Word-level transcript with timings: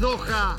Doha. 0.00 0.56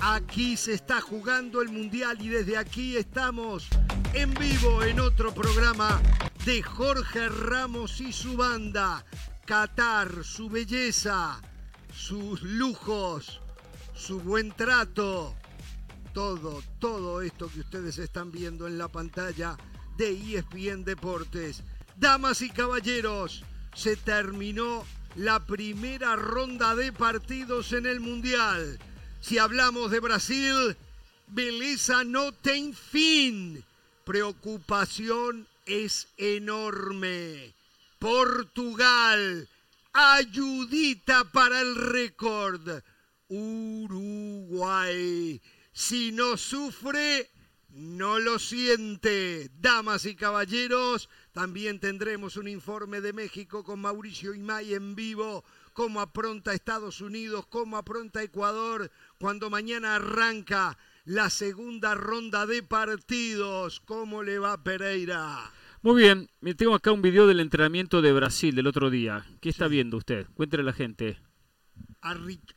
Aquí 0.00 0.56
se 0.56 0.74
está 0.74 1.00
jugando 1.00 1.62
el 1.62 1.68
Mundial 1.68 2.20
y 2.20 2.28
desde 2.28 2.56
aquí 2.56 2.96
estamos 2.96 3.68
en 4.12 4.34
vivo 4.34 4.82
en 4.82 5.00
otro 5.00 5.32
programa 5.32 6.00
de 6.44 6.62
Jorge 6.62 7.28
Ramos 7.28 8.00
y 8.00 8.12
su 8.12 8.36
banda. 8.36 9.04
Qatar, 9.46 10.24
su 10.24 10.48
belleza, 10.48 11.40
sus 11.94 12.42
lujos, 12.42 13.40
su 13.94 14.20
buen 14.20 14.50
trato. 14.52 15.34
Todo, 16.12 16.62
todo 16.78 17.22
esto 17.22 17.48
que 17.48 17.60
ustedes 17.60 17.98
están 17.98 18.30
viendo 18.30 18.66
en 18.66 18.78
la 18.78 18.88
pantalla 18.88 19.56
de 19.96 20.10
ESPN 20.10 20.84
Deportes. 20.84 21.62
Damas 21.96 22.42
y 22.42 22.50
caballeros, 22.50 23.44
se 23.74 23.96
terminó 23.96 24.84
la 25.16 25.44
primera 25.46 26.16
ronda 26.16 26.74
de 26.74 26.92
partidos 26.92 27.72
en 27.72 27.86
el 27.86 28.00
Mundial. 28.00 28.78
Si 29.20 29.38
hablamos 29.38 29.90
de 29.90 30.00
Brasil, 30.00 30.76
belleza 31.28 32.04
no 32.04 32.32
tiene 32.32 32.74
fin. 32.74 33.64
Preocupación 34.04 35.46
es 35.66 36.08
enorme. 36.16 37.54
Portugal, 37.98 39.48
ayudita 39.92 41.24
para 41.24 41.60
el 41.60 41.74
récord. 41.76 42.82
Uruguay, 43.28 44.30
si 45.72 46.12
no 46.12 46.36
sufre, 46.36 47.30
no 47.70 48.18
lo 48.18 48.38
siente. 48.38 49.50
Damas 49.58 50.04
y 50.04 50.14
caballeros, 50.14 51.08
también 51.34 51.80
tendremos 51.80 52.36
un 52.36 52.46
informe 52.46 53.00
de 53.00 53.12
México 53.12 53.64
con 53.64 53.80
Mauricio 53.80 54.34
Imay 54.34 54.72
en 54.72 54.94
vivo, 54.94 55.44
cómo 55.72 56.00
apronta 56.00 56.54
Estados 56.54 57.00
Unidos, 57.00 57.44
cómo 57.48 57.76
apronta 57.76 58.22
Ecuador, 58.22 58.92
cuando 59.18 59.50
mañana 59.50 59.96
arranca 59.96 60.78
la 61.04 61.28
segunda 61.30 61.96
ronda 61.96 62.46
de 62.46 62.62
partidos. 62.62 63.80
¿Cómo 63.80 64.22
le 64.22 64.38
va 64.38 64.62
Pereira? 64.62 65.50
Muy 65.82 66.02
bien, 66.02 66.30
me 66.40 66.54
tengo 66.54 66.76
acá 66.76 66.92
un 66.92 67.02
video 67.02 67.26
del 67.26 67.40
entrenamiento 67.40 68.00
de 68.00 68.12
Brasil 68.12 68.54
del 68.54 68.68
otro 68.68 68.88
día. 68.88 69.26
¿Qué 69.40 69.48
está 69.48 69.66
viendo 69.66 69.96
usted? 69.96 70.28
Cuéntele 70.34 70.62
a 70.62 70.66
la 70.66 70.72
gente. 70.72 71.18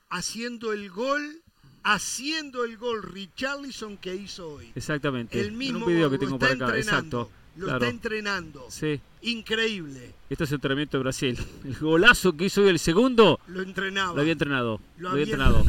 haciendo 0.10 0.72
el 0.72 0.92
gol 0.92 1.42
haciendo 1.84 2.66
el 2.66 2.78
gol 2.78 3.02
Richarlison 3.02 3.98
que 3.98 4.14
hizo 4.14 4.56
hoy. 4.56 4.72
Exactamente. 4.76 5.40
El 5.40 5.54
mismo 5.54 5.86
video 5.86 6.12
que 6.12 6.18
tengo 6.18 6.38
para 6.38 6.54
acá. 6.54 6.78
Exacto. 6.78 7.32
Lo 7.58 7.74
está 7.74 7.88
entrenando. 7.88 8.66
Sí. 8.70 9.00
Increíble. 9.22 10.14
Este 10.30 10.44
es 10.44 10.52
el 10.52 10.56
entrenamiento 10.56 10.98
de 10.98 11.04
Brasil. 11.04 11.38
El 11.66 11.76
golazo 11.76 12.36
que 12.38 12.46
hizo 12.46 12.62
hoy 12.62 12.70
el 12.70 12.80
segundo. 12.80 13.40
Lo 13.48 13.62
entrenaba. 13.62 14.14
Lo 14.14 14.22
había 14.22 14.34
entrenado. 14.34 14.80
Lo, 14.98 15.10
había 15.10 15.24
entrenado. 15.24 15.66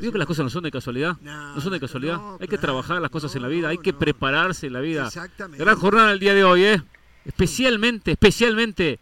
Digo 0.00 0.12
que 0.12 0.18
las 0.18 0.26
cosas 0.26 0.44
no 0.44 0.50
son 0.50 0.64
de 0.64 0.70
casualidad. 0.70 1.16
No, 1.20 1.60
son 1.60 1.72
de 1.72 1.80
casualidad. 1.80 2.20
hay 2.40 2.48
que 2.48 2.58
trabajar 2.58 3.00
las 3.00 3.10
cosas 3.10 3.34
en 3.36 3.42
la 3.42 3.48
vida. 3.48 3.68
hay 3.68 3.78
que 3.78 3.92
prepararse 3.92 4.66
en 4.66 4.72
la 4.72 4.80
vida. 4.80 5.06
Exactamente. 5.06 5.62
Gran 5.62 5.76
jornada 5.76 6.12
el 6.12 6.18
día 6.18 6.34
de 6.34 6.44
hoy, 6.44 6.64
¿eh? 6.64 6.82
Especialmente, 7.24 8.12
especialmente 8.12 8.98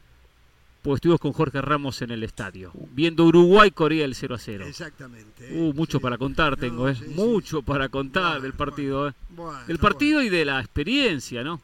pues 0.83 0.97
estuvimos 0.97 1.20
con 1.20 1.33
Jorge 1.33 1.61
Ramos 1.62 2.03
en 2.03 2.11
el 2.11 2.25
estadio, 2.25 2.73
viendo 2.91 3.25
Uruguay-Corea 3.25 4.05
el 4.05 4.17
0 4.17 4.34
a 4.34 4.39
0. 4.39 4.67
Exactamente. 4.67 5.48
Uh, 5.53 5.73
mucho 5.75 6.00
para 6.00 6.19
contar 6.19 6.56
tengo, 6.56 6.89
¿eh? 6.89 6.97
mucho 7.14 7.62
para 7.62 7.89
contar 7.89 8.42
del 8.42 8.53
partido, 8.53 9.08
¿eh? 9.08 9.12
del 9.68 9.79
partido 9.79 10.23
y 10.23 10.29
de 10.29 10.45
la 10.45 10.58
experiencia, 10.58 11.45
¿no? 11.45 11.61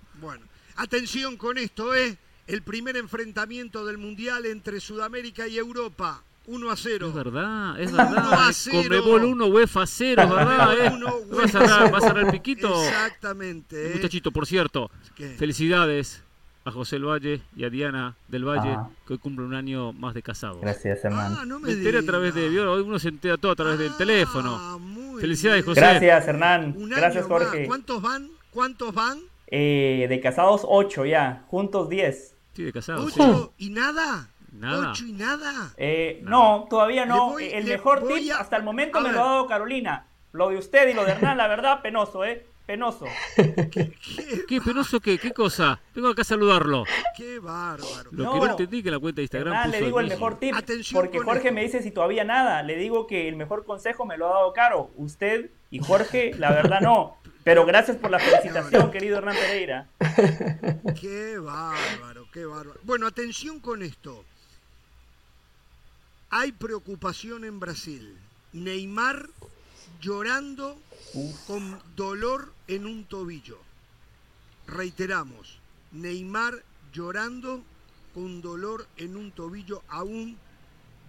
Atención 0.78 1.36
con 1.36 1.58
esto, 1.58 1.92
¿eh? 1.92 2.16
El 2.46 2.62
primer 2.62 2.96
enfrentamiento 2.96 3.84
del 3.84 3.98
Mundial 3.98 4.46
entre 4.46 4.78
Sudamérica 4.78 5.48
y 5.48 5.58
Europa. 5.58 6.22
1 6.46 6.70
a 6.70 6.76
0. 6.76 7.08
Es 7.08 7.14
verdad, 7.14 7.80
es 7.80 7.90
verdad. 7.90 8.28
1 8.28 8.40
a 8.40 8.52
0. 8.52 8.78
Conmebol 8.82 9.24
1, 9.24 9.46
UEFA 9.46 9.86
0, 9.86 10.22
es 10.22 10.30
verdad, 10.30 10.78
¿eh? 10.78 10.92
¿Va 11.36 11.42
a, 11.42 11.48
cerrar, 11.48 11.92
¿Va 11.92 11.98
a 11.98 12.20
el 12.20 12.30
piquito? 12.30 12.80
Exactamente. 12.84 13.90
¿eh? 13.90 13.94
Muchachito, 13.96 14.30
por 14.30 14.46
cierto, 14.46 14.88
felicidades 15.36 16.22
a 16.64 16.70
José 16.70 16.96
el 16.96 17.06
Valle 17.06 17.42
y 17.56 17.64
a 17.64 17.70
Diana 17.70 18.14
del 18.28 18.44
Valle, 18.44 18.78
que 19.04 19.14
hoy 19.14 19.18
cumple 19.18 19.44
un 19.44 19.54
año 19.54 19.92
más 19.92 20.14
de 20.14 20.22
casados. 20.22 20.60
Gracias, 20.60 21.04
hermano. 21.04 21.38
Ah, 21.40 21.44
no 21.44 21.58
me, 21.58 21.72
enteré 21.72 21.98
a 21.98 22.02
través 22.02 22.36
de. 22.36 22.48
Hoy 22.60 22.82
uno 22.82 23.00
se 23.00 23.08
entera 23.08 23.36
todo 23.36 23.50
a 23.50 23.56
través 23.56 23.80
del 23.80 23.90
ah, 23.92 23.98
teléfono. 23.98 24.80
Felicidades, 25.20 25.64
José. 25.64 25.80
Gracias, 25.80 26.28
Hernán. 26.28 26.76
Gracias, 26.88 27.26
Jorge. 27.26 27.66
¿Cuántos 27.66 28.00
van? 28.00 28.30
¿Cuántos 28.52 28.94
van? 28.94 29.18
Eh, 29.50 30.06
de 30.08 30.20
casados, 30.20 30.62
8 30.64 31.06
ya. 31.06 31.44
Juntos, 31.48 31.88
10. 31.88 32.34
Sí, 32.54 32.64
de 32.64 32.72
casados. 32.72 33.06
¿Ocho 33.06 33.52
y 33.56 33.70
nada? 33.70 34.28
Nada. 34.52 34.90
¿Ocho 34.90 35.06
y 35.06 35.12
nada? 35.12 35.72
Eh, 35.76 36.20
no, 36.24 36.66
todavía 36.68 37.06
no. 37.06 37.38
el 37.38 37.64
mejor 37.64 38.06
tip 38.06 38.32
hasta 38.38 38.56
el 38.56 38.62
momento 38.62 39.00
me 39.00 39.12
lo 39.12 39.20
ha 39.20 39.24
dado 39.24 39.46
Carolina. 39.46 40.06
Lo 40.32 40.50
de 40.50 40.58
usted 40.58 40.88
y 40.88 40.94
lo 40.94 41.04
de 41.04 41.12
Hernán, 41.12 41.38
la 41.38 41.48
verdad, 41.48 41.80
penoso, 41.82 42.24
¿eh? 42.24 42.44
Penoso. 42.66 43.06
¿Qué, 44.46 44.60
penoso 44.60 45.00
qué? 45.00 45.16
¿Qué 45.18 45.32
cosa? 45.32 45.80
Vengo 45.94 46.08
acá 46.08 46.20
a 46.20 46.24
saludarlo. 46.26 46.84
Qué 47.16 47.38
bárbaro. 47.38 48.10
Lo 48.12 48.32
que 48.32 48.38
no 48.40 48.46
entendí 48.46 48.82
que 48.82 48.90
la 48.90 48.98
cuenta 48.98 49.20
de 49.20 49.22
Instagram 49.22 49.70
le 49.70 49.80
digo 49.80 50.00
el, 50.00 50.08
mejor 50.08 50.38
tip, 50.38 50.54
porque 50.92 51.18
Jorge 51.18 51.50
me 51.50 51.62
dice 51.62 51.82
si 51.82 51.90
todavía 51.90 52.24
nada. 52.24 52.62
Le 52.62 52.76
digo 52.76 53.06
que 53.06 53.26
el 53.26 53.36
mejor 53.36 53.64
consejo 53.64 54.04
me 54.04 54.18
lo 54.18 54.26
ha 54.28 54.34
dado 54.34 54.52
Caro. 54.52 54.90
Usted 54.96 55.50
y 55.70 55.78
Jorge, 55.78 56.34
la 56.36 56.50
verdad 56.50 56.82
no. 56.82 57.16
Pero 57.48 57.64
gracias 57.64 57.96
por 57.96 58.10
la 58.10 58.18
felicitación, 58.18 58.90
querido 58.92 59.16
Hernán 59.16 59.34
Pereira. 59.34 59.88
Qué 61.00 61.38
bárbaro, 61.38 62.28
qué 62.30 62.44
bárbaro. 62.44 62.78
Bueno, 62.82 63.06
atención 63.06 63.58
con 63.58 63.82
esto. 63.82 64.22
Hay 66.28 66.52
preocupación 66.52 67.46
en 67.46 67.58
Brasil. 67.58 68.18
Neymar 68.52 69.30
llorando 69.98 70.78
con 71.46 71.80
dolor 71.96 72.52
en 72.66 72.84
un 72.84 73.04
tobillo. 73.06 73.58
Reiteramos, 74.66 75.58
Neymar 75.92 76.62
llorando 76.92 77.62
con 78.12 78.42
dolor 78.42 78.86
en 78.98 79.16
un 79.16 79.32
tobillo, 79.32 79.82
aún 79.88 80.36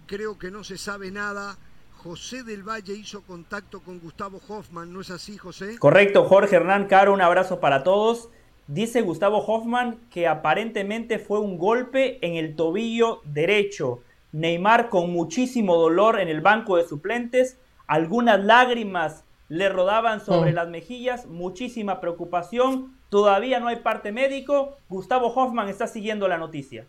creo 0.06 0.38
que 0.38 0.50
no 0.50 0.64
se 0.64 0.78
sabe 0.78 1.10
nada. 1.10 1.58
José 2.02 2.44
del 2.44 2.62
Valle 2.62 2.94
hizo 2.94 3.20
contacto 3.20 3.80
con 3.80 4.00
Gustavo 4.00 4.40
Hoffman, 4.48 4.90
¿no 4.90 5.02
es 5.02 5.10
así, 5.10 5.36
José? 5.36 5.78
Correcto, 5.78 6.24
Jorge 6.24 6.56
Hernán 6.56 6.86
Caro, 6.86 7.12
un 7.12 7.20
abrazo 7.20 7.60
para 7.60 7.82
todos. 7.82 8.30
Dice 8.68 9.02
Gustavo 9.02 9.44
Hoffman 9.44 9.98
que 10.10 10.26
aparentemente 10.26 11.18
fue 11.18 11.40
un 11.40 11.58
golpe 11.58 12.18
en 12.26 12.36
el 12.36 12.56
tobillo 12.56 13.20
derecho. 13.24 14.02
Neymar 14.32 14.88
con 14.88 15.10
muchísimo 15.10 15.76
dolor 15.76 16.18
en 16.18 16.28
el 16.28 16.40
banco 16.40 16.78
de 16.78 16.88
suplentes, 16.88 17.58
algunas 17.86 18.42
lágrimas 18.42 19.24
le 19.48 19.68
rodaban 19.68 20.24
sobre 20.24 20.52
mm. 20.52 20.54
las 20.54 20.68
mejillas, 20.68 21.26
muchísima 21.26 22.00
preocupación, 22.00 22.96
todavía 23.10 23.60
no 23.60 23.68
hay 23.68 23.76
parte 23.76 24.10
médico, 24.10 24.78
Gustavo 24.88 25.26
Hoffman 25.34 25.68
está 25.68 25.86
siguiendo 25.86 26.28
la 26.28 26.38
noticia. 26.38 26.86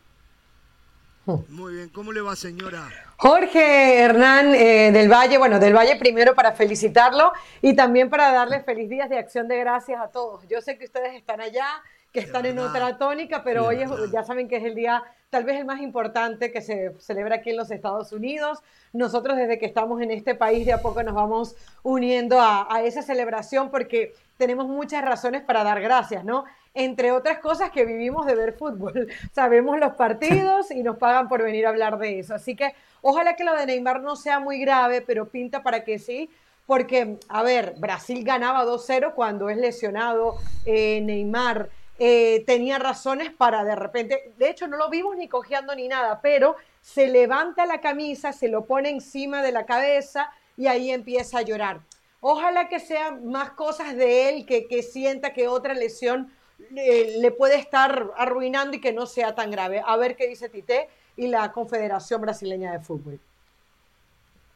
Mm. 1.26 1.34
Muy 1.50 1.74
bien, 1.74 1.90
¿cómo 1.90 2.14
le 2.14 2.22
va 2.22 2.38
señora? 2.38 2.88
Jorge 3.22 4.00
Hernán 4.00 4.56
eh, 4.56 4.92
del 4.92 5.08
Valle, 5.08 5.38
bueno, 5.38 5.59
del 5.59 5.76
Valle 5.76 5.96
primero 5.96 6.34
para 6.34 6.54
felicitarlo 6.54 7.34
y 7.62 7.76
también 7.76 8.09
para 8.09 8.32
darle 8.32 8.62
feliz 8.62 8.90
días 8.90 9.12
de 9.12 9.20
acción 9.20 9.48
de 9.48 9.59
gracias 9.59 10.02
a 10.02 10.08
todos. 10.08 10.48
Yo 10.48 10.59
sé 10.59 10.80
que 10.80 10.86
ustedes 10.86 11.14
están 11.14 11.40
allá, 11.40 11.68
que 12.12 12.20
están 12.20 12.48
en 12.48 12.58
otra 12.58 12.98
tónica, 12.98 13.44
pero 13.44 13.68
hoy 13.68 13.78
ya 14.12 14.24
saben 14.24 14.48
que 14.48 14.56
es 14.56 14.64
el 14.64 14.74
día 14.74 15.04
tal 15.30 15.44
vez 15.44 15.60
el 15.60 15.66
más 15.66 15.81
importante 15.81 16.52
que 16.52 16.62
se 16.62 16.96
celebra 17.00 17.36
aquí 17.36 17.52
en 17.52 17.58
los 17.58 17.70
Estados 17.70 18.12
Unidos. 18.12 18.63
Nosotros 18.92 19.38
desde 19.38 19.60
que 19.60 19.68
estamos 19.68 20.01
en 20.01 20.10
este 20.10 20.34
país 20.34 20.66
de 20.66 20.74
a 20.74 20.81
poco 20.81 21.04
nos 21.04 21.13
vamos 21.13 21.56
uniendo 21.84 22.40
a, 22.42 22.81
esa 22.84 23.04
celebración 23.04 23.69
porque 23.69 24.16
tenemos 24.38 24.68
muchas 24.68 25.06
razones 25.06 25.44
para 25.44 25.63
dar 25.63 25.80
gracias, 25.80 26.25
¿no? 26.25 26.45
Entre 26.73 27.12
otras 27.12 27.39
cosas 27.39 27.71
que 27.71 27.85
vivimos 27.85 28.25
de 28.25 28.35
ver 28.35 28.53
fútbol. 28.53 29.07
Sabemos 29.33 29.79
los 29.79 29.94
partidos 29.94 30.71
y 30.71 30.83
nos 30.83 30.97
pagan 30.97 31.27
por 31.27 31.44
venir 31.44 31.65
a 31.65 31.69
hablar 31.69 31.97
de 31.97 32.19
eso. 32.19 32.35
Así 32.35 32.56
que 32.56 32.73
ojalá 33.01 33.35
que 33.35 33.44
lo 33.44 33.56
de 33.56 33.65
Neymar 33.65 34.01
no 34.01 34.15
sea 34.15 34.39
muy 34.39 34.59
grave, 34.59 35.01
pero 35.01 35.27
pinta 35.27 35.63
para 35.63 35.83
que 35.83 36.00
sí. 36.00 36.29
Porque, 36.65 37.18
a 37.27 37.44
ver, 37.44 37.73
Brasil 37.77 38.23
ganaba 38.23 38.63
2-0 38.65 39.13
cuando 39.13 39.50
es 39.50 39.57
lesionado 39.57 40.35
eh, 40.65 41.01
Neymar. 41.01 41.69
Eh, 42.03 42.44
tenía 42.47 42.79
razones 42.79 43.31
para 43.31 43.63
de 43.63 43.75
repente, 43.75 44.33
de 44.35 44.50
hecho 44.50 44.68
no 44.68 44.75
lo 44.75 44.89
vimos 44.89 45.15
ni 45.18 45.27
cojeando 45.27 45.75
ni 45.75 45.88
nada, 45.88 46.19
pero 46.19 46.56
se 46.81 47.07
levanta 47.07 47.68
la 47.68 47.79
camisa, 47.79 48.33
se 48.33 48.47
lo 48.47 48.65
pone 48.65 48.89
encima 48.89 49.44
de 49.44 49.51
la 49.51 49.68
cabeza 49.68 50.31
y 50.57 50.65
ahí 50.65 50.89
empieza 50.89 51.38
a 51.38 51.41
llorar. 51.44 51.81
Ojalá 52.19 52.69
que 52.69 52.79
sean 52.79 53.27
más 53.27 53.51
cosas 53.51 53.95
de 53.95 54.29
él, 54.29 54.45
que, 54.45 54.83
sienta 54.83 55.33
que 55.33 55.47
otra 55.47 55.73
lesión 55.73 56.31
eh, 56.75 57.18
le 57.19 57.31
puede 57.31 57.56
estar 57.56 58.12
arruinando 58.18 58.78
y 58.78 58.81
que 58.81 58.94
no 58.94 59.06
sea 59.06 59.36
tan 59.36 59.52
grave. 59.52 59.81
A 59.86 59.98
ver 59.98 60.16
qué 60.16 60.28
dice 60.28 60.50
Tite 60.50 60.90
y 61.18 61.28
la 61.28 61.52
Confederación 61.52 62.22
Brasileña 62.22 62.72
de 62.72 62.80
Fútbol. 62.80 63.19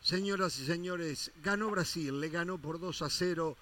Señoras 0.01 0.59
y 0.59 0.65
señores, 0.65 1.31
ganó 1.43 1.71
Brasil, 1.71 2.19
le 2.19 2.29
ganó 2.29 2.57
por 2.59 2.79
2 2.79 3.01
a 3.01 3.09
0 3.09 3.57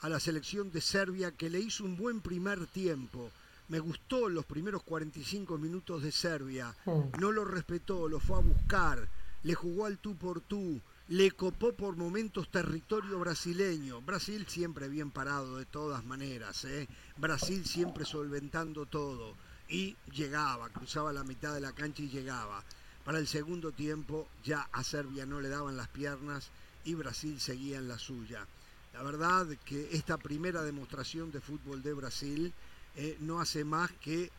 a 0.00 0.08
la 0.08 0.20
selección 0.20 0.70
de 0.70 0.80
Serbia 0.80 1.32
que 1.32 1.50
le 1.50 1.58
hizo 1.58 1.84
un 1.84 1.96
buen 1.96 2.20
primer 2.20 2.66
tiempo. 2.66 3.30
Me 3.68 3.80
gustó 3.80 4.28
los 4.28 4.46
primeros 4.46 4.82
45 4.84 5.58
minutos 5.58 6.02
de 6.02 6.12
Serbia. 6.12 6.74
No 7.18 7.32
lo 7.32 7.44
respetó, 7.44 8.08
lo 8.08 8.20
fue 8.20 8.38
a 8.38 8.42
buscar, 8.42 9.08
le 9.42 9.54
jugó 9.54 9.86
al 9.86 9.98
tú 9.98 10.14
por 10.14 10.40
tú, 10.40 10.80
le 11.08 11.30
copó 11.30 11.72
por 11.72 11.96
momentos 11.96 12.50
territorio 12.50 13.18
brasileño. 13.18 14.02
Brasil 14.02 14.46
siempre 14.46 14.88
bien 14.88 15.10
parado 15.10 15.56
de 15.56 15.64
todas 15.64 16.04
maneras, 16.04 16.64
¿eh? 16.66 16.86
Brasil 17.16 17.64
siempre 17.64 18.04
solventando 18.04 18.84
todo. 18.84 19.34
Y 19.70 19.96
llegaba, 20.12 20.68
cruzaba 20.68 21.12
la 21.12 21.24
mitad 21.24 21.54
de 21.54 21.60
la 21.60 21.72
cancha 21.72 22.02
y 22.02 22.10
llegaba. 22.10 22.62
Para 23.04 23.18
el 23.18 23.26
segundo 23.26 23.72
tiempo 23.72 24.28
ya 24.44 24.68
a 24.70 24.84
Serbia 24.84 25.24
no 25.24 25.40
le 25.40 25.48
daban 25.48 25.78
las 25.78 25.88
piernas 25.88 26.50
y 26.84 26.94
Brasil 26.94 27.40
seguía 27.40 27.78
en 27.78 27.88
la 27.88 27.98
suya. 27.98 28.46
La 28.92 29.02
verdad 29.02 29.46
que 29.64 29.88
esta 29.92 30.18
primera 30.18 30.62
demostración 30.62 31.30
de 31.30 31.40
fútbol 31.40 31.82
de 31.82 31.94
Brasil 31.94 32.52
eh, 32.96 33.16
no 33.20 33.40
hace 33.40 33.64
más 33.64 33.90
que 33.92 34.30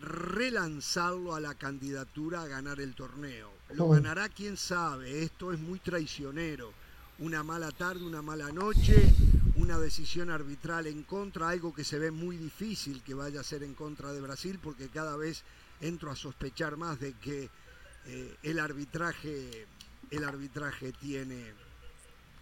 relanzarlo 0.00 1.34
a 1.34 1.40
la 1.40 1.54
candidatura 1.54 2.42
a 2.42 2.46
ganar 2.46 2.78
el 2.80 2.94
torneo. 2.94 3.59
Lo 3.74 3.88
ganará 3.88 4.28
quién 4.28 4.56
sabe, 4.56 5.22
esto 5.22 5.52
es 5.52 5.60
muy 5.60 5.78
traicionero. 5.78 6.72
Una 7.18 7.42
mala 7.42 7.70
tarde, 7.70 8.04
una 8.04 8.22
mala 8.22 8.50
noche, 8.50 9.12
una 9.56 9.78
decisión 9.78 10.30
arbitral 10.30 10.86
en 10.86 11.02
contra, 11.02 11.50
algo 11.50 11.74
que 11.74 11.84
se 11.84 11.98
ve 11.98 12.10
muy 12.10 12.36
difícil 12.36 13.02
que 13.02 13.14
vaya 13.14 13.40
a 13.40 13.44
ser 13.44 13.62
en 13.62 13.74
contra 13.74 14.12
de 14.12 14.20
Brasil, 14.20 14.58
porque 14.62 14.88
cada 14.88 15.16
vez 15.16 15.42
entro 15.80 16.10
a 16.10 16.16
sospechar 16.16 16.76
más 16.76 16.98
de 16.98 17.12
que 17.14 17.50
eh, 18.06 18.36
el 18.42 18.58
arbitraje, 18.58 19.66
el 20.10 20.24
arbitraje 20.24 20.92
tiene, 20.92 21.52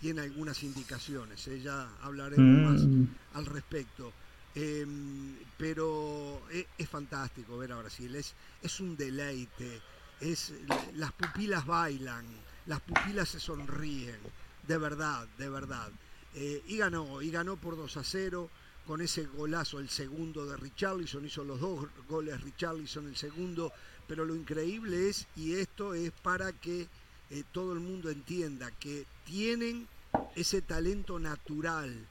tiene 0.00 0.22
algunas 0.22 0.62
indicaciones. 0.62 1.46
¿eh? 1.48 1.60
Ya 1.60 1.88
hablaremos 2.02 2.70
más 2.70 2.82
mm. 2.82 3.04
al 3.34 3.46
respecto. 3.46 4.12
Em, 4.54 5.36
pero 5.56 6.42
e, 6.50 6.66
es, 6.78 6.88
fantástico 6.88 7.58
ver 7.58 7.72
a 7.72 7.78
Brasil, 7.78 8.14
es, 8.16 8.34
es 8.62 8.80
un 8.80 8.96
deleite, 8.96 9.80
es, 10.20 10.52
las 10.94 11.12
pupilas 11.12 11.66
bailan, 11.66 12.26
las 12.66 12.80
pupilas 12.80 13.28
se 13.28 13.40
sonríen, 13.40 14.18
de 14.66 14.78
verdad, 14.78 15.26
de 15.38 15.48
verdad. 15.48 15.90
Eh, 16.34 16.62
y 16.66 16.76
ganó, 16.76 17.22
y 17.22 17.30
ganó 17.30 17.56
por 17.56 17.76
2 17.76 17.96
a 17.96 18.04
0 18.04 18.50
con 18.86 19.00
ese 19.00 19.26
golazo, 19.26 19.80
el 19.80 19.88
segundo 19.88 20.46
de 20.46 20.56
Richarlison, 20.56 21.24
hizo 21.24 21.44
los 21.44 21.60
dos 21.60 21.86
goles 22.08 22.40
Richarlison, 22.40 23.06
el 23.06 23.16
segundo, 23.16 23.72
pero 24.06 24.24
lo 24.24 24.34
increíble 24.34 25.08
es, 25.08 25.26
y 25.36 25.54
esto 25.54 25.94
es 25.94 26.10
para 26.10 26.52
que 26.52 26.88
eh, 27.30 27.44
todo 27.52 27.74
el 27.74 27.80
mundo 27.80 28.08
entienda, 28.08 28.70
que 28.70 29.04
tienen 29.24 29.86
ese 30.34 30.62
talento 30.62 31.18
natural, 31.18 32.08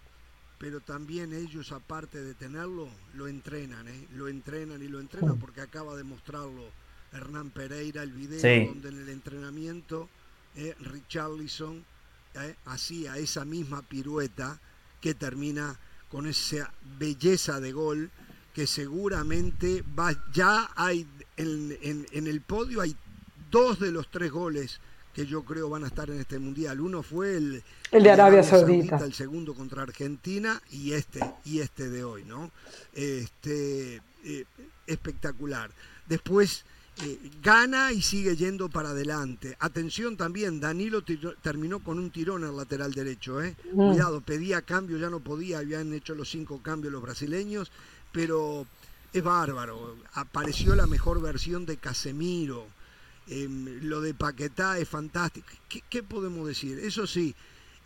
pero 0.60 0.80
también 0.80 1.34
ellos, 1.34 1.72
aparte 1.72 2.24
de 2.24 2.36
tenerlo, 2.36 2.90
lo 3.16 3.28
entrenan, 3.28 3.88
¿eh? 3.88 4.08
lo 4.14 4.28
entrenan 4.28 4.82
y 4.82 4.88
lo 4.88 5.00
entrenan 5.00 5.40
porque 5.40 5.62
acaba 5.62 5.96
de 5.96 6.04
mostrarlo 6.04 6.64
Hernán 7.14 7.50
Pereira, 7.50 8.04
el 8.04 8.12
video 8.12 8.68
donde 8.68 8.90
en 8.90 9.02
el 9.02 9.10
entrenamiento 9.10 10.10
eh, 10.56 10.76
Richarlison 10.80 11.84
eh, 12.36 12.56
hacía 12.66 13.18
esa 13.18 13.46
misma 13.46 13.82
pirueta 13.82 14.60
que 15.02 15.14
termina 15.14 15.78
con 16.10 16.28
esa 16.28 16.72
belleza 16.98 17.60
de 17.60 17.72
gol 17.72 18.10
que 18.54 18.66
seguramente 18.66 19.84
va, 19.98 20.14
ya 20.34 20.70
hay 20.76 21.08
en, 21.38 22.06
en 22.12 22.28
el 22.28 22.42
podio 22.42 22.82
hay 22.82 22.96
dos 23.52 23.80
de 23.80 23.92
los 23.92 24.10
tres 24.10 24.32
goles 24.32 24.80
que 25.18 25.26
yo 25.26 25.44
creo 25.44 25.68
van 25.68 25.84
a 25.84 25.88
estar 25.88 26.08
en 26.12 26.20
este 26.20 26.38
mundial. 26.38 26.80
Uno 26.80 27.02
fue 27.02 27.38
el, 27.38 27.64
el 27.90 28.04
de 28.04 28.12
Arabia, 28.12 28.44
Saudita. 28.44 28.98
el 28.98 29.16
segundo 29.16 29.56
contra 29.56 29.82
Argentina 29.82 30.62
y 30.70 30.94
este 30.94 31.20
y 31.44 31.60
este 31.60 31.90
de 31.90 32.04
hoy, 32.04 32.24
¿no? 32.24 32.52
Este 32.94 34.00
eh, 34.24 34.46
espectacular. 34.86 35.72
Después 36.08 36.66
eh, 37.04 37.20
gana 37.42 37.92
y 37.92 38.02
sigue 38.02 38.36
yendo 38.36 38.70
para 38.70 38.90
adelante. 38.90 39.56
Atención 39.60 40.18
también, 40.18 40.60
Danilo 40.60 41.04
terminó 41.42 41.80
con 41.80 42.00
un 42.00 42.12
tirón 42.12 42.44
al 42.44 42.58
lateral 42.58 42.94
derecho, 42.94 43.42
¿eh? 43.42 43.56
Mm. 43.74 43.90
Cuidado, 43.90 44.22
pedía 44.22 44.62
cambio, 44.62 44.98
ya 44.98 45.10
no 45.10 45.20
podía, 45.20 45.60
habían 45.60 45.94
hecho 45.94 46.16
los 46.16 46.30
cinco 46.30 46.62
cambios 46.62 46.94
los 46.94 47.02
brasileños, 47.02 47.72
pero 48.12 48.66
es 49.14 49.24
bárbaro. 49.24 49.96
Apareció 50.14 50.76
la 50.76 50.88
mejor 50.88 51.22
versión 51.22 51.66
de 51.66 51.78
Casemiro 51.78 52.68
Em, 53.30 53.82
lo 53.84 54.00
de 54.00 54.14
Paquetá 54.14 54.80
es 54.80 54.88
fantástico. 54.88 55.48
¿Qué, 55.68 56.04
podemos 56.04 56.48
decir? 56.48 56.80
Eso 56.80 57.06
sí, 57.06 57.36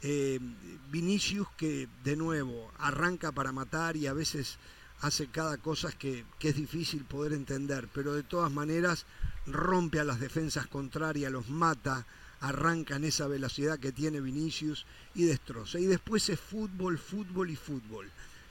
em, 0.03 0.53
Vinicius 0.91 1.47
que 1.57 1.87
de 2.03 2.15
nuevo 2.15 2.71
arranca 2.77 3.31
para 3.31 3.51
matar 3.51 3.97
y 3.97 4.05
a 4.05 4.13
veces 4.13 4.57
hace 5.01 5.27
cada 5.27 5.57
cosa 5.57 5.91
que, 5.91 6.25
que, 6.39 6.49
es 6.49 6.55
difícil 6.55 7.05
poder 7.05 7.33
entender, 7.33 7.87
pero 7.93 8.13
de 8.13 8.23
todas 8.23 8.51
maneras 8.51 9.05
rompe 9.47 9.99
a 9.99 10.03
las 10.03 10.19
defensas 10.19 10.67
contrarias, 10.67 11.31
los 11.31 11.49
mata, 11.49 12.05
arranca 12.41 12.95
en 12.95 13.05
esa 13.05 13.27
velocidad 13.27 13.79
que 13.79 13.91
tiene 13.91 14.19
Vinicius 14.19 14.85
y 15.15 15.23
destroza. 15.23 15.79
Y 15.79 15.85
después 15.85 16.27
es 16.29 16.39
fútbol, 16.39 16.97
fútbol 16.97 17.49
y 17.49 17.55
fútbol. 17.55 18.09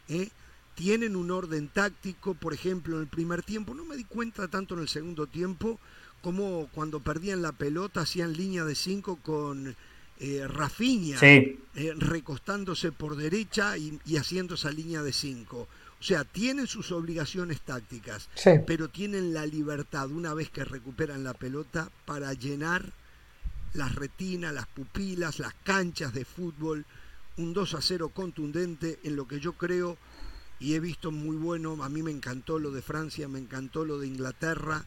¿eh? 0.08 0.28
Tienen 0.74 1.16
un 1.16 1.30
orden 1.30 1.68
táctico, 1.68 2.34
por 2.34 2.54
ejemplo, 2.54 2.96
en 2.96 3.02
el 3.02 3.08
primer 3.08 3.42
tiempo, 3.42 3.74
no 3.74 3.84
me 3.84 3.96
di 3.96 4.04
cuenta 4.04 4.48
tanto 4.48 4.74
en 4.74 4.80
el 4.80 4.88
segundo 4.88 5.26
tiempo, 5.26 5.78
como 6.22 6.68
cuando 6.72 7.00
perdían 7.00 7.42
la 7.42 7.52
pelota 7.52 8.02
hacían 8.02 8.32
línea 8.32 8.64
de 8.64 8.74
cinco 8.74 9.16
con 9.16 9.74
eh, 10.20 10.46
Rafiña 10.46 11.18
eh, 11.22 11.56
recostándose 11.96 12.92
por 12.92 13.16
derecha 13.16 13.78
y, 13.78 13.98
haciendo 14.16 14.54
esa 14.54 14.70
línea 14.70 15.02
de 15.02 15.12
cinco. 15.12 15.66
O 16.00 16.02
sea, 16.02 16.24
tienen 16.24 16.66
sus 16.66 16.92
obligaciones 16.92 17.60
tácticas, 17.60 18.30
pero 18.66 18.88
tienen 18.88 19.34
la 19.34 19.44
libertad 19.44 20.10
una 20.10 20.32
vez 20.32 20.48
que 20.48 20.64
recuperan 20.64 21.22
la 21.24 21.34
pelota 21.34 21.90
para 22.06 22.32
llenar 22.32 22.92
las 23.74 23.94
retinas, 23.94 24.54
las 24.54 24.66
pupilas, 24.66 25.38
las 25.38 25.52
canchas 25.62 26.14
de 26.14 26.24
fútbol. 26.24 26.86
Un 27.36 27.52
2 27.52 27.74
a 27.74 27.82
0 27.82 28.10
contundente 28.14 28.98
en 29.02 29.14
lo 29.14 29.28
que 29.28 29.40
yo 29.40 29.52
creo 29.52 29.98
y 30.58 30.74
he 30.74 30.80
visto 30.80 31.10
muy 31.10 31.36
bueno. 31.36 31.82
A 31.82 31.88
mí 31.90 32.02
me 32.02 32.10
encantó 32.10 32.58
lo 32.58 32.70
de 32.70 32.82
Francia, 32.82 33.28
me 33.28 33.38
encantó 33.38 33.84
lo 33.84 33.98
de 33.98 34.06
Inglaterra. 34.06 34.86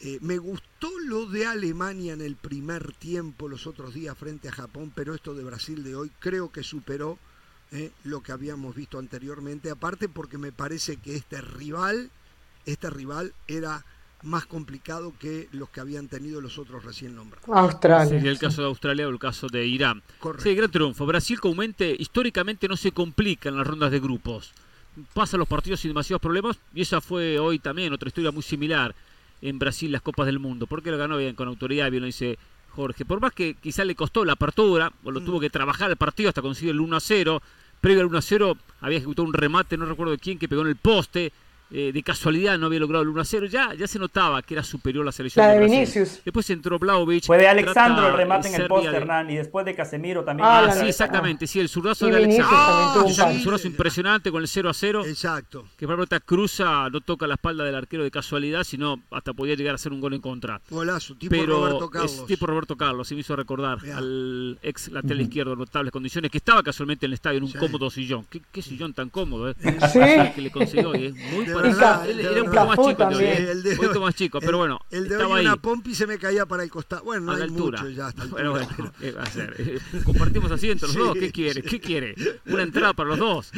Eh, 0.00 0.18
me 0.20 0.38
gustó 0.38 0.90
lo 1.06 1.26
de 1.26 1.46
Alemania 1.46 2.12
en 2.12 2.20
el 2.20 2.36
primer 2.36 2.92
tiempo, 2.92 3.48
los 3.48 3.66
otros 3.66 3.94
días 3.94 4.16
frente 4.16 4.48
a 4.48 4.52
Japón, 4.52 4.92
pero 4.94 5.14
esto 5.14 5.34
de 5.34 5.42
Brasil 5.42 5.82
de 5.82 5.96
hoy 5.96 6.12
creo 6.20 6.52
que 6.52 6.62
superó 6.62 7.18
eh, 7.72 7.90
lo 8.04 8.22
que 8.22 8.32
habíamos 8.32 8.74
visto 8.74 8.98
anteriormente. 8.98 9.70
Aparte 9.70 10.08
porque 10.08 10.38
me 10.38 10.52
parece 10.52 10.96
que 10.96 11.16
este 11.16 11.40
rival, 11.40 12.10
este 12.64 12.90
rival 12.90 13.32
era 13.48 13.84
más 14.22 14.46
complicado 14.46 15.12
que 15.18 15.48
los 15.52 15.68
que 15.70 15.80
habían 15.80 16.08
tenido 16.08 16.40
los 16.40 16.58
otros 16.58 16.84
recién 16.84 17.14
nombrados. 17.14 17.48
Australia. 17.48 18.18
el 18.18 18.38
caso 18.38 18.62
de 18.62 18.68
Australia 18.68 19.06
o 19.06 19.10
el 19.10 19.18
caso 19.18 19.46
de 19.48 19.66
Irán. 19.66 20.02
Sí, 20.38 20.54
gran 20.54 20.70
triunfo. 20.70 21.06
Brasil 21.06 21.40
comúnmente, 21.40 21.94
históricamente 21.98 22.68
no 22.68 22.76
se 22.76 22.92
complica 22.92 23.48
en 23.48 23.56
las 23.56 23.66
rondas 23.66 23.90
de 23.90 24.00
grupos. 24.00 24.52
Pasa 25.12 25.36
los 25.36 25.46
partidos 25.46 25.80
sin 25.80 25.90
demasiados 25.90 26.22
problemas 26.22 26.58
y 26.74 26.82
esa 26.82 27.00
fue 27.00 27.38
hoy 27.38 27.58
también 27.58 27.92
otra 27.92 28.08
historia 28.08 28.30
muy 28.30 28.42
similar 28.42 28.94
en 29.42 29.58
Brasil 29.58 29.92
las 29.92 30.02
Copas 30.02 30.26
del 30.26 30.38
Mundo, 30.38 30.66
porque 30.66 30.90
lo 30.90 30.96
ganó 30.96 31.18
bien 31.18 31.34
con 31.34 31.48
autoridad, 31.48 31.90
bien 31.90 32.02
lo 32.02 32.06
dice 32.06 32.38
Jorge. 32.76 33.04
Por 33.04 33.20
más 33.20 33.32
que 33.32 33.54
quizá 33.54 33.84
le 33.84 33.96
costó 33.96 34.24
la 34.24 34.34
apertura, 34.34 34.92
o 35.02 35.10
lo 35.10 35.20
mm. 35.20 35.24
tuvo 35.24 35.40
que 35.40 35.50
trabajar 35.50 35.90
el 35.90 35.96
partido 35.96 36.28
hasta 36.28 36.42
conseguir 36.42 36.72
el 36.72 36.80
1 36.80 36.96
a 36.96 37.00
0, 37.00 37.42
previo 37.80 38.02
al 38.02 38.06
1 38.06 38.18
a 38.18 38.22
0 38.22 38.56
había 38.82 38.98
ejecutado 38.98 39.26
un 39.26 39.34
remate, 39.34 39.76
no 39.76 39.86
recuerdo 39.86 40.12
de 40.12 40.18
quién, 40.18 40.38
que 40.38 40.48
pegó 40.48 40.62
en 40.62 40.68
el 40.68 40.76
poste, 40.76 41.32
eh, 41.70 41.90
de 41.92 42.02
casualidad 42.02 42.58
no 42.58 42.66
había 42.66 42.80
logrado 42.80 43.02
el 43.02 43.08
1 43.08 43.20
a 43.20 43.24
0, 43.24 43.46
ya, 43.46 43.74
ya 43.74 43.86
se 43.86 43.98
notaba 43.98 44.42
que 44.42 44.54
era 44.54 44.62
superior 44.62 45.04
la 45.04 45.12
selección. 45.12 45.46
La 45.46 45.52
de, 45.52 45.60
Vinicius. 45.60 46.20
Después 46.24 46.48
entró 46.50 46.78
Blaovic. 46.78 47.24
Fue 47.24 47.38
de 47.38 47.48
Alexandro 47.48 48.08
el 48.08 48.14
remate 48.14 48.48
en 48.48 48.54
el 48.62 48.66
poste, 48.68 48.96
Hernán, 48.96 49.30
y 49.30 49.36
después 49.36 49.66
de 49.66 49.74
Casemiro 49.74 50.24
también. 50.24 50.48
Ah, 50.48 50.70
sí, 50.72 50.86
exactamente, 50.86 51.46
sí, 51.46 51.60
el 51.60 51.68
zurdazo 51.68 52.06
de 52.06 52.16
Alexandro. 52.16 52.56
Ah, 52.56 53.04
un 53.04 53.40
zurdazo 53.40 53.66
impresionante 53.66 54.30
con 54.30 54.42
el 54.42 54.48
0 54.48 54.70
a 54.70 54.74
0. 54.74 55.04
Exacto. 55.06 55.66
Que 55.76 55.86
para 55.86 56.20
cruza, 56.20 56.88
no 56.90 57.00
toca 57.00 57.26
la 57.26 57.34
espalda 57.34 57.64
del 57.64 57.74
arquero 57.74 58.04
de 58.04 58.10
casualidad, 58.10 58.64
sino 58.64 59.02
hasta 59.10 59.32
podía 59.32 59.54
llegar 59.54 59.74
a 59.74 59.78
ser 59.78 59.92
un 59.92 60.00
gol 60.00 60.14
en 60.14 60.20
contra. 60.20 60.60
Golazo, 60.70 61.14
tipo 61.16 61.34
Roberto 61.34 61.90
Carlos. 61.90 62.26
tipo 62.26 62.46
Roberto 62.46 62.76
Carlos, 62.76 63.08
se 63.08 63.14
me 63.14 63.20
hizo 63.20 63.34
recordar 63.34 63.78
al 63.94 64.58
ex 64.62 64.88
lateral 64.88 65.20
izquierdo 65.20 65.52
en 65.54 65.58
notables 65.58 65.92
condiciones, 65.92 66.30
que 66.30 66.38
estaba 66.38 66.62
casualmente 66.62 67.06
en 67.06 67.10
el 67.10 67.14
estadio 67.14 67.38
en 67.38 67.44
un 67.44 67.52
cómodo 67.52 67.90
sillón. 67.90 68.26
¿Qué, 68.30 68.62
sillón 68.62 68.94
tan 68.94 69.10
cómodo, 69.10 69.50
¿eh? 69.50 69.54
Sí. 69.92 70.00
Que 70.36 70.40
le 70.40 70.50
consiguió, 70.50 70.94
¿eh? 70.94 71.14
Muy 71.32 71.46
parecido 71.62 72.04
era 72.04 72.42
un 72.42 72.50
poco 72.50 72.66
más 72.66 72.78
chico, 72.88 73.08
el 73.20 73.62
de, 73.62 73.70
un 73.72 73.86
poco 73.86 74.00
más 74.00 74.14
chico, 74.14 74.40
pero 74.40 74.58
bueno. 74.58 74.80
El 74.90 75.08
de 75.08 75.16
hoy 75.16 75.40
una 75.40 75.56
pompi 75.56 75.94
se 75.94 76.06
me 76.06 76.18
caía 76.18 76.46
para 76.46 76.62
el 76.62 76.70
costado. 76.70 77.04
Bueno, 77.04 77.26
no 77.26 77.32
a 77.32 77.36
hay 77.36 77.42
altura. 77.42 77.82
mucho 77.82 77.90
ya. 77.90 78.12
bueno, 78.30 78.52
bueno, 78.52 78.68
¿qué 79.00 79.12
va 79.12 79.22
a 79.22 79.24
hacer? 79.26 79.54
Eh, 79.58 79.78
compartimos 80.04 80.50
asientos 80.50 80.94
los 80.94 81.08
dos, 81.08 81.16
¿qué 81.18 81.30
quiere? 81.30 81.62
¿Qué 81.62 81.80
quiere? 81.80 82.14
Una 82.46 82.62
entrada 82.62 82.92
para 82.92 83.10
los 83.10 83.18
dos. 83.18 83.52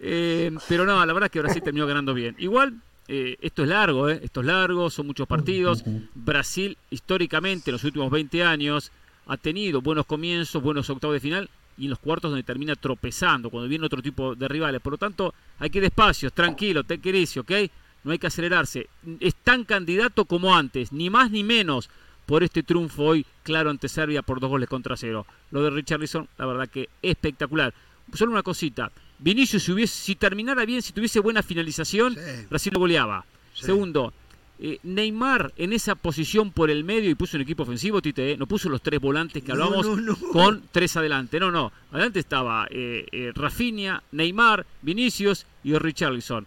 Eh, 0.00 0.50
pero 0.68 0.84
no, 0.84 1.04
la 1.04 1.12
verdad 1.12 1.26
es 1.26 1.30
que 1.32 1.40
Brasil 1.40 1.62
terminó 1.62 1.86
ganando 1.86 2.14
bien. 2.14 2.34
Igual, 2.38 2.74
eh, 3.08 3.36
esto 3.40 3.62
es 3.62 3.68
largo, 3.68 4.08
¿eh? 4.08 4.20
Esto 4.22 4.40
es 4.40 4.46
largo, 4.46 4.90
son 4.90 5.06
muchos 5.06 5.26
partidos. 5.26 5.84
Brasil, 6.14 6.76
históricamente, 6.90 7.70
en 7.70 7.72
los 7.72 7.84
últimos 7.84 8.10
20 8.10 8.44
años, 8.44 8.90
ha 9.26 9.36
tenido 9.36 9.80
buenos 9.80 10.06
comienzos, 10.06 10.62
buenos 10.62 10.88
octavos 10.90 11.14
de 11.14 11.20
final 11.20 11.50
y 11.76 11.84
en 11.84 11.90
los 11.90 11.98
cuartos 11.98 12.30
donde 12.30 12.42
termina 12.42 12.76
tropezando, 12.76 13.50
cuando 13.50 13.68
viene 13.68 13.86
otro 13.86 14.02
tipo 14.02 14.34
de 14.34 14.48
rivales. 14.48 14.80
Por 14.80 14.92
lo 14.92 14.98
tanto, 14.98 15.34
hay 15.58 15.70
que 15.70 15.78
ir 15.78 15.84
despacio, 15.84 16.30
tranquilo, 16.30 16.84
te 16.84 16.94
¿ok? 17.38 17.52
no 18.04 18.12
hay 18.12 18.18
que 18.18 18.26
acelerarse. 18.26 18.88
Es 19.20 19.34
tan 19.34 19.64
candidato 19.64 20.26
como 20.26 20.54
antes, 20.54 20.92
ni 20.92 21.10
más 21.10 21.30
ni 21.30 21.42
menos, 21.42 21.88
por 22.26 22.42
este 22.42 22.62
triunfo 22.62 23.02
hoy 23.02 23.26
claro 23.42 23.70
ante 23.70 23.88
Serbia 23.88 24.22
por 24.22 24.40
dos 24.40 24.50
goles 24.50 24.68
contra 24.68 24.96
cero. 24.96 25.26
Lo 25.50 25.62
de 25.62 25.70
Richarlison, 25.70 26.28
la 26.38 26.46
verdad 26.46 26.68
que 26.68 26.88
espectacular. 27.02 27.74
Solo 28.12 28.32
una 28.32 28.42
cosita. 28.42 28.90
Vinicius, 29.18 29.62
si, 29.62 29.72
hubiese, 29.72 29.94
si 29.94 30.14
terminara 30.16 30.64
bien, 30.64 30.82
si 30.82 30.92
tuviese 30.92 31.20
buena 31.20 31.42
finalización, 31.42 32.16
Brasil 32.48 32.72
lo 32.74 32.80
goleaba. 32.80 33.24
Segundo, 33.54 34.12
eh, 34.66 34.78
Neymar 34.82 35.52
en 35.58 35.74
esa 35.74 35.94
posición 35.94 36.50
por 36.50 36.70
el 36.70 36.84
medio 36.84 37.10
y 37.10 37.14
puso 37.14 37.36
un 37.36 37.42
equipo 37.42 37.64
ofensivo, 37.64 38.00
Tite, 38.00 38.32
eh, 38.32 38.36
no 38.38 38.46
puso 38.46 38.70
los 38.70 38.80
tres 38.80 38.98
volantes 38.98 39.42
que 39.42 39.52
hablamos 39.52 39.86
con 40.32 40.62
tres 40.72 40.96
adelante. 40.96 41.38
No, 41.38 41.50
no. 41.50 41.70
Adelante 41.92 42.18
estaba 42.18 42.66
eh, 42.70 43.30
Rafinha, 43.34 44.02
Neymar, 44.12 44.64
Vinicius 44.80 45.44
y 45.64 45.76
Richarlison. 45.76 46.46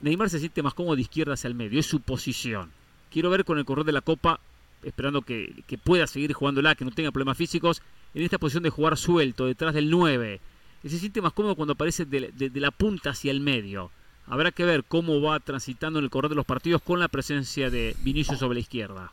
Neymar 0.00 0.28
se 0.28 0.40
siente 0.40 0.60
más 0.60 0.74
cómodo 0.74 0.96
de 0.96 1.02
izquierda 1.02 1.34
hacia 1.34 1.46
el 1.46 1.54
medio, 1.54 1.78
es 1.78 1.86
su 1.86 2.00
posición. 2.00 2.72
Quiero 3.12 3.30
ver 3.30 3.44
con 3.44 3.58
el 3.58 3.64
correr 3.64 3.84
de 3.84 3.92
la 3.92 4.00
Copa, 4.00 4.40
esperando 4.82 5.22
que, 5.22 5.62
pueda 5.84 6.08
seguir 6.08 6.32
jugándola, 6.32 6.74
que 6.74 6.84
no 6.84 6.90
tenga 6.90 7.12
problemas 7.12 7.38
físicos, 7.38 7.80
en 8.12 8.24
esta 8.24 8.38
posición 8.38 8.64
de 8.64 8.70
jugar 8.70 8.96
suelto, 8.96 9.46
detrás 9.46 9.72
del 9.72 9.88
9. 9.88 10.40
Se 10.82 10.98
siente 10.98 11.22
más 11.22 11.32
cómodo 11.32 11.54
cuando 11.54 11.74
aparece 11.74 12.06
de, 12.06 12.50
la 12.54 12.72
punta 12.72 13.10
hacia 13.10 13.30
el 13.30 13.38
medio. 13.38 13.92
Habrá 14.28 14.50
que 14.50 14.64
ver 14.64 14.84
cómo 14.84 15.20
va 15.20 15.38
transitando 15.40 15.98
en 15.98 16.04
el 16.04 16.10
correr 16.10 16.30
de 16.30 16.36
los 16.36 16.46
partidos 16.46 16.82
con 16.82 16.98
la 16.98 17.08
presencia 17.08 17.70
de 17.70 17.94
Vinicius 18.00 18.38
sobre 18.38 18.54
la 18.54 18.60
izquierda. 18.60 19.12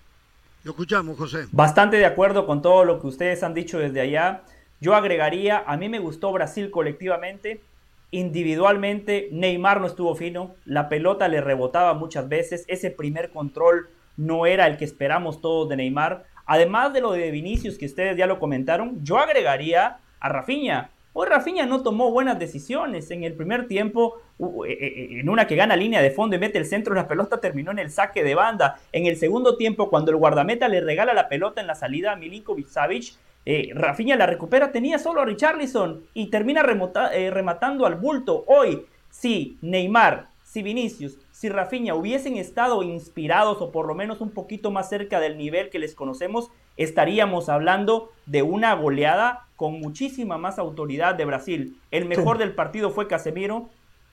Lo 0.63 0.71
escuchamos, 0.71 1.17
José. 1.17 1.47
Bastante 1.51 1.97
de 1.97 2.05
acuerdo 2.05 2.45
con 2.45 2.61
todo 2.61 2.85
lo 2.85 2.99
que 2.99 3.07
ustedes 3.07 3.43
han 3.43 3.53
dicho 3.53 3.79
desde 3.79 4.01
allá. 4.01 4.41
Yo 4.79 4.95
agregaría, 4.95 5.63
a 5.65 5.77
mí 5.77 5.89
me 5.89 5.99
gustó 5.99 6.31
Brasil 6.31 6.71
colectivamente, 6.71 7.61
Individualmente, 8.13 9.29
Neymar 9.31 9.81
no 9.81 9.87
estuvo 9.87 10.13
fino, 10.13 10.53
la 10.65 10.87
pelota 10.87 11.27
le 11.27 11.41
rebotaba 11.41 11.95
muchas 11.95 12.29
veces, 12.29 12.63
ese 12.67 12.91
primer 12.91 13.31
control 13.31 13.89
no 14.17 14.45
era 14.45 14.67
el 14.67 14.77
que 14.77 14.85
esperamos 14.85 15.41
todos 15.41 15.67
de 15.67 15.77
Neymar. 15.77 16.23
Además 16.45 16.93
de 16.93 17.01
lo 17.01 17.13
de 17.13 17.31
Vinicius, 17.31 17.75
que 17.75 17.87
ustedes 17.87 18.15
ya 18.15 18.27
lo 18.27 18.37
comentaron, 18.37 19.03
yo 19.03 19.17
agregaría 19.17 19.97
a 20.19 20.29
Rafinha. 20.29 20.91
Hoy 21.13 21.27
Rafinha 21.27 21.65
no 21.65 21.83
tomó 21.83 22.11
buenas 22.11 22.39
decisiones. 22.39 23.11
En 23.11 23.23
el 23.23 23.33
primer 23.33 23.67
tiempo, 23.67 24.17
eh, 24.39 24.71
eh, 24.71 24.77
eh, 24.81 25.19
en 25.19 25.29
una 25.29 25.47
que 25.47 25.55
gana 25.55 25.75
línea 25.75 26.01
de 26.01 26.11
fondo 26.11 26.35
y 26.35 26.39
mete 26.39 26.57
el 26.57 26.65
centro, 26.65 26.95
la 26.95 27.07
pelota 27.07 27.39
terminó 27.39 27.71
en 27.71 27.79
el 27.79 27.91
saque 27.91 28.23
de 28.23 28.35
banda. 28.35 28.79
En 28.91 29.05
el 29.05 29.15
segundo 29.17 29.55
tiempo, 29.55 29.89
cuando 29.89 30.11
el 30.11 30.17
guardameta 30.17 30.67
le 30.67 30.81
regala 30.81 31.13
la 31.13 31.29
pelota 31.29 31.61
en 31.61 31.67
la 31.67 31.75
salida 31.75 32.13
a 32.13 32.15
Milinkovic 32.15 32.67
Savic, 32.67 33.13
eh, 33.45 33.71
Rafinha 33.73 34.15
la 34.15 34.25
recupera, 34.25 34.71
tenía 34.71 34.99
solo 34.99 35.21
a 35.21 35.25
Richarlison 35.25 36.05
y 36.13 36.27
termina 36.27 36.63
eh, 37.13 37.29
rematando 37.29 37.85
al 37.85 37.95
bulto. 37.95 38.45
Hoy, 38.47 38.85
si 39.09 39.57
Neymar, 39.61 40.29
si 40.43 40.63
Vinicius, 40.63 41.17
si 41.31 41.49
Rafinha 41.49 41.93
hubiesen 41.95 42.37
estado 42.37 42.81
inspirados 42.83 43.61
o 43.61 43.71
por 43.71 43.87
lo 43.87 43.95
menos 43.95 44.21
un 44.21 44.31
poquito 44.31 44.71
más 44.71 44.87
cerca 44.87 45.19
del 45.19 45.37
nivel 45.37 45.69
que 45.69 45.79
les 45.79 45.93
conocemos, 45.93 46.51
estaríamos 46.77 47.49
hablando 47.49 48.11
de 48.25 48.41
una 48.41 48.73
goleada 48.73 49.45
con 49.55 49.79
muchísima 49.79 50.37
más 50.37 50.59
autoridad 50.59 51.15
de 51.15 51.25
Brasil. 51.25 51.77
El 51.91 52.05
mejor 52.05 52.37
del 52.37 52.53
partido 52.53 52.91
fue 52.91 53.07
Casemiro. 53.07 53.69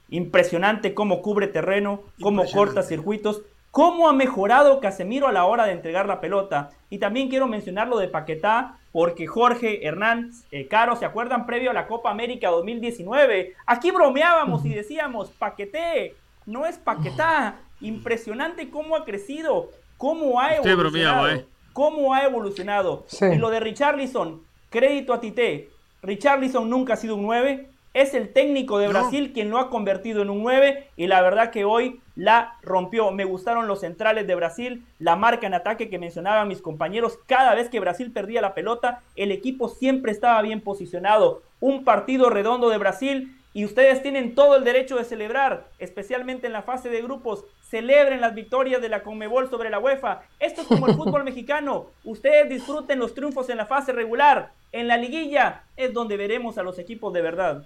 Impresionante 0.08 0.94
cómo 0.94 1.22
cubre 1.22 1.46
terreno, 1.46 2.02
cómo 2.20 2.44
corta 2.44 2.82
circuitos, 2.82 3.42
cómo 3.70 4.08
ha 4.08 4.12
mejorado 4.12 4.80
Casemiro 4.80 5.28
a 5.28 5.32
la 5.32 5.44
hora 5.44 5.64
de 5.64 5.72
entregar 5.72 6.06
la 6.06 6.20
pelota. 6.20 6.70
Y 6.88 6.98
también 6.98 7.28
quiero 7.28 7.46
mencionar 7.46 7.88
lo 7.88 7.98
de 7.98 8.08
Paquetá, 8.08 8.76
porque 8.92 9.26
Jorge 9.26 9.86
Hernán 9.86 10.32
eh, 10.50 10.66
Caro, 10.66 10.96
¿se 10.96 11.04
acuerdan 11.04 11.46
previo 11.46 11.70
a 11.70 11.74
la 11.74 11.86
Copa 11.86 12.10
América 12.10 12.48
2019? 12.50 13.54
Aquí 13.66 13.92
bromeábamos 13.92 14.64
y 14.64 14.74
decíamos, 14.74 15.30
Paqueté, 15.30 16.16
no 16.46 16.66
es 16.66 16.78
Paquetá. 16.78 17.60
Impresionante 17.80 18.68
cómo 18.68 18.96
ha 18.96 19.04
crecido, 19.04 19.70
cómo 19.96 20.40
ha 20.40 20.56
evolucionado. 20.56 21.30
¿eh? 21.30 21.46
Cómo 21.72 22.14
ha 22.14 22.24
evolucionado. 22.24 23.06
Y 23.20 23.36
lo 23.36 23.50
de 23.50 23.60
Richarlison, 23.60 24.42
crédito 24.70 25.12
a 25.12 25.20
Tite. 25.20 25.70
Richarlison 26.02 26.68
nunca 26.68 26.94
ha 26.94 26.96
sido 26.96 27.16
un 27.16 27.22
9, 27.22 27.68
es 27.92 28.14
el 28.14 28.32
técnico 28.32 28.78
de 28.78 28.86
Brasil 28.86 29.32
quien 29.32 29.50
lo 29.50 29.58
ha 29.58 29.68
convertido 29.68 30.22
en 30.22 30.30
un 30.30 30.42
9 30.42 30.90
y 30.96 31.08
la 31.08 31.20
verdad 31.22 31.50
que 31.50 31.64
hoy 31.64 32.00
la 32.14 32.56
rompió. 32.62 33.10
Me 33.10 33.24
gustaron 33.24 33.66
los 33.66 33.80
centrales 33.80 34.28
de 34.28 34.36
Brasil, 34.36 34.86
la 35.00 35.16
marca 35.16 35.48
en 35.48 35.54
ataque 35.54 35.90
que 35.90 35.98
mencionaban 35.98 36.46
mis 36.46 36.62
compañeros. 36.62 37.18
Cada 37.26 37.54
vez 37.54 37.68
que 37.68 37.80
Brasil 37.80 38.12
perdía 38.12 38.40
la 38.40 38.54
pelota, 38.54 39.02
el 39.16 39.32
equipo 39.32 39.68
siempre 39.68 40.12
estaba 40.12 40.40
bien 40.42 40.60
posicionado. 40.60 41.42
Un 41.58 41.82
partido 41.82 42.30
redondo 42.30 42.68
de 42.68 42.78
Brasil 42.78 43.36
y 43.52 43.64
ustedes 43.64 44.02
tienen 44.02 44.36
todo 44.36 44.54
el 44.54 44.62
derecho 44.62 44.96
de 44.96 45.04
celebrar, 45.04 45.66
especialmente 45.80 46.46
en 46.46 46.52
la 46.52 46.62
fase 46.62 46.90
de 46.90 47.02
grupos. 47.02 47.44
Celebren 47.70 48.20
las 48.20 48.34
victorias 48.34 48.82
de 48.82 48.88
la 48.88 49.04
Conmebol 49.04 49.48
sobre 49.48 49.70
la 49.70 49.78
UEFA. 49.78 50.22
Esto 50.40 50.62
es 50.62 50.66
como 50.66 50.88
el 50.88 50.94
fútbol 50.96 51.22
mexicano. 51.22 51.86
Ustedes 52.04 52.48
disfruten 52.48 52.98
los 52.98 53.14
triunfos 53.14 53.48
en 53.48 53.58
la 53.58 53.66
fase 53.66 53.92
regular. 53.92 54.50
En 54.72 54.88
la 54.88 54.96
liguilla 54.96 55.62
es 55.76 55.92
donde 55.92 56.16
veremos 56.16 56.58
a 56.58 56.64
los 56.64 56.80
equipos 56.80 57.12
de 57.12 57.22
verdad. 57.22 57.64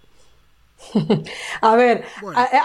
A 1.62 1.76
ver, 1.76 2.04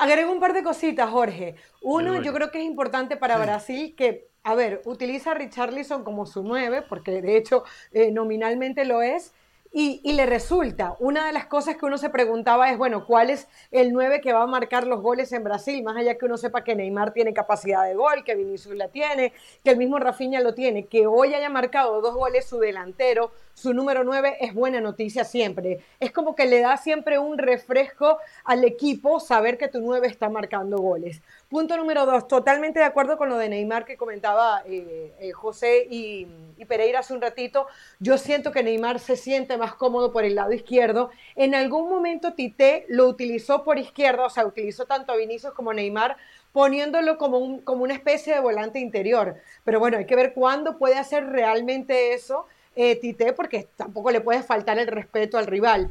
agrego 0.02 0.32
un 0.34 0.40
par 0.40 0.54
de 0.54 0.64
cositas, 0.64 1.10
Jorge. 1.10 1.56
Uno, 1.82 2.22
yo 2.22 2.34
creo 2.34 2.52
que 2.52 2.60
es 2.60 2.66
importante 2.66 3.16
para 3.16 3.38
Brasil 3.38 3.96
que, 3.96 4.28
a 4.44 4.56
ver, 4.56 4.82
utiliza 4.86 5.32
a 5.32 5.36
Richarlison 5.36 6.04
como 6.04 6.26
su 6.26 6.44
9, 6.44 6.84
porque 6.90 7.22
de 7.22 7.38
hecho 7.38 7.64
eh, 7.92 8.12
nominalmente 8.12 8.84
lo 8.84 9.02
es, 9.02 9.32
y, 9.72 10.14
le 10.14 10.26
resulta. 10.26 10.96
Una 11.00 11.28
de 11.28 11.32
las 11.32 11.46
cosas 11.46 11.78
que 11.78 11.86
uno 11.86 11.98
se 11.98 12.10
preguntaba 12.10 12.72
es, 12.72 12.78
bueno, 12.78 13.06
¿cuál 13.06 13.30
es 13.30 13.48
el 13.72 13.94
9 13.94 14.20
que 14.22 14.34
va 14.34 14.44
a 14.44 14.48
marcar 14.48 14.88
los 14.88 15.02
goles 15.02 15.32
en 15.32 15.44
Brasil? 15.44 15.84
Más 15.84 15.96
allá 15.96 16.18
que 16.18 16.26
uno 16.26 16.38
sepa 16.38 16.64
que 16.64 16.76
Neymar 16.76 17.14
tiene 17.14 17.34
capacidad 17.34 17.86
de 17.86 17.94
gol, 17.94 18.24
que 18.24 18.36
Vinicius 18.36 18.76
la 18.76 18.88
tiene, 18.88 19.34
que 19.64 19.72
el 19.72 19.78
mismo 19.78 20.00
Rafinha 20.00 20.42
lo 20.42 20.56
tiene, 20.56 20.88
que 20.88 21.06
hoy 21.06 21.36
haya 21.36 21.50
marcado 21.50 22.02
dos 22.02 22.16
goles 22.16 22.46
su 22.46 22.60
delantero, 22.60 23.32
su 23.54 23.74
número 23.74 24.04
9 24.04 24.38
es 24.42 24.54
buena 24.54 24.82
noticia 24.82 25.24
siempre. 25.24 25.82
Es 26.00 26.12
como 26.12 26.36
que 26.36 26.46
le 26.46 26.62
da 26.62 26.78
siempre 26.78 27.20
un 27.20 27.38
refresco 27.38 28.18
al 28.46 28.64
equipo 28.64 29.20
saber 29.20 29.58
que 29.58 29.68
tu 29.68 29.82
9 29.82 30.08
está 30.08 30.30
marcando 30.30 30.78
goles. 30.78 31.22
Punto 31.50 31.78
número 31.78 32.06
2, 32.06 32.28
totalmente 32.28 32.78
de 32.78 32.86
acuerdo 32.86 33.18
con 33.18 33.28
lo 33.28 33.36
de 33.40 33.50
Neymar 33.50 33.84
que 33.84 33.98
comentaba 33.98 34.62
eh, 34.68 35.16
eh, 35.20 35.32
José 35.32 35.88
y, 35.90 36.28
y, 36.58 36.66
Pereira 36.66 37.00
hace 37.00 37.12
un 37.12 37.22
ratito. 37.22 37.66
Yo 38.00 38.20
siento 38.20 38.52
que 38.52 38.62
Neymar 38.62 39.00
se 39.00 39.16
siente 39.16 39.58
más 39.58 39.74
cómodo 39.74 40.12
por 40.12 40.24
el 40.24 40.36
lado 40.36 40.54
izquierdo. 40.54 41.10
En 41.36 41.56
algún 41.56 41.90
momento 41.90 42.36
Tite 42.36 42.86
lo 42.88 43.08
utilizó 43.08 43.64
por 43.64 43.80
izquierda, 43.80 44.28
o 44.28 44.30
sea, 44.30 44.46
utilizó 44.46 44.86
tanto 44.86 45.12
a 45.12 45.16
Vinicius 45.16 45.54
como 45.54 45.72
a 45.72 45.74
Neymar 45.74 46.18
poniéndolo 46.52 47.18
como, 47.18 47.40
un, 47.40 47.62
como 47.62 47.84
una 47.84 47.96
especie 47.96 48.32
de 48.32 48.42
volante 48.42 48.78
interior. 48.78 49.38
Pero 49.64 49.80
bueno, 49.80 49.98
hay 49.98 50.06
que 50.06 50.16
ver 50.16 50.36
cuándo 50.36 50.78
puede 50.78 51.00
hacer 51.00 51.26
realmente 51.26 52.14
eso 52.14 52.46
eh, 52.76 52.96
Tite, 52.98 53.34
porque 53.34 53.68
tampoco 53.76 54.12
le 54.12 54.22
puede 54.22 54.44
faltar 54.44 54.78
el 54.78 54.86
respeto 54.86 55.40
al 55.40 55.48
rival. 55.48 55.90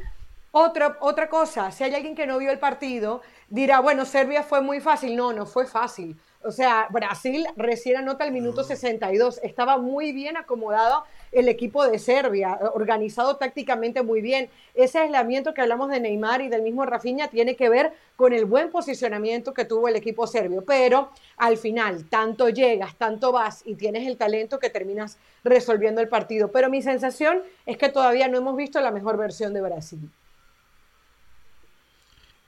Otra, 0.50 0.96
otra 1.00 1.28
cosa, 1.28 1.70
si 1.70 1.84
hay 1.84 1.94
alguien 1.94 2.14
que 2.14 2.26
no 2.26 2.38
vio 2.38 2.50
el 2.50 2.58
partido, 2.58 3.20
dirá, 3.50 3.80
bueno, 3.80 4.06
Serbia 4.06 4.42
fue 4.42 4.62
muy 4.62 4.80
fácil. 4.80 5.14
No, 5.14 5.32
no 5.34 5.44
fue 5.44 5.66
fácil. 5.66 6.16
O 6.42 6.50
sea, 6.50 6.86
Brasil 6.90 7.44
recién 7.56 7.98
anota 7.98 8.24
el 8.24 8.32
minuto 8.32 8.64
62. 8.64 9.40
Estaba 9.42 9.76
muy 9.76 10.12
bien 10.12 10.38
acomodado 10.38 11.04
el 11.32 11.48
equipo 11.50 11.86
de 11.86 11.98
Serbia, 11.98 12.58
organizado 12.72 13.36
tácticamente 13.36 14.02
muy 14.02 14.22
bien. 14.22 14.48
Ese 14.74 15.00
aislamiento 15.00 15.52
que 15.52 15.60
hablamos 15.60 15.90
de 15.90 16.00
Neymar 16.00 16.40
y 16.40 16.48
del 16.48 16.62
mismo 16.62 16.86
Rafinha 16.86 17.28
tiene 17.28 17.54
que 17.54 17.68
ver 17.68 17.92
con 18.16 18.32
el 18.32 18.46
buen 18.46 18.70
posicionamiento 18.70 19.52
que 19.52 19.66
tuvo 19.66 19.88
el 19.88 19.96
equipo 19.96 20.26
serbio. 20.26 20.64
Pero 20.64 21.10
al 21.36 21.58
final, 21.58 22.08
tanto 22.08 22.48
llegas, 22.48 22.96
tanto 22.96 23.32
vas 23.32 23.62
y 23.66 23.74
tienes 23.74 24.06
el 24.06 24.16
talento 24.16 24.58
que 24.58 24.70
terminas 24.70 25.18
resolviendo 25.44 26.00
el 26.00 26.08
partido. 26.08 26.50
Pero 26.50 26.70
mi 26.70 26.80
sensación 26.80 27.42
es 27.66 27.76
que 27.76 27.90
todavía 27.90 28.28
no 28.28 28.38
hemos 28.38 28.56
visto 28.56 28.80
la 28.80 28.92
mejor 28.92 29.18
versión 29.18 29.52
de 29.52 29.60
Brasil. 29.60 30.10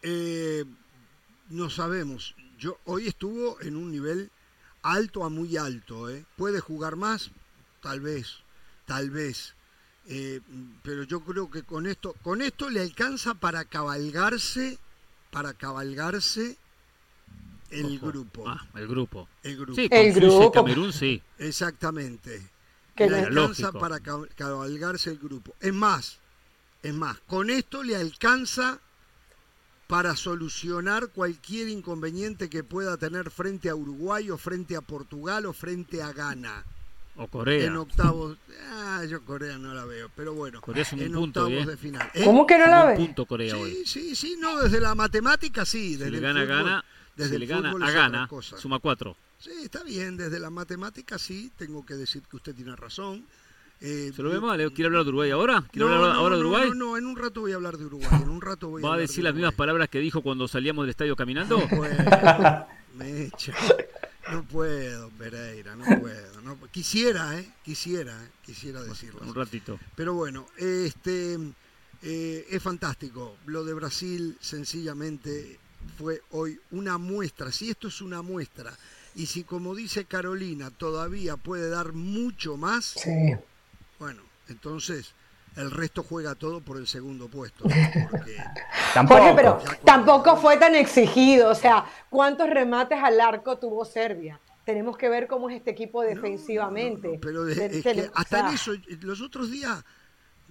Eh, 0.02 0.64
no 1.49 1.71
sabemos. 1.71 2.35
Yo 2.59 2.78
hoy 2.85 3.09
estuvo 3.09 3.61
en 3.61 3.76
un 3.76 3.90
nivel 3.90 4.30
alto 4.83 5.25
a 5.25 5.28
muy 5.28 5.57
alto. 5.57 6.11
¿eh? 6.11 6.25
Puede 6.37 6.61
jugar 6.61 6.97
más, 6.97 7.30
tal 7.80 8.00
vez 8.00 8.42
tal 8.90 9.09
vez. 9.11 9.54
Eh, 10.09 10.40
pero 10.83 11.04
yo 11.04 11.21
creo 11.21 11.49
que 11.49 11.62
con 11.62 11.87
esto, 11.87 12.16
con 12.23 12.42
esto 12.42 12.69
le 12.69 12.80
alcanza 12.80 13.35
para 13.35 13.64
cabalgarse, 13.64 14.80
para 15.30 15.54
cabalgarse 15.54 16.57
el 17.71 18.00
grupo. 18.00 18.49
Ah, 18.49 18.66
el 18.75 18.88
grupo. 18.88 19.28
El 19.45 19.57
grupo. 19.59 19.75
Sí, 19.76 19.87
el 19.92 20.12
grupo. 20.12 20.50
Camerún, 20.50 20.92
sí. 20.92 21.23
Exactamente. 21.38 22.50
Que 22.97 23.09
le 23.09 23.21
alcanza 23.21 23.71
para 23.71 24.00
cabalgarse 24.00 25.11
el 25.11 25.19
grupo. 25.19 25.54
Es 25.61 25.73
más, 25.73 26.19
es 26.83 26.92
más, 26.92 27.21
con 27.28 27.49
esto 27.49 27.85
le 27.85 27.95
alcanza 27.95 28.80
para 29.90 30.14
solucionar 30.14 31.09
cualquier 31.09 31.68
inconveniente 31.68 32.49
que 32.49 32.62
pueda 32.62 32.97
tener 32.97 33.28
frente 33.28 33.68
a 33.68 33.75
Uruguay 33.75 34.30
o 34.30 34.38
frente 34.38 34.76
a 34.76 34.82
Portugal 34.82 35.47
o 35.47 35.52
frente 35.52 36.00
a 36.00 36.12
Ghana. 36.12 36.64
O 37.16 37.26
Corea. 37.26 37.66
En 37.66 37.76
octavos. 37.76 38.38
Ah, 38.70 39.02
yo 39.04 39.25
Corea 39.25 39.59
no 39.59 39.75
la 39.75 39.85
veo, 39.85 40.09
pero 40.14 40.32
bueno. 40.32 40.61
Corea 40.61 40.82
es 40.82 40.92
un 40.92 41.00
en 41.00 41.12
punto, 41.12 41.44
octavos 41.44 41.66
de 41.66 41.76
final. 41.76 42.09
¿Cómo 42.25 42.47
que 42.47 42.56
no 42.56 42.68
la 42.68 42.85
ve? 42.87 42.97
punto 42.97 43.26
Corea 43.26 43.56
sí, 43.56 43.61
hoy. 43.61 43.82
Sí, 43.85 44.14
sí, 44.14 44.37
no, 44.38 44.62
desde 44.62 44.78
la 44.78 44.94
matemática 44.94 45.64
sí. 45.64 45.97
Desde 45.97 46.04
si 46.04 46.11
le 46.12 46.20
gana, 46.20 46.44
gana. 46.44 46.85
Desde 47.16 47.32
si 47.32 47.38
le 47.38 47.47
gana 47.47 47.73
a 47.73 47.90
gana, 47.90 48.28
suma 48.40 48.78
cuatro. 48.78 49.16
Sí, 49.40 49.50
está 49.64 49.82
bien, 49.82 50.16
desde 50.16 50.38
la 50.38 50.50
matemática 50.50 51.18
sí, 51.18 51.50
tengo 51.59 51.85
que 51.85 51.94
decir 51.94 52.23
que 52.30 52.37
usted 52.37 52.54
tiene 52.54 52.76
razón. 52.76 53.25
Eh, 53.81 54.13
¿Se 54.15 54.23
lo 54.23 54.29
ve 54.29 54.41
mal? 54.41 54.59
¿Quiere 54.73 54.87
hablar 54.87 55.05
de 55.05 55.09
Uruguay 55.09 55.31
ahora? 55.31 55.65
¿Quiere 55.73 55.89
hablar 55.89 56.11
ahora 56.11 56.37
de 56.37 56.43
Uruguay? 56.43 56.69
No, 56.69 56.75
no, 56.75 56.97
en 56.99 57.07
un 57.07 57.17
rato 57.17 57.41
voy 57.41 57.53
a 57.53 57.55
hablar 57.55 57.79
de 57.79 57.87
Uruguay. 57.87 58.21
En 58.23 58.29
un 58.29 58.43
rato 58.43 58.69
voy 58.69 58.83
¿Va 58.83 58.95
a, 58.95 58.99
decir 58.99 59.25
las 59.25 59.35
mismas 59.35 59.55
palabras 59.55 59.89
que 59.89 60.01
dijo 60.01 60.21
cuando 60.23 60.47
salíamos 60.49 60.83
del 60.85 60.91
estadio 60.91 61.17
caminando? 61.17 61.59
No 61.59 61.69
puedo, 61.69 61.95
Mecha. 62.95 63.55
No 64.31 64.45
puedo, 64.45 65.09
Pereira, 65.11 65.75
no 65.77 65.85
puedo. 65.99 66.41
No, 66.43 66.59
quisiera, 66.71 67.39
¿eh? 67.39 67.51
Quisiera, 67.65 68.13
¿eh? 68.23 68.29
quisiera 68.45 68.83
decirlo. 68.83 69.23
Un 69.23 69.35
ratito. 69.35 69.81
Pero 69.97 70.15
bueno, 70.15 70.47
este 70.59 71.39
eh, 72.03 72.47
es 72.51 72.63
fantástico. 72.63 73.37
Lo 73.47 73.65
de 73.65 73.73
Brasil 73.73 74.37
sencillamente 74.41 75.59
fue 75.99 76.23
hoy 76.31 76.61
una 76.71 76.99
muestra. 76.99 77.51
Si 77.51 77.71
esto 77.71 77.89
es 77.89 78.01
una 78.03 78.23
muestra 78.23 78.77
y 79.15 79.27
si 79.27 79.43
como 79.43 79.75
dice 79.75 80.05
Carolina 80.05 80.71
todavía 80.71 81.37
puede 81.37 81.69
dar 81.69 81.93
mucho 81.93 82.57
más, 82.57 82.95
bueno, 84.00 84.23
entonces 84.49 85.14
el 85.57 85.71
resto 85.71 86.02
juega 86.02 86.35
todo 86.35 86.61
por 86.61 86.76
el 86.78 86.88
segundo 86.88 87.28
puesto. 87.28 87.64
tampoco, 88.95 89.37
pero 89.37 89.61
tampoco 89.85 90.37
fue 90.37 90.57
tan 90.57 90.75
exigido. 90.75 91.50
O 91.50 91.54
sea, 91.54 91.85
¿cuántos 92.09 92.50
remates 92.50 92.99
al 93.00 93.21
arco 93.21 93.59
tuvo 93.59 93.85
Serbia? 93.85 94.40
Tenemos 94.64 94.97
que 94.97 95.09
ver 95.09 95.28
cómo 95.28 95.49
es 95.49 95.57
este 95.57 95.71
equipo 95.71 96.02
defensivamente. 96.02 97.19
pero 97.23 97.47
es 97.47 97.83
que 97.83 98.11
hasta 98.14 98.40
en 98.40 98.54
eso, 98.54 98.73
los 99.02 99.21
otros 99.21 99.50
días 99.50 99.85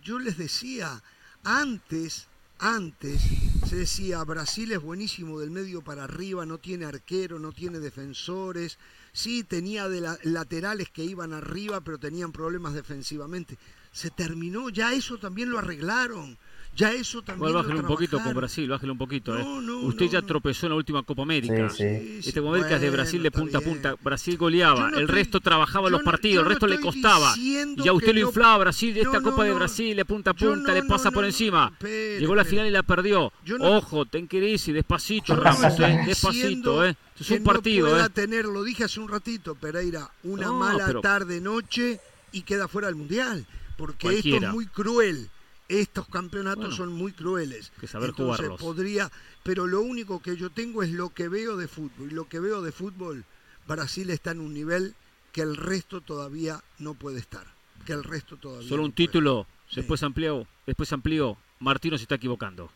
yo 0.01 0.19
les 0.19 0.37
decía, 0.37 1.01
antes 1.43 2.29
antes 2.59 3.21
se 3.67 3.77
decía, 3.77 4.21
Brasil 4.25 4.73
es 4.73 4.81
buenísimo 4.81 5.39
del 5.39 5.49
medio 5.49 5.81
para 5.81 6.03
arriba, 6.03 6.45
no 6.45 6.57
tiene 6.57 6.85
arquero, 6.85 7.39
no 7.39 7.53
tiene 7.53 7.79
defensores. 7.79 8.77
Sí, 9.11 9.43
tenía 9.43 9.89
de 9.89 10.17
laterales 10.23 10.89
que 10.89 11.03
iban 11.03 11.33
arriba, 11.33 11.81
pero 11.81 11.97
tenían 11.97 12.31
problemas 12.31 12.73
defensivamente. 12.73 13.57
Se 13.91 14.09
terminó, 14.09 14.69
ya 14.69 14.93
eso 14.93 15.17
también 15.17 15.49
lo 15.49 15.59
arreglaron. 15.59 16.37
Ya 16.79 16.93
eso 16.93 17.21
también. 17.21 17.39
Bueno, 17.39 17.55
bájale 17.55 17.81
un 17.81 17.87
poquito 17.87 18.23
con 18.23 18.33
Brasil, 18.33 18.69
bájale 18.69 18.93
un 18.93 18.97
poquito. 18.97 19.37
¿eh? 19.37 19.43
Usted 19.83 20.05
ya 20.05 20.21
tropezó 20.21 20.65
en 20.65 20.71
la 20.71 20.75
última 20.77 21.03
Copa 21.03 21.23
América. 21.23 21.69
Sí, 21.69 21.83
sí. 21.83 22.29
Este 22.29 22.39
Copa 22.39 22.55
América 22.55 22.75
es 22.75 22.81
de 22.81 22.89
Brasil 22.89 23.21
de 23.21 23.31
punta 23.31 23.57
a 23.57 23.61
punta. 23.61 23.95
Brasil 24.01 24.37
goleaba, 24.37 24.89
el 24.95 25.09
resto 25.09 25.41
trabajaba 25.41 25.89
los 25.89 26.01
partidos, 26.03 26.43
el 26.43 26.49
resto 26.49 26.67
le 26.67 26.79
costaba. 26.79 27.35
Ya 27.83 27.91
usted 27.91 28.13
lo 28.13 28.21
inflaba, 28.21 28.59
Brasil, 28.59 28.97
esta 28.97 29.19
Copa 29.19 29.43
de 29.43 29.53
Brasil 29.53 29.93
de 29.93 30.05
punta 30.05 30.31
a 30.31 30.33
punta, 30.33 30.73
le 30.73 30.83
pasa 30.83 31.11
por 31.11 31.25
encima. 31.25 31.73
Llegó 31.81 32.33
la 32.33 32.45
final 32.45 32.65
y 32.65 32.71
la 32.71 32.83
perdió. 32.83 33.33
Ojo, 33.59 34.05
ten 34.05 34.27
que 34.29 34.37
ir 34.37 34.73
despacito, 34.73 35.35
Ramos, 35.35 35.79
¿eh? 35.79 36.03
despacito, 36.05 36.85
¿eh? 36.85 36.95
Es 37.19 37.29
un 37.29 37.43
partido, 37.43 37.99
¿eh? 37.99 38.09
tener, 38.09 38.45
lo 38.45 38.63
dije 38.63 38.85
hace 38.85 39.01
un 39.01 39.09
ratito, 39.09 39.55
Pereira, 39.55 40.09
una 40.23 40.53
mala 40.53 41.01
tarde, 41.01 41.41
noche 41.41 41.99
y 42.31 42.43
queda 42.43 42.69
fuera 42.69 42.87
del 42.87 42.95
Mundial. 42.95 43.45
Porque 43.75 44.19
esto 44.19 44.35
es 44.35 44.53
muy 44.53 44.65
cruel 44.67 45.29
estos 45.69 46.07
campeonatos 46.07 46.75
son 46.75 46.91
muy 46.91 47.13
crueles. 47.13 47.71
Que 47.79 47.87
saber 47.87 48.09
Entonces, 48.09 48.49
podría, 48.59 49.09
pero 49.43 49.67
lo 49.67 49.81
único 49.81 50.21
que 50.21 50.35
yo 50.35 50.49
tengo 50.49 50.83
es 50.83 50.91
lo 50.91 51.11
que 51.11 51.29
veo 51.29 51.55
de 51.55 51.67
fútbol. 51.67 52.11
Y 52.11 52.15
lo 52.15 52.27
que 52.27 52.39
veo 52.39 52.61
de 52.61 52.71
fútbol, 52.71 53.23
Brasil 53.67 54.09
está 54.09 54.31
en 54.31 54.41
un 54.41 54.53
nivel 54.53 54.95
que 55.31 55.41
el 55.41 55.55
resto 55.55 56.01
todavía 56.01 56.61
no 56.79 56.95
puede 56.95 57.19
estar. 57.19 57.45
Que 57.85 57.93
el 57.93 58.03
resto 58.03 58.35
todavía. 58.37 58.67
Solo 58.67 58.83
un 58.83 58.91
título, 58.91 59.47
después 59.73 60.01
amplió, 60.03 60.45
después 60.65 60.91
amplió. 60.91 61.37
Martino 61.59 61.97
se 61.97 62.03
está 62.03 62.15
equivocando. 62.15 62.71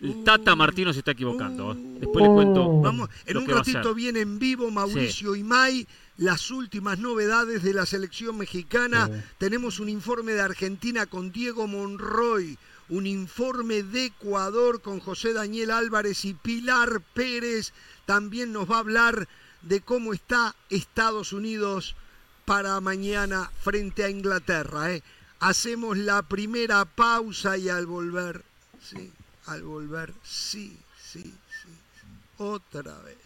El 0.00 0.22
Tata 0.24 0.54
Martino 0.54 0.92
se 0.92 0.98
está 0.98 1.12
equivocando. 1.12 1.74
Después 1.74 2.24
le 2.24 2.30
cuento. 2.30 2.80
Vamos, 2.80 3.08
en 3.24 3.36
un 3.38 3.46
ratito 3.46 3.94
viene 3.94 4.20
en 4.20 4.38
vivo 4.38 4.70
Mauricio 4.70 5.34
y 5.34 5.40
Imay 5.40 5.86
las 6.16 6.50
últimas 6.50 6.98
novedades 6.98 7.62
de 7.62 7.74
la 7.74 7.86
selección 7.86 8.38
mexicana. 8.38 9.10
Tenemos 9.38 9.80
un 9.80 9.88
informe 9.88 10.32
de 10.32 10.42
Argentina 10.42 11.06
con 11.06 11.32
Diego 11.32 11.66
Monroy, 11.66 12.56
un 12.88 13.06
informe 13.06 13.82
de 13.82 14.06
Ecuador 14.06 14.80
con 14.80 15.00
José 15.00 15.32
Daniel 15.32 15.70
Álvarez 15.70 16.24
y 16.24 16.34
Pilar 16.34 17.00
Pérez. 17.14 17.72
También 18.06 18.52
nos 18.52 18.70
va 18.70 18.76
a 18.76 18.80
hablar 18.80 19.28
de 19.62 19.80
cómo 19.80 20.12
está 20.12 20.54
Estados 20.70 21.32
Unidos 21.32 21.96
para 22.44 22.80
mañana 22.80 23.50
frente 23.60 24.04
a 24.04 24.10
Inglaterra. 24.10 24.92
¿eh? 24.92 25.02
Hacemos 25.40 25.96
la 25.96 26.22
primera 26.22 26.84
pausa 26.84 27.56
y 27.58 27.68
al 27.68 27.86
volver, 27.86 28.44
sí, 28.80 29.10
al 29.46 29.62
volver, 29.62 30.14
sí, 30.22 30.78
sí, 31.02 31.22
sí, 31.22 31.32
sí. 31.68 32.06
otra 32.38 32.98
vez. 33.00 33.16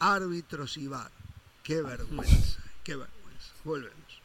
Árbitros 0.00 0.76
y 0.78 0.86
VAR 0.86 1.19
Qué 1.70 1.80
vergüenza, 1.82 2.58
qué 2.82 2.96
vergüenza. 2.96 3.52
Volvemos. 3.62 4.22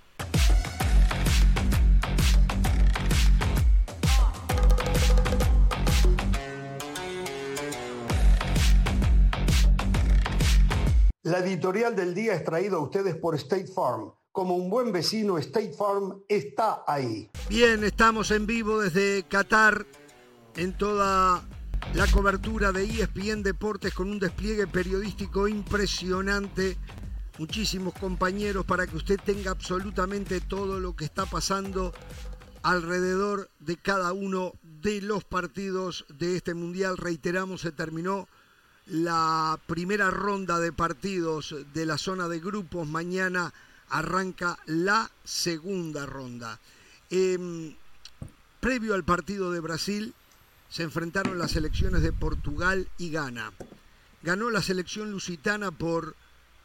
La 11.21 11.38
editorial 11.38 11.95
del 11.95 12.15
día 12.15 12.34
es 12.34 12.43
traída 12.43 12.77
a 12.77 12.79
ustedes 12.79 13.15
por 13.15 13.36
State 13.36 13.67
Farm. 13.67 14.12
Como 14.31 14.55
un 14.55 14.71
buen 14.71 14.91
vecino, 14.91 15.38
State 15.38 15.73
Farm 15.73 16.23
está 16.27 16.84
ahí. 16.88 17.29
Bien, 17.47 17.84
estamos 17.84 18.31
en 18.31 18.47
vivo 18.47 18.79
desde 18.79 19.21
Qatar 19.21 19.86
en 20.55 20.75
toda 20.75 21.47
la 21.93 22.08
cobertura 22.08 22.71
de 22.71 22.86
ESPN 22.86 23.43
Deportes 23.43 23.93
con 23.93 24.10
un 24.10 24.17
despliegue 24.17 24.65
periodístico 24.65 25.47
impresionante 25.47 26.75
muchísimos 27.38 27.93
compañeros 27.93 28.65
para 28.65 28.88
que 28.88 28.95
usted 28.95 29.19
tenga 29.24 29.52
absolutamente 29.52 30.41
todo 30.41 30.80
lo 30.80 30.95
que 30.95 31.06
está 31.06 31.26
pasando 31.26 31.93
alrededor 32.63 33.50
de 33.60 33.78
cada 33.78 34.13
uno 34.13 34.54
de 34.82 35.02
los 35.02 35.24
partidos 35.24 36.06
de 36.10 36.36
este 36.36 36.54
mundial. 36.54 36.98
Reiteramos, 36.98 37.62
se 37.62 37.71
terminó 37.71 38.28
la 38.88 39.60
primera 39.67 40.12
ronda 40.12 40.60
de 40.60 40.71
partidos 40.71 41.56
de 41.74 41.86
la 41.86 41.98
zona 41.98 42.28
de 42.28 42.39
grupos. 42.39 42.88
Mañana 42.88 43.54
arranca 43.89 44.58
la 44.65 45.12
segunda 45.24 46.06
ronda. 46.06 46.60
Em, 47.10 47.76
previo 48.60 48.95
al 48.95 49.04
partido 49.04 49.52
de 49.52 49.60
Brasil 49.60 50.13
se 50.69 50.84
enfrentaron 50.84 51.38
las 51.38 51.52
selecciones 51.52 52.02
de 52.02 52.12
Portugal 52.12 52.88
y 52.98 53.12
Ghana. 53.12 53.54
Ganó 54.24 54.50
la 54.50 54.63
selección 54.63 55.12
lusitana 55.12 55.71
por 55.71 56.15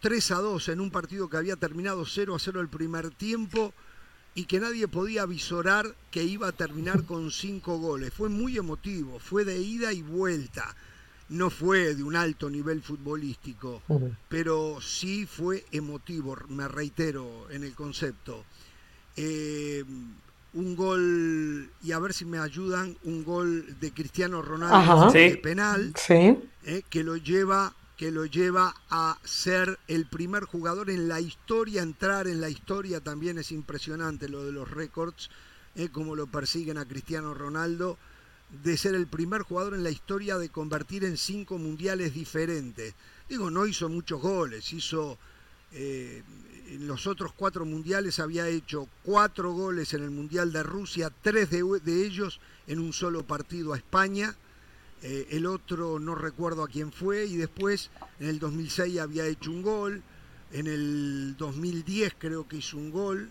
3 0.01 0.31
a 0.31 0.37
2 0.37 0.69
en 0.71 0.81
un 0.81 0.91
partido 0.91 1.29
que 1.29 1.37
había 1.37 1.57
terminado 1.57 2.05
0 2.07 2.35
a 2.35 2.39
0 2.39 2.61
el 2.61 2.69
primer 2.69 3.11
tiempo 3.11 3.73
y 4.35 4.45
que 4.45 4.61
nadie 4.61 4.89
podía 4.89 5.27
visorar 5.27 5.95
que 6.11 6.25
iba 6.25 6.49
a 6.49 6.53
terminar 6.53 7.05
con 7.05 7.31
5 7.31 7.79
goles. 7.79 8.13
Fue 8.13 8.29
muy 8.29 8.57
emotivo, 8.57 9.19
fue 9.19 9.45
de 9.45 9.59
ida 9.59 9.93
y 9.93 10.03
vuelta. 10.03 10.75
No 11.29 11.51
fue 11.51 11.95
de 11.95 12.03
un 12.03 12.17
alto 12.17 12.51
nivel 12.51 12.83
futbolístico, 12.83 13.83
pero 14.29 14.79
sí 14.81 15.27
fue 15.27 15.65
emotivo, 15.71 16.37
me 16.49 16.67
reitero 16.67 17.49
en 17.51 17.63
el 17.63 17.75
concepto. 17.75 18.45
Eh, 19.17 19.85
un 20.55 20.75
gol, 20.75 21.71
y 21.85 21.93
a 21.93 22.01
ver 22.01 22.13
si 22.13 22.25
me 22.25 22.39
ayudan, 22.39 22.97
un 23.05 23.23
gol 23.23 23.79
de 23.79 23.93
Cristiano 23.93 24.43
Ronaldo 24.43 25.13
de 25.13 25.37
penal, 25.37 25.93
eh, 26.65 26.83
que 26.91 27.05
lo 27.05 27.17
lleva 27.17 27.73
que 28.01 28.11
lo 28.11 28.25
lleva 28.25 28.75
a 28.89 29.19
ser 29.25 29.79
el 29.87 30.07
primer 30.07 30.45
jugador 30.45 30.89
en 30.89 31.07
la 31.07 31.21
historia, 31.21 31.83
entrar 31.83 32.29
en 32.29 32.41
la 32.41 32.49
historia 32.49 33.01
también 33.01 33.37
es 33.37 33.53
impresionante 33.53 34.27
lo 34.27 34.43
de 34.43 34.53
los 34.53 34.71
récords, 34.71 35.29
eh, 35.75 35.91
como 35.91 36.17
lo 36.17 36.27
persiguen 36.27 36.79
a 36.79 36.89
Cristiano 36.89 37.35
Ronaldo, 37.35 37.99
de 38.65 38.79
ser 38.79 38.95
el 38.95 39.07
primer 39.07 39.43
jugador 39.43 39.75
en 39.75 39.85
la 39.85 39.91
historia 39.91 40.39
de 40.39 40.49
convertir 40.49 41.05
en 41.05 41.19
cinco 41.19 41.59
mundiales 41.59 42.15
diferentes. 42.15 42.95
Digo, 43.29 43.51
no 43.51 43.67
hizo 43.67 43.91
muchos 43.91 44.23
goles, 44.23 44.73
hizo... 44.73 45.19
Eh, 45.73 46.23
en 46.71 46.87
los 46.87 47.07
otros 47.07 47.33
cuatro 47.37 47.67
mundiales 47.67 48.19
había 48.19 48.49
hecho 48.49 48.89
cuatro 49.03 49.53
goles 49.53 49.93
en 49.93 50.05
el 50.05 50.11
Mundial 50.11 50.53
de 50.53 50.63
Rusia, 50.63 51.13
tres 51.21 51.51
de, 51.51 51.65
de 51.85 52.07
ellos 52.07 52.41
en 52.67 52.79
un 52.79 52.95
solo 52.95 53.27
partido 53.27 53.75
a 53.75 53.77
España 53.77 54.37
eh, 55.03 55.29
el 55.31 55.47
otro 55.47 55.99
no 55.99 56.15
recuerdo 56.15 56.63
a 56.63 56.69
quién 56.69 56.93
fue, 56.93 57.25
y 57.27 57.37
después 57.37 57.91
en 58.19 58.29
el 58.29 58.39
2006 58.39 58.99
había 58.99 59.27
hecho 59.27 59.51
un 59.51 59.63
gol, 59.63 60.03
en 60.53 60.67
el 60.67 61.37
2010 61.37 62.15
creo 62.19 62.47
que 62.47 62.57
hizo 62.57 62.77
un 62.77 62.91
gol, 62.91 63.31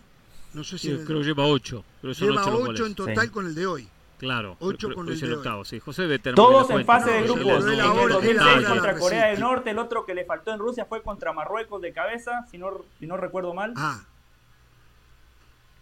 no 0.52 0.64
sé 0.64 0.78
si... 0.78 0.88
creo 0.88 1.20
que 1.20 1.26
lleva 1.26 1.46
8. 1.46 1.84
Lleva 2.02 2.46
8 2.46 2.86
en 2.86 2.94
total 2.94 3.30
con 3.30 3.46
el 3.46 3.54
de 3.54 3.66
hoy. 3.66 3.88
Claro, 4.18 4.56
8 4.60 4.94
con 4.94 5.08
el, 5.08 5.18
de 5.18 5.32
octavo, 5.32 5.64
sí. 5.64 5.80
José 5.80 6.18
Todos 6.18 6.68
en 6.68 6.84
fase 6.84 7.10
de 7.10 7.22
grupos. 7.22 7.64
el 7.64 7.78
2006 7.78 8.68
contra 8.68 8.98
Corea 8.98 9.26
del 9.28 9.40
Norte, 9.40 9.70
el 9.70 9.78
otro 9.78 10.04
que 10.04 10.14
le 10.14 10.26
faltó 10.26 10.52
en 10.52 10.58
Rusia 10.58 10.84
fue 10.84 11.02
contra 11.02 11.32
Marruecos 11.32 11.80
de 11.80 11.92
cabeza, 11.94 12.44
si 12.50 12.58
no, 12.58 12.84
si 12.98 13.06
no 13.06 13.16
recuerdo 13.16 13.54
mal. 13.54 13.72
Ah. 13.76 14.02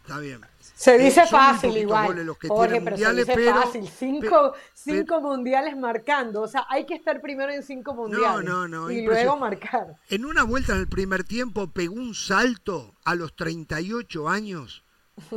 Está 0.08 0.20
bien. 0.20 0.40
Se 0.74 0.96
dice 0.96 1.26
fácil 1.26 1.76
igual, 1.76 2.24
los 2.24 2.38
que 2.38 2.48
Jorge, 2.48 2.80
pero 2.80 2.96
se 2.96 3.12
dice 3.12 3.52
fácil. 3.52 3.86
Cinco, 3.86 4.54
cinco 4.72 5.20
mundiales 5.20 5.76
marcando. 5.76 6.40
O 6.40 6.48
sea, 6.48 6.64
hay 6.70 6.86
que 6.86 6.94
estar 6.94 7.20
primero 7.20 7.52
en 7.52 7.62
cinco 7.62 7.92
mundiales. 7.92 8.42
No, 8.42 8.66
no, 8.66 8.68
no. 8.68 8.90
Y 8.90 9.02
luego 9.04 9.36
marcar. 9.36 9.98
En 10.08 10.24
una 10.24 10.44
vuelta 10.44 10.72
en 10.72 10.80
el 10.80 10.88
primer 10.88 11.24
tiempo 11.24 11.70
pegó 11.70 11.94
un 11.94 12.14
salto 12.14 12.94
a 13.04 13.14
los 13.14 13.36
38 13.36 14.30
años. 14.30 14.82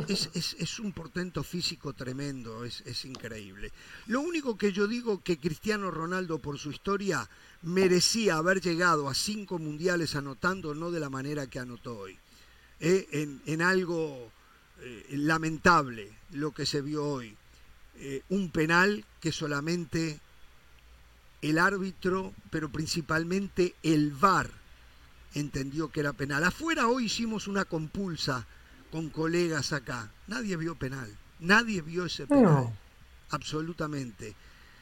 Es, 0.08 0.30
es, 0.36 0.56
es 0.60 0.80
un 0.80 0.94
portento 0.94 1.44
físico 1.44 1.94
tremendo, 1.94 2.64
es, 2.64 2.82
es 2.86 3.04
increíble. 3.04 3.74
Lo 4.06 4.22
único 4.22 4.56
que 4.56 4.72
yo 4.72 4.88
digo 4.88 5.22
que 5.24 5.40
Cristiano 5.40 5.90
Ronaldo, 5.90 6.38
por 6.38 6.60
su 6.60 6.70
historia, 6.70 7.28
merecía 7.64 8.36
haber 8.36 8.62
llegado 8.62 9.10
a 9.10 9.16
cinco 9.16 9.58
mundiales 9.58 10.16
anotando, 10.16 10.76
no 10.76 10.92
de 10.92 11.00
la 11.00 11.10
manera 11.10 11.48
que 11.48 11.58
anotó 11.58 11.98
hoy. 11.98 12.18
Eh, 12.80 13.08
en, 13.12 13.42
en 13.48 13.64
algo 13.64 14.32
eh, 14.84 15.06
lamentable 15.12 16.12
lo 16.32 16.52
que 16.52 16.66
se 16.66 16.82
vio 16.82 17.06
hoy. 17.06 17.38
Eh, 17.98 18.24
un 18.30 18.50
penal 18.50 19.06
que 19.20 19.32
solamente 19.32 20.20
el 21.44 21.60
árbitro, 21.60 22.34
pero 22.50 22.70
principalmente 22.70 23.76
el 23.84 24.12
VAR, 24.12 24.50
entendió 25.36 25.92
que 25.92 26.00
era 26.00 26.14
penal. 26.14 26.44
Afuera 26.44 26.88
hoy 26.88 27.06
hicimos 27.06 27.48
una 27.48 27.66
compulsa 27.66 28.48
con 28.92 29.10
colegas 29.10 29.72
acá. 29.72 30.12
Nadie 30.28 30.58
vio 30.58 30.74
penal. 30.76 31.16
Nadie 31.40 31.82
vio 31.82 32.06
ese 32.06 32.26
penal. 32.26 32.74
Absolutamente. 33.30 34.36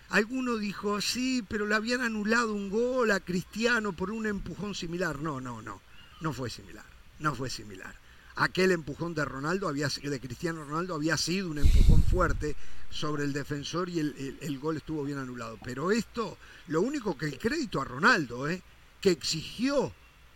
Alguno 0.10 0.56
dijo, 0.58 1.02
sí, 1.02 1.44
pero 1.48 1.68
le 1.68 1.76
habían 1.76 2.02
anulado 2.02 2.54
un 2.54 2.70
gol 2.70 3.12
a 3.12 3.20
Cristiano 3.20 3.92
por 3.92 4.12
un 4.12 4.26
empujón 4.26 4.76
similar. 4.76 5.20
No, 5.20 5.42
no, 5.42 5.62
no. 5.62 5.82
No 6.22 6.32
fue 6.32 6.50
similar. 6.50 6.86
No 7.20 7.36
fue 7.36 7.50
similar 7.50 7.96
aquel 8.40 8.72
empujón 8.72 9.14
de 9.14 9.26
Ronaldo 9.26 9.68
había 9.68 9.88
de 9.88 10.20
Cristiano 10.20 10.64
Ronaldo 10.64 10.96
había 10.96 11.18
sido 11.18 11.52
un 11.52 11.60
empujón 11.60 12.02
fuerte 12.04 12.56
sobre 12.90 13.24
el 13.24 13.34
defensor 13.34 13.90
y 13.90 14.00
el, 14.00 14.60
gol 14.60 14.78
estuvo 14.78 15.04
bien 15.04 15.20
anulado. 15.20 15.60
Pero 15.64 15.92
esto, 15.92 16.38
lo 16.68 16.82
único 16.82 17.18
que 17.18 17.28
el 17.28 17.38
crédito 17.38 17.82
a 17.82 17.86
Ronaldo, 17.86 18.50
¿eh? 18.50 18.62
que 19.02 19.12
exigió 19.12 19.92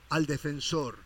al 0.09 0.25
defensor 0.25 0.97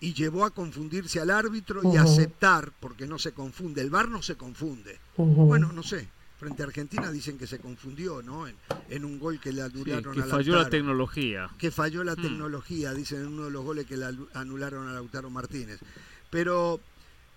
y 0.00 0.14
llevó 0.14 0.44
a 0.44 0.50
confundirse 0.50 1.20
al 1.20 1.30
árbitro 1.30 1.80
y 1.92 1.96
a 1.96 2.02
aceptar, 2.02 2.72
porque 2.80 3.06
no 3.06 3.18
se 3.18 3.32
confunde, 3.32 3.80
el 3.80 3.90
VAR 3.90 4.08
no 4.08 4.20
se 4.20 4.36
confunde. 4.36 4.98
Bueno, 5.16 5.72
no 5.72 5.84
sé, 5.84 6.08
frente 6.38 6.64
a 6.64 6.66
Argentina 6.66 7.12
dicen 7.12 7.38
que 7.38 7.46
se 7.46 7.60
confundió, 7.60 8.20
¿no? 8.20 8.46
En, 8.48 9.04
un 9.04 9.20
gol 9.20 9.38
que 9.38 9.52
le 9.52 9.62
anularon 9.62 10.12
que 10.12 10.24
falló 10.24 10.56
la 10.56 10.68
tecnología. 10.68 11.48
Que 11.56 11.70
falló 11.70 12.02
la 12.02 12.14
mm. 12.14 12.22
tecnología, 12.22 12.92
dicen 12.92 13.20
en 13.20 13.28
uno 13.28 13.44
de 13.44 13.52
los 13.52 13.64
goles 13.64 13.86
que 13.86 13.96
le 13.96 14.06
anularon 14.34 14.88
a 14.88 14.92
Lautaro 14.92 15.30
Martínez. 15.30 15.78
Pero 16.32 16.80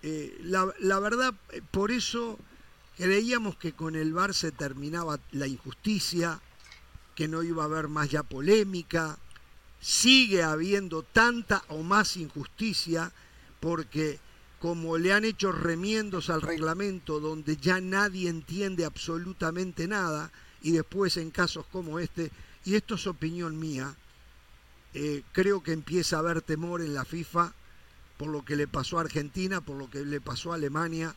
eh, 0.02 0.40
la, 0.42 0.64
verdad, 1.00 1.34
eh, 1.52 1.60
por 1.70 1.90
eso 1.90 2.38
creíamos 2.96 3.56
que 3.56 3.74
con 3.74 3.94
el 3.94 4.14
VAR 4.14 4.32
se 4.32 4.52
terminaba 4.52 5.20
la 5.32 5.46
injusticia, 5.46 6.40
que 7.14 7.28
no 7.28 7.42
iba 7.42 7.62
a 7.62 7.66
haber 7.66 7.88
más 7.88 8.10
ya 8.10 8.22
polémica. 8.22 9.18
Sigue 9.80 10.42
habiendo 10.42 11.02
tanta 11.02 11.62
o 11.68 11.82
más 11.82 12.16
injusticia 12.16 13.12
porque 13.60 14.18
como 14.60 14.96
le 14.96 15.12
han 15.12 15.26
hecho 15.26 15.52
remiendos 15.52 16.30
al 16.30 16.40
reglamento 16.40 17.20
donde 17.20 17.58
ya 17.58 17.82
nadie 17.82 18.30
entiende 18.30 18.86
absolutamente 18.86 19.86
nada 19.86 20.32
y 20.62 20.72
después 20.72 21.18
en 21.18 21.30
casos 21.30 21.66
como 21.70 21.98
este, 21.98 22.30
y 22.64 22.76
esto 22.76 22.94
es 22.94 23.06
opinión 23.06 23.58
mía, 23.58 23.94
eh, 24.94 25.22
creo 25.32 25.62
que 25.62 25.72
empieza 25.72 26.16
a 26.16 26.20
haber 26.20 26.40
temor 26.40 26.80
en 26.80 26.94
la 26.94 27.04
FIFA 27.04 27.52
por 28.16 28.28
lo 28.28 28.42
que 28.44 28.56
le 28.56 28.66
pasó 28.66 28.98
a 28.98 29.02
Argentina, 29.02 29.60
por 29.60 29.76
lo 29.76 29.90
que 29.90 30.04
le 30.04 30.20
pasó 30.20 30.52
a 30.52 30.56
Alemania. 30.56 31.14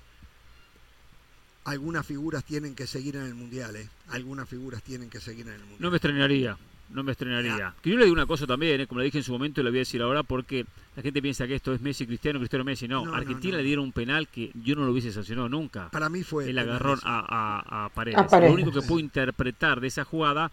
Algunas 1.66 2.06
figuras 2.06 2.44
tienen 2.44 2.76
que 2.76 2.88
seguir 2.88 3.16
en 3.16 3.24
el 3.24 3.36
Mundial, 3.36 3.76
¿eh? 3.76 3.90
Algunas 4.10 4.50
figuras 4.50 4.82
tienen 4.82 5.10
que 5.10 5.20
seguir 5.20 5.48
en 5.48 5.54
el 5.54 5.60
Mundial. 5.60 5.80
No 5.80 5.92
me 5.92 5.98
extrañaría, 5.98 6.58
no 6.90 7.04
me 7.04 7.12
extrañaría. 7.12 7.76
Que 7.82 7.92
yo 7.92 7.98
le 7.98 8.06
digo 8.06 8.14
una 8.14 8.26
cosa 8.26 8.48
también, 8.48 8.82
¿eh? 8.82 8.88
como 8.88 9.00
le 9.00 9.06
dije 9.06 9.20
en 9.20 9.24
su 9.24 9.32
momento 9.32 9.62
y 9.62 9.64
le 9.64 9.70
voy 9.70 9.80
a 9.80 9.82
decir 9.82 10.02
ahora, 10.02 10.24
porque 10.24 10.66
la 10.96 11.04
gente 11.04 11.22
piensa 11.22 11.48
que 11.48 11.56
esto 11.56 11.74
es 11.74 11.82
Messi, 11.82 12.08
Cristiano, 12.08 12.40
Cristiano, 12.40 12.66
Messi. 12.66 12.88
No, 12.88 13.14
Argentina 13.14 13.58
le 13.58 13.64
dieron 13.64 13.86
un 13.86 13.92
penal 13.92 14.28
que 14.28 14.52
yo 14.56 14.76
no 14.76 14.86
lo 14.86 14.92
hubiese 14.92 15.12
sancionado 15.12 15.48
nunca. 15.48 15.90
Para 15.90 16.10
mí 16.10 16.24
fue. 16.24 16.50
El 16.50 16.58
agarrón 16.58 17.00
a, 17.04 17.86
a, 17.86 17.90
Paredes. 17.90 18.32
Lo 18.32 18.52
único 18.52 18.72
que 18.72 18.82
puedo 18.82 19.00
interpretar 19.00 19.80
de 19.80 19.88
esa 19.88 20.06
jugada 20.06 20.52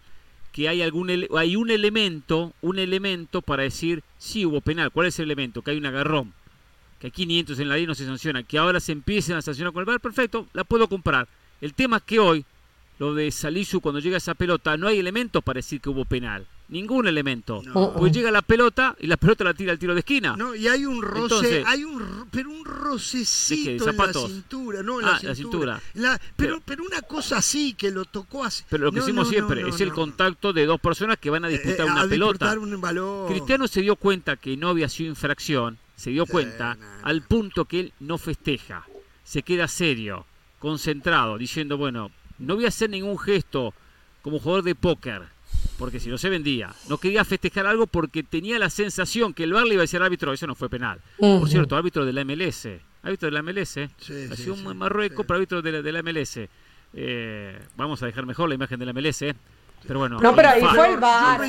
que 0.57 0.67
hay 0.67 0.81
algún 0.81 1.27
hay 1.37 1.55
un 1.55 1.69
elemento, 1.69 2.51
un 2.63 2.79
elemento 2.79 3.43
para 3.43 3.61
decir 3.61 4.01
si 4.17 4.43
hubo 4.43 4.59
penal. 4.59 4.89
¿Cuál 4.89 5.05
es 5.05 5.19
el 5.19 5.25
elemento? 5.25 5.61
Que 5.61 5.69
hay 5.69 5.77
un 5.77 5.85
agarrón 5.85 6.33
que 6.99 7.05
hay 7.05 7.11
500 7.11 7.59
en 7.59 7.69
la 7.69 7.75
ley 7.75 7.85
no 7.85 7.93
se 7.93 8.07
sanciona, 8.07 8.41
que 8.41 8.57
ahora 8.57 8.79
se 8.79 8.91
empiecen 8.91 9.35
a 9.35 9.43
sancionar 9.43 9.71
con 9.71 9.81
el 9.81 9.85
VAR, 9.85 9.99
perfecto, 9.99 10.47
la 10.53 10.63
puedo 10.63 10.89
comprar. 10.89 11.27
El 11.61 11.75
tema 11.75 11.97
es 11.97 12.03
que 12.03 12.17
hoy, 12.17 12.43
lo 12.97 13.13
de 13.13 13.29
Salisu 13.29 13.81
cuando 13.81 13.99
llega 13.99 14.17
esa 14.17 14.33
pelota, 14.33 14.77
no 14.77 14.87
hay 14.87 14.97
elementos 14.97 15.43
para 15.43 15.59
decir 15.59 15.79
que 15.79 15.91
hubo 15.91 16.05
penal. 16.05 16.47
Ningún 16.69 17.07
elemento. 17.07 17.61
Pues 17.97 18.11
llega 18.11 18.29
la 18.29 18.41
pelota 18.41 18.95
y 18.99 19.07
la 19.07 19.15
pelota 19.17 19.45
la 19.45 19.53
tira 19.53 19.71
al 19.71 19.79
tiro 19.79 19.93
de 19.93 19.99
esquina. 19.99 20.35
No, 20.35 20.53
y 20.53 20.67
hay 20.67 20.85
un 20.85 21.01
roce, 21.01 21.63
hay 21.65 21.83
un 21.83 22.27
pero 22.29 22.49
un 22.49 22.65
rocecito 22.65 23.89
en 23.89 23.97
la 23.97 24.13
cintura, 24.13 24.83
no 24.83 24.99
en 24.99 25.05
la 25.05 25.35
cintura. 25.35 25.81
pero, 26.35 26.61
pero, 26.65 26.83
una 26.83 27.01
cosa 27.01 27.37
así 27.37 27.73
que 27.73 27.89
lo 27.91 28.05
tocó 28.05 28.43
así. 28.43 28.63
Pero 28.69 28.85
lo 28.85 28.91
que 28.91 28.99
hicimos 28.99 29.29
siempre 29.29 29.67
es 29.67 29.79
el 29.79 29.93
contacto 29.93 30.51
de 30.51 30.65
dos 30.65 30.79
personas 30.81 31.17
que 31.17 31.29
van 31.29 31.45
a 31.45 31.47
disputar 31.47 31.87
eh, 31.87 31.91
una 31.91 32.01
a 32.01 32.07
pelota. 32.07 32.53
Un 32.57 32.81
balón. 32.81 33.27
Cristiano 33.27 33.67
se 33.67 33.81
dio 33.81 33.95
cuenta 33.95 34.35
que 34.35 34.57
no 34.57 34.69
había 34.69 34.89
sido 34.89 35.09
infracción 35.09 35.77
se 35.97 36.11
dio 36.11 36.25
cuenta 36.25 36.77
al 37.03 37.23
punto 37.23 37.65
que 37.65 37.79
él 37.79 37.93
no 37.99 38.17
festeja, 38.17 38.85
se 39.23 39.41
queda 39.41 39.67
serio, 39.67 40.25
concentrado, 40.59 41.37
diciendo, 41.37 41.77
bueno, 41.77 42.11
no 42.37 42.55
voy 42.55 42.65
a 42.65 42.69
hacer 42.69 42.89
ningún 42.91 43.17
gesto 43.17 43.73
como 44.21 44.39
jugador 44.39 44.63
de 44.63 44.75
póker, 44.75 45.23
porque 45.77 45.99
si 45.99 46.09
no 46.09 46.17
se 46.17 46.29
vendía, 46.29 46.73
no 46.89 46.97
quería 46.97 47.23
festejar 47.23 47.67
algo 47.67 47.87
porque 47.87 48.23
tenía 48.23 48.57
la 48.59 48.69
sensación 48.69 49.33
que 49.33 49.43
el 49.43 49.53
bar 49.53 49.65
le 49.65 49.73
iba 49.73 49.81
a 49.81 49.85
decir 49.85 49.99
al 49.99 50.07
árbitro, 50.07 50.33
eso 50.33 50.47
no 50.47 50.55
fue 50.55 50.69
penal. 50.69 50.99
Por 51.17 51.47
cierto, 51.49 51.75
árbitro 51.75 52.05
de 52.05 52.13
la 52.13 52.23
MLS, 52.25 52.67
árbitro 53.03 53.27
de 53.27 53.31
la 53.31 53.43
MLS, 53.43 53.69
sí, 53.69 54.27
ha 54.31 54.35
sido 54.35 54.55
un 54.55 54.77
Marruecos, 54.77 55.25
pero 55.25 55.35
árbitro 55.35 55.61
de 55.61 55.91
la, 55.91 56.03
MLS. 56.03 56.39
Eh, 56.93 57.59
vamos 57.75 58.01
a 58.01 58.07
dejar 58.07 58.25
mejor 58.25 58.49
la 58.49 58.55
imagen 58.55 58.79
de 58.79 58.85
la 58.85 58.93
MLS, 58.93 59.23
pero 59.85 59.99
bueno. 59.99 60.19
No, 60.19 60.35
pero 60.35 60.49
ahí 60.49 60.61
fue 60.61 60.93
el 60.93 60.97
bar. 60.97 61.39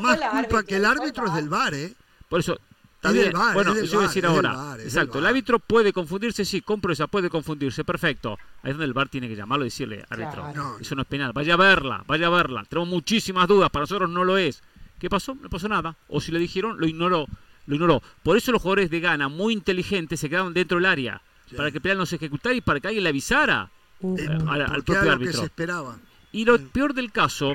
más 0.00 0.18
culpa 0.18 0.62
que 0.64 0.76
el 0.76 0.84
árbitro 0.84 1.26
es 1.26 1.34
del 1.34 1.48
bar, 1.48 1.74
¿eh? 1.74 1.92
Por 2.28 2.40
eso, 2.40 2.58
bueno, 3.02 3.74
eso 3.74 3.96
voy 3.96 4.04
a 4.04 4.08
decir 4.08 4.26
ahora. 4.26 4.76
Exacto. 4.80 5.18
El, 5.18 5.26
árbitro 5.26 5.58
puede 5.58 5.92
confundirse, 5.92 6.44
sí, 6.44 6.60
compro 6.60 6.92
esa, 6.92 7.06
puede 7.06 7.30
confundirse, 7.30 7.84
perfecto. 7.84 8.38
Ahí 8.62 8.70
es 8.70 8.76
donde 8.76 8.86
el 8.86 8.92
bar 8.92 9.08
tiene 9.08 9.28
que 9.28 9.36
llamarlo 9.36 9.64
y 9.64 9.68
decirle, 9.68 10.04
árbitro, 10.08 10.76
eso 10.80 10.94
no 10.94 11.02
es 11.02 11.08
penal, 11.08 11.32
vaya 11.32 11.54
a 11.54 11.56
verla, 11.56 12.04
vaya 12.06 12.26
a 12.26 12.30
verla. 12.30 12.64
Tenemos 12.68 12.88
muchísimas 12.88 13.46
dudas, 13.48 13.70
para 13.70 13.84
nosotros 13.84 14.10
no 14.10 14.24
lo 14.24 14.36
es. 14.36 14.62
¿Qué 14.98 15.10
pasó? 15.10 15.34
No 15.34 15.50
pasó 15.50 15.68
nada. 15.68 15.94
O 16.08 16.20
si 16.20 16.32
le 16.32 16.38
dijeron, 16.38 16.80
lo 16.80 16.86
ignoró. 16.86 17.26
Lo 17.66 17.74
ignoró. 17.74 18.02
Por 18.22 18.36
eso 18.36 18.52
los 18.52 18.62
jugadores 18.62 18.90
de 18.90 19.00
gana, 19.00 19.28
muy 19.28 19.52
inteligentes, 19.52 20.20
se 20.20 20.28
quedaron 20.28 20.54
dentro 20.54 20.78
del 20.78 20.86
área. 20.86 21.20
Para 21.56 21.70
que 21.70 21.78
el 21.78 21.82
penal 21.82 21.98
no 21.98 22.06
se 22.06 22.16
ejecutara 22.16 22.54
y 22.54 22.60
para 22.60 22.80
que 22.80 22.88
alguien 22.88 23.04
le 23.04 23.10
avisara 23.10 23.70
eh, 24.00 24.28
al, 24.48 24.82
propio 24.82 25.12
árbitro. 25.12 25.48
Y 26.32 26.44
lo 26.44 26.58
peor 26.58 26.94
del 26.94 27.12
caso 27.12 27.54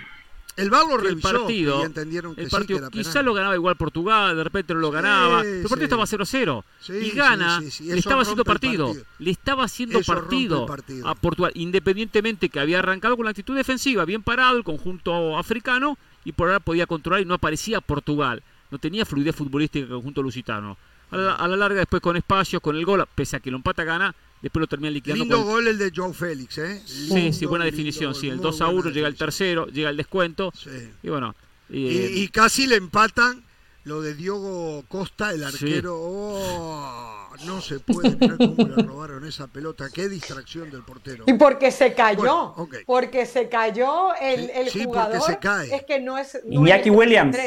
el 0.57 0.69
VAR 0.69 0.85
lo 0.87 0.97
revisó 0.97 1.29
el 1.29 1.35
partido, 1.35 1.85
entendieron 1.85 2.35
que 2.35 2.41
el 2.41 2.49
partido 2.49 2.89
quizá 2.89 3.21
lo 3.21 3.33
ganaba 3.33 3.55
igual 3.55 3.75
Portugal, 3.75 4.35
de 4.35 4.43
repente 4.43 4.73
no 4.73 4.79
lo 4.79 4.91
ganaba. 4.91 5.41
el 5.41 5.63
partido 5.63 5.83
estaba 5.85 6.03
0-0. 6.03 6.63
y 7.01 7.11
gana, 7.11 7.59
le 7.59 7.97
estaba 7.97 8.21
haciendo 8.21 8.43
partido, 8.43 8.93
Le 9.19 9.31
estaba 9.31 9.63
haciendo 9.63 10.01
partido, 10.01 10.67
a 11.05 11.15
Portugal, 11.15 11.51
independientemente 11.55 12.49
que 12.49 12.59
había 12.59 12.79
arrancado 12.79 13.15
con 13.15 13.25
la 13.25 13.31
actitud 13.31 13.55
defensiva, 13.55 14.05
bien 14.05 14.23
parado 14.23 14.57
el 14.57 14.63
conjunto 14.63 15.37
africano, 15.37 15.97
y 16.23 16.33
por 16.33 16.49
ahora 16.49 16.59
podía 16.59 16.85
controlar 16.85 17.21
y 17.21 17.25
no 17.25 17.33
aparecía 17.33 17.81
Portugal. 17.81 18.43
No 18.69 18.77
tenía 18.77 19.05
fluidez 19.05 19.35
futbolística 19.35 19.85
el 19.85 19.91
conjunto 19.91 20.21
lusitano. 20.21 20.77
A 21.09 21.17
la, 21.17 21.33
a 21.33 21.47
la 21.47 21.57
larga, 21.57 21.79
después 21.79 22.01
con 22.01 22.15
espacios, 22.15 22.61
con 22.61 22.75
el 22.77 22.85
gol, 22.85 23.03
pese 23.15 23.35
a 23.35 23.39
que 23.39 23.51
lo 23.51 23.57
empata 23.57 23.83
gana, 23.83 24.15
después 24.41 24.61
lo 24.61 24.67
termina 24.67 24.91
liquidando. 24.91 25.23
Lindo 25.23 25.43
gol 25.43 25.67
el 25.67 25.77
de 25.77 25.91
Joe 25.95 26.13
Félix, 26.13 26.57
¿eh? 26.57 26.81
sí, 26.85 27.33
sí, 27.33 27.45
buena 27.45 27.65
definición, 27.65 28.15
sí. 28.15 28.29
El 28.29 28.39
2 28.39 28.61
a 28.61 28.67
1 28.67 28.89
llega 28.89 29.07
el 29.07 29.15
tercero, 29.15 29.67
llega 29.67 29.89
el 29.89 29.97
descuento. 29.97 30.51
Sí. 30.55 30.91
Y 31.03 31.09
bueno. 31.09 31.35
Y, 31.73 32.27
casi 32.29 32.67
le 32.67 32.75
empatan 32.75 33.43
lo 33.85 34.01
de 34.01 34.13
Diogo 34.13 34.83
Costa, 34.87 35.31
el 35.31 35.43
arquero. 35.43 35.95
Oh, 35.97 37.29
no 37.45 37.61
se 37.61 37.79
puede 37.79 38.17
creer 38.17 38.37
cómo 38.37 38.67
le 38.67 38.83
robaron 38.83 39.25
esa 39.25 39.47
pelota. 39.47 39.89
Qué 39.89 40.09
distracción 40.09 40.69
del 40.69 40.83
portero. 40.83 41.23
Y 41.27 41.33
porque 41.33 41.71
se 41.71 41.93
cayó. 41.93 42.55
Porque 42.85 43.25
se 43.25 43.47
cayó 43.47 44.13
el, 44.15 44.49
el 44.49 44.69
sí, 44.69 44.83
jugador. 44.83 45.19
Porque 45.19 45.33
se 45.33 45.39
cae. 45.39 45.75
Es 45.75 45.83
que 45.85 45.99
no 45.99 46.17
es. 46.17 46.39
Iñaki 46.49 46.89
Williams. 46.89 47.37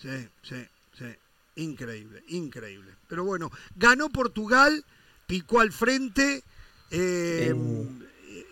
Sí, 0.00 0.28
sí, 0.42 0.66
sí. 0.98 1.06
Increíble, 1.56 2.22
increíble. 2.28 2.92
Pero 3.12 3.24
bueno, 3.24 3.50
ganó 3.76 4.08
Portugal, 4.08 4.86
picó 5.26 5.60
al 5.60 5.70
frente 5.70 6.44
eh, 6.90 7.54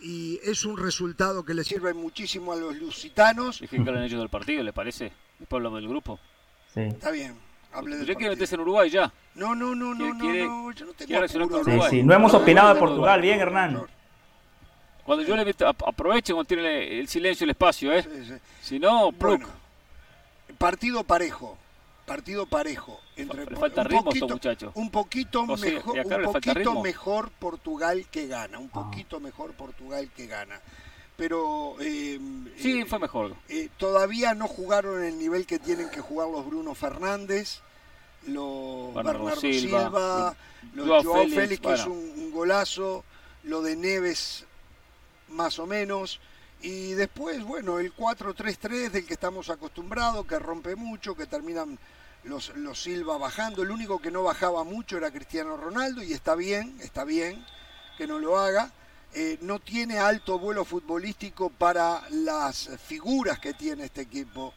y 0.03 0.39
es 0.45 0.67
un 0.67 0.77
resultado 0.77 1.47
que 1.47 1.55
le 1.55 1.65
sirve 1.65 1.95
muchísimo 1.95 2.53
a 2.53 2.57
los 2.57 2.77
lusitanos. 2.77 3.63
Es 3.63 3.71
que 3.71 3.77
han 3.79 4.03
hecho 4.03 4.19
del 4.19 4.29
partido, 4.29 4.63
¿le 4.63 4.75
parece? 4.75 5.13
Después 5.39 5.61
hablamos 5.61 5.81
del 5.81 5.89
grupo. 5.89 6.21
Sí. 6.75 6.81
Está 6.81 7.11
bien, 7.11 7.39
yo 8.05 8.15
quiero 8.15 8.33
meterse 8.33 8.55
en 8.55 8.61
Uruguay 8.61 8.91
ya. 8.91 9.11
No, 9.35 9.55
no, 9.55 9.75
no, 9.75 9.95
no, 9.95 10.13
no, 10.13 10.73
yo 10.73 10.85
no 10.85 10.93
tengo 10.93 11.65
Sí, 11.65 11.81
sí, 11.89 12.03
no 12.03 12.13
hemos 12.13 12.35
opinado 12.35 12.75
de 12.75 12.81
Portugal, 12.81 13.23
bien, 13.23 13.41
Hernán. 13.41 13.81
Cuando 15.05 15.25
yo 15.25 15.37
le 15.37 15.47
meto, 15.47 15.67
aproveche 15.67 16.35
cuando 16.35 16.47
tiene 16.47 17.01
el 17.01 17.09
silencio 17.09 17.45
y 17.45 17.47
el 17.47 17.51
espacio, 17.53 17.95
¿eh? 17.95 18.03
Sí, 18.03 18.25
sí. 18.27 18.35
Si 18.61 18.79
no, 18.79 19.11
bueno, 19.13 19.49
partido 20.59 21.03
parejo 21.03 21.57
partido 22.11 22.45
parejo. 22.45 23.01
Entre, 23.15 23.47
le 23.47 23.57
falta 23.57 23.83
un 23.83 23.87
ritmo 23.87 24.05
poquito, 24.05 24.29
muchachos. 24.29 24.73
Un 24.75 24.91
poquito, 24.91 25.47
mejor, 25.47 25.97
un 25.97 26.33
poquito 26.33 26.83
mejor 26.83 27.31
Portugal 27.31 28.07
que 28.11 28.27
gana. 28.27 28.59
Un 28.59 28.69
ah. 28.73 28.83
poquito 28.83 29.21
mejor 29.21 29.53
Portugal 29.53 30.11
que 30.17 30.27
gana. 30.27 30.61
Pero. 31.17 31.77
Eh, 31.79 32.19
sí, 32.57 32.85
fue 32.85 32.99
mejor. 32.99 33.37
Eh, 33.49 33.69
todavía 33.77 34.35
no 34.35 34.49
jugaron 34.49 34.99
en 34.99 35.05
el 35.05 35.19
nivel 35.21 35.47
que 35.47 35.61
tienen 35.61 35.89
que 35.89 36.01
jugar 36.01 36.29
los 36.29 36.45
Bruno 36.45 36.75
Fernández, 36.75 37.61
los 38.27 38.93
Bernardo, 38.93 39.37
Silva, 39.37 40.35
los 40.75 41.05
Joao, 41.07 41.29
Félix, 41.29 41.61
que 41.61 41.75
es 41.75 41.87
un, 41.87 42.33
golazo, 42.33 43.05
lo 43.45 43.63
de 43.63 43.77
Neves 43.77 44.47
más 45.29 45.61
o 45.61 45.67
menos. 45.67 46.19
Y 46.61 46.93
después, 46.95 47.45
bueno, 47.45 47.79
el 47.79 47.95
4-3-3 47.95 48.91
del 48.91 49.07
que 49.07 49.15
estamos 49.15 49.49
acostumbrados, 49.49 50.27
que 50.27 50.39
rompe 50.41 50.75
mucho, 50.75 51.15
que 51.15 51.27
terminan 51.27 51.79
los, 52.25 52.55
los 52.57 52.83
Silva 52.83 53.19
bajando. 53.19 53.63
El 53.63 53.71
único 53.71 54.01
que 54.01 54.11
no 54.11 54.23
bajaba 54.23 54.65
mucho 54.65 54.97
era 54.97 55.11
Cristiano 55.11 55.57
Ronaldo 55.57 56.03
y 56.03 56.13
está 56.13 56.35
bien, 56.35 56.77
está 56.81 57.05
bien 57.05 57.45
que 58.01 58.07
no 58.07 58.19
lo 58.19 58.39
haga. 58.39 58.71
Eh, 59.13 59.39
no 59.43 59.59
tiene 59.59 59.99
alto 59.99 60.39
vuelo 60.39 60.65
futbolístico 60.65 61.51
para 61.51 62.01
las 62.11 62.71
figuras 62.83 63.39
que 63.39 63.53
tiene 63.53 63.85
este 63.85 64.03
equipo 64.03 64.55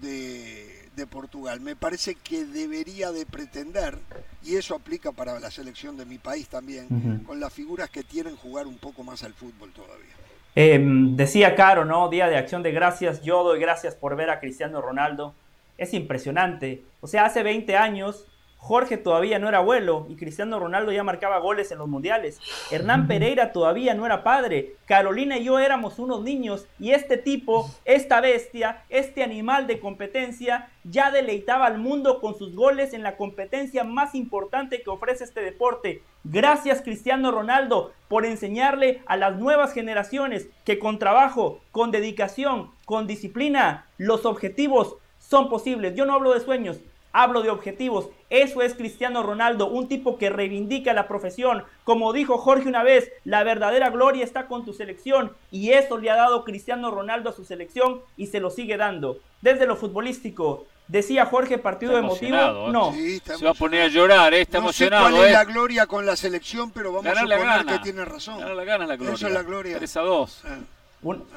de, 0.00 0.90
de, 0.96 1.06
Portugal. 1.06 1.60
Me 1.60 1.76
parece 1.76 2.16
que 2.16 2.44
debería 2.44 3.12
de 3.12 3.24
pretender, 3.24 3.96
y 4.42 4.56
eso 4.56 4.74
aplica 4.74 5.12
para 5.12 5.38
la 5.38 5.50
selección 5.50 5.96
de 5.96 6.04
mi 6.04 6.18
país 6.18 6.48
también, 6.48 7.22
con 7.24 7.38
las 7.38 7.52
figuras 7.52 7.88
que 7.88 8.02
tienen 8.02 8.36
jugar 8.36 8.66
un 8.66 8.78
poco 8.78 9.04
más 9.04 9.22
al 9.22 9.32
fútbol 9.32 9.70
todavía. 9.72 10.14
Em, 10.56 11.16
decía 11.16 11.54
Caro, 11.54 11.84
¿no? 11.84 12.08
Día 12.08 12.28
de 12.28 12.36
acción 12.36 12.62
de 12.62 12.72
gracias. 12.72 13.22
Yo 13.22 13.44
doy 13.44 13.60
gracias 13.60 13.94
por 13.94 14.16
ver 14.16 14.30
a 14.30 14.40
Cristiano 14.40 14.80
Ronaldo. 14.80 15.34
Es 15.78 15.94
impresionante. 15.94 16.84
O 17.00 17.06
sea, 17.06 17.24
hace 17.24 17.42
20 17.42 17.76
años 17.76 18.26
Jorge 18.64 18.96
todavía 18.96 19.38
no 19.38 19.46
era 19.46 19.58
abuelo 19.58 20.06
y 20.08 20.16
Cristiano 20.16 20.58
Ronaldo 20.58 20.90
ya 20.90 21.04
marcaba 21.04 21.36
goles 21.36 21.70
en 21.70 21.76
los 21.76 21.86
mundiales. 21.86 22.40
Hernán 22.70 23.06
Pereira 23.06 23.52
todavía 23.52 23.92
no 23.92 24.06
era 24.06 24.24
padre. 24.24 24.76
Carolina 24.86 25.36
y 25.36 25.44
yo 25.44 25.58
éramos 25.58 25.98
unos 25.98 26.22
niños 26.22 26.66
y 26.80 26.92
este 26.92 27.18
tipo, 27.18 27.70
esta 27.84 28.22
bestia, 28.22 28.82
este 28.88 29.22
animal 29.22 29.66
de 29.66 29.80
competencia 29.80 30.70
ya 30.82 31.10
deleitaba 31.10 31.66
al 31.66 31.76
mundo 31.76 32.22
con 32.22 32.38
sus 32.38 32.54
goles 32.56 32.94
en 32.94 33.02
la 33.02 33.18
competencia 33.18 33.84
más 33.84 34.14
importante 34.14 34.80
que 34.80 34.88
ofrece 34.88 35.24
este 35.24 35.42
deporte. 35.42 36.00
Gracias 36.24 36.80
Cristiano 36.80 37.32
Ronaldo 37.32 37.92
por 38.08 38.24
enseñarle 38.24 39.02
a 39.04 39.18
las 39.18 39.36
nuevas 39.36 39.74
generaciones 39.74 40.48
que 40.64 40.78
con 40.78 40.98
trabajo, 40.98 41.60
con 41.70 41.90
dedicación, 41.90 42.70
con 42.86 43.06
disciplina, 43.06 43.88
los 43.98 44.24
objetivos 44.24 44.96
son 45.28 45.48
posibles. 45.48 45.94
Yo 45.94 46.06
no 46.06 46.14
hablo 46.14 46.32
de 46.32 46.40
sueños, 46.40 46.78
hablo 47.12 47.42
de 47.42 47.50
objetivos. 47.50 48.08
Eso 48.30 48.62
es 48.62 48.74
Cristiano 48.74 49.22
Ronaldo, 49.22 49.68
un 49.68 49.88
tipo 49.88 50.18
que 50.18 50.30
reivindica 50.30 50.92
la 50.92 51.08
profesión. 51.08 51.64
Como 51.84 52.12
dijo 52.12 52.38
Jorge 52.38 52.68
una 52.68 52.82
vez, 52.82 53.10
la 53.24 53.44
verdadera 53.44 53.90
gloria 53.90 54.24
está 54.24 54.46
con 54.46 54.64
tu 54.64 54.72
selección 54.72 55.32
y 55.50 55.70
eso 55.70 55.98
le 55.98 56.10
ha 56.10 56.16
dado 56.16 56.44
Cristiano 56.44 56.90
Ronaldo 56.90 57.30
a 57.30 57.34
su 57.34 57.44
selección 57.44 58.00
y 58.16 58.26
se 58.26 58.40
lo 58.40 58.50
sigue 58.50 58.76
dando. 58.76 59.18
Desde 59.40 59.66
lo 59.66 59.76
futbolístico, 59.76 60.66
Decía 60.86 61.24
Jorge, 61.24 61.56
partido 61.56 61.96
emotivo. 61.96 62.36
¿eh? 62.36 62.70
No. 62.70 62.92
se 62.92 63.44
va 63.44 63.52
a 63.52 63.54
poner 63.54 63.82
a 63.82 63.88
llorar, 63.88 64.34
¿eh? 64.34 64.42
está 64.42 64.58
no 64.58 64.64
emocionado. 64.64 65.06
Sé 65.06 65.12
cuál 65.12 65.24
es 65.24 65.30
¿eh? 65.30 65.32
la 65.32 65.44
gloria 65.44 65.86
con 65.86 66.04
la 66.04 66.14
selección, 66.14 66.70
pero 66.72 66.92
vamos 66.92 67.06
a 67.06 67.20
suponer 67.20 67.64
que 67.64 67.78
tiene 67.78 68.04
razón. 68.04 68.56
la 68.56 68.64
gana 68.64 68.86
la 68.86 68.96
gloria. 68.96 69.14
Eso 69.14 69.26
es 69.26 69.32
la 69.32 69.42
gloria. 69.42 69.78
3 69.78 69.96
a 69.96 70.00
2. 70.02 70.42
Ah. 70.44 70.58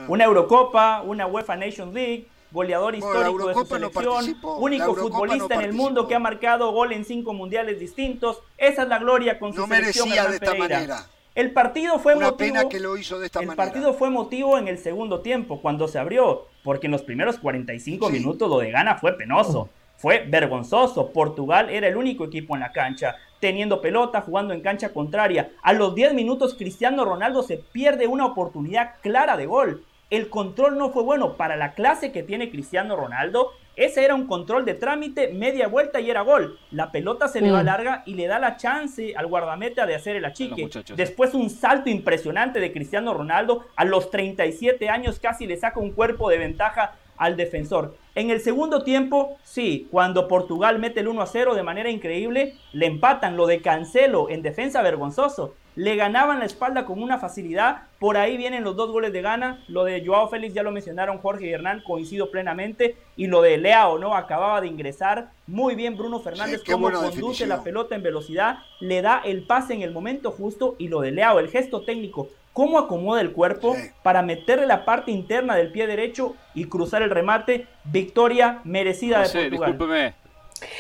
Una 0.08 0.24
Eurocopa, 0.26 1.02
una 1.02 1.28
UEFA 1.28 1.56
Nation 1.56 1.94
League, 1.94 2.28
goleador 2.52 2.96
histórico 2.96 3.48
de 3.48 3.54
su 3.54 3.66
selección, 3.66 4.38
único 4.44 4.96
futbolista 4.96 5.56
en 5.56 5.62
el 5.62 5.74
mundo 5.74 6.08
que 6.08 6.16
ha 6.16 6.20
marcado 6.20 6.72
gol 6.72 6.94
en 6.94 7.06
cinco 7.06 7.34
mundiales 7.34 7.80
distintos. 7.80 8.42
Esa 8.58 8.84
es 8.84 8.90
la 8.90 9.00
gloria 9.00 9.40
con 9.40 9.54
su 9.54 9.62
no 9.62 9.68
selección. 9.68 10.10
Merecía 10.10 10.30
de 10.30 10.36
esta 10.36 10.54
manera. 10.56 11.08
El 11.36 11.52
partido 11.52 12.00
fue 12.00 12.16
Una 12.16 12.32
motivo. 12.32 12.56
Pena 12.56 12.68
que 12.68 12.80
lo 12.80 12.98
hizo 12.98 13.20
de 13.20 13.28
esta 13.28 13.42
el 13.42 13.50
partido 13.56 13.94
fue 13.94 14.10
motivo 14.10 14.58
en 14.58 14.68
el 14.68 14.80
segundo 14.80 15.20
tiempo, 15.20 15.62
cuando 15.62 15.88
se 15.88 16.00
abrió, 16.00 16.48
porque 16.64 16.88
en 16.88 16.92
los 16.94 17.04
primeros 17.04 17.38
45 17.38 18.10
minutos 18.10 18.50
lo 18.50 18.58
de 18.58 18.72
Gana 18.72 18.96
fue 18.96 19.14
penoso. 19.14 19.70
Fue 19.98 20.26
vergonzoso. 20.28 21.12
Portugal 21.12 21.70
era 21.70 21.88
el 21.88 21.98
único 21.98 22.26
equipo 22.26 22.56
en 22.56 22.62
la 22.62 22.72
cancha, 22.72 23.16
teniendo 23.40 23.82
pelota, 23.82 24.22
jugando 24.22 24.54
en 24.54 24.62
cancha 24.62 24.90
contraria. 24.90 25.52
A 25.62 25.74
los 25.74 25.94
10 25.94 26.16
minutos 26.16 26.56
Cristiano 26.56 27.06
Ronaldo 27.06 27.44
se 27.44 27.58
pierde 27.58 28.08
una 28.08 28.26
oportunidad 28.26 28.96
clara 29.02 29.38
de 29.38 29.46
gol 29.46 29.84
el 30.10 30.30
control 30.30 30.78
no 30.78 30.90
fue 30.90 31.04
bueno 31.04 31.34
para 31.36 31.56
la 31.58 31.74
clase 31.74 32.12
que 32.12 32.24
tiene 32.24 32.50
Cristiano 32.50 32.96
Ronaldo. 32.96 33.52
Ese 33.76 34.04
era 34.04 34.16
un 34.16 34.26
control 34.26 34.66
de 34.66 34.74
trámite, 34.74 35.34
media 35.34 35.68
vuelta 35.68 36.00
y 36.00 36.10
era 36.10 36.22
gol. 36.22 36.58
La 36.72 36.92
pelota 36.92 37.28
se 37.28 37.42
le 37.42 37.52
va 37.52 37.62
larga 37.62 38.02
y 38.06 38.16
le 38.16 38.26
da 38.26 38.40
la 38.40 38.58
chance 38.58 39.14
al 39.16 39.28
guardameta 39.28 39.86
de 39.86 39.94
hacer 39.94 40.16
el 40.16 40.26
achique. 40.26 40.70
Después 40.96 41.36
un 41.36 41.50
salto 41.50 41.90
impresionante 41.90 42.60
de 42.60 42.72
Cristiano 42.72 43.14
Ronaldo. 43.14 43.66
A 43.76 43.86
los 43.86 44.10
37 44.10 44.90
años 44.90 45.20
casi 45.20 45.46
le 45.46 45.58
saca 45.58 45.80
un 45.80 45.92
cuerpo 45.92 46.30
de 46.30 46.40
ventaja 46.40 46.96
al 47.18 47.36
defensor. 47.36 47.96
En 48.16 48.32
el 48.32 48.40
segundo 48.40 48.84
tiempo, 48.84 49.38
sí, 49.44 49.88
cuando 49.92 50.28
Portugal 50.28 50.80
mete 50.80 51.02
el 51.02 51.08
1 51.10 51.22
a 51.22 51.28
0 51.28 51.54
de 51.54 51.64
manera 51.64 51.90
increíble, 51.92 52.56
le 52.74 52.86
empatan 52.88 53.38
lo 53.38 53.46
de 53.46 53.62
Cancelo 53.62 54.30
en 54.30 54.42
defensa 54.42 54.82
vergonzoso 54.82 55.54
le 55.78 55.96
ganaban 55.96 56.40
la 56.40 56.46
espalda 56.46 56.86
con 56.86 57.04
una 57.04 57.20
facilidad. 57.20 57.84
Por 58.00 58.18
ahí 58.18 58.36
vienen 58.36 58.64
los 58.64 58.76
dos 58.76 58.90
goles 58.90 59.14
de 59.14 59.22
gana. 59.22 59.64
Lo 59.68 59.84
de 59.84 60.04
Joao 60.04 60.28
Félix 60.28 60.56
ya 60.56 60.64
lo 60.64 60.72
mencionaron 60.72 61.20
Jorge 61.20 61.46
y 61.46 61.54
Hernán, 61.54 61.84
coincido 61.86 62.32
plenamente. 62.32 62.98
Y 63.16 63.28
lo 63.28 63.44
de 63.44 63.60
Leao, 63.60 64.00
¿no? 64.00 64.16
Acababa 64.16 64.60
de 64.60 64.68
ingresar. 64.68 65.30
Muy 65.46 65.76
bien 65.76 65.96
Bruno 65.96 66.20
Fernández, 66.20 66.64
como 66.64 66.92
conduce 66.92 67.46
la 67.46 67.62
pelota 67.62 67.94
en 67.94 68.02
velocidad, 68.02 68.58
le 68.80 69.04
da 69.04 69.22
el 69.24 69.44
pase 69.44 69.76
en 69.76 69.84
el 69.84 69.92
momento 69.92 70.32
justo. 70.32 70.76
Y 70.80 70.88
lo 70.88 71.02
de 71.02 71.12
Leao, 71.12 71.38
el 71.38 71.50
gesto 71.50 71.82
técnico, 71.82 72.30
cómo 72.54 72.80
acomoda 72.80 73.22
el 73.22 73.32
cuerpo 73.32 73.76
para 74.02 74.24
meterle 74.24 74.66
la 74.66 74.84
parte 74.84 75.12
interna 75.12 75.56
del 75.56 75.72
pie 75.72 75.86
derecho 75.86 76.36
y 76.56 76.66
cruzar 76.66 77.04
el 77.04 77.12
remate. 77.12 77.68
Victoria 77.84 78.62
merecida 78.64 79.22
de 79.22 79.52
Portugal. 79.52 80.16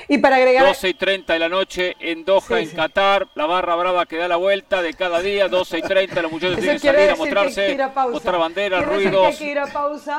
Y 0.07 0.17
para 0.17 0.37
agregar... 0.37 0.65
12 0.65 0.89
y 0.89 0.93
30 0.93 1.33
de 1.33 1.39
la 1.39 1.49
noche 1.49 1.95
en 1.99 2.25
Doha, 2.25 2.59
en 2.59 2.69
Qatar, 2.71 3.27
la 3.35 3.45
barra 3.45 3.75
brava 3.75 4.05
que 4.05 4.17
da 4.17 4.27
la 4.27 4.37
vuelta 4.37 4.81
de 4.81 4.93
cada 4.93 5.19
día, 5.19 5.47
12 5.47 5.79
y 5.79 5.81
30, 5.81 6.21
los 6.21 6.31
muchachos 6.31 6.59
tienen 6.59 6.79
que 6.79 6.87
salir 6.87 7.09
a 7.09 7.15
mostrarse, 7.15 7.77
mostrar 8.09 8.39
banderas, 8.39 8.85
ruidos, 8.85 9.39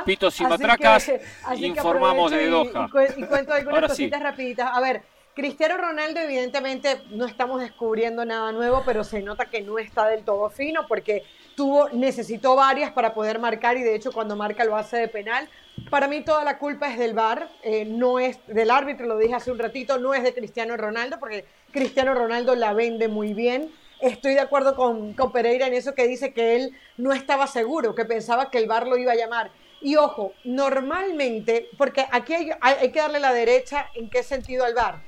pitos 0.05 0.41
y 0.41 0.45
matracas, 0.45 1.13
informamos 1.57 2.31
de 2.31 2.49
Doha. 2.49 2.89
Y, 3.17 3.25
cuento 3.25 3.53
algunas 3.53 3.91
cositas 3.91 4.23
rapiditas. 4.23 4.71
A 4.73 4.81
ver, 4.81 5.03
Cristiano 5.39 5.77
Ronaldo, 5.77 6.19
evidentemente, 6.19 7.01
no 7.11 7.25
estamos 7.25 7.61
descubriendo 7.61 8.25
nada 8.25 8.51
nuevo, 8.51 8.83
pero 8.85 9.05
se 9.05 9.23
nota 9.23 9.47
que 9.47 9.61
no 9.61 9.79
está 9.79 10.09
del 10.09 10.25
todo 10.25 10.51
fino 10.51 10.89
porque 10.89 11.23
tuvo, 11.55 11.89
necesitó 11.91 12.57
varias 12.57 12.91
para 12.91 13.15
poder 13.15 13.39
marcar 13.39 13.77
y 13.77 13.83
de 13.83 13.95
hecho 13.95 14.11
cuando 14.11 14.35
marca 14.35 14.65
lo 14.65 14.77
hace 14.77 14.97
de 14.97 15.07
penal. 15.07 15.49
Para 15.91 16.09
mí 16.09 16.23
toda 16.23 16.45
la 16.45 16.59
culpa 16.59 16.91
es 16.91 16.99
del 16.99 17.15
VAR, 17.15 17.49
eh, 17.63 17.85
no 17.85 18.19
es 18.19 18.39
del 18.47 18.71
árbitro, 18.71 19.07
lo 19.07 19.19
dije 19.19 19.35
hace 19.35 19.51
un 19.51 19.59
ratito, 19.59 19.99
no 19.99 20.15
es 20.15 20.23
de 20.23 20.35
Cristiano 20.35 20.77
Ronaldo, 20.77 21.19
porque 21.19 21.45
Cristiano 21.73 22.15
Ronaldo 22.15 22.55
la 22.55 22.73
vende 22.73 23.09
muy 23.09 23.35
bien. 23.35 23.73
Estoy 24.01 24.35
de 24.35 24.41
acuerdo 24.41 24.77
con, 24.77 25.15
con 25.15 25.33
Pereira 25.33 25.67
en 25.67 25.75
eso 25.75 25.95
que 25.95 26.07
dice 26.07 26.33
que 26.33 26.57
él 26.57 26.77
no 26.97 27.13
estaba 27.13 27.47
seguro, 27.47 27.95
que 27.95 28.05
pensaba 28.05 28.51
que 28.51 28.59
el 28.59 28.67
VAR 28.67 28.87
lo 28.87 28.97
iba 28.97 29.13
a 29.13 29.17
llamar. 29.17 29.51
Y 29.81 29.97
ojo, 29.97 30.33
normalmente, 30.45 31.69
porque 31.77 32.07
aquí 32.11 32.35
hay, 32.61 32.91
que 32.91 32.99
darle 32.99 33.21
la 33.21 33.33
derecha 33.33 33.89
en 33.95 34.11
qué 34.11 34.23
sentido 34.23 34.65
al 34.65 34.75
VAR, 34.75 35.03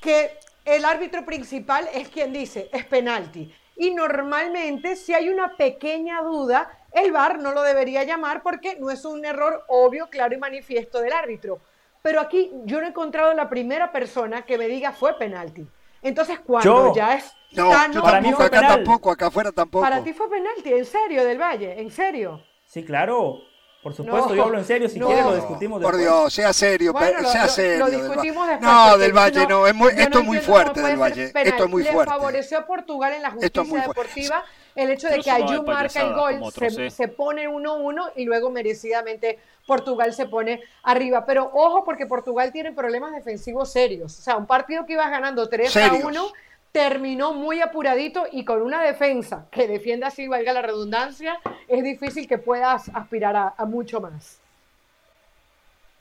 que 0.00 0.38
el 0.64 0.84
árbitro 0.84 1.24
principal 1.24 1.88
es 1.92 2.08
quien 2.08 2.32
dice, 2.32 2.68
es 2.72 2.84
penalti. 2.84 3.52
Y 3.76 3.92
normalmente, 3.92 4.94
si 4.94 5.14
hay 5.14 5.28
una 5.28 5.56
pequeña 5.56 6.22
duda, 6.22 6.70
el 6.94 7.12
VAR 7.12 7.38
no 7.38 7.52
lo 7.52 7.62
debería 7.62 8.04
llamar 8.04 8.42
porque 8.42 8.76
no 8.78 8.90
es 8.90 9.04
un 9.04 9.24
error 9.24 9.64
obvio, 9.68 10.08
claro 10.08 10.34
y 10.34 10.38
manifiesto 10.38 11.00
del 11.00 11.12
árbitro. 11.12 11.60
Pero 12.02 12.20
aquí 12.20 12.50
yo 12.64 12.80
no 12.80 12.86
he 12.86 12.90
encontrado 12.90 13.32
la 13.34 13.48
primera 13.48 13.90
persona 13.90 14.42
que 14.42 14.58
me 14.58 14.68
diga 14.68 14.92
fue 14.92 15.16
penalti. 15.18 15.66
Entonces, 16.02 16.38
cuando 16.40 16.94
ya 16.94 17.16
es 17.16 17.34
no, 17.52 17.70
para 18.02 18.20
mí 18.20 18.32
fue 18.32 18.46
acá 18.46 18.60
tampoco, 18.60 19.10
acá 19.10 19.26
afuera 19.26 19.52
tampoco. 19.52 19.84
Para 19.84 20.02
ti 20.02 20.12
fue 20.12 20.28
penalti, 20.28 20.72
en 20.72 20.84
serio, 20.84 21.24
del 21.24 21.40
Valle, 21.40 21.80
en 21.80 21.90
serio. 21.90 22.42
Sí, 22.66 22.84
claro. 22.84 23.38
Por 23.82 23.92
supuesto, 23.92 24.34
yo 24.34 24.44
hablo 24.44 24.58
en 24.58 24.64
serio, 24.64 24.88
si 24.88 24.98
no, 24.98 25.06
quieres 25.06 25.26
lo 25.26 25.34
discutimos 25.34 25.78
después. 25.78 25.92
Por 25.92 26.00
Dios, 26.00 26.32
sea 26.32 26.54
serio, 26.54 26.94
sea 26.98 27.44
lo, 27.44 27.48
serio. 27.48 27.86
Lo 27.86 27.90
discutimos 27.90 28.48
después. 28.48 28.70
No, 28.70 28.96
del 28.96 29.12
Valle 29.12 29.46
no, 29.46 29.66
es 29.66 29.74
muy, 29.74 29.90
esto 29.90 30.20
es 30.20 30.24
muy 30.24 30.38
fuerte 30.38 30.80
del 30.80 30.96
Valle. 30.96 31.32
Esto 31.34 31.64
es 31.64 31.70
muy 31.70 31.84
fuerte. 31.84 32.10
Favoreció 32.10 32.58
a 32.58 32.66
Portugal 32.66 33.12
en 33.12 33.22
la 33.22 33.30
justicia 33.30 33.80
deportiva 33.82 34.42
el 34.74 34.90
hecho 34.90 35.08
de 35.08 35.20
que 35.20 35.30
Ayú 35.30 35.62
marca 35.62 36.00
el 36.00 36.14
gol, 36.14 36.52
se, 36.52 36.90
se, 36.90 37.08
pone 37.08 37.48
1-1 37.48 38.12
y 38.16 38.24
luego 38.24 38.50
merecidamente 38.50 39.38
Portugal 39.66 40.12
se 40.12 40.26
pone 40.26 40.62
arriba. 40.82 41.24
Pero 41.24 41.50
ojo, 41.54 41.84
porque 41.84 42.06
Portugal 42.06 42.52
tiene 42.52 42.72
problemas 42.72 43.12
defensivos 43.12 43.72
serios. 43.72 44.18
O 44.18 44.22
sea, 44.22 44.36
un 44.36 44.46
partido 44.46 44.84
que 44.84 44.94
ibas 44.94 45.10
ganando 45.10 45.48
3 45.48 45.76
a 45.76 45.92
1 45.94 46.32
terminó 46.74 47.34
muy 47.34 47.60
apuradito 47.60 48.26
y 48.32 48.44
con 48.44 48.60
una 48.60 48.82
defensa 48.82 49.46
que 49.52 49.68
defienda 49.68 50.08
así, 50.08 50.26
valga 50.26 50.52
la 50.52 50.60
redundancia, 50.60 51.38
es 51.68 51.84
difícil 51.84 52.26
que 52.26 52.36
puedas 52.36 52.88
aspirar 52.92 53.54
a, 53.56 53.64
mucho 53.64 54.00
más. 54.00 54.38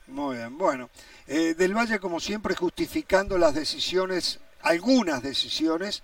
Muy 0.08 0.38
bien, 0.38 0.58
bueno. 0.58 0.90
Eh, 1.28 1.54
Del 1.54 1.78
Valle, 1.78 2.00
como 2.00 2.20
siempre, 2.20 2.56
justificando 2.56 3.38
las 3.38 3.54
decisiones, 3.54 4.40
algunas 4.64 5.22
decisiones, 5.22 6.02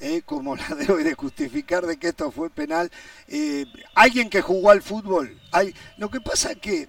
eh, 0.00 0.22
como 0.22 0.56
la 0.56 0.68
de 0.76 0.92
hoy 0.92 1.04
de 1.04 1.14
justificar 1.14 1.86
de 1.86 1.96
que 1.96 2.08
esto 2.08 2.30
fue 2.30 2.50
penal. 2.50 2.90
Eh, 3.28 3.66
alguien 3.94 4.30
que 4.30 4.40
jugó 4.40 4.70
al 4.70 4.82
fútbol. 4.82 5.40
Hay, 5.52 5.74
lo 5.96 6.10
que 6.10 6.20
pasa 6.20 6.54
que 6.54 6.88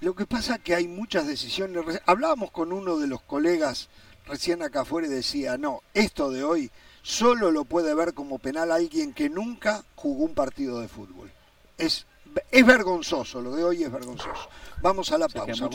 lo 0.00 0.14
que 0.14 0.26
pasa 0.26 0.58
que 0.58 0.74
hay 0.74 0.86
muchas 0.86 1.26
decisiones. 1.26 1.82
Hablábamos 2.04 2.50
con 2.50 2.72
uno 2.72 2.98
de 2.98 3.06
los 3.06 3.22
colegas 3.22 3.88
recién 4.26 4.62
acá 4.62 4.82
afuera 4.82 5.06
y 5.06 5.10
decía, 5.10 5.56
no, 5.56 5.82
esto 5.94 6.30
de 6.30 6.44
hoy 6.44 6.70
solo 7.02 7.50
lo 7.50 7.64
puede 7.64 7.94
ver 7.94 8.14
como 8.14 8.38
penal 8.38 8.72
alguien 8.72 9.12
que 9.12 9.28
nunca 9.28 9.84
jugó 9.94 10.24
un 10.24 10.34
partido 10.34 10.80
de 10.80 10.88
fútbol. 10.88 11.30
Es, 11.78 12.06
es 12.50 12.66
vergonzoso, 12.66 13.40
lo 13.40 13.54
de 13.54 13.64
hoy 13.64 13.84
es 13.84 13.92
vergonzoso. 13.92 14.48
Vamos 14.82 15.10
a 15.12 15.18
la 15.18 15.28
pausa. 15.28 15.68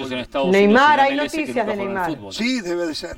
Neymar, 0.45 0.99
hay 0.99 1.15
noticias 1.15 1.65
de 1.65 1.75
Neymar. 1.75 2.17
Sí, 2.31 2.61
debe 2.61 2.87
de 2.87 2.95
ser. 2.95 3.17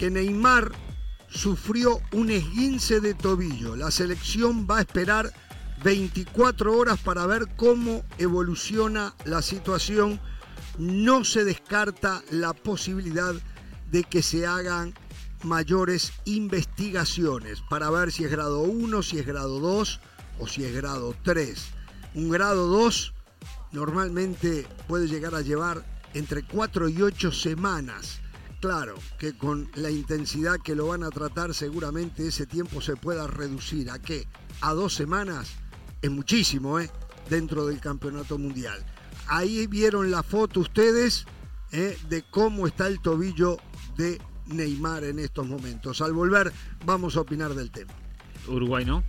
que 0.00 0.10
Neymar 0.10 0.72
sufrió 1.28 2.00
un 2.12 2.30
esguince 2.30 3.02
de 3.02 3.12
tobillo. 3.12 3.76
La 3.76 3.90
selección 3.90 4.66
va 4.66 4.78
a 4.78 4.80
esperar 4.80 5.30
24 5.84 6.74
horas 6.74 6.98
para 7.00 7.26
ver 7.26 7.48
cómo 7.54 8.02
evoluciona 8.16 9.14
la 9.26 9.42
situación. 9.42 10.18
No 10.78 11.22
se 11.22 11.44
descarta 11.44 12.22
la 12.30 12.54
posibilidad 12.54 13.34
de 13.90 14.04
que 14.04 14.22
se 14.22 14.46
hagan 14.46 14.94
mayores 15.42 16.14
investigaciones 16.24 17.60
para 17.68 17.90
ver 17.90 18.10
si 18.10 18.24
es 18.24 18.30
grado 18.30 18.62
1, 18.62 19.02
si 19.02 19.18
es 19.18 19.26
grado 19.26 19.60
2 19.60 20.00
o 20.38 20.48
si 20.48 20.64
es 20.64 20.74
grado 20.74 21.14
3. 21.24 21.62
Un 22.14 22.30
grado 22.30 22.68
2 22.68 23.12
normalmente 23.72 24.66
puede 24.88 25.08
llegar 25.08 25.34
a 25.34 25.42
llevar 25.42 25.84
entre 26.14 26.42
4 26.42 26.88
y 26.88 27.02
8 27.02 27.32
semanas 27.32 28.22
Claro, 28.60 28.94
que 29.18 29.36
con 29.36 29.70
la 29.74 29.90
intensidad 29.90 30.58
que 30.62 30.74
lo 30.74 30.88
van 30.88 31.02
a 31.02 31.08
tratar 31.08 31.54
seguramente 31.54 32.28
ese 32.28 32.44
tiempo 32.44 32.82
se 32.82 32.94
pueda 32.94 33.26
reducir. 33.26 33.90
¿A 33.90 33.98
qué? 33.98 34.26
A 34.60 34.74
dos 34.74 34.94
semanas 34.94 35.52
es 36.02 36.10
muchísimo, 36.10 36.78
¿eh? 36.78 36.90
Dentro 37.30 37.66
del 37.66 37.80
campeonato 37.80 38.36
mundial. 38.36 38.84
Ahí 39.28 39.66
vieron 39.66 40.10
la 40.10 40.22
foto 40.22 40.60
ustedes 40.60 41.24
¿eh? 41.72 41.96
de 42.08 42.22
cómo 42.30 42.66
está 42.66 42.86
el 42.86 43.00
tobillo 43.00 43.56
de 43.96 44.20
Neymar 44.46 45.04
en 45.04 45.20
estos 45.20 45.46
momentos. 45.46 46.02
Al 46.02 46.12
volver 46.12 46.52
vamos 46.84 47.16
a 47.16 47.20
opinar 47.20 47.54
del 47.54 47.70
tema. 47.70 47.92
Uruguay, 48.46 48.84
¿no? 48.84 49.04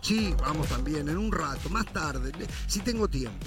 Sí, 0.00 0.34
vamos 0.40 0.68
también, 0.68 1.08
en 1.08 1.16
un 1.16 1.32
rato, 1.32 1.68
más 1.70 1.90
tarde, 1.92 2.30
si 2.66 2.80
tengo 2.80 3.08
tiempo. 3.08 3.46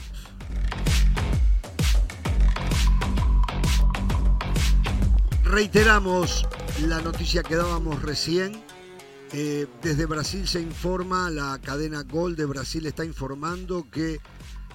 Reiteramos 5.49 6.45
la 6.87 7.01
noticia 7.01 7.41
que 7.41 7.55
dábamos 7.55 8.01
recién. 8.01 8.61
Eh, 9.31 9.65
desde 9.81 10.05
Brasil 10.05 10.45
se 10.45 10.59
informa, 10.59 11.29
la 11.29 11.57
cadena 11.63 12.03
Gol 12.03 12.35
de 12.35 12.45
Brasil 12.45 12.85
está 12.85 13.05
informando 13.05 13.87
que 13.89 14.19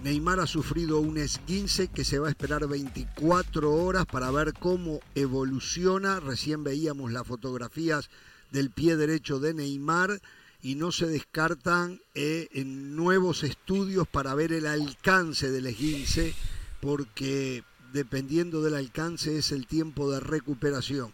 Neymar 0.02 0.40
ha 0.40 0.46
sufrido 0.46 0.98
un 0.98 1.18
esguince 1.18 1.88
que 1.88 2.06
se 2.06 2.18
va 2.18 2.28
a 2.28 2.30
esperar 2.30 2.66
24 2.66 3.70
horas 3.70 4.06
para 4.06 4.30
ver 4.30 4.54
cómo 4.54 5.00
evoluciona. 5.14 6.20
Recién 6.20 6.64
veíamos 6.64 7.12
las 7.12 7.26
fotografías 7.26 8.08
del 8.50 8.70
pie 8.70 8.96
derecho 8.96 9.40
de 9.40 9.52
Neymar 9.52 10.22
y 10.62 10.76
no 10.76 10.90
se 10.90 11.06
descartan 11.06 12.00
eh, 12.14 12.48
nuevos 12.64 13.42
estudios 13.44 14.08
para 14.08 14.34
ver 14.34 14.52
el 14.52 14.66
alcance 14.66 15.50
del 15.50 15.66
esguince 15.66 16.34
porque 16.80 17.62
dependiendo 17.92 18.62
del 18.62 18.74
alcance, 18.74 19.38
es 19.38 19.52
el 19.52 19.66
tiempo 19.66 20.10
de 20.10 20.20
recuperación. 20.20 21.12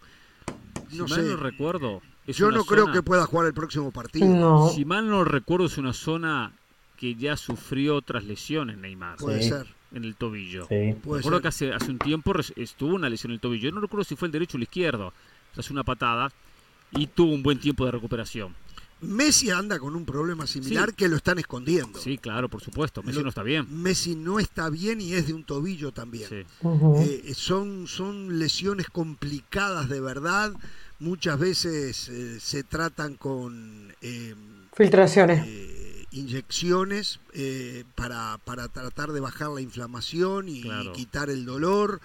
No 0.93 1.07
si 1.07 1.15
mal 1.15 1.29
no 1.29 1.37
recuerdo. 1.37 2.03
Yo 2.27 2.51
no 2.51 2.65
creo 2.65 2.93
que 2.93 3.03
pueda 3.03 3.27
jugar 3.27 3.47
el 3.47 3.55
próximo 3.55 3.91
partido. 3.91 4.71
Si 4.71 4.85
mal 4.85 5.09
no 5.09 5.25
recuerdo, 5.25 5.67
es 5.67 5.79
una 5.79 5.93
zona 5.93 6.53
que 6.97 7.15
ya 7.15 7.37
sufrió 7.37 7.97
otras 7.97 8.25
lesiones, 8.25 8.77
Neymar. 8.77 9.17
Puede 9.17 9.43
ser. 9.43 9.67
En 9.93 10.05
el 10.05 10.17
tobillo. 10.17 10.67
Sí. 10.69 10.93
Recuerdo 10.93 11.41
que 11.41 11.49
hace, 11.49 11.73
hace 11.73 11.91
un 11.91 11.99
tiempo 11.99 12.35
estuvo 12.57 12.95
una 12.95 13.09
lesión 13.09 13.31
en 13.31 13.37
el 13.37 13.41
tobillo. 13.41 13.71
Yo 13.71 13.75
no 13.75 13.81
recuerdo 13.81 14.05
si 14.05 14.17
fue 14.17 14.27
el 14.27 14.33
derecho 14.33 14.57
o 14.57 14.59
el 14.59 14.65
izquierdo. 14.65 15.15
Hace 15.57 15.73
una 15.73 15.83
patada 15.83 16.31
y 16.93 17.07
tuvo 17.07 17.33
un 17.33 17.43
buen 17.43 17.59
tiempo 17.59 17.87
de 17.87 17.93
recuperación. 17.93 18.55
Messi 19.01 19.51
anda 19.51 19.79
con 19.79 19.95
un 19.95 20.05
problema 20.05 20.47
similar 20.47 20.93
que 20.95 21.09
lo 21.09 21.17
están 21.17 21.39
escondiendo. 21.39 22.01
Sí, 22.01 22.19
claro, 22.19 22.49
por 22.49 22.61
supuesto. 22.61 23.03
Messi 23.03 23.23
no 23.23 23.29
está 23.29 23.43
bien. 23.43 23.67
Messi 23.71 24.17
no 24.17 24.41
está 24.41 24.71
bien 24.71 25.01
y 25.01 25.13
es 25.13 25.29
de 25.29 25.35
un 25.35 25.45
tobillo 25.45 25.93
también. 25.93 26.29
Eh, 26.33 27.33
son, 27.35 27.87
son 27.87 28.39
lesiones 28.39 28.89
complicadas 28.89 29.89
de 29.89 30.01
verdad. 30.01 30.53
Muchas 30.99 31.39
veces 31.39 32.09
eh, 32.09 32.41
se 32.41 32.65
tratan 32.65 33.15
con 33.15 33.95
eh, 34.03 34.35
filtraciones. 34.73 35.47
inyecciones 36.11 37.21
para, 37.95 38.39
para, 38.45 38.67
tratar 38.69 39.13
de 39.13 39.21
bajar 39.21 39.51
la 39.51 39.61
inflamación 39.61 40.49
y, 40.49 40.65
quitar 40.93 41.31
el 41.31 41.45
dolor. 41.45 42.01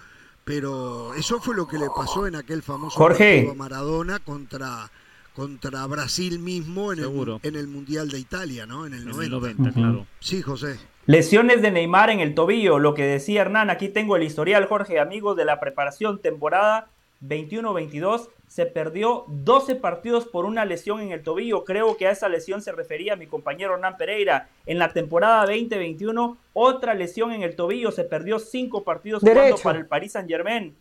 Pero 0.46 1.14
eso 1.16 1.40
fue 1.40 1.56
lo 1.56 1.68
que 1.68 1.78
le 1.78 1.88
pasó 1.96 2.28
en 2.28 2.36
aquel 2.36 2.62
famoso 2.62 2.98
Jorge. 2.98 3.52
Maradona 3.56 4.20
contra 4.20 4.92
contra 5.36 5.86
Brasil 5.88 6.40
mismo 6.40 6.94
en 6.94 7.00
el, 7.00 7.40
en 7.44 7.56
el, 7.56 7.68
Mundial 7.68 8.10
de 8.10 8.20
Italia, 8.20 8.66
¿no? 8.66 8.86
En 8.86 8.94
el 8.94 9.06
90. 9.06 9.72
claro. 9.72 10.06
Sí, 10.20 10.42
José. 10.42 10.78
Lesiones 11.06 11.62
de 11.62 11.72
Neymar 11.72 12.10
en 12.12 12.22
el 12.22 12.34
tobillo, 12.34 12.80
lo 12.80 12.94
que 12.94 13.04
decía 13.04 13.42
Hernán, 13.42 13.70
aquí 13.70 13.90
tengo 13.90 14.16
el 14.16 14.24
historial, 14.24 14.68
Jorge, 14.68 15.00
amigos 15.00 15.36
de 15.36 15.44
la 15.44 15.60
preparación 15.60 16.20
temporada 16.20 16.88
21-22, 17.22 18.30
se 18.48 18.66
perdió 18.66 19.26
12 19.28 19.76
partidos 19.76 20.26
por 20.26 20.46
una 20.46 20.64
lesión 20.64 21.02
en 21.02 21.12
el 21.12 21.22
tobillo, 21.22 21.66
creo 21.66 21.98
que 21.98 22.08
a 22.08 22.12
esa 22.12 22.30
lesión 22.30 22.62
se 22.62 22.72
refería 22.72 23.16
mi 23.16 23.28
compañero 23.28 23.74
Hernán 23.74 23.98
Pereira, 23.98 24.48
en 24.66 24.80
la 24.80 24.94
temporada 24.94 25.42
2021, 25.42 26.38
otra 26.54 26.94
lesión 26.94 27.34
en 27.34 27.44
el 27.44 27.56
tobillo, 27.56 27.92
se 27.92 28.04
perdió 28.04 28.40
5 28.40 28.84
partidos 28.84 29.22
jugando 29.22 29.58
para 29.58 29.80
el 29.80 29.88
Paris 29.88 30.14
Saint 30.14 30.30
Germain, 30.30 30.76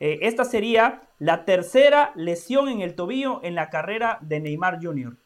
eh, 0.00 0.20
esta 0.22 0.44
sería 0.44 1.02
la 1.18 1.44
tercera 1.44 2.12
lesión 2.14 2.68
en 2.68 2.80
el 2.80 2.94
tobillo 2.94 3.40
en 3.42 3.54
la 3.54 3.70
carrera 3.70 4.18
de 4.20 4.40
Neymar 4.40 4.78
Jr. 4.82 5.16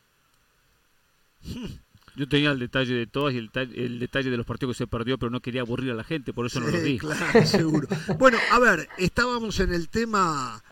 Yo 2.14 2.28
tenía 2.28 2.50
el 2.50 2.58
detalle 2.58 2.94
de 2.94 3.06
todas 3.06 3.32
y 3.32 3.38
el, 3.38 3.98
detalle 3.98 4.30
de 4.30 4.36
los 4.36 4.44
partidos 4.44 4.76
que 4.76 4.84
se 4.84 4.86
perdió, 4.86 5.16
pero 5.18 5.30
no 5.30 5.40
quería 5.40 5.62
aburrir 5.62 5.92
a 5.92 5.94
la 5.94 6.04
gente, 6.04 6.34
por 6.34 6.44
eso 6.44 6.60
no 6.60 6.68
lo 6.68 6.78
dije. 6.78 7.06
Claro, 7.06 7.46
seguro. 7.46 7.88
bueno, 8.18 8.36
a 8.50 8.58
ver, 8.58 8.86
estábamos 8.98 9.58
en 9.60 9.72
el 9.72 9.88
tema 9.88 10.62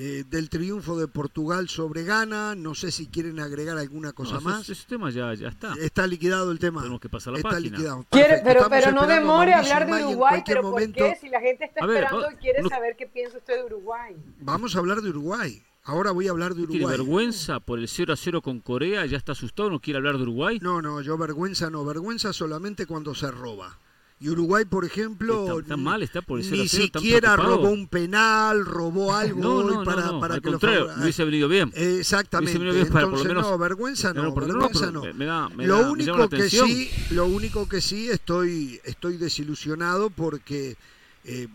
eh, 0.00 0.22
del 0.30 0.48
triunfo 0.48 0.96
de 0.96 1.08
Portugal 1.08 1.68
sobre 1.68 2.04
Ghana. 2.04 2.54
No 2.54 2.76
sé 2.76 2.92
si 2.92 3.08
quieren 3.08 3.40
agregar 3.40 3.76
alguna 3.78 4.12
cosa 4.12 4.38
más. 4.38 4.68
Ese, 4.68 4.86
tema 4.86 5.10
ya, 5.10 5.34
ya 5.34 5.48
está. 5.48 5.74
Está 5.74 6.06
liquidado 6.06 6.52
el 6.52 6.60
tema. 6.60 6.82
Tenemos 6.82 7.00
que 7.00 7.08
pasar 7.08 7.32
la 7.32 7.40
está 7.40 7.50
página. 7.50 7.76
Liquidado. 7.76 8.06
pero, 8.08 8.68
pero 8.70 8.92
no 8.92 9.08
demore 9.08 9.54
hablar 9.54 9.86
de 9.86 10.04
Uruguay, 10.04 10.44
pero 10.46 10.62
¿por 10.62 10.92
qué? 10.92 11.16
Si 11.20 11.28
la 11.28 11.40
gente 11.40 11.64
está 11.64 11.80
esperando 11.80 12.30
y 12.30 12.36
quiere 12.36 12.62
saber 12.68 12.94
qué 12.96 13.08
piensa 13.08 13.38
usted 13.38 13.56
de 13.56 13.64
Uruguay. 13.64 14.14
Vamos 14.38 14.76
a 14.76 14.78
hablar 14.78 15.02
de 15.02 15.10
Uruguay. 15.10 15.60
Ahora 15.82 16.12
voy 16.12 16.28
a 16.28 16.30
hablar 16.30 16.54
de 16.54 16.62
Uruguay. 16.62 16.78
¿Tiene 16.78 16.92
vergüenza 16.92 17.58
por 17.58 17.80
el 17.80 17.88
0 17.88 18.12
a 18.12 18.16
0 18.16 18.40
con 18.40 18.60
Corea? 18.60 19.04
¿Ya 19.06 19.16
está 19.16 19.32
asustado? 19.32 19.68
¿No 19.68 19.80
quiere 19.80 19.96
hablar 19.96 20.16
de 20.16 20.22
Uruguay? 20.22 20.60
No, 20.62 20.80
no, 20.80 21.00
yo 21.00 21.18
vergüenza 21.18 21.70
no. 21.70 21.84
Vergüenza 21.84 22.32
solamente 22.32 22.86
cuando 22.86 23.16
se 23.16 23.32
roba 23.32 23.76
Y 24.20 24.28
Uruguay, 24.30 24.64
por 24.64 24.84
ejemplo, 24.84 25.60
está, 25.60 25.76
mal, 25.76 26.02
está 26.02 26.22
por 26.22 26.40
ni 26.40 26.68
siquiera 26.68 27.36
robó 27.36 27.70
un 27.70 27.86
penal, 27.86 28.64
robó 28.64 29.14
algo 29.14 29.40
no, 29.40 29.62
no, 29.62 29.84
para, 29.84 30.06
no, 30.06 30.20
para 30.20 30.34
Al 30.34 30.42
que 30.42 30.50
contrario, 30.50 30.88
lo 30.88 31.02
hubiese 31.02 31.24
venido 31.24 31.48
bien. 31.48 31.72
Exactamente. 31.74 32.58
Venido 32.58 32.74
bien 32.74 32.88
para, 32.88 33.04
Entonces, 33.04 33.26
por 33.28 33.34
lo 33.34 33.40
menos, 33.42 33.52
no, 33.52 33.58
vergüenza 33.58 34.12
no, 34.12 34.34
vergüenza 34.34 34.90
no. 34.90 35.02
Me, 35.14 35.24
da, 35.24 35.48
me 35.50 35.68
lo 35.68 35.82
da, 35.82 35.90
único 35.90 36.28
que 36.28 36.50
sí, 36.50 36.90
lo 37.10 37.26
único 37.26 37.68
que 37.68 37.80
sí 37.80 38.10
estoy 38.10 38.80
estoy 38.82 39.18
desilusionado 39.18 40.10
porque 40.10 40.76
eh, 41.22 41.46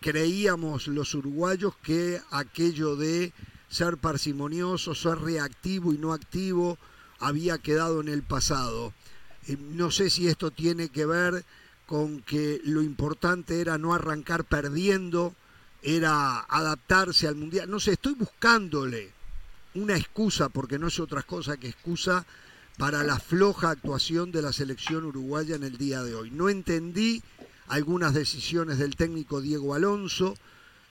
creíamos 0.00 0.88
los 0.88 1.14
uruguayos 1.14 1.74
que 1.82 2.20
aquello 2.30 2.96
de 2.96 3.32
ser 3.68 3.96
parsimonioso, 3.96 4.94
ser 4.94 5.18
reactivo 5.18 5.94
y 5.94 5.98
no 5.98 6.12
activo 6.12 6.78
había 7.20 7.56
quedado 7.56 8.02
en 8.02 8.08
el 8.08 8.22
pasado. 8.22 8.92
Eh, 9.48 9.56
no 9.72 9.90
sé 9.90 10.10
si 10.10 10.28
esto 10.28 10.50
tiene 10.50 10.90
que 10.90 11.06
ver 11.06 11.44
con 11.86 12.20
que 12.20 12.60
lo 12.64 12.82
importante 12.82 13.60
era 13.60 13.78
no 13.78 13.94
arrancar 13.94 14.44
perdiendo, 14.44 15.34
era 15.82 16.40
adaptarse 16.40 17.28
al 17.28 17.36
mundial. 17.36 17.70
No 17.70 17.80
sé, 17.80 17.92
estoy 17.92 18.14
buscándole 18.14 19.12
una 19.74 19.96
excusa, 19.96 20.48
porque 20.48 20.78
no 20.78 20.88
es 20.88 20.98
otra 20.98 21.22
cosa 21.22 21.56
que 21.56 21.68
excusa 21.68 22.26
para 22.76 23.02
la 23.04 23.18
floja 23.18 23.70
actuación 23.70 24.32
de 24.32 24.42
la 24.42 24.52
selección 24.52 25.04
uruguaya 25.04 25.54
en 25.54 25.62
el 25.62 25.78
día 25.78 26.02
de 26.02 26.14
hoy. 26.14 26.30
No 26.30 26.48
entendí 26.48 27.22
algunas 27.68 28.14
decisiones 28.14 28.78
del 28.78 28.96
técnico 28.96 29.40
Diego 29.40 29.74
Alonso, 29.74 30.34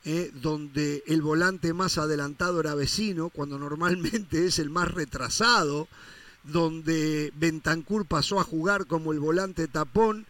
eh, 0.03 0.31
donde 0.35 1.03
el 1.07 1.21
volante 1.21 1.73
más 1.73 1.97
adelantado 1.97 2.59
era 2.59 2.75
vecino, 2.75 3.29
cuando 3.29 3.57
normalmente 3.59 4.45
es 4.45 4.59
el 4.59 4.69
más 4.69 4.91
retrasado, 4.91 5.87
donde 6.43 7.33
Bentancur 7.35 8.05
pasó 8.05 8.39
a 8.39 8.43
jugar 8.43 8.85
como 8.85 9.13
el 9.13 9.19
volante 9.19 9.67
tapón 9.67 10.25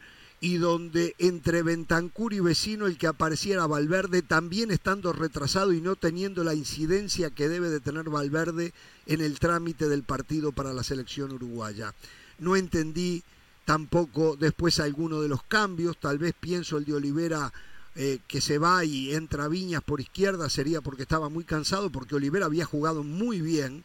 y 0.45 0.57
donde 0.57 1.15
entre 1.17 1.63
Bentancur 1.63 2.31
y 2.31 2.39
vecino 2.39 2.85
el 2.85 2.99
que 2.99 3.07
apareciera 3.07 3.65
Valverde 3.65 4.21
también 4.21 4.69
estando 4.69 5.11
retrasado 5.11 5.73
y 5.73 5.81
no 5.81 5.95
teniendo 5.95 6.43
la 6.43 6.53
incidencia 6.53 7.31
que 7.31 7.49
debe 7.49 7.71
de 7.71 7.79
tener 7.79 8.11
Valverde 8.11 8.71
en 9.07 9.21
el 9.21 9.39
trámite 9.39 9.89
del 9.89 10.03
partido 10.03 10.51
para 10.51 10.71
la 10.71 10.83
selección 10.83 11.31
uruguaya. 11.31 11.95
No 12.37 12.55
entendí 12.55 13.23
tampoco 13.65 14.35
después 14.35 14.79
alguno 14.79 15.19
de 15.19 15.29
los 15.29 15.41
cambios, 15.41 15.97
tal 15.97 16.19
vez 16.19 16.35
pienso 16.39 16.77
el 16.77 16.85
de 16.85 16.93
Olivera 16.93 17.51
eh, 17.95 18.19
que 18.27 18.39
se 18.39 18.59
va 18.59 18.85
y 18.85 19.15
entra 19.15 19.47
Viñas 19.47 19.81
por 19.81 19.99
izquierda 19.99 20.47
sería 20.47 20.79
porque 20.79 21.01
estaba 21.01 21.27
muy 21.27 21.43
cansado, 21.43 21.89
porque 21.89 22.13
Olivera 22.13 22.45
había 22.45 22.65
jugado 22.65 23.03
muy 23.03 23.41
bien, 23.41 23.83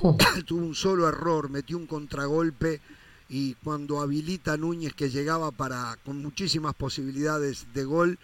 oh. 0.00 0.16
tuvo 0.46 0.64
un 0.64 0.74
solo 0.74 1.06
error, 1.06 1.50
metió 1.50 1.76
un 1.76 1.86
contragolpe 1.86 2.80
y 3.28 3.54
cuando 3.54 4.00
habilita 4.00 4.54
a 4.54 4.56
Núñez 4.56 4.94
que 4.94 5.10
llegaba 5.10 5.50
para 5.50 5.98
con 6.04 6.22
muchísimas 6.22 6.74
posibilidades 6.74 7.66
de 7.74 7.84
gol, 7.84 8.18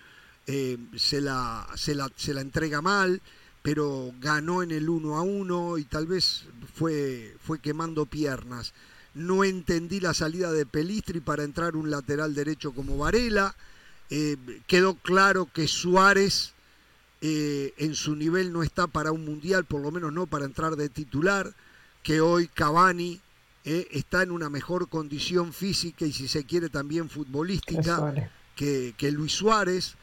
eh, 0.46 0.78
se, 0.96 1.20
la, 1.20 1.66
se, 1.74 1.94
la, 1.94 2.10
se 2.16 2.34
la 2.34 2.40
entrega 2.40 2.80
mal, 2.80 3.20
pero 3.62 4.12
ganó 4.20 4.62
en 4.62 4.70
el 4.70 4.88
1 4.88 5.16
a 5.16 5.22
1 5.22 5.78
y 5.78 5.84
tal 5.84 6.06
vez 6.06 6.46
fue, 6.74 7.36
fue 7.42 7.60
quemando 7.60 8.06
piernas. 8.06 8.72
No 9.14 9.44
entendí 9.44 10.00
la 10.00 10.14
salida 10.14 10.52
de 10.52 10.66
Pelistri 10.66 11.20
para 11.20 11.44
entrar 11.44 11.76
un 11.76 11.90
lateral 11.90 12.34
derecho 12.34 12.72
como 12.72 12.98
Varela. 12.98 13.54
Eh, 14.10 14.36
quedó 14.66 14.94
claro 14.94 15.48
que 15.52 15.68
Suárez 15.68 16.52
eh, 17.20 17.72
en 17.78 17.94
su 17.94 18.16
nivel 18.16 18.52
no 18.52 18.62
está 18.62 18.86
para 18.86 19.12
un 19.12 19.24
mundial, 19.24 19.64
por 19.64 19.80
lo 19.80 19.90
menos 19.90 20.12
no 20.12 20.26
para 20.26 20.44
entrar 20.44 20.76
de 20.76 20.88
titular, 20.88 21.54
que 22.02 22.20
hoy 22.20 22.48
Cavani 22.48 23.20
eh, 23.64 23.88
está 23.90 24.22
en 24.22 24.30
una 24.30 24.50
mejor 24.50 24.88
condición 24.88 25.52
física 25.52 26.04
y 26.04 26.12
si 26.12 26.28
se 26.28 26.44
quiere 26.44 26.68
también 26.68 27.08
futbolística 27.08 28.14
que, 28.54 28.94
que, 28.96 29.10
Luis 29.10 29.32
Suárez. 29.32 29.96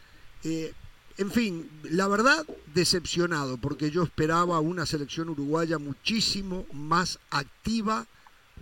en 0.43 1.31
fin, 1.31 1.69
la 1.83 2.07
verdad, 2.07 2.45
decepcionado, 2.73 3.57
porque 3.57 3.91
yo 3.91 4.03
esperaba 4.03 4.59
una 4.59 4.85
selección 4.85 5.29
uruguaya 5.29 5.77
muchísimo 5.77 6.65
más 6.73 7.19
activa 7.29 8.07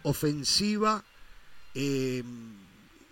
ofensiva 0.03 1.03
eh, 1.75 2.23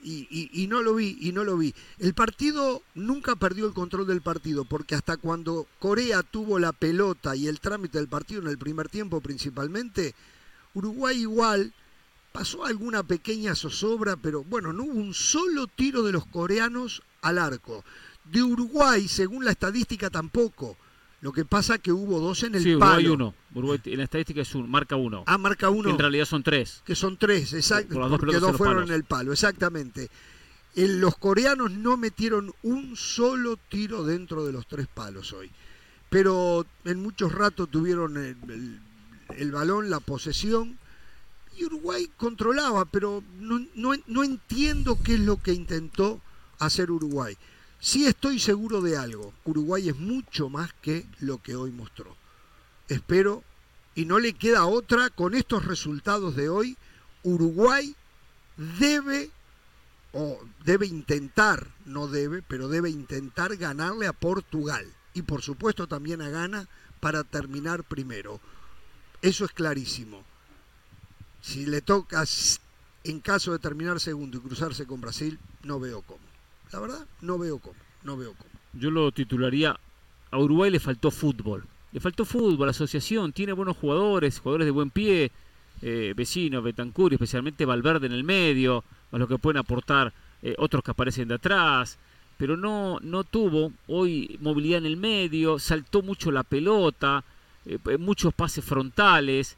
y, 0.03 0.67
no 0.69 0.81
lo 0.81 0.95
vi, 0.95 1.17
y 1.19 1.33
no 1.33 1.43
lo 1.43 1.57
vi. 1.57 1.73
El 1.99 2.13
partido 2.13 2.81
nunca 2.95 3.35
perdió 3.35 3.67
el 3.67 3.73
control 3.73 4.07
del 4.07 4.21
partido, 4.21 4.63
porque 4.63 4.95
hasta 4.95 5.17
cuando 5.17 5.67
Corea 5.79 6.23
tuvo 6.23 6.59
la 6.59 6.71
pelota 6.71 7.35
y 7.35 7.47
el 7.47 7.59
trámite 7.59 7.97
del 7.97 8.07
partido 8.07 8.41
en 8.41 8.47
el 8.47 8.57
primer 8.57 8.87
tiempo 8.87 9.19
principalmente, 9.19 10.15
Uruguay 10.77 11.21
igual 11.21 11.73
pasó 12.31 12.63
alguna 12.63 13.01
pequeña 13.01 13.55
zozobra, 13.55 14.15
pero 14.15 14.43
bueno, 14.43 14.71
no 14.73 14.83
hubo 14.83 14.99
un 14.99 15.15
solo 15.15 15.65
tiro 15.65 16.03
de 16.03 16.11
los 16.11 16.27
coreanos 16.27 17.01
al 17.23 17.39
arco. 17.39 17.83
De 18.25 18.43
Uruguay, 18.43 19.07
según 19.07 19.43
la 19.43 19.51
estadística, 19.51 20.11
tampoco. 20.11 20.77
Lo 21.21 21.31
que 21.33 21.45
pasa 21.45 21.79
que 21.79 21.91
hubo 21.91 22.19
dos 22.19 22.43
en 22.43 22.53
el 22.53 22.61
sí, 22.61 22.75
Uruguay 22.75 23.07
uno. 23.07 23.33
Uruguay 23.55 23.79
en 23.85 23.97
la 23.97 24.03
estadística 24.03 24.41
es 24.41 24.53
un, 24.53 24.69
marca 24.69 24.95
uno. 24.95 25.23
Ah, 25.25 25.39
marca 25.39 25.71
uno. 25.71 25.89
en 25.89 25.97
realidad 25.97 26.25
son 26.25 26.43
tres. 26.43 26.83
Que 26.85 26.93
son 26.93 27.17
tres, 27.17 27.53
exacto. 27.53 27.99
porque 28.19 28.37
dos 28.37 28.55
fueron 28.55 28.83
en 28.83 28.91
el 28.91 29.03
palo, 29.03 29.33
exactamente. 29.33 30.11
los 30.75 31.17
coreanos 31.17 31.71
no 31.71 31.97
metieron 31.97 32.53
un 32.61 32.95
solo 32.95 33.57
tiro 33.67 34.03
dentro 34.03 34.45
de 34.45 34.53
los 34.53 34.67
tres 34.67 34.85
palos 34.85 35.33
hoy. 35.33 35.49
Pero 36.11 36.67
en 36.85 37.01
muchos 37.01 37.31
ratos 37.31 37.67
tuvieron 37.69 38.15
el, 38.17 38.37
el, 38.47 38.79
balón, 39.51 39.89
la 39.89 39.99
posesión. 39.99 40.77
Y 41.55 41.65
Uruguay 41.65 42.09
controlaba, 42.17 42.85
pero 42.85 43.23
no, 43.39 43.65
no, 43.75 43.93
no 44.05 44.23
entiendo 44.23 44.99
qué 45.03 45.15
es 45.15 45.19
lo 45.19 45.37
que 45.37 45.53
intentó 45.53 46.21
hacer 46.59 46.91
Uruguay. 46.91 47.37
Sí 47.79 48.05
estoy 48.05 48.39
seguro 48.39 48.81
de 48.81 48.97
algo. 48.97 49.33
Uruguay 49.45 49.89
es 49.89 49.97
mucho 49.97 50.49
más 50.49 50.73
que 50.81 51.05
lo 51.19 51.41
que 51.41 51.55
hoy 51.55 51.71
mostró. 51.71 52.15
Espero, 52.87 53.43
y 53.95 54.05
no 54.05 54.19
le 54.19 54.33
queda 54.33 54.65
otra, 54.65 55.09
con 55.09 55.35
estos 55.35 55.65
resultados 55.65 56.35
de 56.35 56.49
hoy, 56.49 56.77
Uruguay 57.23 57.95
debe, 58.79 59.31
o 60.13 60.39
debe 60.65 60.87
intentar, 60.87 61.67
no 61.85 62.07
debe, 62.07 62.41
pero 62.41 62.67
debe 62.67 62.89
intentar 62.89 63.55
ganarle 63.57 64.07
a 64.07 64.13
Portugal. 64.13 64.85
Y 65.13 65.23
por 65.23 65.41
supuesto 65.41 65.87
también 65.87 66.21
a 66.21 66.29
Ghana 66.29 66.67
para 66.99 67.23
terminar 67.23 67.83
primero. 67.83 68.39
Eso 69.21 69.45
es 69.45 69.51
clarísimo. 69.51 70.23
Si 71.41 71.65
le 71.65 71.81
toca, 71.81 72.23
en 73.03 73.19
caso 73.19 73.51
de 73.51 73.59
terminar 73.59 73.99
segundo 73.99 74.37
y 74.37 74.41
cruzarse 74.41 74.85
con 74.85 75.01
Brasil, 75.01 75.39
no 75.63 75.79
veo 75.79 76.01
cómo. 76.01 76.19
La 76.71 76.79
verdad, 76.79 77.05
no 77.21 77.37
veo 77.37 77.59
cómo, 77.59 77.77
no 78.03 78.17
veo 78.17 78.33
cómo. 78.33 78.51
Yo 78.73 78.91
lo 78.91 79.11
titularía, 79.11 79.79
a 80.31 80.37
Uruguay 80.37 80.69
le 80.69 80.79
faltó 80.79 81.11
fútbol. 81.11 81.65
Le 81.91 81.99
faltó 81.99 82.25
fútbol, 82.25 82.69
asociación, 82.69 83.31
tiene 83.31 83.53
buenos 83.53 83.77
jugadores, 83.77 84.39
jugadores 84.39 84.65
de 84.65 84.71
buen 84.71 84.89
pie, 84.89 85.31
eh, 85.81 86.13
vecinos, 86.15 86.63
Betancur, 86.63 87.13
especialmente 87.13 87.65
Valverde 87.65 88.07
en 88.07 88.13
el 88.13 88.23
medio, 88.23 88.83
a 89.11 89.17
lo 89.17 89.27
que 89.27 89.37
pueden 89.37 89.57
aportar 89.57 90.13
eh, 90.41 90.53
otros 90.57 90.83
que 90.83 90.91
aparecen 90.91 91.27
de 91.27 91.35
atrás, 91.35 91.97
pero 92.37 92.57
no, 92.57 92.99
no 93.01 93.23
tuvo 93.23 93.71
hoy 93.87 94.37
movilidad 94.41 94.79
en 94.79 94.85
el 94.85 94.97
medio, 94.97 95.59
saltó 95.59 96.01
mucho 96.01 96.31
la 96.31 96.43
pelota, 96.43 97.23
eh, 97.67 97.97
muchos 97.97 98.33
pases 98.33 98.63
frontales, 98.63 99.57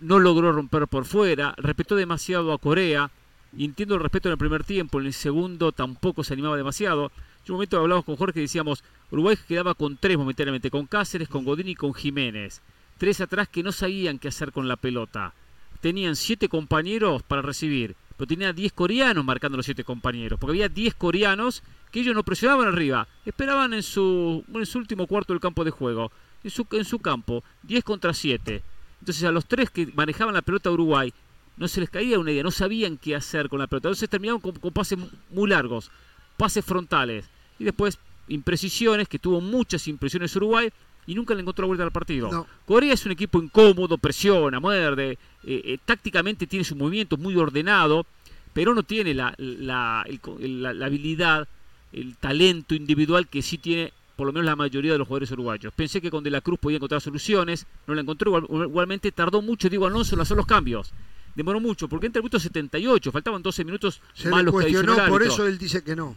no 0.00 0.18
logró 0.18 0.52
romper 0.52 0.88
por 0.88 1.04
fuera, 1.04 1.54
respetó 1.58 1.94
demasiado 1.96 2.52
a 2.52 2.58
Corea, 2.58 3.10
y 3.56 3.64
entiendo 3.64 3.94
el 3.94 4.02
respeto 4.02 4.28
en 4.28 4.32
el 4.32 4.38
primer 4.38 4.64
tiempo, 4.64 5.00
en 5.00 5.06
el 5.06 5.12
segundo 5.12 5.72
tampoco 5.72 6.24
se 6.24 6.34
animaba 6.34 6.56
demasiado. 6.56 7.10
En 7.44 7.52
un 7.52 7.56
momento 7.56 7.78
hablamos 7.78 8.04
con 8.04 8.16
Jorge 8.16 8.40
y 8.40 8.42
decíamos, 8.42 8.82
Uruguay 9.10 9.36
quedaba 9.48 9.74
con 9.74 9.96
tres 9.96 10.18
momentáneamente, 10.18 10.70
con 10.70 10.86
Cáceres, 10.86 11.28
con 11.28 11.44
Godín 11.44 11.68
y 11.68 11.74
con 11.74 11.94
Jiménez. 11.94 12.60
Tres 12.98 13.20
atrás 13.20 13.48
que 13.48 13.62
no 13.62 13.72
sabían 13.72 14.18
qué 14.18 14.28
hacer 14.28 14.52
con 14.52 14.68
la 14.68 14.76
pelota. 14.76 15.32
Tenían 15.80 16.16
siete 16.16 16.48
compañeros 16.48 17.22
para 17.22 17.42
recibir, 17.42 17.94
pero 18.16 18.26
tenía 18.26 18.52
diez 18.52 18.72
coreanos 18.72 19.24
marcando 19.24 19.56
los 19.56 19.66
siete 19.66 19.84
compañeros, 19.84 20.38
porque 20.40 20.52
había 20.52 20.68
diez 20.68 20.94
coreanos 20.94 21.62
que 21.92 22.00
ellos 22.00 22.14
no 22.14 22.24
presionaban 22.24 22.68
arriba, 22.68 23.06
esperaban 23.24 23.72
en 23.74 23.82
su, 23.82 24.44
en 24.52 24.66
su 24.66 24.78
último 24.78 25.06
cuarto 25.06 25.32
del 25.32 25.40
campo 25.40 25.64
de 25.64 25.70
juego, 25.70 26.10
en 26.44 26.50
su, 26.50 26.66
en 26.72 26.84
su 26.84 26.98
campo, 26.98 27.42
diez 27.62 27.84
contra 27.84 28.14
siete. 28.14 28.62
Entonces 29.00 29.24
a 29.24 29.32
los 29.32 29.46
tres 29.46 29.70
que 29.70 29.86
manejaban 29.94 30.34
la 30.34 30.42
pelota 30.42 30.70
de 30.70 30.74
Uruguay 30.74 31.12
no 31.56 31.68
se 31.68 31.80
les 31.80 31.90
caía 31.90 32.18
una 32.18 32.32
idea, 32.32 32.42
no 32.42 32.50
sabían 32.50 32.98
qué 32.98 33.14
hacer 33.16 33.48
con 33.48 33.58
la 33.58 33.66
pelota. 33.66 33.88
Entonces 33.88 34.08
terminaron 34.08 34.40
con, 34.40 34.54
pases 34.72 34.98
muy 35.30 35.48
largos, 35.48 35.90
pases 36.36 36.64
frontales. 36.64 37.24
Y 37.58 37.64
después 37.64 37.98
imprecisiones, 38.28 39.08
que 39.08 39.18
tuvo 39.18 39.40
muchas 39.40 39.86
impresiones 39.88 40.34
Uruguay 40.36 40.70
y 41.06 41.14
nunca 41.14 41.34
le 41.34 41.40
encontró 41.40 41.62
la 41.62 41.68
vuelta 41.68 41.84
al 41.84 41.92
partido. 41.92 42.46
Corea 42.66 42.92
es 42.92 43.06
un 43.06 43.12
equipo 43.12 43.40
incómodo, 43.40 43.96
presiona, 43.96 44.58
muerde, 44.60 45.12
eh, 45.44 45.62
eh, 45.64 45.78
tácticamente 45.84 46.46
tiene 46.46 46.64
su 46.64 46.74
movimiento 46.74 47.16
muy 47.16 47.36
ordenado, 47.36 48.04
pero 48.52 48.74
no 48.74 48.82
tiene 48.82 49.14
la, 49.14 49.34
la, 49.38 50.04
la, 50.38 50.86
habilidad, 50.86 51.46
el 51.92 52.16
talento 52.16 52.74
individual 52.74 53.28
que 53.28 53.42
sí 53.42 53.58
tiene 53.58 53.92
por 54.16 54.26
lo 54.26 54.32
menos 54.32 54.46
la 54.46 54.56
mayoría 54.56 54.92
de 54.92 54.98
los 54.98 55.06
jugadores 55.06 55.30
uruguayos. 55.30 55.72
Pensé 55.74 56.00
que 56.00 56.10
con 56.10 56.24
De 56.24 56.30
la 56.30 56.40
Cruz 56.40 56.58
podía 56.58 56.76
encontrar 56.76 57.00
soluciones, 57.00 57.66
no 57.86 57.94
la 57.94 58.00
encontró, 58.00 58.38
igualmente 58.38 59.12
tardó 59.12 59.42
mucho 59.42 59.68
Diego 59.68 59.86
Alonso 59.86 60.14
en 60.14 60.22
hacer 60.22 60.36
los 60.36 60.46
cambios 60.46 60.92
demoró 61.36 61.60
mucho, 61.60 61.86
porque 61.86 62.06
entra 62.06 62.20
el 62.20 62.24
minuto 62.24 62.40
78, 62.40 63.12
faltaban 63.12 63.42
12 63.42 63.64
minutos 63.64 64.00
se 64.14 64.30
más 64.30 64.42
le 64.42 64.50
cuestionó, 64.50 64.96
que 64.96 65.02
por 65.02 65.22
eso 65.22 65.46
él 65.46 65.58
dice 65.58 65.84
que 65.84 65.94
no. 65.94 66.16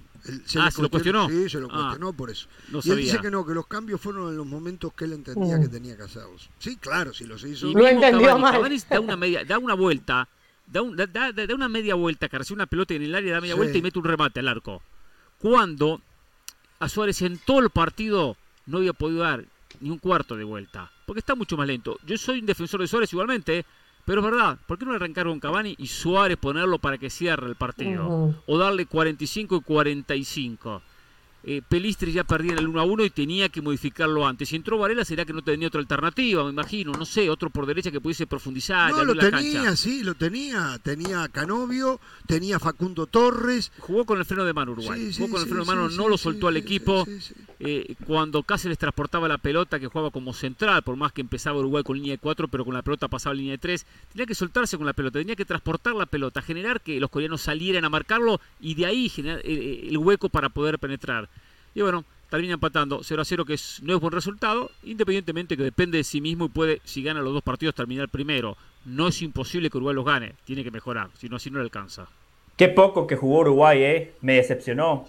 ah, 0.57 0.71
¿se 0.71 0.81
lo 0.81 0.89
cuestionó? 0.89 1.27
Sí, 1.27 1.49
se 1.49 1.59
lo 1.59 1.67
ah, 1.69 1.75
cuestionó 1.75 2.13
por 2.13 2.29
eso. 2.29 2.47
y 2.83 2.89
él 2.89 2.97
dice 2.97 3.19
que 3.19 3.29
no, 3.29 3.45
que 3.45 3.53
los 3.53 3.67
cambios 3.67 3.99
fueron 3.99 4.29
en 4.29 4.37
los 4.37 4.47
momentos 4.47 4.93
que 4.93 5.05
él 5.05 5.13
entendía 5.13 5.57
mm. 5.57 5.61
que 5.61 5.67
tenía 5.67 5.93
hacerlos. 5.95 6.49
Sí, 6.57 6.77
claro, 6.77 7.13
si 7.13 7.25
los 7.25 7.43
hizo. 7.43 7.67
Y 7.67 7.73
lo 7.73 7.85
entendió 7.85 8.41
Cavani, 8.41 8.77
da 8.89 8.99
una 9.01 9.17
media, 9.17 9.43
da 9.43 9.59
una 9.59 9.73
vuelta, 9.73 10.29
da, 10.65 10.83
da, 11.05 11.55
una 11.55 11.67
media 11.67 11.95
vuelta, 11.95 12.29
que 12.29 12.37
recibe 12.37 12.55
una 12.55 12.67
pelota 12.67 12.93
en 12.93 13.03
el 13.03 13.13
área, 13.13 13.33
da 13.33 13.41
media 13.41 13.55
vuelta 13.55 13.77
y 13.77 13.81
mete 13.81 13.99
un 13.99 14.05
remate 14.05 14.39
al 14.39 14.47
arco. 14.47 14.81
Cuando 15.37 16.01
a 16.79 16.89
Suárez 16.89 17.21
en 17.21 17.37
todo 17.37 17.59
el 17.59 17.69
partido 17.69 18.37
no 18.65 18.77
había 18.77 18.93
podido 18.93 19.21
dar 19.21 19.45
ni 19.81 19.89
un 19.89 19.97
cuarto 19.97 20.35
de 20.35 20.43
vuelta, 20.43 20.91
porque 21.05 21.19
está 21.19 21.35
mucho 21.35 21.57
más 21.57 21.67
lento. 21.67 21.97
Yo 22.05 22.17
soy 22.17 22.39
un 22.39 22.45
defensor 22.45 22.81
de 22.81 22.87
Suárez 22.87 23.11
igualmente, 23.13 23.65
pero 24.05 24.21
es 24.21 24.25
verdad, 24.25 24.57
¿por 24.65 24.77
qué 24.77 24.85
no 24.85 24.93
arrancar 24.93 25.27
con 25.27 25.39
Cavani 25.39 25.75
y 25.77 25.87
Suárez 25.87 26.37
ponerlo 26.37 26.79
para 26.79 26.97
que 26.97 27.09
cierre 27.09 27.47
el 27.47 27.55
partido? 27.55 28.35
O 28.45 28.57
darle 28.57 28.85
45 28.85 29.57
y 29.57 29.61
45 29.61 30.81
eh, 31.43 31.61
Pelistri 31.67 32.11
ya 32.11 32.23
perdía 32.23 32.51
en 32.53 32.59
el 32.59 32.67
1 32.67 32.79
a 32.79 32.83
1 32.83 33.05
y 33.05 33.09
tenía 33.09 33.49
que 33.49 33.61
modificarlo 33.61 34.27
antes. 34.27 34.49
Si 34.49 34.55
entró 34.55 34.77
Varela, 34.77 35.05
será 35.05 35.25
que 35.25 35.33
no 35.33 35.41
tenía 35.41 35.69
otra 35.69 35.79
alternativa, 35.79 36.43
me 36.43 36.49
imagino, 36.49 36.91
no 36.91 37.05
sé, 37.05 37.29
otro 37.29 37.49
por 37.49 37.65
derecha 37.65 37.91
que 37.91 38.01
pudiese 38.01 38.27
profundizar. 38.27 38.91
No, 38.91 39.03
lo 39.03 39.15
tenía, 39.15 39.75
sí, 39.75 40.03
lo 40.03 40.15
tenía. 40.15 40.79
Tenía 40.83 41.27
Canovio, 41.29 41.99
tenía 42.27 42.59
Facundo 42.59 43.07
Torres. 43.07 43.71
Jugó 43.79 44.05
con 44.05 44.19
el 44.19 44.25
freno 44.25 44.43
de 44.43 44.53
mano 44.53 44.73
Uruguay. 44.73 45.13
Jugó 45.15 45.29
con 45.29 45.41
el 45.41 45.47
freno 45.47 45.63
de 45.63 45.67
mano, 45.67 45.89
no 45.89 46.09
lo 46.09 46.17
soltó 46.17 46.47
al 46.47 46.57
equipo. 46.57 47.07
Eh, 47.61 47.95
cuando 48.05 48.43
Cáceres 48.43 48.77
transportaba 48.77 49.27
la 49.27 49.37
pelota, 49.37 49.79
que 49.79 49.87
jugaba 49.87 50.11
como 50.11 50.33
central, 50.33 50.81
por 50.83 50.95
más 50.95 51.11
que 51.11 51.21
empezaba 51.21 51.59
Uruguay 51.59 51.83
con 51.83 51.97
línea 51.97 52.13
de 52.13 52.17
4, 52.17 52.47
pero 52.47 52.63
con 52.63 52.73
la 52.73 52.81
pelota 52.81 53.07
pasaba 53.07 53.33
línea 53.33 53.51
de 53.51 53.57
3, 53.57 53.85
tenía 54.13 54.25
que 54.25 54.35
soltarse 54.35 54.77
con 54.77 54.85
la 54.85 54.93
pelota, 54.93 55.19
tenía 55.19 55.35
que 55.35 55.45
transportar 55.45 55.93
la 55.95 56.05
pelota, 56.05 56.41
generar 56.41 56.79
que 56.79 56.99
los 56.99 57.09
coreanos 57.09 57.41
salieran 57.41 57.83
a 57.83 57.89
marcarlo 57.89 58.39
y 58.61 58.75
de 58.75 58.85
ahí 58.85 59.09
generar 59.09 59.41
eh, 59.43 59.87
el 59.89 59.97
hueco 59.97 60.29
para 60.29 60.49
poder 60.49 60.79
penetrar. 60.79 61.29
Y 61.79 61.81
bueno, 61.81 62.03
termina 62.29 62.55
empatando 62.55 62.99
0 63.01 63.21
a 63.21 63.23
0, 63.23 63.45
que 63.45 63.53
es, 63.53 63.79
no 63.81 63.95
es 63.95 64.01
buen 64.01 64.11
resultado, 64.11 64.69
independientemente 64.83 65.55
que 65.55 65.63
depende 65.63 65.97
de 65.97 66.03
sí 66.03 66.19
mismo 66.19 66.43
y 66.43 66.49
puede, 66.49 66.81
si 66.83 67.01
gana 67.01 67.21
los 67.21 67.31
dos 67.31 67.41
partidos, 67.41 67.73
terminar 67.73 68.09
primero. 68.09 68.57
No 68.83 69.07
es 69.07 69.21
imposible 69.21 69.69
que 69.69 69.77
Uruguay 69.77 69.95
los 69.95 70.03
gane, 70.03 70.33
tiene 70.43 70.65
que 70.65 70.71
mejorar, 70.71 71.07
si 71.17 71.29
no, 71.29 71.37
así 71.37 71.49
no 71.49 71.59
le 71.59 71.63
alcanza. 71.63 72.09
Qué 72.57 72.67
poco 72.67 73.07
que 73.07 73.15
jugó 73.15 73.39
Uruguay, 73.39 73.81
¿eh? 73.81 74.13
Me 74.19 74.33
decepcionó. 74.33 75.07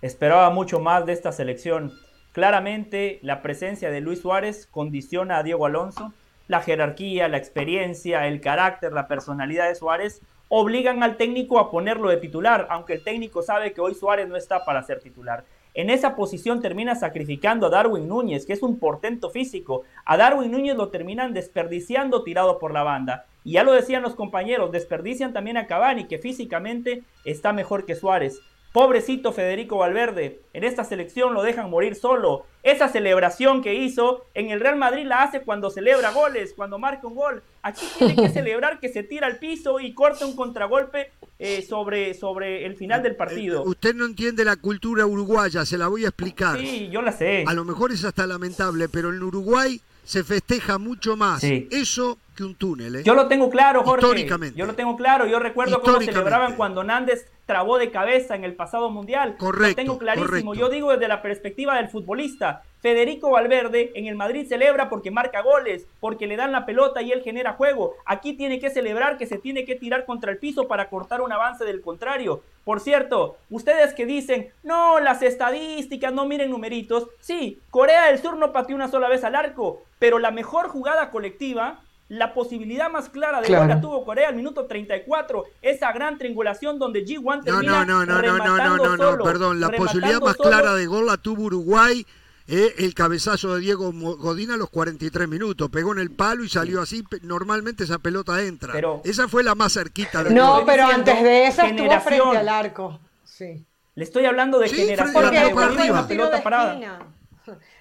Esperaba 0.00 0.48
mucho 0.48 0.80
más 0.80 1.04
de 1.04 1.12
esta 1.12 1.32
selección. 1.32 1.92
Claramente, 2.32 3.18
la 3.20 3.42
presencia 3.42 3.90
de 3.90 4.00
Luis 4.00 4.22
Suárez 4.22 4.66
condiciona 4.70 5.36
a 5.36 5.42
Diego 5.42 5.66
Alonso. 5.66 6.14
La 6.48 6.62
jerarquía, 6.62 7.28
la 7.28 7.36
experiencia, 7.36 8.26
el 8.26 8.40
carácter, 8.40 8.94
la 8.94 9.06
personalidad 9.06 9.68
de 9.68 9.74
Suárez 9.74 10.22
obligan 10.48 11.02
al 11.02 11.18
técnico 11.18 11.58
a 11.58 11.70
ponerlo 11.70 12.08
de 12.08 12.16
titular, 12.16 12.68
aunque 12.70 12.94
el 12.94 13.04
técnico 13.04 13.42
sabe 13.42 13.74
que 13.74 13.82
hoy 13.82 13.94
Suárez 13.94 14.28
no 14.28 14.36
está 14.36 14.64
para 14.64 14.82
ser 14.82 15.00
titular. 15.00 15.44
En 15.76 15.90
esa 15.90 16.16
posición 16.16 16.62
termina 16.62 16.94
sacrificando 16.94 17.66
a 17.66 17.68
Darwin 17.68 18.08
Núñez, 18.08 18.46
que 18.46 18.54
es 18.54 18.62
un 18.62 18.78
portento 18.78 19.28
físico. 19.28 19.82
A 20.06 20.16
Darwin 20.16 20.50
Núñez 20.50 20.74
lo 20.74 20.88
terminan 20.88 21.34
desperdiciando 21.34 22.22
tirado 22.22 22.58
por 22.58 22.72
la 22.72 22.82
banda. 22.82 23.26
Y 23.44 23.52
ya 23.52 23.62
lo 23.62 23.72
decían 23.72 24.00
los 24.00 24.14
compañeros, 24.14 24.72
desperdician 24.72 25.34
también 25.34 25.58
a 25.58 25.66
Cavani, 25.66 26.06
que 26.06 26.18
físicamente 26.18 27.02
está 27.26 27.52
mejor 27.52 27.84
que 27.84 27.94
Suárez. 27.94 28.40
Pobrecito 28.76 29.32
Federico 29.32 29.78
Valverde, 29.78 30.42
en 30.52 30.62
esta 30.62 30.84
selección 30.84 31.32
lo 31.32 31.42
dejan 31.42 31.70
morir 31.70 31.94
solo. 31.94 32.44
Esa 32.62 32.90
celebración 32.90 33.62
que 33.62 33.74
hizo 33.74 34.26
en 34.34 34.50
el 34.50 34.60
Real 34.60 34.76
Madrid 34.76 35.06
la 35.06 35.22
hace 35.22 35.40
cuando 35.40 35.70
celebra 35.70 36.10
goles, 36.10 36.52
cuando 36.54 36.78
marca 36.78 37.06
un 37.06 37.14
gol. 37.14 37.42
Aquí 37.62 37.86
tiene 37.98 38.14
que 38.14 38.28
celebrar 38.28 38.78
que 38.78 38.90
se 38.90 39.02
tira 39.02 39.28
al 39.28 39.38
piso 39.38 39.80
y 39.80 39.94
corta 39.94 40.26
un 40.26 40.36
contragolpe 40.36 41.10
eh, 41.38 41.62
sobre, 41.62 42.12
sobre 42.12 42.66
el 42.66 42.76
final 42.76 43.02
del 43.02 43.16
partido. 43.16 43.62
Eh, 43.62 43.68
usted 43.68 43.94
no 43.94 44.04
entiende 44.04 44.44
la 44.44 44.56
cultura 44.56 45.06
uruguaya, 45.06 45.64
se 45.64 45.78
la 45.78 45.88
voy 45.88 46.04
a 46.04 46.08
explicar. 46.08 46.58
Sí, 46.58 46.90
yo 46.92 47.00
la 47.00 47.12
sé. 47.12 47.44
A 47.46 47.54
lo 47.54 47.64
mejor 47.64 47.92
es 47.92 48.04
hasta 48.04 48.26
lamentable, 48.26 48.90
pero 48.90 49.08
en 49.08 49.22
Uruguay 49.22 49.80
se 50.04 50.22
festeja 50.22 50.76
mucho 50.76 51.16
más 51.16 51.42
eso 51.42 52.18
que 52.36 52.44
un 52.44 52.54
túnel. 52.54 52.96
¿eh? 52.96 53.02
Yo 53.04 53.14
lo 53.14 53.26
tengo 53.26 53.48
claro, 53.48 53.82
Jorge. 53.82 54.04
Históricamente. 54.04 54.58
Yo 54.58 54.66
lo 54.66 54.74
tengo 54.74 54.96
claro. 54.96 55.26
Yo 55.26 55.38
recuerdo 55.38 55.80
cómo 55.80 55.98
celebraban 56.00 56.56
cuando 56.56 56.84
Nández 56.84 57.26
trabó 57.46 57.78
de 57.78 57.90
cabeza 57.90 58.34
en 58.34 58.44
el 58.44 58.54
pasado 58.54 58.90
mundial. 58.90 59.36
Correcto. 59.38 59.68
Lo 59.68 59.74
tengo 59.74 59.98
clarísimo. 59.98 60.54
Yo 60.54 60.68
digo 60.68 60.90
desde 60.90 61.08
la 61.08 61.22
perspectiva 61.22 61.76
del 61.76 61.88
futbolista. 61.88 62.62
Federico 62.80 63.30
Valverde 63.30 63.92
en 63.94 64.06
el 64.06 64.16
Madrid 64.16 64.46
celebra 64.46 64.88
porque 64.88 65.10
marca 65.10 65.42
goles, 65.42 65.86
porque 65.98 66.26
le 66.26 66.36
dan 66.36 66.52
la 66.52 66.66
pelota 66.66 67.02
y 67.02 67.10
él 67.10 67.22
genera 67.22 67.54
juego. 67.54 67.94
Aquí 68.04 68.34
tiene 68.34 68.60
que 68.60 68.70
celebrar 68.70 69.16
que 69.16 69.26
se 69.26 69.38
tiene 69.38 69.64
que 69.64 69.76
tirar 69.76 70.04
contra 70.04 70.30
el 70.30 70.38
piso 70.38 70.68
para 70.68 70.88
cortar 70.88 71.20
un 71.20 71.32
avance 71.32 71.64
del 71.64 71.80
contrario. 71.80 72.42
Por 72.64 72.80
cierto, 72.80 73.38
ustedes 73.48 73.94
que 73.94 74.06
dicen, 74.06 74.50
no, 74.62 75.00
las 75.00 75.22
estadísticas, 75.22 76.12
no 76.12 76.26
miren 76.26 76.50
numeritos. 76.50 77.08
Sí, 77.20 77.60
Corea 77.70 78.06
del 78.06 78.18
Sur 78.18 78.36
no 78.36 78.52
pateó 78.52 78.76
una 78.76 78.88
sola 78.88 79.08
vez 79.08 79.24
al 79.24 79.36
arco, 79.36 79.82
pero 79.98 80.18
la 80.18 80.30
mejor 80.30 80.68
jugada 80.68 81.10
colectiva 81.10 81.80
la 82.08 82.34
posibilidad 82.34 82.90
más 82.90 83.08
clara 83.08 83.40
de 83.40 83.48
gol 83.48 83.68
la 83.68 83.80
tuvo 83.80 84.04
Corea 84.04 84.28
al 84.28 84.36
minuto 84.36 84.66
34. 84.66 85.44
Esa 85.60 85.92
gran 85.92 86.18
triangulación 86.18 86.78
donde 86.78 87.04
G1 87.04 87.44
termina 87.44 87.84
No, 87.84 87.84
no, 87.84 88.06
no, 88.06 88.22
no, 88.22 88.38
no, 88.38 88.38
no, 88.38 88.76
no, 88.76 88.96
no, 88.96 88.96
solo, 88.96 89.24
perdón. 89.24 89.58
La 89.58 89.70
posibilidad 89.70 90.20
más 90.20 90.36
clara 90.36 90.74
de 90.74 90.86
gol 90.86 91.06
la 91.06 91.16
tuvo 91.16 91.44
Uruguay. 91.44 92.06
Eh, 92.48 92.74
el 92.78 92.94
cabezazo 92.94 93.56
de 93.56 93.60
Diego 93.60 93.90
Godín 93.92 94.52
a 94.52 94.56
los 94.56 94.70
43 94.70 95.26
minutos. 95.26 95.68
Pegó 95.68 95.92
en 95.92 95.98
el 95.98 96.12
palo 96.12 96.44
y 96.44 96.48
salió 96.48 96.80
así. 96.80 97.02
Normalmente 97.22 97.82
esa 97.82 97.98
pelota 97.98 98.40
entra. 98.40 98.72
Pero, 98.72 99.00
esa 99.04 99.26
fue 99.26 99.42
la 99.42 99.56
más 99.56 99.72
cerquita. 99.72 100.22
No, 100.24 100.62
pero 100.64 100.86
antes 100.86 101.20
de 101.22 101.46
esa 101.46 101.66
estuvo 101.66 102.00
frente 102.00 102.36
al 102.36 102.48
arco. 102.48 103.00
Sí. 103.24 103.66
Le 103.96 104.04
estoy 104.04 104.26
hablando 104.26 104.60
de 104.60 104.68
generación. 104.68 105.30
De 105.30 105.40
de 105.40 105.46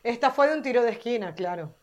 esta 0.03 0.31
fue 0.31 0.47
de 0.47 0.55
un 0.55 0.63
tiro 0.63 0.81
de 0.81 0.91
esquina, 0.91 1.35
claro. 1.35 1.75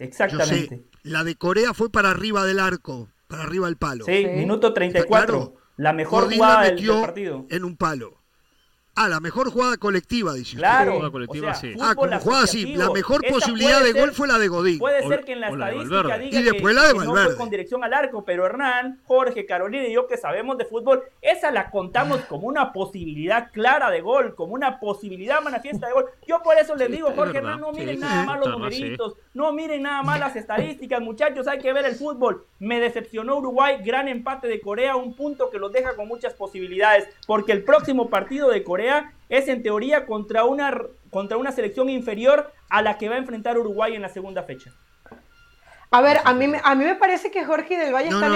Exactamente. 0.00 0.84
La 1.02 1.24
de 1.24 1.36
Corea 1.36 1.74
fue 1.74 1.90
para 1.90 2.10
arriba 2.10 2.44
del 2.44 2.58
arco, 2.58 3.08
para 3.28 3.44
arriba 3.44 3.66
del 3.66 3.76
palo. 3.76 4.04
Sí, 4.06 4.26
minuto 4.26 4.72
34. 4.72 5.54
La 5.76 5.92
mejor 5.92 6.32
jugada 6.32 6.64
del, 6.70 6.86
partido. 7.00 7.46
En 7.48 7.64
un 7.64 7.76
palo. 7.76 8.19
Ah, 8.96 9.08
la 9.08 9.20
mejor 9.20 9.50
jugada 9.50 9.76
colectiva, 9.76 10.34
dice 10.34 10.56
Claro. 10.56 10.92
Jugada 10.92 11.10
colectiva, 11.10 11.54
sí. 11.54 11.74
Ah, 11.80 11.94
como 11.94 12.18
jugada 12.18 12.46
sí. 12.46 12.74
La 12.74 12.90
mejor 12.90 13.22
posibilidad 13.26 13.82
de 13.82 13.92
gol 13.92 14.12
fue 14.12 14.26
la 14.28 14.38
de 14.38 14.48
Godín. 14.48 14.78
Puede 14.78 15.06
ser 15.06 15.24
que 15.24 15.32
en 15.32 15.40
la 15.40 15.48
estadística 15.48 16.18
diga 16.18 16.40
y 16.40 16.42
después 16.42 16.74
la 16.74 16.88
de 16.88 16.92
que 16.94 17.04
no 17.04 17.14
fue 17.14 17.36
con 17.36 17.50
dirección 17.50 17.84
al 17.84 17.94
arco, 17.94 18.24
pero 18.24 18.44
Hernán, 18.44 19.00
Jorge, 19.04 19.46
Carolina 19.46 19.86
y 19.86 19.94
yo 19.94 20.06
que 20.06 20.16
sabemos 20.16 20.58
de 20.58 20.64
fútbol, 20.64 21.02
esa 21.22 21.50
la 21.50 21.70
contamos 21.70 22.20
como 22.22 22.46
una 22.46 22.72
posibilidad 22.72 23.50
clara 23.52 23.90
de 23.90 24.00
gol, 24.00 24.34
como 24.34 24.54
una 24.54 24.80
posibilidad 24.80 25.40
manifiesta 25.40 25.86
de 25.86 25.92
gol. 25.92 26.06
Yo 26.26 26.42
por 26.42 26.58
eso 26.58 26.74
les 26.74 26.90
digo, 26.90 27.12
Jorge 27.14 27.38
Hernán, 27.38 27.60
no 27.60 27.72
miren 27.72 28.00
nada 28.00 28.24
más 28.24 28.40
los 28.40 28.48
numeritos, 28.48 29.14
no 29.34 29.52
miren 29.52 29.82
nada 29.82 30.02
más 30.02 30.18
las 30.18 30.36
estadísticas, 30.36 31.00
muchachos, 31.00 31.46
hay 31.46 31.58
que 31.58 31.72
ver 31.72 31.86
el 31.86 31.94
fútbol. 31.94 32.44
Me 32.58 32.80
decepcionó 32.80 33.36
Uruguay, 33.36 33.78
gran 33.84 34.08
empate 34.08 34.48
de 34.48 34.60
Corea, 34.60 34.96
un 34.96 35.14
punto 35.14 35.48
que 35.48 35.58
los 35.58 35.72
deja 35.72 35.94
con 35.94 36.08
muchas 36.08 36.34
posibilidades, 36.34 37.08
porque 37.26 37.52
el 37.52 37.62
próximo 37.62 38.10
partido 38.10 38.50
de 38.50 38.62
Corea 38.62 38.89
es 39.28 39.48
en 39.48 39.62
teoría 39.62 40.06
contra 40.06 40.44
una, 40.44 40.76
contra 41.10 41.36
una 41.36 41.52
selección 41.52 41.88
inferior 41.88 42.52
a 42.68 42.82
la 42.82 42.98
que 42.98 43.08
va 43.08 43.14
a 43.14 43.18
enfrentar 43.18 43.58
Uruguay 43.58 43.94
en 43.94 44.02
la 44.02 44.08
segunda 44.08 44.42
fecha. 44.42 44.72
A 45.92 46.00
ver, 46.00 46.20
a 46.24 46.32
mí, 46.32 46.52
a 46.62 46.74
mí 46.74 46.84
me 46.84 46.94
parece 46.94 47.30
que 47.30 47.44
Jorge 47.44 47.76
del 47.76 47.92
Valle 47.92 48.08
están, 48.08 48.34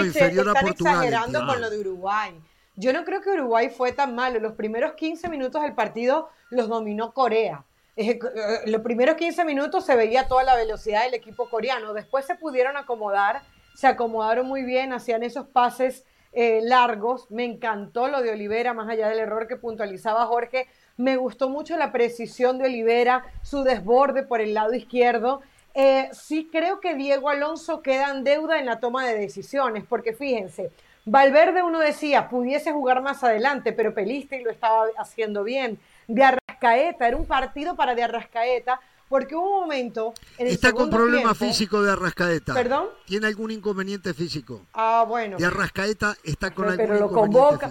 exagerando 0.67 1.47
con 1.47 1.61
lo 1.61 1.71
de 1.71 1.79
Uruguay. 1.79 2.35
Yo 2.77 2.93
no 2.93 3.05
creo 3.05 3.21
que 3.21 3.31
Uruguay 3.31 3.71
fue 3.71 3.93
tan 3.93 4.15
malo. 4.15 4.41
Los 4.41 4.55
primeros 4.55 4.95
15 4.95 5.29
minutos 5.29 5.63
del 5.63 5.75
partido 5.75 6.31
los 6.51 6.69
dominó 6.69 7.13
Corea. 7.13 7.65
Eh, 7.97 8.19
los 8.67 8.83
primeros 8.83 9.15
15 9.15 9.45
minutos 9.45 9.87
se 9.87 9.95
veía 9.95 10.27
toda 10.27 10.43
la 10.43 10.57
velocidad 10.57 11.05
del 11.05 11.15
equipo 11.15 11.49
coreano. 11.49 11.95
Después 11.95 12.27
se 12.27 12.35
pudieron 12.35 12.77
acomodar, 12.77 13.43
se 13.77 13.87
acomodaron 13.87 14.49
muy 14.49 14.65
bien, 14.65 14.93
hacían 14.93 15.23
esos 15.23 15.47
pases 15.47 16.05
eh, 16.35 16.61
largos. 16.63 17.31
Me 17.31 17.45
encantó 17.45 18.09
lo 18.09 18.21
de 18.23 18.31
Olivera, 18.31 18.75
más 18.75 18.89
allá 18.89 19.09
del 19.09 19.21
error 19.21 19.47
que 19.47 19.57
puntualizaba 19.57 20.27
Jorge. 20.27 20.67
Me 20.97 21.17
gustó 21.17 21.49
mucho 21.49 21.77
la 21.77 21.93
precisión 21.93 22.59
de 22.59 22.67
Olivera, 22.67 23.25
su 23.43 23.63
desborde 23.63 24.23
por 24.23 24.41
el 24.41 24.55
lado 24.55 24.75
izquierdo. 24.75 25.43
Eh, 25.75 26.09
sí 26.13 26.49
creo 26.53 26.81
que 26.81 26.95
Diego 26.95 27.29
Alonso 27.29 27.83
queda 27.83 28.11
en 28.11 28.23
deuda 28.23 28.59
en 28.59 28.67
la 28.67 28.79
toma 28.79 29.07
de 29.07 29.19
decisiones, 29.19 29.85
porque 29.89 30.13
fíjense, 30.13 30.71
Valverde 31.05 31.63
uno 31.63 31.81
decía, 31.81 32.29
pudiese 32.29 32.73
jugar 32.73 33.03
más 33.03 33.23
adelante, 33.25 33.73
pero 33.73 33.93
Pelistri 33.93 34.43
lo 34.43 34.51
estaba 34.51 34.87
haciendo 34.97 35.45
bien. 35.45 35.79
De 36.07 36.23
Arrascaeta, 36.23 37.09
era 37.09 37.17
un 37.17 37.27
partido 37.27 37.77
para 37.77 37.95
de 37.95 38.05
Arrascaeta, 38.05 38.81
porque 39.09 39.35
hubo 39.35 39.59
un 39.59 39.61
momento. 39.63 40.15
Está 40.39 40.73
con 40.73 40.91
problemas 40.91 41.37
físicos 41.37 41.85
de 41.85 41.93
Arrascaeta. 41.93 42.55
¿Perdón? 42.55 42.89
¿Tiene 43.07 43.27
algún 43.27 43.51
inconveniente 43.51 44.15
físico? 44.15 44.63
Ah, 44.73 45.05
bueno. 45.07 45.37
De 45.37 45.45
Arrascaeta 45.45 46.17
está 46.25 46.53
con 46.53 46.69
algún 46.69 46.87
pero 46.87 47.01
lo 47.01 47.11
convoca, 47.11 47.71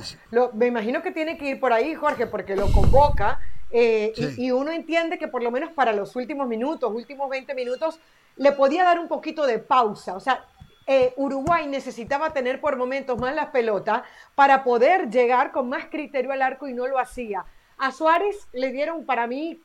me 0.54 0.68
imagino 0.68 1.02
que 1.02 1.12
tiene 1.12 1.38
que 1.38 1.50
ir 1.50 1.60
por 1.60 1.74
ahí, 1.74 1.96
Jorge, 1.96 2.28
porque 2.28 2.56
lo 2.56 2.72
convoca. 2.72 3.40
Eh, 3.76 4.14
y, 4.38 4.52
uno 4.52 4.72
entiende 4.72 5.18
que 5.18 5.28
por 5.28 5.42
lo 5.42 5.50
menos 5.50 5.72
para 5.72 5.94
los 5.94 6.16
últimos 6.16 6.48
minutos, 6.48 6.92
últimos 6.94 7.28
20 7.28 7.56
minutos, 7.56 8.00
le 8.38 8.52
podía 8.52 8.84
dar 8.84 9.00
un 9.00 9.08
poquito 9.08 9.48
de 9.48 9.58
pausa. 9.58 10.16
O 10.16 10.20
sea, 10.20 10.46
eh, 10.86 11.14
Uruguay 11.18 11.66
necesitaba 11.66 12.34
tener 12.34 12.62
por 12.62 12.78
momentos 12.78 13.18
más 13.20 13.34
las 13.34 13.48
pelotas 13.48 14.04
para 14.36 14.64
poder 14.64 15.10
llegar 15.10 15.52
con 15.52 15.70
más 15.70 15.86
criterio 15.86 16.32
al 16.32 16.44
arco 16.44 16.68
y 16.68 16.74
no 16.74 16.86
lo 16.88 17.00
hacía. 17.00 17.46
A 17.80 17.92
Suárez 17.92 18.48
le 18.54 18.72
dieron 18.72 19.06
para 19.06 19.26
mí 19.26 19.60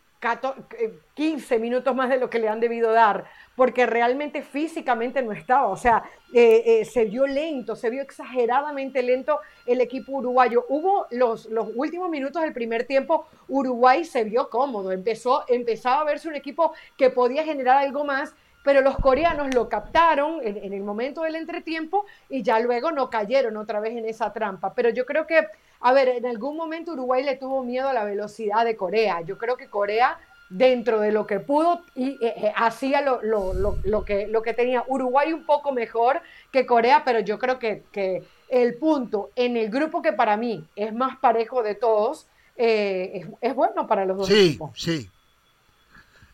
15 1.14 1.58
minutos 1.58 1.94
más 1.94 2.08
de 2.08 2.18
lo 2.18 2.28
que 2.28 2.38
le 2.38 2.48
han 2.48 2.60
debido 2.60 2.92
dar, 2.92 3.24
porque 3.54 3.86
realmente 3.86 4.42
físicamente 4.42 5.22
no 5.22 5.32
estaba, 5.32 5.68
o 5.68 5.76
sea, 5.76 6.02
eh, 6.32 6.62
eh, 6.66 6.84
se 6.84 7.04
vio 7.04 7.26
lento, 7.26 7.76
se 7.76 7.88
vio 7.90 8.02
exageradamente 8.02 9.02
lento 9.02 9.40
el 9.66 9.80
equipo 9.80 10.12
uruguayo. 10.12 10.64
Hubo 10.68 11.06
los, 11.10 11.46
los 11.46 11.68
últimos 11.74 12.10
minutos 12.10 12.42
del 12.42 12.52
primer 12.52 12.84
tiempo, 12.84 13.26
Uruguay 13.48 14.04
se 14.04 14.24
vio 14.24 14.50
cómodo, 14.50 14.92
empezó, 14.92 15.44
empezaba 15.48 16.00
a 16.02 16.04
verse 16.04 16.28
un 16.28 16.34
equipo 16.34 16.72
que 16.96 17.10
podía 17.10 17.44
generar 17.44 17.78
algo 17.78 18.04
más, 18.04 18.34
pero 18.64 18.82
los 18.82 18.98
coreanos 18.98 19.54
lo 19.54 19.68
captaron 19.68 20.40
en, 20.42 20.72
el 20.72 20.82
momento 20.82 21.22
del 21.22 21.36
entretiempo 21.36 22.04
y 22.28 22.42
ya 22.42 22.58
luego 22.60 22.92
no 22.92 23.08
cayeron 23.08 23.56
otra 23.56 23.80
vez 23.80 23.96
en 23.96 24.04
esa 24.04 24.32
trampa. 24.32 24.74
Pero 24.74 24.90
yo 24.90 25.06
creo 25.06 25.26
que, 25.26 25.46
a 25.80 25.92
ver, 25.92 26.08
en 26.08 26.26
algún 26.26 26.56
momento 26.56 26.92
Uruguay 26.92 27.22
le 27.22 27.36
tuvo 27.36 27.62
miedo 27.64 27.88
a 27.88 27.92
la 27.92 28.04
velocidad 28.04 28.64
de 28.64 28.76
Corea. 28.76 29.20
Yo 29.22 29.38
creo 29.38 29.56
que 29.56 29.68
Corea, 29.68 30.18
dentro 30.50 31.00
de 31.00 31.12
lo 31.12 31.26
que 31.26 31.40
pudo, 31.40 31.82
y, 31.94 32.10
eh, 32.10 32.34
eh, 32.36 32.52
hacía 32.56 33.00
lo, 33.00 33.22
lo, 33.22 33.54
lo, 33.54 33.78
lo, 33.84 34.04
que, 34.04 34.26
lo 34.26 34.42
que 34.42 34.54
tenía. 34.54 34.84
Uruguay 34.88 35.32
un 35.32 35.46
poco 35.46 35.72
mejor 35.72 36.20
que 36.50 36.66
Corea, 36.66 37.04
pero 37.04 37.20
yo 37.20 37.38
creo 37.38 37.58
que, 37.58 37.84
que 37.92 38.24
el 38.48 38.76
punto 38.76 39.30
en 39.36 39.56
el 39.56 39.70
grupo 39.70 40.02
que 40.02 40.12
para 40.12 40.36
mí 40.36 40.64
es 40.74 40.92
más 40.92 41.16
parejo 41.18 41.62
de 41.62 41.74
todos, 41.74 42.26
eh, 42.56 43.12
es, 43.14 43.26
es, 43.40 43.54
bueno 43.54 43.86
para 43.86 44.04
los 44.04 44.18
dos 44.18 44.26
sí, 44.26 44.48
equipos. 44.48 44.70
Sí, 44.74 45.08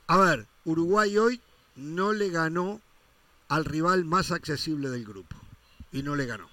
A 0.06 0.16
ver, 0.16 0.46
Uruguay 0.64 1.18
hoy 1.18 1.40
no 1.76 2.14
le 2.14 2.30
ganó 2.30 2.80
al 3.48 3.66
rival 3.66 4.04
más 4.04 4.32
accesible 4.32 4.88
del 4.88 5.04
grupo. 5.04 5.36
Y 5.92 6.02
no 6.02 6.16
le 6.16 6.26
ganó. 6.26 6.48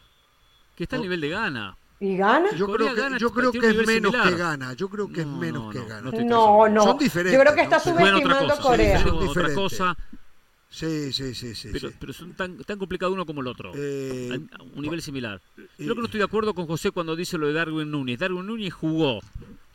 Que 0.75 0.83
está 0.83 0.97
a 0.97 0.99
nivel 0.99 1.21
de 1.21 1.29
gana. 1.29 1.77
¿Y 2.01 2.17
gana? 2.17 2.49
Yo 2.57 2.65
Corea 2.65 2.87
creo 2.87 2.95
que, 2.95 3.01
gana, 3.01 3.17
yo 3.19 3.31
creo 3.31 3.51
tiene 3.51 3.67
que 3.73 3.81
es 3.81 3.87
menos 3.87 4.11
similar. 4.11 4.29
que 4.29 4.35
gana. 4.35 4.73
Yo 4.73 4.89
creo 4.89 5.07
que 5.07 5.21
es 5.21 5.27
No, 5.27 5.37
menos 5.37 5.63
no, 5.65 5.69
que 5.69 5.87
gana. 5.87 6.11
no 6.11 6.67
No. 6.67 6.83
Son 6.83 6.97
diferentes, 6.97 7.33
Yo 7.33 7.39
creo 7.39 7.55
que 7.55 7.61
está 7.61 7.79
subestimando 7.79 8.57
Corea. 8.59 8.97
sí, 8.97 9.03
Son 9.03 9.11
juegan 9.13 9.29
otra 9.29 9.43
diferentes. 9.43 9.55
cosa, 9.55 9.97
Sí, 10.69 11.11
sí, 11.13 11.35
sí, 11.35 11.53
sí. 11.53 11.69
pero, 11.73 11.89
sí. 11.89 11.95
pero 11.99 12.13
son 12.13 12.33
tan, 12.33 12.57
tan 12.63 12.79
complicado 12.79 13.11
uno 13.13 13.25
como 13.25 13.41
el 13.41 13.47
otro. 13.47 13.71
Eh, 13.75 14.39
a 14.57 14.63
un 14.63 14.81
nivel 14.81 15.01
similar. 15.01 15.41
y- 15.77 15.83
Creo 15.83 15.95
que 15.95 15.99
no 16.01 16.05
estoy 16.05 16.19
de 16.19 16.23
acuerdo 16.25 16.53
con 16.53 16.65
José 16.65 16.91
cuando 16.91 17.15
dice 17.15 17.37
lo 17.37 17.47
de 17.47 17.53
Darwin 17.53 17.91
Núñez. 17.91 18.17
Darwin 18.19 18.45
Núñez 18.47 18.73
jugó 18.73 19.19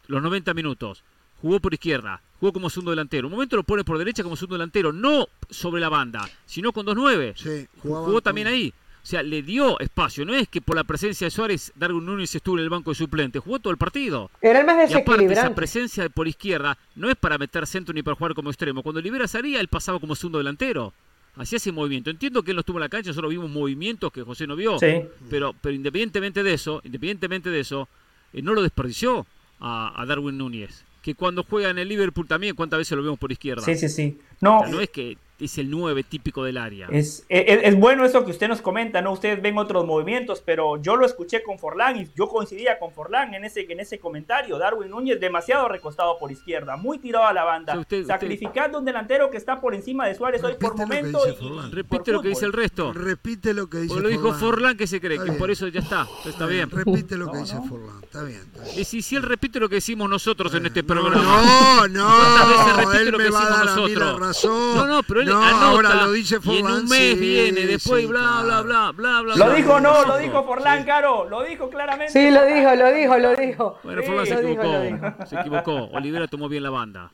los 0.09 0.22
90 0.22 0.53
minutos, 0.55 1.05
jugó 1.43 1.61
por 1.61 1.74
izquierda, 1.74 2.22
jugó 2.41 2.53
como 2.53 2.70
segundo 2.70 2.91
delantero. 2.93 3.29
Un 3.29 3.35
momento 3.35 3.57
lo 3.57 3.62
pone 3.62 3.85
por 3.85 3.99
derecha 3.99 4.22
como 4.22 4.37
segundo 4.37 4.55
delantero, 4.57 4.91
no 4.93 5.29
sobre 5.51 5.81
la 5.81 5.91
banda, 5.91 6.29
sino 6.47 6.72
con 6.72 6.87
2-9. 6.87 7.35
sí, 7.37 7.68
Jugó 7.83 8.01
jugaban 8.01 8.22
también 8.22 8.47
con- 8.49 8.55
ahí. 8.55 8.74
O 9.07 9.09
sea, 9.09 9.22
le 9.22 9.40
dio 9.40 9.78
espacio. 9.78 10.24
No 10.24 10.34
es 10.34 10.48
que 10.48 10.61
por 10.61 10.74
la 10.74 10.82
presencia 10.82 11.28
de 11.28 11.30
Suárez, 11.30 11.72
Darwin 11.76 12.04
Núñez 12.04 12.34
estuvo 12.34 12.59
en 12.59 12.64
el 12.64 12.70
banco 12.70 12.90
de 12.90 12.96
suplente. 12.96 13.38
Jugó 13.38 13.61
todo 13.61 13.70
el 13.70 13.76
partido. 13.76 14.32
Era 14.42 14.59
el 14.59 14.66
más 14.66 14.74
Y 14.74 14.94
aparte, 14.94 14.96
esa 14.96 15.04
desequilibrante. 15.12 15.54
presencia 15.54 16.09
por 16.09 16.26
izquierda 16.26 16.76
no 16.96 17.09
es 17.09 17.14
para 17.14 17.38
meter 17.38 17.68
centro 17.68 17.94
ni 17.94 18.02
para 18.02 18.16
jugar 18.16 18.34
como 18.34 18.50
extremo. 18.50 18.82
Cuando 18.82 19.00
libera 19.00 19.28
Saría, 19.28 19.61
él 19.61 19.68
pasaba 19.68 20.00
como 20.00 20.16
segundo 20.16 20.38
delantero. 20.38 20.92
Hacía 21.36 21.59
ese 21.59 21.70
movimiento. 21.70 22.11
Entiendo 22.11 22.42
que 22.42 22.50
él 22.50 22.57
no 22.57 22.62
estuvo 22.62 22.78
en 22.78 22.80
la 22.80 22.88
cancha, 22.88 23.11
nosotros 23.11 23.30
vimos 23.30 23.48
movimientos 23.48 24.11
que 24.11 24.22
José 24.24 24.48
no 24.48 24.57
vio. 24.57 24.76
Sí. 24.80 25.04
Pero, 25.30 25.54
pero 25.61 25.72
independientemente 25.76 26.42
de 26.42 26.54
eso, 26.54 26.80
independientemente 26.82 27.48
de 27.50 27.61
eso, 27.61 27.88
eh, 28.32 28.42
no 28.42 28.54
lo 28.54 28.62
desperdició 28.62 29.24
a, 29.61 30.02
a 30.02 30.04
Darwin 30.07 30.36
Núñez. 30.36 30.82
Que 31.00 31.14
cuando 31.14 31.44
juega 31.44 31.70
en 31.70 31.78
el 31.78 31.86
Liverpool 31.88 32.26
también, 32.26 32.57
¿cuántas 32.57 32.78
veces 32.78 32.96
lo 32.96 33.04
vemos 33.04 33.20
por 33.20 33.30
izquierda? 33.30 33.62
Sí, 33.62 33.76
sí, 33.76 33.88
sí. 33.88 34.18
O 34.18 34.34
No, 34.40 34.61
sea, 34.62 34.68
no 34.68 34.80
es 34.80 34.90
que 34.90 35.16
es 35.39 35.59
el 35.59 35.70
9 35.70 36.03
típico 36.05 36.45
del 36.45 36.57
área. 36.57 36.89
Es, 36.91 37.24
es, 37.28 37.61
es 37.62 37.78
bueno 37.78 38.05
eso 38.05 38.24
que 38.24 38.30
usted 38.30 38.49
nos 38.49 38.62
comenta, 38.62 39.03
¿no? 39.03 39.12
Ustedes 39.12 39.43
ven 39.43 39.59
otros 39.59 39.84
movimientos, 39.84 40.43
pero 40.45 40.80
yo 40.80 40.97
lo 40.97 41.05
escuché 41.05 41.43
con 41.43 41.59
Forlán 41.59 41.97
y 42.01 42.09
yo 42.16 42.28
coincidía 42.28 42.78
con 42.78 42.93
Forlán 42.93 43.34
en 43.34 43.45
ese, 43.45 43.66
en 43.70 43.80
ese 43.80 43.99
comentario. 43.99 44.59
Darwin 44.59 44.91
Núñez 44.91 45.20
demasiado 45.20 45.68
recostado 45.68 46.18
por 46.18 46.32
izquierda, 46.32 46.76
muy 46.76 46.99
tirado 46.99 47.26
a 47.26 47.32
la 47.32 47.45
banda, 47.45 47.72
O 47.72 47.76
sea, 47.76 47.80
usted- 47.82 48.01
usted- 48.03 48.12
sacrificando 48.14 48.78
un 48.78 48.84
delantero 48.84 49.30
que 49.30 49.37
está 49.37 49.61
por 49.61 49.74
encima 49.74 50.07
de 50.07 50.14
Suárez 50.14 50.43
hoy 50.43 50.55
por 50.55 50.70
Repite 50.76 50.82
lo 50.82 50.89
que 50.89 50.97
momento. 51.03 51.18
dice 51.24 51.28
y- 51.28 51.32
y 51.32 51.49
Forlán. 51.49 51.64
por 51.70 51.74
Repite 51.76 52.12
lo 52.12 52.22
que 52.22 52.28
dice 52.28 52.45
el 52.47 52.53
resto. 52.53 52.93
Repite 52.93 53.55
lo 53.55 53.68
que 53.68 53.78
dice 53.78 53.89
Porque 53.89 54.03
lo 54.03 54.09
dijo 54.09 54.32
Forlán 54.34 54.76
que 54.76 54.87
se 54.87 55.01
cree, 55.01 55.14
Está 55.14 55.24
que 55.24 55.30
bien. 55.32 55.39
por 55.39 55.51
eso 55.51 55.68
ya 55.68 55.80
está. 55.80 56.07
Está 56.24 56.47
bien. 56.47 56.70
Repite 56.70 57.16
lo 57.16 57.26
que 57.26 57.37
No, 57.37 57.43
dice 57.43 57.55
no. 57.57 57.64
Forlán. 57.64 58.03
Está 58.03 58.22
bien. 58.22 58.41
está 58.41 58.62
bien. 58.64 58.78
Y 58.78 58.84
si, 58.84 59.03
si 59.03 59.16
él 59.16 59.22
repite 59.22 59.61
lo 59.61 59.68
que 59.68 59.76
decimos 59.76 60.09
nosotros 60.09 60.55
en 60.55 60.66
este 60.66 60.82
No, 60.82 60.87
programa. 60.89 61.22
No, 61.22 61.89
no, 61.89 62.07
¿Cuántas 62.07 62.49
veces 62.49 62.76
repite 62.76 63.03
él 63.03 63.11
lo 63.11 63.18
me 63.18 63.24
que 63.24 63.30
va 63.30 63.39
a 63.39 63.43
decimos 63.43 63.59
dar 63.59 63.68
a 63.68 63.76
mí 63.87 63.95
la 63.95 64.01
nosotros? 64.01 64.20
razón. 64.20 64.76
No, 64.76 64.87
no, 64.87 65.03
pero 65.03 65.20
él 65.20 65.26
No, 65.31 65.43
anota 65.43 65.66
ahora 65.68 65.95
lo 66.07 66.12
dice 66.12 66.35
y 66.35 66.37
en 66.37 66.43
Forlán. 66.43 66.72
un 66.83 66.89
mes 66.89 67.14
sí, 67.14 67.20
viene, 67.20 67.61
después 67.66 68.01
sí, 68.03 68.07
bla, 68.07 68.20
claro. 68.20 68.45
bla, 68.47 68.62
bla, 68.62 68.93
bla, 68.93 69.22
bla. 69.22 69.37
Lo 69.37 69.45
bla, 69.47 69.55
dijo, 69.55 69.81
no, 69.81 70.05
lo 70.07 70.18
dijo 70.18 70.45
Forlán, 70.45 70.85
Caro, 70.85 71.29
lo 71.29 71.43
dijo 71.45 71.68
claramente. 71.70 72.12
Sí, 72.12 72.31
lo 72.31 72.45
dijo, 72.45 72.74
lo 72.74 72.93
dijo, 72.93 73.18
lo 73.18 73.37
dijo. 73.37 73.79
Bueno, 73.85 74.03
Sí, 74.03 74.07
Forlán 74.09 74.27
se 74.27 74.35
equivocó. 74.35 74.81
dijo. 74.81 75.27
Se 75.27 75.37
equivocó. 75.41 75.74
Olivera 75.93 76.27
tomó 76.29 76.49
bien 76.49 76.62
la 76.62 76.70
banda. 76.70 77.11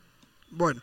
Bueno, 0.51 0.81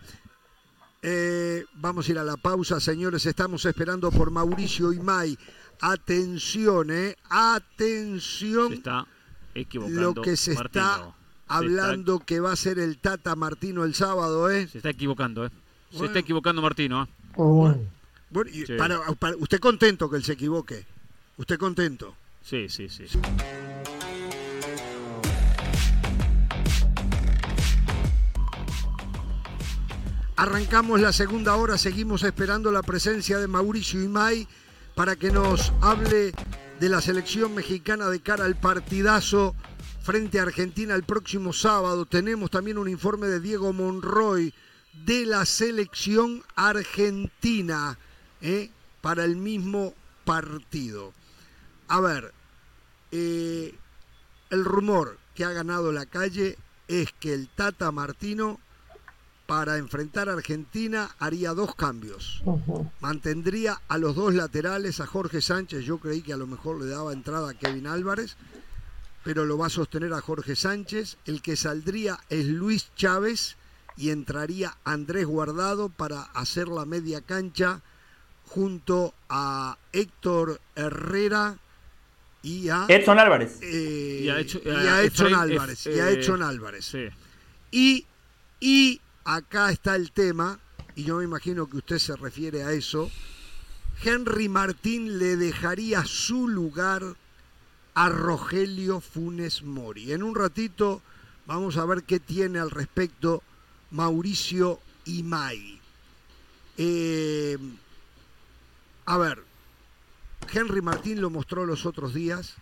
eh, 1.01 1.63
vamos 1.75 2.07
a 2.07 2.11
ir 2.11 2.19
a 2.19 2.23
la 2.23 2.37
pausa, 2.37 2.79
señores. 2.79 3.25
Estamos 3.25 3.65
esperando 3.65 4.11
por 4.11 4.31
Mauricio 4.31 4.91
Imay. 4.93 5.37
Atención, 5.81 6.89
eh. 6.91 7.15
Se 7.17 7.25
Atención. 7.29 8.73
está 8.73 9.05
equivocando. 9.55 10.01
Lo 10.01 10.13
que 10.21 10.35
se 10.35 10.53
Martino. 10.55 10.83
está 10.83 10.97
Se 11.05 11.11
hablando 11.47 12.19
que 12.19 12.39
va 12.39 12.51
a 12.51 12.55
ser 12.55 12.79
el 12.79 12.97
Tata 12.99 13.35
Martino 13.35 13.83
el 13.83 13.93
sábado, 13.95 14.49
¿eh? 14.49 14.67
Se 14.67 14.79
está 14.79 14.89
equivocando, 14.89 15.45
¿eh? 15.45 15.49
Se 15.89 15.97
Bueno. 15.97 16.05
está 16.07 16.19
equivocando 16.19 16.61
Martino, 16.61 17.03
¿eh? 17.03 17.07
Bueno, 17.35 18.49
y 18.51 18.65
Sí. 18.65 18.73
para- 18.77 18.99
para- 19.17 19.35
¿Usted 19.37 19.59
contento 19.59 20.09
que 20.09 20.17
él 20.17 20.23
se 20.23 20.33
equivoque? 20.33 20.85
¿Usted 21.37 21.57
contento? 21.57 22.15
Sí, 22.43 22.67
sí, 22.69 22.89
sí. 22.89 23.05
Arrancamos 30.35 31.01
la 31.01 31.11
segunda 31.11 31.55
hora, 31.55 31.77
seguimos 31.77 32.23
esperando 32.23 32.71
la 32.71 32.81
presencia 32.81 33.39
de 33.39 33.47
Mauricio 33.47 34.01
Imay 34.01 34.47
para 34.95 35.15
que 35.17 35.31
nos 35.31 35.73
hable 35.81 36.31
de 36.79 36.89
la 36.89 37.01
selección 37.01 37.53
mexicana 37.55 38.07
de 38.09 38.21
cara 38.21 38.45
al 38.45 38.55
partidazo 38.55 39.53
frente 40.01 40.39
a 40.39 40.43
Argentina 40.43 40.95
el 40.95 41.03
próximo 41.03 41.51
sábado. 41.51 42.05
Tenemos 42.05 42.49
también 42.51 42.77
un 42.77 42.87
informe 42.87 43.27
de 43.27 43.41
Diego 43.41 43.73
Monroy 43.73 44.53
de 45.05 45.25
la 45.25 45.45
selección 45.45 46.43
argentina 46.55 47.97
¿eh? 48.41 48.69
para 49.01 49.25
el 49.25 49.35
mismo 49.35 49.93
partido. 50.25 51.13
A 51.87 51.99
ver, 51.99 52.33
eh, 53.11 53.75
el 54.49 54.65
rumor 54.65 55.17
que 55.33 55.45
ha 55.45 55.51
ganado 55.51 55.91
la 55.91 56.05
calle 56.05 56.57
es 56.87 57.11
que 57.19 57.33
el 57.33 57.49
Tata 57.49 57.91
Martino 57.91 58.59
para 59.49 59.77
enfrentar 59.77 60.29
a 60.29 60.33
Argentina 60.33 61.09
haría 61.17 61.55
dos 61.55 61.73
cambios. 61.73 62.43
Mantendría 62.99 63.81
a 63.87 63.97
los 63.97 64.15
dos 64.15 64.35
laterales, 64.35 64.99
a 64.99 65.07
Jorge 65.07 65.41
Sánchez, 65.41 65.83
yo 65.85 65.97
creí 65.97 66.21
que 66.21 66.33
a 66.33 66.37
lo 66.37 66.45
mejor 66.45 66.79
le 66.79 66.85
daba 66.85 67.13
entrada 67.13 67.49
a 67.49 67.53
Kevin 67.55 67.87
Álvarez, 67.87 68.37
pero 69.23 69.45
lo 69.45 69.57
va 69.57 69.65
a 69.67 69.71
sostener 69.71 70.13
a 70.13 70.21
Jorge 70.21 70.55
Sánchez. 70.55 71.17
El 71.25 71.41
que 71.41 71.55
saldría 71.55 72.19
es 72.29 72.45
Luis 72.45 72.91
Chávez 72.95 73.57
y 73.99 74.11
entraría 74.11 74.77
Andrés 74.85 75.25
Guardado 75.25 75.89
para 75.89 76.21
hacer 76.21 76.69
la 76.69 76.85
media 76.85 77.19
cancha 77.19 77.81
junto 78.47 79.13
a 79.27 79.77
Héctor 79.91 80.61
Herrera 80.73 81.57
y 82.41 82.69
a, 82.69 82.85
Edson 82.87 83.19
Álvarez. 83.19 83.59
eh, 83.61 84.21
Y 84.23 84.29
a 84.29 84.39
Edson 84.39 84.61
Efraín, 85.27 85.35
Álvarez. 85.35 85.85
Y 85.85 85.99
a 85.99 86.09
eh, 86.09 86.13
Edson 86.13 86.41
Álvarez. 86.41 86.95
Y, 87.71 88.05
y 88.61 89.01
acá 89.25 89.69
está 89.69 89.97
el 89.97 90.11
tema, 90.13 90.57
y 90.95 91.03
yo 91.03 91.17
me 91.17 91.25
imagino 91.25 91.69
que 91.69 91.75
usted 91.77 91.99
se 91.99 92.15
refiere 92.15 92.63
a 92.63 92.71
eso. 92.71 93.11
Henry 94.01 94.47
Martín 94.47 95.19
le 95.19 95.35
dejaría 95.35 96.05
su 96.05 96.47
lugar 96.47 97.03
a 97.95 98.07
Rogelio 98.07 99.01
Funes 99.01 99.61
Mori. 99.61 100.13
En 100.13 100.23
un 100.23 100.35
ratito 100.35 101.01
vamos 101.45 101.75
a 101.75 101.85
ver 101.85 102.03
qué 102.03 102.21
tiene 102.21 102.59
al 102.59 102.71
respecto 102.71 103.43
Mauricio 103.91 104.79
Imay. 105.05 105.79
Eh, 106.77 107.57
a 109.05 109.17
ver, 109.17 109.43
Henry 110.53 110.81
Martín 110.81 111.21
lo 111.21 111.29
mostró 111.29 111.65
los 111.65 111.85
otros 111.85 112.13
días 112.13 112.55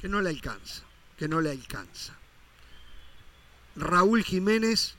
que 0.00 0.08
no 0.08 0.20
le 0.20 0.30
alcanza, 0.30 0.82
que 1.16 1.28
no 1.28 1.40
le 1.40 1.50
alcanza. 1.50 2.16
Raúl 3.76 4.24
Jiménez 4.24 4.94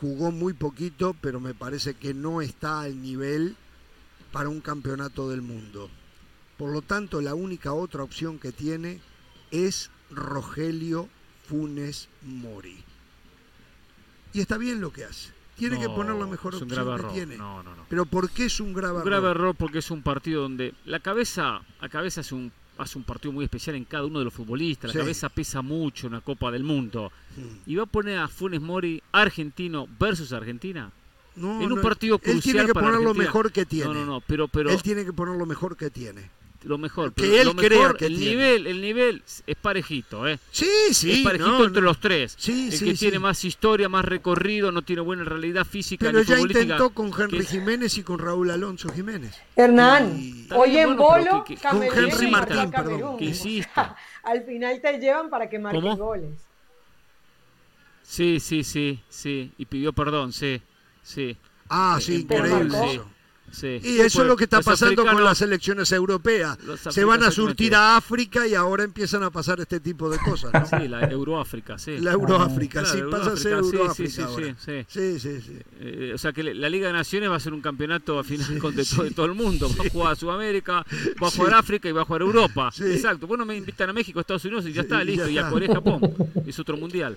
jugó 0.00 0.30
muy 0.30 0.52
poquito, 0.52 1.14
pero 1.20 1.40
me 1.40 1.54
parece 1.54 1.94
que 1.94 2.14
no 2.14 2.40
está 2.40 2.80
al 2.80 3.00
nivel 3.02 3.56
para 4.32 4.48
un 4.48 4.60
campeonato 4.60 5.28
del 5.28 5.42
mundo. 5.42 5.90
Por 6.56 6.72
lo 6.72 6.82
tanto, 6.82 7.20
la 7.20 7.34
única 7.34 7.72
otra 7.72 8.02
opción 8.02 8.38
que 8.38 8.52
tiene 8.52 9.00
es 9.50 9.90
Rogelio 10.10 11.08
Funes 11.48 12.08
Mori. 12.22 12.84
Y 14.32 14.40
está 14.40 14.58
bien 14.58 14.80
lo 14.80 14.92
que 14.92 15.04
hace. 15.04 15.30
Tiene 15.56 15.78
que 15.78 15.88
poner 15.88 16.14
la 16.14 16.26
mejor 16.26 16.54
opción 16.54 16.68
que 16.68 16.74
error. 16.74 17.12
tiene. 17.12 17.36
No, 17.36 17.62
no, 17.62 17.76
no. 17.76 17.84
Pero 17.88 18.06
¿por 18.06 18.30
qué 18.30 18.46
es 18.46 18.58
un 18.58 18.72
grave 18.72 18.94
error? 18.94 19.02
Un 19.04 19.10
grave 19.10 19.30
error 19.30 19.54
porque 19.54 19.78
es 19.78 19.90
un 19.90 20.02
partido 20.02 20.42
donde 20.42 20.74
la 20.86 20.98
cabeza, 21.00 21.60
la 21.80 21.88
cabeza 21.88 22.22
es 22.22 22.32
un 22.32 22.50
hace 22.78 22.98
un 22.98 23.04
partido 23.04 23.32
muy 23.32 23.44
especial 23.44 23.76
en 23.76 23.84
cada 23.84 24.06
uno 24.06 24.18
de 24.18 24.24
los 24.24 24.34
futbolistas. 24.34 24.94
La 24.94 25.00
cabeza 25.00 25.28
pesa 25.28 25.62
mucho 25.62 26.06
en 26.06 26.14
la 26.14 26.20
Copa 26.20 26.50
del 26.50 26.64
Mundo. 26.64 27.12
Y 27.66 27.76
va 27.76 27.84
a 27.84 27.86
poner 27.86 28.18
a 28.18 28.28
Funes 28.28 28.60
Mori 28.60 29.02
argentino 29.12 29.86
versus 30.00 30.32
Argentina. 30.32 30.90
No, 31.36 31.62
en 31.62 31.72
un 31.72 31.80
partido 31.80 32.18
crucial. 32.18 32.36
Él 32.36 32.42
tiene 32.42 32.66
que 32.66 32.74
poner 32.74 33.00
lo 33.00 33.14
mejor 33.14 33.52
que 33.52 33.64
tiene. 33.64 33.86
No, 33.86 33.94
no, 33.94 34.04
no, 34.04 34.20
pero, 34.20 34.48
pero. 34.48 34.70
Él 34.70 34.82
tiene 34.82 35.04
que 35.04 35.12
poner 35.12 35.36
lo 35.36 35.46
mejor 35.46 35.76
que 35.76 35.90
tiene 35.90 36.28
lo 36.64 36.78
mejor. 36.78 37.12
que 37.12 37.40
él 37.40 37.54
crea 37.56 37.94
que 37.94 38.06
el 38.06 38.18
nivel, 38.18 38.66
el 38.66 38.80
nivel 38.80 39.22
es 39.46 39.56
parejito, 39.56 40.26
¿eh? 40.28 40.38
Sí, 40.50 40.68
sí. 40.92 41.12
Es 41.12 41.18
parejito 41.20 41.64
entre 41.64 41.82
los 41.82 41.98
tres. 41.98 42.34
Sí, 42.38 42.70
el 42.72 42.78
que 42.78 42.94
tiene 42.94 43.18
más 43.18 43.44
historia, 43.44 43.88
más 43.88 44.04
recorrido, 44.04 44.72
no 44.72 44.82
tiene 44.82 45.02
buena 45.02 45.24
realidad 45.24 45.64
física. 45.64 46.06
Pero 46.06 46.22
ya 46.22 46.38
intentó 46.38 46.90
con 46.90 47.12
Henry 47.18 47.44
Jiménez 47.44 47.96
y 47.98 48.02
con 48.02 48.18
Raúl 48.18 48.50
Alonso 48.50 48.88
Jiménez. 48.90 49.36
Hernán, 49.56 50.46
hoy 50.54 50.78
en 50.78 50.96
bolo, 50.96 51.44
con 51.70 51.82
Henry 51.82 52.30
Martín, 52.30 52.70
perdón. 52.70 53.18
Que 53.18 53.32
Al 54.22 54.44
final 54.44 54.80
te 54.80 54.98
llevan 54.98 55.30
para 55.30 55.48
que 55.48 55.58
marques 55.58 55.96
goles. 55.96 56.38
Sí, 58.02 58.40
sí, 58.40 58.62
sí, 58.62 59.02
sí. 59.08 59.52
Y 59.58 59.66
pidió 59.66 59.92
perdón, 59.92 60.32
sí, 60.32 60.60
sí. 61.02 61.36
Ah, 61.68 61.98
sí, 62.00 62.16
increíble. 62.16 63.00
Y 63.62 64.00
eso 64.00 64.22
es 64.22 64.28
lo 64.28 64.36
que 64.36 64.44
está 64.44 64.60
pasando 64.60 65.04
con 65.04 65.22
las 65.22 65.40
elecciones 65.42 65.90
europeas. 65.92 66.58
Se 66.90 67.04
van 67.04 67.22
a 67.22 67.30
surtir 67.30 67.74
a 67.74 67.96
África 67.96 68.46
y 68.46 68.54
ahora 68.54 68.84
empiezan 68.84 69.22
a 69.22 69.30
pasar 69.30 69.60
este 69.60 69.80
tipo 69.80 70.08
de 70.08 70.18
cosas. 70.18 70.52
Sí, 70.68 70.88
la 70.88 71.02
Euroáfrica, 71.02 71.78
sí. 71.78 71.98
La 71.98 72.12
Euroáfrica, 72.12 72.84
sí, 72.84 73.00
pasa 73.10 73.32
a 73.32 73.36
ser 73.36 73.52
Euroáfrica. 73.54 74.28
Sí, 74.58 74.84
sí, 74.88 75.18
sí. 75.18 75.40
sí, 75.40 75.58
eh, 75.80 76.12
o 76.14 76.18
sea 76.18 76.32
que 76.32 76.42
la 76.42 76.68
Liga 76.68 76.86
de 76.86 76.92
Naciones 76.92 77.30
va 77.30 77.36
a 77.36 77.40
ser 77.40 77.52
un 77.52 77.60
campeonato 77.60 78.18
a 78.18 78.24
final 78.24 78.58
con 78.58 78.74
de, 78.74 78.84
todo 79.14 79.26
el 79.26 79.34
mundo. 79.34 79.70
Va 79.78 79.84
a 79.84 79.90
jugar 79.90 80.12
a 80.12 80.16
Sudamérica, 80.16 80.84
va 81.22 81.28
a 81.28 81.30
jugar 81.30 81.54
a 81.54 81.58
África 81.58 81.88
y 81.88 81.92
va 81.92 82.02
a 82.02 82.04
jugar 82.04 82.22
a 82.22 82.24
Europa. 82.24 82.72
Exacto. 82.80 83.26
Bueno, 83.26 83.44
me 83.44 83.56
invitan 83.56 83.90
a 83.90 83.92
México, 83.92 84.20
Estados 84.20 84.44
Unidos 84.44 84.66
y 84.66 84.72
ya 84.72 84.82
está, 84.82 85.02
listo. 85.04 85.28
Y 85.28 85.38
a 85.38 85.48
Corea, 85.48 85.74
Japón. 85.74 86.00
Es 86.46 86.58
otro 86.58 86.76
mundial. 86.76 87.16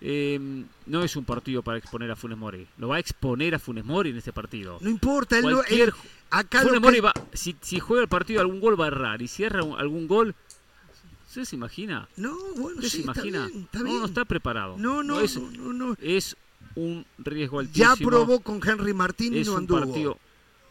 Em, 0.00 0.64
no 0.86 1.02
es 1.02 1.16
un 1.16 1.24
partido 1.24 1.62
para 1.62 1.78
exponer 1.78 2.10
a 2.10 2.16
Funes 2.16 2.38
Mori. 2.38 2.66
Lo 2.78 2.88
va 2.88 2.96
a 2.96 2.98
exponer 3.00 3.54
a 3.54 3.58
Funes 3.58 3.84
Mori 3.84 4.10
en 4.10 4.18
este 4.18 4.32
partido. 4.32 4.78
No 4.80 4.88
importa, 4.88 5.38
él, 5.38 5.92
Funes 6.62 6.80
Mori 6.80 7.00
va, 7.00 7.12
si, 7.32 7.56
juega 7.80 8.02
el 8.02 8.08
partido 8.08 8.40
algún 8.40 8.60
gol 8.60 8.80
va 8.80 8.84
a 8.84 8.88
errar 8.88 9.22
y 9.22 9.28
cierra 9.28 9.60
algún 9.76 10.06
gol. 10.06 10.34
¿Usted 11.26 11.44
se 11.44 11.56
imagina? 11.56 12.08
No, 12.16 12.36
bueno, 12.56 12.80
se 12.82 13.00
imagina? 13.00 13.48
No, 13.72 13.82
no 13.82 14.04
está 14.06 14.24
preparado. 14.24 14.76
No, 14.78 15.02
no, 15.02 15.20
es, 15.20 15.36
no, 15.36 15.94
Es 16.00 16.36
un 16.74 17.04
riesgo 17.18 17.58
altísimo. 17.60 17.94
Ya 17.96 18.04
probó 18.04 18.40
con 18.40 18.60
Henry 18.66 18.94
Martín 18.94 19.36
y 19.36 19.42
no 19.42 19.56
anduvo. 19.56 20.18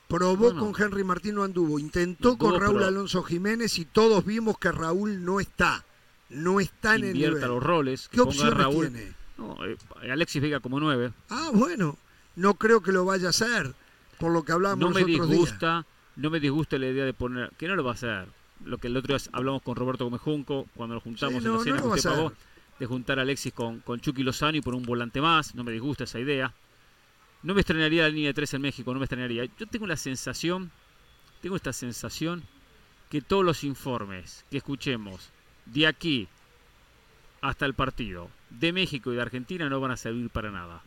Probó 0.08 0.56
con 0.56 0.74
Henry 0.82 1.04
Martín 1.04 1.36
no 1.36 1.44
anduvo. 1.44 1.80
Intentó 1.80 2.38
con 2.38 2.60
Raúl 2.60 2.84
Alonso 2.84 3.24
Jiménez 3.24 3.78
y 3.78 3.86
todos 3.86 4.26
vimos 4.26 4.58
que 4.58 4.72
Raúl 4.72 5.24
no 5.24 5.40
está. 5.40 5.84
No 6.30 6.60
está 6.60 6.96
en 6.96 7.06
el 7.06 7.14
nivel. 7.14 7.40
los 7.40 7.64
roles. 7.64 8.10
¿Qué 8.10 8.22
opciones 8.22 8.54
Raúl, 8.54 8.90
tiene? 8.90 9.17
No, 9.38 9.58
eh, 9.66 9.78
Alexis 10.12 10.42
Vega 10.42 10.60
como 10.60 10.80
nueve. 10.80 11.12
Ah, 11.30 11.52
bueno. 11.54 11.98
No 12.36 12.54
creo 12.54 12.82
que 12.82 12.92
lo 12.92 13.04
vaya 13.04 13.28
a 13.28 13.30
hacer, 13.32 13.74
por 14.20 14.32
lo 14.32 14.44
que 14.44 14.52
hablamos 14.52 14.78
no 14.78 14.92
me 14.92 15.04
disgusta, 15.04 15.86
No 16.16 16.30
me 16.30 16.40
disgusta 16.40 16.78
la 16.78 16.86
idea 16.88 17.04
de 17.04 17.14
poner... 17.14 17.52
Que 17.58 17.68
no 17.68 17.76
lo 17.76 17.84
va 17.84 17.92
a 17.92 17.94
hacer. 17.96 18.28
Lo 18.64 18.78
que 18.78 18.88
el 18.88 18.98
otro 18.98 19.18
día 19.18 19.28
hablamos 19.32 19.64
con 19.64 19.76
Roberto 19.76 20.06
Gómez 20.06 20.22
Junco, 20.22 20.68
cuando 20.76 20.94
nos 20.96 21.04
juntamos 21.04 21.44
en 21.44 21.52
la 21.52 21.60
cena 21.60 21.82
que 21.82 21.88
usted 21.88 22.10
pagó, 22.12 22.34
de 22.78 22.86
juntar 22.86 23.18
a 23.18 23.24
Alexis 23.24 23.54
con, 23.54 23.80
con 23.80 24.00
Chucky 24.00 24.22
Lozano 24.22 24.56
y 24.56 24.62
por 24.62 24.76
un 24.76 24.84
volante 24.84 25.20
más. 25.20 25.56
No 25.56 25.64
me 25.64 25.72
disgusta 25.72 26.04
esa 26.04 26.20
idea. 26.20 26.54
No 27.42 27.56
me 27.56 27.62
extrañaría 27.62 28.04
la 28.04 28.10
línea 28.10 28.28
de 28.28 28.34
tres 28.36 28.54
en 28.54 28.62
México, 28.62 28.94
no 28.94 29.00
me 29.00 29.06
extrañaría. 29.06 29.46
Yo 29.46 29.66
tengo 29.66 29.88
la 29.88 29.98
sensación, 29.98 30.72
tengo 31.42 31.56
esta 31.56 31.74
sensación 31.74 32.44
que 33.10 33.22
todos 33.22 33.44
los 33.44 33.64
informes 33.64 34.46
que 34.52 34.58
escuchemos 34.58 35.32
de 35.66 35.88
aquí 35.88 36.28
hasta 37.48 37.66
el 37.66 37.74
partido 37.74 38.30
de 38.50 38.74
México 38.74 39.12
y 39.12 39.16
de 39.16 39.22
Argentina 39.22 39.70
no 39.70 39.80
van 39.80 39.92
a 39.92 39.98
servir 39.98 40.30
para 40.30 40.52
nada. 40.52 40.84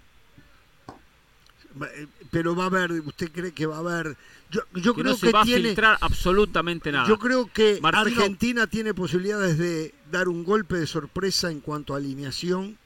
Eh, 1.95 2.07
pero 2.31 2.55
va 2.55 2.65
a 2.65 2.67
haber, 2.67 2.93
¿usted 2.93 3.31
cree 3.33 3.53
que 3.53 3.65
va 3.65 3.77
a 3.77 3.79
haber? 3.79 4.17
Yo, 4.51 4.61
yo 4.75 4.93
creo 4.93 5.13
no 5.13 5.17
se 5.17 5.31
va 5.31 5.43
a 5.43 5.45
filtrar 5.45 5.97
absolutamente 6.01 6.93
nada. 6.93 7.09
Yo 7.09 7.19
creo 7.19 7.51
que 7.51 7.81
Argentina 7.83 8.67
tiene 8.67 8.93
posibilidades 8.93 9.57
de 9.57 9.95
dar 10.11 10.29
un 10.29 10.45
golpe 10.45 10.77
de 10.77 10.87
sorpresa 10.87 11.51
en 11.51 11.61
cuanto 11.61 11.95
a 11.95 11.97
alineación 11.97 12.77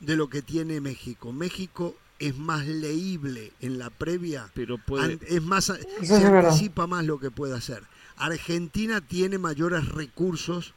de 0.00 0.16
lo 0.16 0.28
que 0.28 0.42
tiene 0.42 0.80
México. 0.80 1.32
México 1.32 1.96
es 2.18 2.36
más 2.36 2.66
leíble 2.66 3.52
en 3.60 3.78
la 3.78 3.90
previa, 3.90 4.50
pero 4.54 4.76
puede... 4.76 5.18
es 5.26 5.42
más 5.42 5.72
se 6.02 6.26
anticipa 6.26 6.86
más 6.86 7.04
lo 7.04 7.18
que 7.18 7.30
puede 7.30 7.54
hacer. 7.54 7.82
Argentina 8.16 9.00
tiene 9.00 9.38
mayores 9.38 9.88
recursos 9.88 10.74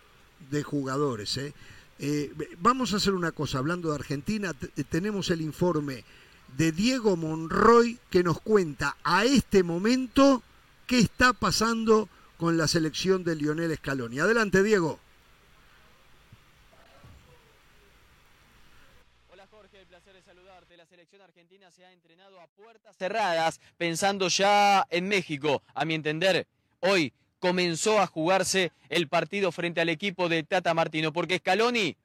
de 0.51 0.63
jugadores. 0.63 1.35
¿eh? 1.37 1.53
Eh, 2.01 2.31
vamos 2.59 2.93
a 2.93 2.97
hacer 2.97 3.13
una 3.13 3.33
cosa, 3.33 3.57
hablando 3.57 3.89
de 3.89 3.95
Argentina, 3.95 4.55
eh, 4.77 4.83
tenemos 4.85 5.29
el 5.31 5.41
informe 5.41 6.05
de 6.55 6.71
Diego 6.71 7.17
Monroy 7.17 7.99
que 8.09 8.23
nos 8.23 8.39
cuenta 8.39 8.95
a 9.03 9.25
este 9.25 9.63
momento 9.63 10.41
qué 10.87 10.99
está 10.99 11.33
pasando 11.33 12.07
con 12.37 12.57
la 12.57 12.69
selección 12.69 13.25
de 13.25 13.35
Lionel 13.35 13.75
Scaloni. 13.75 14.17
Adelante, 14.19 14.63
Diego. 14.63 14.97
Hola 19.29 19.45
Jorge, 19.51 19.81
el 19.81 19.87
placer 19.87 20.13
de 20.13 20.21
saludarte. 20.23 20.77
La 20.77 20.85
selección 20.85 21.21
argentina 21.21 21.69
se 21.69 21.83
ha 21.85 21.91
entrenado 21.91 22.39
a 22.39 22.47
puertas 22.47 22.95
cerradas 22.95 23.59
pensando 23.77 24.29
ya 24.29 24.87
en 24.89 25.09
México. 25.09 25.63
A 25.73 25.83
mi 25.83 25.95
entender, 25.95 26.47
hoy 26.79 27.11
comenzó 27.39 27.99
a 27.99 28.07
jugarse 28.07 28.71
el 28.89 29.07
partido 29.07 29.51
frente 29.51 29.81
al 29.81 29.89
equipo 29.89 30.29
de 30.29 30.43
Tata 30.43 30.73
Martino, 30.73 31.11
porque 31.13 31.39
Scaloni 31.39 31.95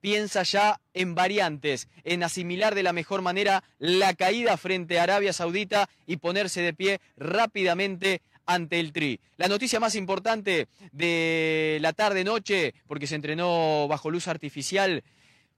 piensa 0.00 0.42
ya 0.42 0.80
en 0.94 1.14
variantes, 1.14 1.88
en 2.04 2.22
asimilar 2.22 2.74
de 2.74 2.82
la 2.82 2.92
mejor 2.92 3.22
manera 3.22 3.62
la 3.78 4.14
caída 4.14 4.56
frente 4.56 4.98
a 4.98 5.04
Arabia 5.04 5.32
Saudita 5.32 5.88
y 6.06 6.16
ponerse 6.16 6.62
de 6.62 6.72
pie 6.72 7.00
rápidamente 7.16 8.22
ante 8.46 8.80
el 8.80 8.92
Tri. 8.92 9.20
La 9.36 9.48
noticia 9.48 9.78
más 9.78 9.94
importante 9.94 10.66
de 10.92 11.78
la 11.80 11.92
tarde-noche, 11.92 12.74
porque 12.88 13.06
se 13.06 13.14
entrenó 13.14 13.86
bajo 13.88 14.10
luz 14.10 14.26
artificial, 14.26 15.04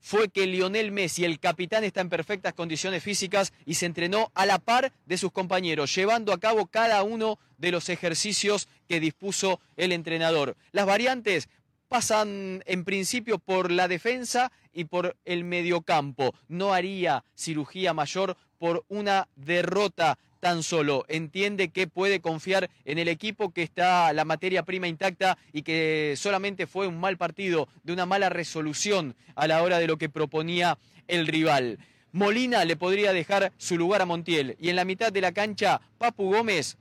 fue 0.03 0.29
que 0.29 0.47
Lionel 0.47 0.91
Messi, 0.91 1.25
el 1.25 1.39
capitán, 1.39 1.85
está 1.85 2.01
en 2.01 2.11
perfectas 2.11 2.53
condiciones 2.53 3.03
físicas 3.03 3.53
y 3.65 3.75
se 3.75 3.87
entrenó 3.87 4.31
a 4.35 4.45
la 4.45 4.59
par 4.59 4.93
de 5.07 5.17
sus 5.17 5.31
compañeros, 5.31 5.95
llevando 5.95 6.33
a 6.33 6.41
cabo 6.41 6.67
cada 6.67 7.03
uno 7.05 7.39
de 7.57 7.71
los 7.71 7.89
ejercicios 7.89 8.69
que 8.89 9.01
dispuso 9.01 9.61
el 9.77 9.93
entrenador. 9.93 10.57
Las 10.73 10.87
variantes 10.87 11.49
pasan 11.89 12.63
en 12.67 12.85
principio 12.85 13.39
por 13.39 13.71
la 13.71 13.87
defensa 13.87 14.51
y 14.73 14.85
por 14.85 15.17
el 15.25 15.45
mediocampo. 15.45 16.35
No 16.49 16.75
haría 16.75 17.25
cirugía 17.35 17.95
mayor 17.95 18.37
por 18.59 18.85
una 18.89 19.29
derrota 19.37 20.19
tan 20.43 20.65
solo. 20.65 21.05
Entiende 21.07 21.69
que 21.69 21.87
puede 21.87 22.21
confiar 22.21 22.69
en 22.85 22.99
el 22.99 23.07
equipo 23.07 23.53
que 23.53 23.63
está 23.63 24.13
la 24.13 24.25
materia 24.25 24.65
prima 24.65 24.89
intacta 24.89 25.39
y 25.53 25.63
que 25.63 26.15
solamente 26.17 26.67
fue 26.67 26.89
un 26.89 26.99
mal 26.99 27.17
partido, 27.17 27.69
de 27.85 27.93
una 27.93 28.07
mala 28.07 28.29
resolución 28.29 29.15
a 29.37 29.47
la 29.47 29.63
hora 29.63 29.79
de 29.79 29.87
lo 29.87 29.99
que 29.99 30.09
proponía 30.09 30.79
el 31.07 31.29
rival. 31.29 31.79
Molina 32.11 32.65
le 32.65 32.75
podría 32.75 33.13
dejar 33.13 33.53
su 33.57 33.79
lugar 33.79 34.03
a 34.03 34.05
Montiel 34.05 34.57
y 34.61 34.69
en 34.69 34.75
la 34.75 34.85
mitad 34.85 35.13
de 35.13 35.21
la 35.21 35.31
cancha 35.31 35.81
Papu 35.99 36.33
Gómez 36.33 36.77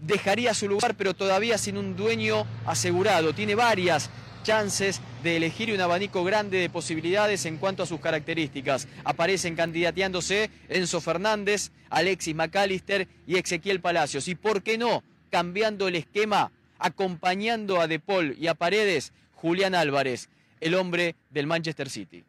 dejaría 0.00 0.54
su 0.54 0.68
lugar 0.68 0.94
pero 0.96 1.14
todavía 1.14 1.58
sin 1.58 1.76
un 1.76 1.96
dueño 1.96 2.46
asegurado. 2.64 3.32
Tiene 3.32 3.56
varias 3.56 4.08
chances 4.42 5.00
de 5.22 5.36
elegir 5.36 5.72
un 5.72 5.80
abanico 5.80 6.24
grande 6.24 6.58
de 6.58 6.70
posibilidades 6.70 7.46
en 7.46 7.58
cuanto 7.58 7.82
a 7.82 7.86
sus 7.86 8.00
características. 8.00 8.88
Aparecen 9.04 9.56
candidateándose 9.56 10.50
Enzo 10.68 11.00
Fernández, 11.00 11.70
Alexis 11.90 12.34
McAllister 12.34 13.08
y 13.26 13.36
Ezequiel 13.36 13.80
Palacios. 13.80 14.28
Y 14.28 14.34
por 14.34 14.62
qué 14.62 14.78
no, 14.78 15.02
cambiando 15.30 15.88
el 15.88 15.96
esquema, 15.96 16.52
acompañando 16.78 17.80
a 17.80 17.86
De 17.86 18.00
Paul 18.00 18.36
y 18.38 18.48
a 18.48 18.54
Paredes, 18.54 19.12
Julián 19.34 19.74
Álvarez, 19.74 20.28
el 20.60 20.74
hombre 20.74 21.16
del 21.30 21.46
Manchester 21.46 21.88
City. 21.88 22.24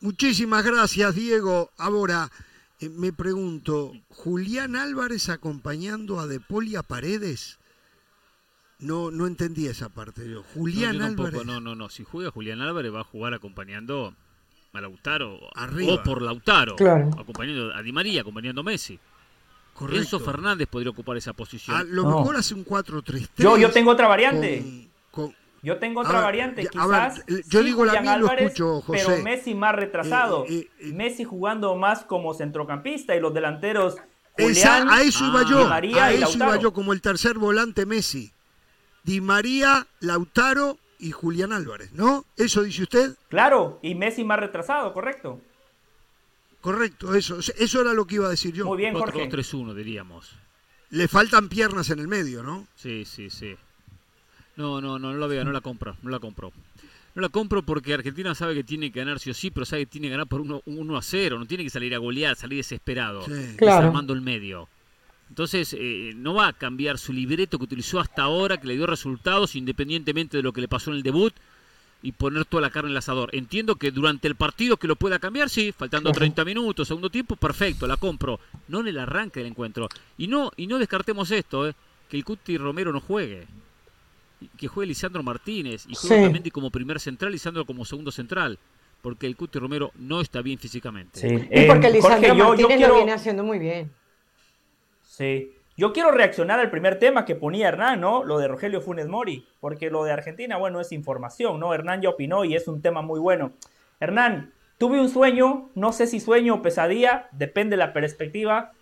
Muchísimas 0.00 0.64
gracias, 0.64 1.14
Diego. 1.14 1.70
Ahora, 1.76 2.30
eh, 2.80 2.88
me 2.88 3.12
pregunto, 3.12 3.92
¿Julián 4.08 4.76
Álvarez 4.76 5.28
acompañando 5.28 6.18
a 6.18 6.26
De 6.26 6.40
y 6.62 6.76
a 6.76 6.82
Paredes? 6.82 7.58
No, 8.78 9.10
no 9.10 9.26
entendí 9.26 9.66
esa 9.66 9.90
parte 9.90 10.28
yo. 10.28 10.42
Julián 10.54 11.02
Álvarez. 11.02 11.44
no, 11.44 11.60
no, 11.60 11.74
no. 11.74 11.90
Si 11.90 12.04
juega 12.04 12.30
Julián 12.30 12.62
Álvarez 12.62 12.92
va 12.92 13.00
a 13.00 13.04
jugar 13.04 13.34
acompañando 13.34 14.14
a 14.72 14.80
Lautaro. 14.80 15.38
O 15.38 16.02
por 16.02 16.22
Lautaro. 16.22 16.76
Acompañando 17.18 17.74
a 17.74 17.82
Di 17.82 17.92
María, 17.92 18.22
acompañando 18.22 18.62
a 18.62 18.64
Messi. 18.64 18.98
Correcto. 19.74 20.00
Enzo 20.00 20.20
Fernández 20.20 20.66
podría 20.68 20.90
ocupar 20.90 21.16
esa 21.16 21.32
posición. 21.32 21.76
A 21.76 21.84
lo 21.84 22.04
mejor 22.04 22.36
hace 22.36 22.54
un 22.54 22.64
4-3-3. 22.64 23.28
Yo, 23.36 23.56
yo 23.58 23.70
tengo 23.70 23.90
otra 23.90 24.08
variante. 24.08 24.89
Yo 25.62 25.78
tengo 25.78 26.00
otra 26.00 26.20
variante, 26.20 26.66
quizás. 26.66 27.22
yo 27.48 27.62
digo 27.62 27.84
la 27.84 28.00
mía, 28.00 28.16
lo 28.16 28.32
escucho, 28.32 28.80
José. 28.80 29.04
Pero 29.06 29.22
Messi 29.22 29.54
más 29.54 29.74
retrasado. 29.74 30.44
Eh, 30.46 30.52
eh, 30.52 30.70
eh, 30.80 30.92
Messi 30.92 31.24
jugando 31.24 31.76
más 31.76 32.04
como 32.04 32.32
centrocampista 32.34 33.14
y 33.14 33.20
los 33.20 33.34
delanteros. 33.34 33.96
Julián, 34.38 34.88
a 34.88 35.02
eso 35.02 35.26
iba 35.26 35.44
yo. 35.44 35.68
a 35.68 36.12
eso 36.12 36.36
iba 36.36 36.56
yo 36.56 36.72
como 36.72 36.92
el 36.92 37.02
tercer 37.02 37.36
volante 37.36 37.84
Messi. 37.84 38.32
Di 39.02 39.20
María, 39.20 39.86
Lautaro 40.00 40.78
y 40.98 41.10
Julián 41.10 41.52
Álvarez, 41.52 41.92
¿no? 41.92 42.24
¿Eso 42.36 42.62
dice 42.62 42.82
usted? 42.82 43.16
Claro, 43.28 43.78
y 43.82 43.94
Messi 43.94 44.24
más 44.24 44.38
retrasado, 44.38 44.92
correcto. 44.92 45.40
Correcto, 46.60 47.14
eso, 47.14 47.38
eso 47.38 47.80
era 47.80 47.94
lo 47.94 48.06
que 48.06 48.16
iba 48.16 48.26
a 48.26 48.30
decir 48.30 48.52
yo. 48.52 48.66
Muy 48.66 48.78
bien, 48.78 48.94
Jorge. 48.94 49.28
3-1, 49.28 49.74
diríamos. 49.74 50.36
Le 50.90 51.08
faltan 51.08 51.48
piernas 51.48 51.88
en 51.90 52.00
el 52.00 52.08
medio, 52.08 52.42
¿no? 52.42 52.66
Sí, 52.74 53.04
sí, 53.04 53.30
sí. 53.30 53.56
No, 54.56 54.80
no, 54.80 54.98
no, 54.98 55.12
no 55.12 55.18
la 55.18 55.26
veo, 55.26 55.44
no 55.44 55.52
la 55.52 55.60
compro, 55.60 55.96
no 56.02 56.10
la 56.10 56.18
compro. 56.18 56.52
No 57.14 57.22
la 57.22 57.28
compro 57.28 57.62
porque 57.62 57.94
Argentina 57.94 58.34
sabe 58.34 58.54
que 58.54 58.64
tiene 58.64 58.92
que 58.92 59.00
ganar 59.00 59.18
sí 59.18 59.30
o 59.30 59.34
sí, 59.34 59.50
pero 59.50 59.66
sabe 59.66 59.82
que 59.82 59.92
tiene 59.92 60.06
que 60.08 60.12
ganar 60.12 60.26
por 60.26 60.40
1 60.40 60.96
a 60.96 61.02
0, 61.02 61.38
no 61.38 61.46
tiene 61.46 61.64
que 61.64 61.70
salir 61.70 61.94
a 61.94 61.98
golear, 61.98 62.36
salir 62.36 62.58
desesperado, 62.58 63.24
sí. 63.24 63.56
claro. 63.56 63.92
el 64.12 64.20
medio. 64.20 64.68
Entonces, 65.28 65.76
eh, 65.78 66.12
no 66.16 66.34
va 66.34 66.48
a 66.48 66.52
cambiar 66.52 66.98
su 66.98 67.12
libreto 67.12 67.58
que 67.58 67.64
utilizó 67.64 68.00
hasta 68.00 68.22
ahora, 68.22 68.60
que 68.60 68.66
le 68.66 68.74
dio 68.74 68.86
resultados 68.86 69.54
independientemente 69.54 70.36
de 70.36 70.42
lo 70.42 70.52
que 70.52 70.60
le 70.60 70.68
pasó 70.68 70.90
en 70.90 70.96
el 70.96 71.02
debut, 71.02 71.32
y 72.02 72.12
poner 72.12 72.44
toda 72.46 72.62
la 72.62 72.70
carne 72.70 72.88
en 72.88 72.92
el 72.92 72.98
asador. 72.98 73.30
Entiendo 73.32 73.76
que 73.76 73.90
durante 73.90 74.26
el 74.26 74.34
partido 74.34 74.76
que 74.76 74.88
lo 74.88 74.96
pueda 74.96 75.18
cambiar, 75.18 75.50
sí, 75.50 75.72
faltando 75.72 76.12
30 76.12 76.44
minutos, 76.44 76.88
segundo 76.88 77.10
tiempo, 77.10 77.36
perfecto, 77.36 77.86
la 77.86 77.96
compro. 77.96 78.40
No 78.68 78.80
en 78.80 78.88
el 78.88 78.98
arranque 78.98 79.40
del 79.40 79.50
encuentro. 79.50 79.88
Y 80.16 80.26
no, 80.26 80.50
y 80.56 80.66
no 80.66 80.78
descartemos 80.78 81.30
esto, 81.30 81.68
eh, 81.68 81.74
que 82.08 82.16
el 82.16 82.24
Cuti 82.24 82.56
Romero 82.56 82.92
no 82.92 83.00
juegue. 83.00 83.46
Que 84.56 84.68
juegue 84.68 84.88
Lisandro 84.88 85.22
Martínez 85.22 85.84
y 85.88 85.94
juegue 85.94 86.40
sí. 86.42 86.50
como 86.50 86.70
primer 86.70 87.00
central, 87.00 87.32
Lisandro 87.32 87.64
como 87.64 87.84
segundo 87.84 88.10
central. 88.10 88.58
Porque 89.02 89.26
el 89.26 89.36
Cuti 89.36 89.58
Romero 89.58 89.92
no 89.96 90.20
está 90.20 90.42
bien 90.42 90.58
físicamente. 90.58 91.20
Sí. 91.20 91.48
y 91.50 91.66
porque 91.66 91.86
eh, 91.86 91.92
Lisandro 91.92 92.34
Martínez 92.34 92.88
lo 92.88 92.96
viene 92.96 93.12
haciendo 93.12 93.44
muy 93.44 93.58
bien. 93.58 93.90
Sí. 95.02 95.52
Yo 95.76 95.94
quiero 95.94 96.10
reaccionar 96.10 96.60
al 96.60 96.70
primer 96.70 96.98
tema 96.98 97.24
que 97.24 97.34
ponía 97.34 97.68
Hernán, 97.68 98.02
¿no? 98.02 98.22
Lo 98.22 98.38
de 98.38 98.48
Rogelio 98.48 98.82
Funes 98.82 99.08
Mori, 99.08 99.46
porque 99.60 99.90
lo 99.90 100.04
de 100.04 100.12
Argentina, 100.12 100.58
bueno, 100.58 100.78
es 100.78 100.92
información, 100.92 101.58
¿no? 101.58 101.72
Hernán 101.72 102.02
ya 102.02 102.10
opinó 102.10 102.44
y 102.44 102.54
es 102.54 102.68
un 102.68 102.82
tema 102.82 103.00
muy 103.00 103.18
bueno. 103.18 103.52
Hernán, 103.98 104.52
tuve 104.76 105.00
un 105.00 105.08
sueño, 105.08 105.70
no 105.74 105.94
sé 105.94 106.06
si 106.06 106.20
sueño 106.20 106.56
o 106.56 106.62
pesadilla, 106.62 107.28
depende 107.32 107.74
de 107.74 107.78
la 107.78 107.94
perspectiva. 107.94 108.72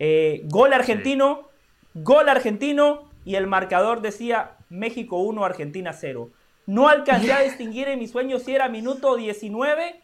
Eh, 0.00 0.42
gol 0.46 0.72
argentino, 0.72 1.48
gol 1.94 2.28
argentino 2.28 3.10
y 3.24 3.36
el 3.36 3.46
marcador 3.46 4.00
decía 4.00 4.56
México 4.70 5.18
1, 5.18 5.44
Argentina 5.44 5.92
0. 5.92 6.30
No 6.66 6.88
alcancé 6.88 7.32
a 7.32 7.40
distinguir 7.42 7.88
en 7.88 7.98
mi 7.98 8.08
sueño 8.08 8.38
si 8.38 8.54
era 8.54 8.68
minuto 8.68 9.16
19 9.16 10.00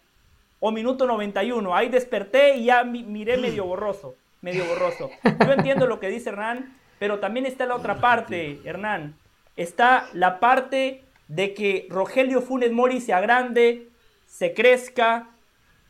o 0.60 0.70
minuto 0.70 1.06
91. 1.06 1.74
Ahí 1.74 1.88
desperté 1.88 2.56
y 2.56 2.66
ya 2.66 2.84
miré 2.84 3.36
medio 3.38 3.64
borroso 3.64 4.14
medio 4.46 4.64
borroso. 4.66 5.10
Yo 5.44 5.52
entiendo 5.52 5.86
lo 5.86 5.98
que 6.00 6.08
dice 6.08 6.30
Hernán, 6.30 6.76
pero 6.98 7.18
también 7.18 7.46
está 7.46 7.66
la 7.66 7.74
otra 7.74 8.00
parte, 8.00 8.60
Hernán. 8.64 9.16
Está 9.56 10.08
la 10.12 10.38
parte 10.38 11.02
de 11.28 11.52
que 11.52 11.86
Rogelio 11.90 12.40
Funes 12.40 12.72
Mori 12.72 13.00
se 13.00 13.12
agrande, 13.12 13.88
se 14.26 14.54
crezca, 14.54 15.30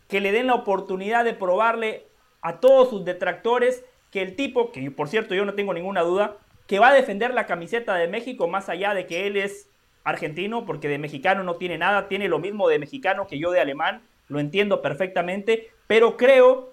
que 0.09 0.21
le 0.21 0.33
den 0.33 0.47
la 0.47 0.55
oportunidad 0.55 1.25
de 1.25 1.35
probarle 1.35 2.07
a 2.41 2.61
todos 2.61 2.89
sus 2.89 3.05
detractores 3.05 3.85
que 4.11 4.23
el 4.23 4.37
tipo, 4.37 4.73
que 4.73 4.91
por 4.91 5.09
cierto 5.09 5.35
yo 5.35 5.45
no 5.45 5.55
tengo 5.55 5.75
ninguna 5.75 6.03
duda, 6.03 6.37
que 6.67 6.79
va 6.79 6.89
a 6.89 6.95
defender 6.95 7.33
la 7.33 7.47
camiseta 7.47 7.95
de 7.95 8.09
México 8.09 8.49
más 8.49 8.69
allá 8.69 8.95
de 8.95 9.07
que 9.07 9.27
él 9.27 9.37
es 9.37 9.69
argentino, 10.05 10.65
porque 10.65 10.89
de 10.89 10.99
mexicano 10.99 11.43
no 11.43 11.57
tiene 11.57 11.79
nada, 11.79 12.09
tiene 12.09 12.29
lo 12.29 12.39
mismo 12.39 12.69
de 12.69 12.79
mexicano 12.79 13.27
que 13.27 13.39
yo 13.39 13.51
de 13.51 13.61
alemán, 13.61 14.03
lo 14.29 14.41
entiendo 14.41 14.83
perfectamente, 14.83 15.71
pero 15.87 16.17
creo 16.17 16.73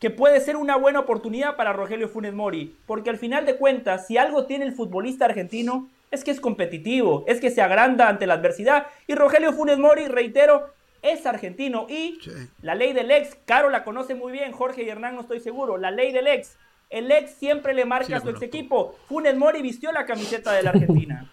que 0.00 0.10
puede 0.10 0.40
ser 0.40 0.56
una 0.56 0.76
buena 0.76 1.00
oportunidad 1.00 1.56
para 1.56 1.72
Rogelio 1.72 2.08
Funes 2.08 2.34
Mori, 2.34 2.76
porque 2.86 3.10
al 3.10 3.16
final 3.16 3.46
de 3.46 3.56
cuentas, 3.56 4.06
si 4.06 4.18
algo 4.18 4.46
tiene 4.46 4.66
el 4.66 4.72
futbolista 4.72 5.24
argentino, 5.24 5.88
es 6.10 6.24
que 6.24 6.30
es 6.30 6.40
competitivo, 6.40 7.24
es 7.26 7.40
que 7.40 7.50
se 7.50 7.62
agranda 7.62 8.08
ante 8.08 8.26
la 8.26 8.34
adversidad, 8.34 8.86
y 9.06 9.14
Rogelio 9.14 9.52
Funes 9.52 9.78
Mori, 9.78 10.06
reitero, 10.08 10.72
es 11.00 11.24
argentino, 11.26 11.86
y 11.88 12.18
la 12.60 12.74
ley 12.74 12.92
del 12.92 13.10
ex, 13.10 13.36
Caro 13.46 13.70
la 13.70 13.84
conoce 13.84 14.14
muy 14.14 14.32
bien, 14.32 14.52
Jorge 14.52 14.82
y 14.82 14.88
Hernán 14.88 15.14
no 15.14 15.22
estoy 15.22 15.40
seguro, 15.40 15.78
la 15.78 15.90
ley 15.90 16.12
del 16.12 16.26
ex, 16.26 16.58
el 16.94 17.10
ex 17.10 17.32
siempre 17.32 17.74
le 17.74 17.84
marca 17.84 18.16
a 18.16 18.20
su 18.20 18.30
ex 18.30 18.40
equipo, 18.42 18.94
Funes 19.08 19.36
Mori 19.36 19.62
vistió 19.62 19.90
la 19.92 20.06
camiseta 20.06 20.52
de 20.52 20.62
la 20.62 20.70
Argentina. 20.74 21.30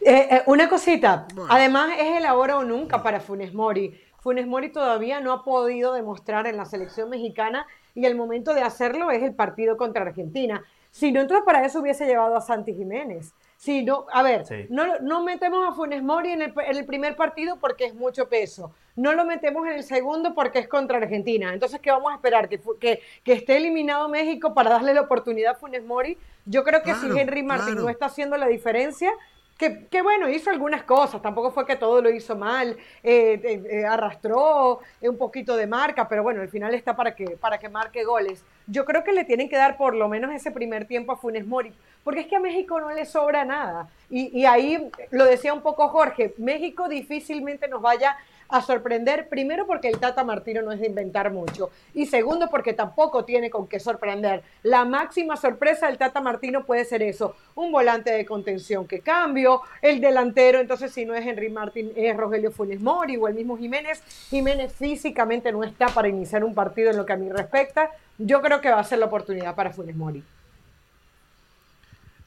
Eh, 0.00 0.28
eh, 0.30 0.42
una 0.46 0.68
cosita, 0.68 1.26
además 1.48 1.90
es 1.98 2.16
el 2.16 2.24
ahora 2.24 2.56
o 2.56 2.64
nunca 2.64 3.02
para 3.02 3.20
Funes 3.20 3.52
Mori. 3.52 4.00
Funes 4.20 4.46
Mori 4.46 4.70
todavía 4.70 5.20
no 5.20 5.32
ha 5.32 5.44
podido 5.44 5.92
demostrar 5.92 6.46
en 6.46 6.56
la 6.56 6.64
selección 6.64 7.10
mexicana 7.10 7.66
y 7.94 8.06
el 8.06 8.14
momento 8.14 8.54
de 8.54 8.62
hacerlo 8.62 9.10
es 9.10 9.22
el 9.22 9.34
partido 9.34 9.76
contra 9.76 10.02
Argentina. 10.02 10.62
Si 10.90 11.12
no, 11.12 11.20
entonces 11.20 11.44
para 11.44 11.64
eso 11.64 11.80
hubiese 11.80 12.06
llevado 12.06 12.36
a 12.36 12.40
Santi 12.40 12.74
Jiménez. 12.74 13.34
Si 13.56 13.82
no, 13.84 14.06
a 14.12 14.22
ver, 14.22 14.44
no, 14.70 15.00
no, 15.00 15.24
metemos 15.24 15.68
a 15.68 15.72
Funes 15.72 16.02
Mori 16.02 16.30
en 16.30 16.42
el, 16.42 16.86
primer 16.86 17.16
partido 17.16 17.58
porque 17.60 17.86
es 17.86 17.94
mucho 17.94 18.28
peso. 18.28 18.72
No 18.98 19.12
lo 19.12 19.24
metemos 19.24 19.64
en 19.68 19.74
el 19.74 19.84
segundo 19.84 20.34
porque 20.34 20.58
es 20.58 20.66
contra 20.66 20.98
Argentina. 20.98 21.52
Entonces, 21.52 21.80
¿qué 21.80 21.92
vamos 21.92 22.10
a 22.10 22.16
esperar? 22.16 22.48
¿Que, 22.48 22.60
que, 22.80 23.00
que 23.22 23.32
esté 23.32 23.56
eliminado 23.56 24.08
México 24.08 24.54
para 24.54 24.70
darle 24.70 24.92
la 24.92 25.02
oportunidad 25.02 25.52
a 25.52 25.54
Funes 25.54 25.84
Mori? 25.84 26.18
Yo 26.46 26.64
creo 26.64 26.82
que 26.82 26.94
si 26.96 27.06
Henry 27.16 27.44
Martín 27.44 27.76
no 27.76 27.88
está 27.88 28.06
haciendo 28.06 28.36
la 28.36 28.48
diferencia, 28.48 29.12
que, 29.58 30.02
bueno, 30.02 30.28
hizo 30.28 30.50
algunas 30.50 30.84
cosas, 30.84 31.20
tampoco 31.20 31.50
fue 31.50 31.66
que 31.66 31.74
todo 31.74 32.00
lo 32.00 32.10
hizo 32.10 32.36
mal, 32.36 32.76
eh, 33.02 33.40
eh, 33.42 33.62
eh, 33.68 33.84
arrastró 33.84 34.78
un 35.00 35.18
poquito 35.18 35.56
de 35.56 35.66
marca, 35.66 36.08
pero 36.08 36.22
bueno, 36.22 36.42
al 36.42 36.48
final 36.48 36.74
está 36.74 36.94
para 36.94 37.16
que, 37.16 37.30
para 37.30 37.58
que 37.58 37.68
marque 37.68 38.04
goles. 38.04 38.44
Yo 38.68 38.84
creo 38.84 39.02
que 39.02 39.12
le 39.12 39.24
tienen 39.24 39.48
que 39.48 39.56
dar 39.56 39.76
por 39.76 39.96
lo 39.96 40.08
menos 40.08 40.32
ese 40.32 40.52
primer 40.52 40.86
tiempo 40.86 41.10
a 41.10 41.16
Funes 41.16 41.44
Mori, 41.44 41.72
porque 42.04 42.20
es 42.20 42.26
que 42.28 42.36
a 42.36 42.40
México 42.40 42.80
no 42.80 42.90
le 42.92 43.04
sobra 43.04 43.44
nada. 43.44 43.88
Y, 44.08 44.38
y 44.38 44.46
ahí 44.46 44.90
lo 45.10 45.24
decía 45.24 45.52
un 45.52 45.62
poco 45.62 45.88
Jorge, 45.88 46.34
México 46.38 46.88
difícilmente 46.88 47.66
nos 47.66 47.82
vaya 47.82 48.16
a 48.48 48.62
sorprender, 48.62 49.28
primero 49.28 49.66
porque 49.66 49.88
el 49.88 49.98
Tata 49.98 50.24
Martino 50.24 50.62
no 50.62 50.72
es 50.72 50.80
de 50.80 50.86
inventar 50.86 51.30
mucho 51.30 51.70
y 51.94 52.06
segundo 52.06 52.48
porque 52.48 52.72
tampoco 52.72 53.24
tiene 53.24 53.50
con 53.50 53.68
qué 53.68 53.78
sorprender. 53.78 54.42
La 54.62 54.84
máxima 54.84 55.36
sorpresa 55.36 55.86
del 55.86 55.98
Tata 55.98 56.20
Martino 56.20 56.64
puede 56.64 56.84
ser 56.84 57.02
eso, 57.02 57.36
un 57.54 57.70
volante 57.70 58.10
de 58.10 58.24
contención 58.24 58.86
que 58.86 59.00
cambio, 59.00 59.60
el 59.82 60.00
delantero, 60.00 60.60
entonces 60.60 60.92
si 60.92 61.04
no 61.04 61.14
es 61.14 61.26
Henry 61.26 61.50
Martín, 61.50 61.92
es 61.94 62.16
Rogelio 62.16 62.50
Funes 62.50 62.80
Mori 62.80 63.16
o 63.16 63.28
el 63.28 63.34
mismo 63.34 63.58
Jiménez. 63.58 64.02
Jiménez 64.30 64.72
físicamente 64.72 65.52
no 65.52 65.62
está 65.64 65.88
para 65.88 66.08
iniciar 66.08 66.42
un 66.44 66.54
partido 66.54 66.90
en 66.90 66.96
lo 66.96 67.04
que 67.04 67.12
a 67.12 67.16
mí 67.16 67.30
respecta. 67.30 67.90
Yo 68.16 68.40
creo 68.40 68.60
que 68.60 68.70
va 68.70 68.80
a 68.80 68.84
ser 68.84 68.98
la 68.98 69.06
oportunidad 69.06 69.54
para 69.54 69.72
Funes 69.72 69.94
Mori. 69.94 70.22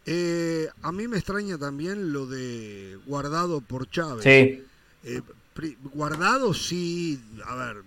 Eh, 0.06 0.68
a 0.82 0.92
mí 0.92 1.08
me 1.08 1.18
extraña 1.18 1.58
también 1.58 2.12
lo 2.12 2.26
de 2.26 2.98
guardado 3.06 3.62
por 3.62 3.90
Chávez. 3.90 4.24
Sí. 4.24 4.66
Eh, 5.04 5.22
Guardado 5.94 6.54
sí, 6.54 7.22
a 7.46 7.56
ver, 7.56 7.84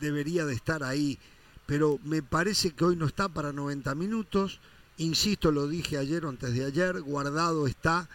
debería 0.00 0.44
de 0.44 0.54
estar 0.54 0.82
ahí, 0.82 1.18
pero 1.66 1.98
me 2.04 2.22
parece 2.22 2.70
que 2.72 2.84
hoy 2.84 2.96
no 2.96 3.06
está 3.06 3.28
para 3.28 3.52
90 3.52 3.94
minutos. 3.94 4.60
Insisto, 4.96 5.52
lo 5.52 5.68
dije 5.68 5.98
ayer 5.98 6.24
o 6.24 6.28
antes 6.28 6.52
de 6.54 6.64
ayer, 6.64 7.00
Guardado 7.00 7.66
está 7.66 8.08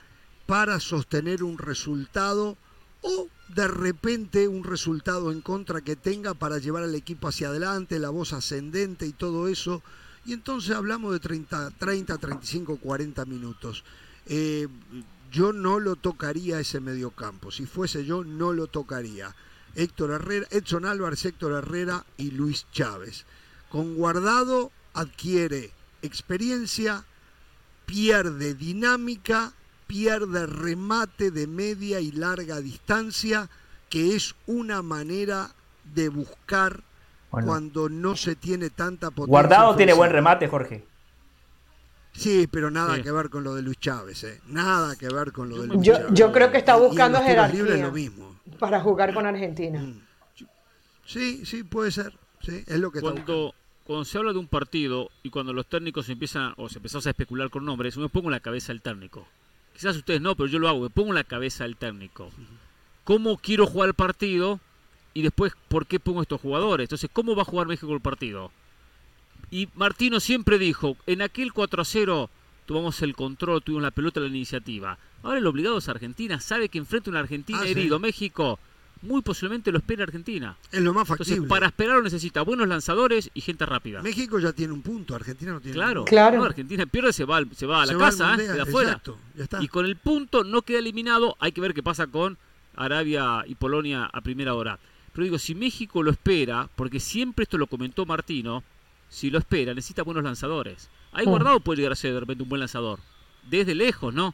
para 0.45 0.80
sostener 0.80 1.43
un 1.43 1.57
resultado 1.57 2.57
o 3.01 3.28
de 3.49 3.68
repente 3.68 4.47
un 4.47 4.64
resultado 4.64 5.32
en 5.32 5.41
contra 5.41 5.82
que 5.82 5.95
tenga 5.95 6.34
para 6.34 6.57
llevar 6.57 6.84
al 6.84 6.95
equipo 6.95 7.28
hacia 7.28 7.49
adelante, 7.49 7.99
la 7.99 8.09
voz 8.09 8.34
ascendente 8.34 9.05
y 9.05 9.14
todo 9.14 9.47
eso. 9.47 9.84
Y 10.26 10.34
entonces 10.34 10.76
hablamos 10.76 11.11
de 11.11 11.20
30, 11.20 11.72
30 11.72 12.18
35, 12.18 12.78
40 12.78 13.26
minutos. 13.26 13.84
Eh, 14.26 14.68
yo 15.34 15.51
no 15.51 15.79
lo 15.79 15.95
tocaría 15.95 16.59
ese 16.59 16.79
mediocampo. 16.79 17.51
Si 17.51 17.65
fuese 17.65 18.05
yo, 18.05 18.23
no 18.23 18.53
lo 18.53 18.67
tocaría. 18.67 19.36
Héctor 19.75 20.11
Herrera, 20.11 20.47
Edson 20.51 20.86
Álvarez, 20.86 21.25
Héctor 21.25 21.53
Herrera 21.53 22.05
y 22.17 22.31
Luis 22.31 22.67
Chávez. 22.71 23.25
Con 23.69 23.95
guardado 23.95 24.71
adquiere 24.93 25.71
experiencia, 26.03 27.03
pierde 27.88 28.53
dinámica, 28.53 29.53
pierde 29.88 30.45
remate 30.45 31.31
de 31.31 31.47
media 31.47 31.99
y 31.99 32.11
larga 32.11 32.61
distancia, 32.61 33.49
que 33.89 34.15
es 34.15 34.36
una 34.45 34.84
manera 34.84 35.49
de 35.95 36.09
buscar 36.09 36.84
cuando 37.31 37.89
no 37.89 38.15
se 38.15 38.36
tiene 38.36 38.69
tanta 38.69 39.09
potencia. 39.09 39.31
Guardado 39.31 39.75
tiene 39.75 39.93
buen 39.93 40.11
remate, 40.11 40.47
Jorge. 40.47 40.92
Sí, 42.14 42.47
pero 42.47 42.70
nada 42.70 43.01
que 43.01 43.11
ver 43.11 43.30
con 43.30 43.43
lo 43.43 43.55
de 43.55 43.64
Luis 43.64 43.80
Chávez, 43.80 44.24
¿eh? 44.24 44.39
Nada 44.47 44.95
que 44.95 45.09
ver 45.09 45.32
con 45.32 45.49
lo 45.49 45.61
de 45.61 45.68
Luis 45.68 45.82
yo, 45.82 45.93
Chávez. 45.95 46.14
Yo 46.14 46.32
creo 46.32 46.51
que 46.51 46.57
está 46.57 46.76
buscando 46.76 47.20
jerarquía 47.20 47.78
lo 47.78 47.91
mismo. 47.91 48.39
para 48.59 48.80
jugar 48.80 49.14
con 49.14 49.26
Argentina. 49.26 49.80
Mm. 49.80 50.01
Sí, 51.05 51.45
sí, 51.45 51.64
puede 51.64 51.91
ser. 51.91 52.14
Sí, 52.41 52.64
es 52.68 52.80
lo 52.80 52.91
que 52.91 53.01
cuando, 53.01 53.53
cuando 53.84 54.05
se 54.05 54.18
habla 54.18 54.32
de 54.32 54.39
un 54.39 54.47
partido 54.47 55.09
y 55.24 55.30
cuando 55.30 55.53
los 55.53 55.66
técnicos 55.66 56.07
empiezan 56.09 56.53
o 56.57 56.70
se 56.70 56.78
empezó 56.78 56.99
a 56.99 57.09
especular 57.09 57.49
con 57.49 57.66
nombres, 57.66 57.97
uno 57.97 58.09
pongo 58.09 58.28
en 58.28 58.34
la 58.34 58.39
cabeza 58.39 58.72
el 58.72 58.82
técnico. 58.82 59.28
quizás 59.74 59.95
ustedes 59.95 60.22
no, 60.22 60.36
pero 60.36 60.47
yo 60.47 60.59
lo 60.59 60.70
hago, 60.70 60.82
me 60.82 60.89
pongo 60.89 61.09
en 61.09 61.16
la 61.16 61.24
cabeza 61.24 61.64
del 61.64 61.78
técnico. 61.78 62.30
¿Cómo 63.03 63.38
quiero 63.38 63.66
jugar 63.66 63.89
el 63.89 63.95
partido? 63.95 64.59
Y 65.14 65.22
después, 65.22 65.53
¿por 65.68 65.86
qué 65.86 65.99
pongo 65.99 66.22
estos 66.22 66.41
jugadores? 66.41 66.86
Entonces, 66.86 67.09
¿cómo 67.11 67.36
va 67.36 67.43
a 67.43 67.45
jugar 67.45 67.68
México 67.68 67.93
el 67.93 68.01
partido? 68.01 68.51
Y 69.53 69.69
Martino 69.75 70.19
siempre 70.19 70.57
dijo, 70.57 70.97
en 71.05 71.21
aquel 71.21 71.53
4 71.53 71.83
a 71.83 71.85
0 71.85 72.29
tomamos 72.65 73.03
el 73.03 73.15
control, 73.15 73.61
tuvimos 73.61 73.83
la 73.83 73.91
pelota, 73.91 74.19
la 74.19 74.25
iniciativa. 74.25 74.97
Ahora 75.21 75.37
el 75.37 75.45
obligado 75.45 75.77
es 75.77 75.87
Argentina, 75.87 76.39
sabe 76.39 76.69
que 76.69 76.79
enfrenta 76.79 77.09
a 77.09 77.11
una 77.11 77.19
Argentina 77.19 77.59
ah, 77.61 77.67
herido, 77.67 77.99
México 77.99 78.57
muy 79.03 79.21
posiblemente 79.21 79.71
lo 79.71 79.77
espera 79.77 80.05
Argentina. 80.05 80.57
Es 80.71 80.81
lo 80.81 80.91
más 80.91 81.07
factible. 81.07 81.33
Entonces, 81.33 81.49
para 81.49 81.67
esperarlo 81.67 82.01
necesita 82.01 82.41
buenos 82.41 82.67
lanzadores 82.67 83.29
y 83.35 83.41
gente 83.41 83.67
rápida. 83.67 84.01
México 84.01 84.39
ya 84.39 84.53
tiene 84.53 84.73
un 84.73 84.81
punto, 84.81 85.13
Argentina 85.13 85.51
no 85.51 85.61
tiene 85.61 85.75
Claro, 85.75 86.05
claro. 86.05 86.43
Argentina 86.43 86.87
pierde, 86.87 87.13
se 87.13 87.23
va, 87.23 87.43
se 87.51 87.67
va 87.67 87.83
a 87.83 87.85
la 87.85 87.95
casa, 87.95 88.33
¿eh? 88.33 88.37
queda 88.37 88.63
afuera. 88.63 89.01
Y 89.59 89.67
con 89.67 89.85
el 89.85 89.97
punto 89.97 90.43
no 90.43 90.63
queda 90.63 90.79
eliminado, 90.79 91.37
hay 91.39 91.51
que 91.51 91.61
ver 91.61 91.75
qué 91.75 91.83
pasa 91.83 92.07
con 92.07 92.39
Arabia 92.75 93.43
y 93.45 93.53
Polonia 93.53 94.09
a 94.11 94.21
primera 94.21 94.55
hora. 94.55 94.79
Pero 95.11 95.25
digo, 95.25 95.37
si 95.37 95.53
México 95.53 96.01
lo 96.01 96.09
espera, 96.09 96.69
porque 96.75 96.99
siempre 96.99 97.43
esto 97.43 97.59
lo 97.59 97.67
comentó 97.67 98.07
Martino, 98.07 98.63
si 99.14 99.30
lo 99.30 99.38
espera, 99.38 99.76
necesita 99.76 100.01
buenos 100.01 100.24
lanzadores. 100.24 100.89
Ahí 101.11 101.28
mm. 101.28 101.30
guardado 101.30 101.59
puede 101.59 101.78
llegar 101.78 101.91
a 101.91 101.95
ser 101.95 102.16
de 102.16 102.20
repente 102.20 102.41
un 102.41 102.49
buen 102.49 102.59
lanzador. 102.59 102.99
Desde 103.47 103.76
lejos, 103.76 104.11
¿no? 104.11 104.34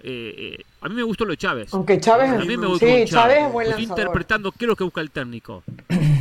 Eh, 0.00 0.56
eh, 0.58 0.64
a 0.80 0.88
mí 0.88 0.96
me 0.96 1.04
gustó 1.04 1.24
lo 1.24 1.30
de 1.30 1.36
Chávez. 1.36 1.72
Aunque 1.72 2.00
Chávez, 2.00 2.28
a 2.30 2.44
mí 2.44 2.56
me 2.56 2.66
sí, 2.76 3.04
Chávez. 3.06 3.44
es 3.46 3.52
buen 3.52 3.68
lanzador. 3.68 3.88
interpretando 3.88 4.50
qué 4.50 4.64
es 4.64 4.68
lo 4.68 4.74
que 4.74 4.82
busca 4.82 5.00
el 5.00 5.12
técnico. 5.12 5.62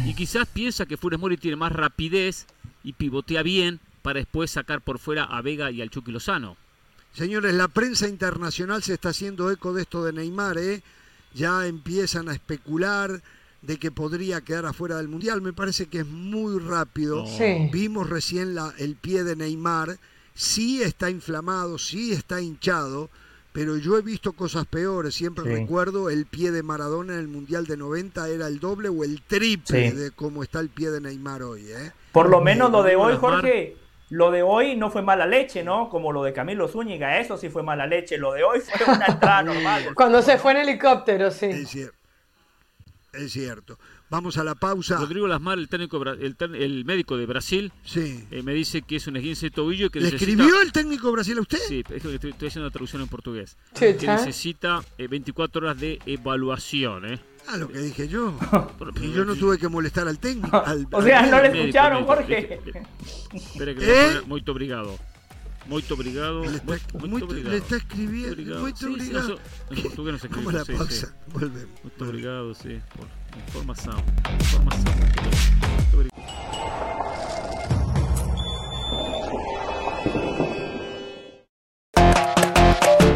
y 0.05 0.13
quizás 0.13 0.47
piensa 0.47 0.85
que 0.85 0.97
Funes 0.97 1.19
Mori 1.19 1.35
tiene 1.35 1.57
más 1.57 1.71
rapidez 1.71 2.45
y 2.83 2.93
pivotea 2.93 3.41
bien 3.41 3.79
para 4.03 4.19
después 4.19 4.51
sacar 4.51 4.81
por 4.81 4.99
fuera 4.99 5.23
a 5.23 5.41
Vega 5.41 5.71
y 5.71 5.81
al 5.81 5.89
Chucky 5.89 6.11
Lozano. 6.11 6.57
Señores, 7.13 7.55
la 7.55 7.69
prensa 7.69 8.07
internacional 8.07 8.83
se 8.83 8.93
está 8.93 9.09
haciendo 9.09 9.49
eco 9.49 9.73
de 9.73 9.81
esto 9.81 10.03
de 10.03 10.13
Neymar, 10.13 10.59
¿eh? 10.59 10.83
Ya 11.33 11.65
empiezan 11.65 12.29
a 12.29 12.33
especular 12.33 13.23
de 13.63 13.77
que 13.77 13.91
podría 13.91 14.41
quedar 14.41 14.65
afuera 14.65 14.97
del 14.97 15.07
Mundial. 15.07 15.41
Me 15.41 15.53
parece 15.53 15.87
que 15.87 15.99
es 15.99 16.05
muy 16.05 16.59
rápido. 16.59 17.25
Vimos 17.71 18.09
recién 18.09 18.55
la, 18.55 18.73
el 18.77 18.95
pie 18.95 19.23
de 19.23 19.35
Neymar. 19.35 19.97
Sí 20.35 20.81
está 20.81 21.09
inflamado, 21.09 21.77
sí 21.77 22.11
está 22.11 22.41
hinchado, 22.41 23.09
pero 23.51 23.77
yo 23.77 23.97
he 23.97 24.01
visto 24.01 24.33
cosas 24.33 24.65
peores. 24.65 25.15
Siempre 25.15 25.45
recuerdo 25.45 26.09
el 26.09 26.25
pie 26.25 26.51
de 26.51 26.63
Maradona 26.63 27.13
en 27.13 27.19
el 27.19 27.27
Mundial 27.27 27.65
de 27.65 27.77
90 27.77 28.29
era 28.29 28.47
el 28.47 28.59
doble 28.59 28.89
o 28.89 29.03
el 29.03 29.21
triple 29.21 29.91
de 29.91 30.11
cómo 30.11 30.43
está 30.43 30.59
el 30.59 30.69
pie 30.69 30.89
de 30.89 31.01
Neymar 31.01 31.43
hoy. 31.43 31.71
¿eh? 31.71 31.91
Por 32.11 32.29
lo 32.29 32.41
menos 32.41 32.71
lo 32.71 32.83
de 32.83 32.95
hoy, 32.95 33.15
Jorge, 33.15 33.77
lo 34.09 34.31
de 34.31 34.41
hoy 34.41 34.75
no 34.75 34.89
fue 34.89 35.03
mala 35.03 35.25
leche, 35.25 35.63
¿no? 35.63 35.87
Como 35.87 36.11
lo 36.11 36.23
de 36.23 36.33
Camilo 36.33 36.67
Zúñiga, 36.67 37.19
eso 37.19 37.37
sí 37.37 37.49
fue 37.49 37.63
mala 37.63 37.85
leche. 37.85 38.17
Lo 38.17 38.33
de 38.33 38.43
hoy 38.43 38.59
fue 38.59 38.93
una 38.93 39.05
entrada 39.05 39.43
normal. 39.43 39.93
Cuando 39.95 40.21
se 40.21 40.37
fue 40.37 40.51
en 40.51 40.57
helicóptero, 40.57 41.31
sí. 41.31 41.45
Es 41.45 41.69
cierto. 41.69 42.02
Es 43.13 43.31
cierto. 43.31 43.77
Vamos 44.09 44.37
a 44.37 44.43
la 44.43 44.55
pausa. 44.55 44.97
Rodrigo 44.97 45.27
Lasmar, 45.27 45.59
el 45.59 45.69
técnico, 45.69 46.01
el, 46.03 46.85
médico 46.85 47.15
de 47.15 47.27
Brasil, 47.27 47.71
sí. 47.83 48.25
Eh, 48.31 48.41
me 48.41 48.53
dice 48.53 48.81
que 48.81 48.95
es 48.95 49.05
un 49.05 49.17
esguince 49.17 49.47
de 49.47 49.51
tobillo 49.51 49.91
que 49.91 49.99
¿Le 49.99 50.09
escribió 50.09 50.61
el 50.61 50.71
técnico 50.71 51.07
de 51.07 51.13
Brasil 51.13 51.37
a 51.37 51.41
usted? 51.41 51.59
Sí, 51.67 51.83
es 51.87 52.01
que 52.01 52.15
estoy, 52.15 52.31
haciendo 52.31 52.63
la 52.63 52.71
traducción 52.71 53.03
en 53.03 53.07
portugués. 53.07 53.55
que 53.77 53.95
necesita 54.01 54.83
24 54.97 55.61
eh, 55.61 55.65
horas 55.65 55.79
de 55.79 55.99
evaluación, 56.07 57.05
¿eh? 57.05 57.19
Ah, 57.47 57.57
lo 57.57 57.67
que 57.67 57.79
dije 57.79 58.07
yo. 58.07 58.33
y 59.01 59.11
yo 59.11 59.25
no 59.25 59.35
tuve 59.35 59.59
que 59.59 59.67
molestar 59.67 60.07
al 60.07 60.17
técnico. 60.17 60.63
o 60.91 61.01
sea, 61.01 61.23
no 61.27 61.41
le 61.41 61.59
escucharon, 61.59 62.05
Jorge. 62.05 62.59
Espera 63.33 63.75
que 63.75 63.81
¿Eh? 63.81 64.21
muy 64.25 64.43
obrigado. 64.47 64.97
Muy 65.67 65.83
obrigado. 65.89 66.43
Le 66.43 66.57
está, 66.57 66.97
muy, 67.07 67.21
obrigado. 67.21 67.51
Le 67.51 67.57
está 67.57 67.77
escribiendo. 67.77 68.59
Muy 68.59 68.71
obrigado. 68.71 69.39
en 69.69 69.81
portugués 69.81 70.13
no 70.13 70.19
se 70.19 70.27
escribe. 70.27 70.45
¿Cómo 70.45 70.51
la 70.51 70.65
pausa? 70.65 71.15
Volvemos. 71.31 71.69
Obrigado, 71.99 72.53
sí. 72.53 72.79
información. 73.47 74.03
Información. 74.39 74.93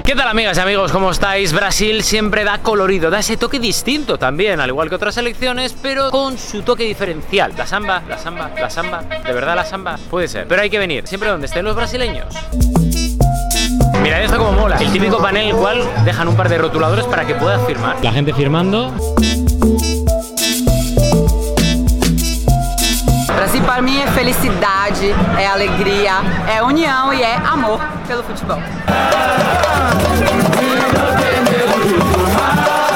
¿Qué 0.07 0.15
tal 0.15 0.29
amigas 0.29 0.57
y 0.57 0.61
amigos? 0.61 0.93
¿Cómo 0.93 1.11
estáis? 1.11 1.51
Brasil 1.51 2.01
siempre 2.01 2.45
da 2.45 2.59
colorido, 2.59 3.09
da 3.09 3.19
ese 3.19 3.35
toque 3.35 3.59
distinto 3.59 4.17
también, 4.17 4.61
al 4.61 4.69
igual 4.69 4.87
que 4.87 4.95
otras 4.95 5.15
selecciones, 5.15 5.75
pero 5.81 6.11
con 6.11 6.37
su 6.37 6.61
toque 6.61 6.85
diferencial. 6.85 7.53
La 7.57 7.67
samba, 7.67 8.01
la 8.07 8.17
samba, 8.17 8.49
la 8.57 8.69
samba, 8.69 9.01
¿de 9.01 9.33
verdad 9.33 9.57
la 9.57 9.65
samba? 9.65 9.99
Puede 10.09 10.29
ser, 10.29 10.47
pero 10.47 10.61
hay 10.61 10.69
que 10.69 10.79
venir, 10.79 11.05
siempre 11.05 11.29
donde 11.29 11.47
estén 11.47 11.65
los 11.65 11.75
brasileños. 11.75 12.33
Mirad 14.01 14.23
esto 14.23 14.37
como 14.37 14.53
mola, 14.53 14.77
el 14.77 14.93
típico 14.93 15.17
panel 15.17 15.49
el 15.49 15.55
cual 15.57 15.83
dejan 16.05 16.29
un 16.29 16.37
par 16.37 16.47
de 16.47 16.57
rotuladores 16.57 17.03
para 17.03 17.27
que 17.27 17.35
puedas 17.35 17.61
firmar. 17.67 17.97
La 18.01 18.13
gente 18.13 18.33
firmando. 18.33 18.93
Para 23.67 23.81
mí 23.81 23.97
es 23.99 24.09
felicidad, 24.11 24.87
es 24.89 25.47
alegría, 25.47 26.21
es 26.55 26.61
unión 26.61 27.13
y 27.13 27.21
es 27.21 27.37
amor 27.45 27.79
pelo 28.07 28.23
fútbol. 28.23 28.59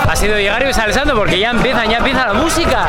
Ha 0.07 0.15
sido 0.15 0.37
llegar 0.37 0.65
y 0.67 0.73
salsando 0.73 1.15
porque 1.15 1.39
ya 1.39 1.49
empiezan, 1.49 1.89
ya 1.89 1.97
empieza 1.97 2.27
la 2.27 2.33
música. 2.33 2.87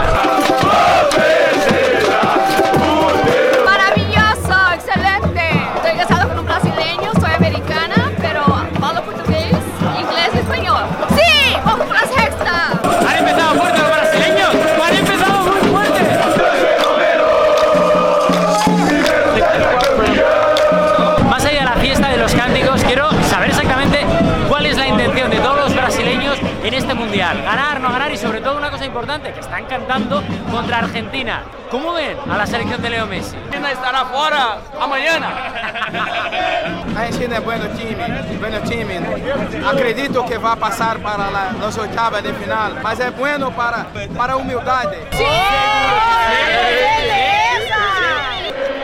Ganar, 27.19 27.81
no 27.81 27.93
ganar 27.93 28.11
y 28.11 28.17
sobre 28.17 28.41
todo 28.41 28.57
una 28.57 28.71
cosa 28.71 28.87
importante, 28.87 29.33
que 29.33 29.41
están 29.41 29.67
cantando 29.67 30.23
contra 30.51 30.79
Argentina. 30.79 31.43
¿Cómo 31.71 31.93
ven 31.93 32.17
a 32.31 32.37
la 32.39 32.47
selección 32.47 32.81
de 32.81 32.89
Leo 32.91 33.07
Messi? 33.07 33.37
Argentina 33.37 33.71
estará 33.71 34.07
fuera 34.07 34.59
mañana. 34.89 35.29
Argentina 36.97 37.37
es 37.37 37.45
bueno 37.45 37.65
time, 37.77 38.39
bueno 38.39 38.61
time. 38.61 39.67
Acredito 39.67 40.25
que 40.25 40.39
va 40.39 40.53
a 40.53 40.57
pasar 40.57 40.99
para 41.01 41.31
la, 41.31 41.53
las 41.61 41.77
oitavas 41.77 42.23
de 42.23 42.33
final, 42.33 42.79
mas 42.83 42.99
es 42.99 43.17
bueno 43.17 43.51
para, 43.51 43.87
para 44.17 44.37
humildad. 44.37 44.91
¡Sí! 45.11 45.25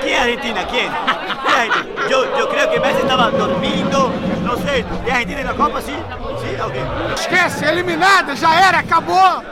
¿Quién 0.02 0.20
Argentina? 0.20 0.66
¿Quién? 0.70 0.90
Yo, 2.10 2.38
yo 2.38 2.48
creo 2.48 2.70
que 2.70 2.78
Messi 2.78 3.00
estaba 3.00 3.30
dormindo, 3.30 4.12
no 4.44 4.56
sé. 4.58 4.84
¿Y 5.06 5.10
Argentina 5.10 5.40
en 5.40 5.46
la 5.46 5.54
Copa? 5.54 5.80
Sí. 5.80 5.94
Esquece, 7.14 7.64
eliminada, 7.64 8.34
já 8.34 8.52
era, 8.54 8.78
acabou. 8.78 9.44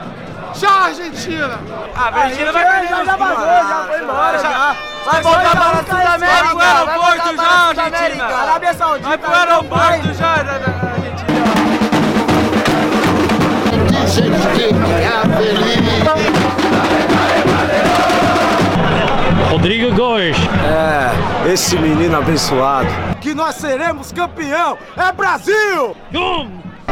Tchau, 0.55 0.85
Argentina. 0.85 1.61
Ah, 1.95 2.11
a 2.13 2.21
Argentina 2.23 2.51
vai 2.53 2.65
perder. 2.65 2.89
Já, 2.89 3.05
já 3.05 3.17
vazou, 3.17 3.47
já 3.47 3.85
foi 3.87 4.03
embora. 4.03 4.39
Já. 4.39 4.77
Vai 5.05 5.23
voltar 5.23 5.51
para 5.51 5.71
a 5.71 5.85
Sudamérica. 5.85 6.27
Vai 6.27 6.49
pro 6.49 6.61
aeroporto 6.61 7.37
já, 7.37 7.69
Argentina. 7.69 8.25
Arábia 8.25 8.75
Saudita. 8.75 9.09
Vai 9.09 9.19
pro 9.19 9.35
aeroporto 9.35 10.15
já, 10.15 10.31
Argentina. 10.33 10.77
Rodrigo 19.51 19.95
Gomes. 19.95 20.37
É, 20.65 21.53
esse 21.53 21.79
menino 21.79 22.17
abençoado. 22.19 22.89
Que 23.21 23.35
nós 23.35 23.55
seremos 23.57 24.11
campeão. 24.11 24.77
É 24.97 25.13
Brasil! 25.13 25.97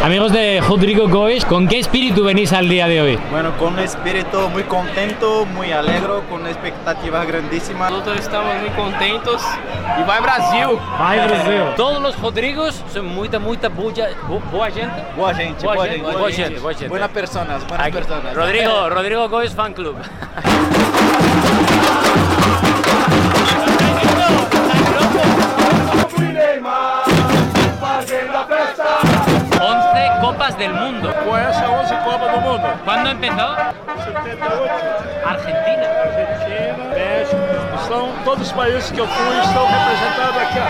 Amigos 0.03 0.33
de 0.33 0.61
Rodrigo 0.61 1.09
Goes, 1.09 1.45
¿con 1.47 1.67
qué 1.67 1.79
espíritu 1.79 2.25
venís 2.25 2.53
al 2.53 2.69
día 2.69 2.87
de 2.87 3.01
hoy? 3.01 3.19
Bueno, 3.31 3.57
con 3.57 3.73
un 3.73 3.79
espíritu 3.79 4.49
muy 4.51 4.65
contento, 4.65 5.47
muy 5.47 5.73
alegre, 5.73 6.13
con 6.29 6.47
expectativas 6.47 7.27
grandísimas. 7.27 7.91
Nosotros 7.91 8.19
estamos 8.21 8.55
muy 8.61 8.69
contentos 8.71 9.43
y 9.99 10.03
va 10.09 10.21
Brasil. 10.21 10.79
Va 11.01 11.15
Brasil. 11.27 11.63
Todos 11.77 12.03
los 12.03 12.21
Rodrigos 12.21 12.83
son 12.93 13.07
muy, 13.07 13.31
muy 13.31 13.57
buena, 13.57 14.11
boa 14.53 14.71
gente. 14.71 15.03
Boa 15.17 15.35
gente, 15.35 15.65
boa, 15.65 15.87
gente, 15.87 16.03
boa 16.03 16.31
gente, 16.31 16.61
boa 16.61 16.73
gente. 16.73 16.89
Buenas 16.89 17.11
personas, 17.11 17.67
buenas 17.67 17.91
personas. 17.91 18.35
Rodrigo, 18.35 18.91
Rodrigo 18.91 19.29
Goes 19.31 19.55
Fan 19.55 19.73
Club. 19.73 19.97
11 29.65 30.21
Copas 30.21 30.59
del 30.59 30.75
Mundo. 30.75 31.15
Pues 31.27 31.57
11 31.57 31.95
Copas 32.05 32.33
del 32.33 32.41
Mundo. 32.43 32.69
¿Cuándo 32.85 33.11
empezó? 33.11 33.57
78. 34.05 34.75
Argentina. 35.27 35.87
Argentina, 36.05 36.75
México. 36.91 37.89
Son 37.89 38.11
todos 38.25 38.41
los 38.41 38.53
países 38.53 38.93
que 38.93 39.01
eu 39.01 39.07
fui 39.07 39.39
estão 39.39 39.65
representados 39.67 40.37
aqui. 40.43 40.61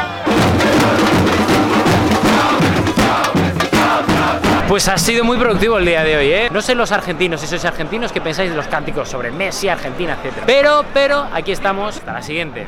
Pues 4.69 4.89
ha 4.89 4.97
sido 4.97 5.25
muy 5.25 5.37
productivo 5.37 5.79
el 5.79 5.85
día 5.85 6.03
de 6.03 6.17
hoy, 6.17 6.33
¿eh? 6.33 6.49
No 6.51 6.63
sé 6.63 6.75
los 6.75 6.91
argentinos, 6.91 7.41
si 7.41 7.47
sois 7.47 7.65
argentinos, 7.65 8.13
qué 8.13 8.21
pensáis 8.21 8.51
de 8.51 8.57
los 8.57 8.67
cánticos 8.67 9.09
sobre 9.09 9.31
Messi, 9.31 9.69
Argentina, 9.69 10.17
etc. 10.23 10.45
Pero, 10.47 10.85
pero, 10.95 11.27
aquí 11.33 11.53
estamos. 11.53 11.97
Hasta 11.97 12.13
la 12.13 12.23
siguiente. 12.23 12.67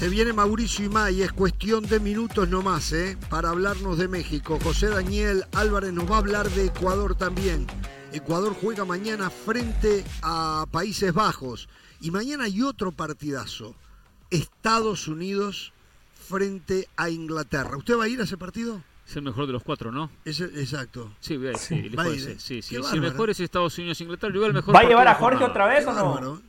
Se 0.00 0.08
viene 0.08 0.32
Mauricio 0.32 0.86
Imay, 0.86 1.20
es 1.20 1.30
cuestión 1.30 1.84
de 1.84 2.00
minutos 2.00 2.48
nomás, 2.48 2.90
¿eh? 2.94 3.18
Para 3.28 3.50
hablarnos 3.50 3.98
de 3.98 4.08
México. 4.08 4.58
José 4.64 4.88
Daniel 4.88 5.44
Álvarez 5.52 5.92
nos 5.92 6.10
va 6.10 6.14
a 6.14 6.18
hablar 6.20 6.48
de 6.48 6.64
Ecuador 6.64 7.14
también. 7.14 7.66
Ecuador 8.10 8.56
juega 8.58 8.86
mañana 8.86 9.28
frente 9.28 10.02
a 10.22 10.64
Países 10.70 11.12
Bajos. 11.12 11.68
Y 12.00 12.12
mañana 12.12 12.44
hay 12.44 12.62
otro 12.62 12.92
partidazo. 12.92 13.74
Estados 14.30 15.06
Unidos 15.06 15.74
frente 16.14 16.88
a 16.96 17.10
Inglaterra. 17.10 17.76
¿Usted 17.76 17.98
va 17.98 18.04
a 18.04 18.08
ir 18.08 18.22
a 18.22 18.24
ese 18.24 18.38
partido? 18.38 18.82
Es 19.06 19.16
el 19.16 19.22
mejor 19.22 19.46
de 19.48 19.52
los 19.52 19.62
cuatro, 19.62 19.92
¿no? 19.92 20.10
Es 20.24 20.40
exacto. 20.40 21.12
Sí, 21.20 21.36
voy 21.36 21.48
a 21.48 21.50
ir, 21.50 21.58
sí, 21.58 22.36
sí, 22.38 22.62
sí, 22.62 22.82
Si 22.82 22.94
el 22.94 23.02
mejor 23.02 23.28
es 23.28 23.38
Estados 23.40 23.76
Unidos 23.76 24.00
Inglaterra, 24.00 24.32
yo 24.32 24.46
el 24.46 24.54
mejor. 24.54 24.74
¿Va 24.74 24.80
a 24.80 24.84
llevar 24.84 25.08
a 25.08 25.14
Jorge 25.16 25.44
otra 25.44 25.66
vez 25.66 25.86
o 25.86 25.92
no? 25.92 26.40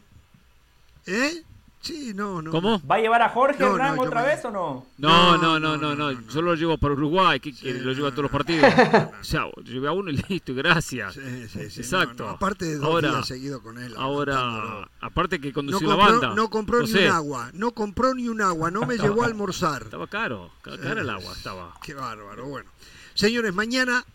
¿Eh? 1.06 1.44
Sí, 1.82 2.14
no, 2.14 2.44
no. 2.44 2.52
¿Cómo? 2.52 2.80
¿Va 2.86 2.96
a 2.96 3.00
llevar 3.00 3.24
a 3.24 3.30
Jorge 3.30 3.64
Hernán 3.64 3.98
otra 3.98 4.22
vez 4.22 4.46
o 4.46 4.52
no? 4.52 4.86
No, 5.00 5.36
no, 5.40 5.60
no, 5.60 5.78
no, 5.78 5.96
no. 5.96 6.12
Yo 6.12 6.42
lo 6.44 6.54
llevo 6.54 6.78
para 6.78 6.94
Uruguay, 6.94 7.40
que, 7.40 7.52
lo 7.74 7.92
llevo 7.94 8.08
a 8.08 8.12
todos 8.12 8.24
los 8.24 8.32
partidos. 8.32 8.72
o 9.20 9.24
sea, 9.24 9.46
llevé 9.64 9.88
a 9.88 9.92
uno 9.92 10.12
y 10.12 10.24
listo, 10.30 10.54
gracias. 10.54 11.16
Sí, 11.16 11.48
sí, 11.48 11.72
sí. 11.72 11.82
Exacto. 11.82 12.30
aparte 12.30 12.66
de 12.66 12.76
dos 12.76 12.86
ahora, 12.86 13.10
días 13.10 13.28
seguido 13.28 13.64
con 13.64 13.80
él. 13.80 13.96
Ahora, 13.98 14.88
aparte 15.02 15.42
que 15.42 15.52
condució 15.52 15.88
la 15.88 15.96
banda. 15.96 16.36
No 16.36 16.52
compró 16.52 16.84
ni 16.84 16.94
un 16.94 17.08
agua, 17.08 17.50
no 17.54 17.72
compró 17.72 18.14
ni 18.14 18.28
un 18.28 18.42
agua, 18.42 18.70
no 18.70 18.86
me 18.86 18.98
llevó 18.98 19.24
a 19.24 19.26
almorzar. 19.26 19.82
Estaba 19.84 20.06
caro, 20.06 20.52
caro 20.62 21.02
el 21.02 21.10
agua 21.10 21.34
estaba. 21.34 21.74
Qué 21.82 21.96
bárbaro, 21.96 22.46
bueno. 22.46 22.70
Señores, 23.16 23.56
mañana 23.56 24.06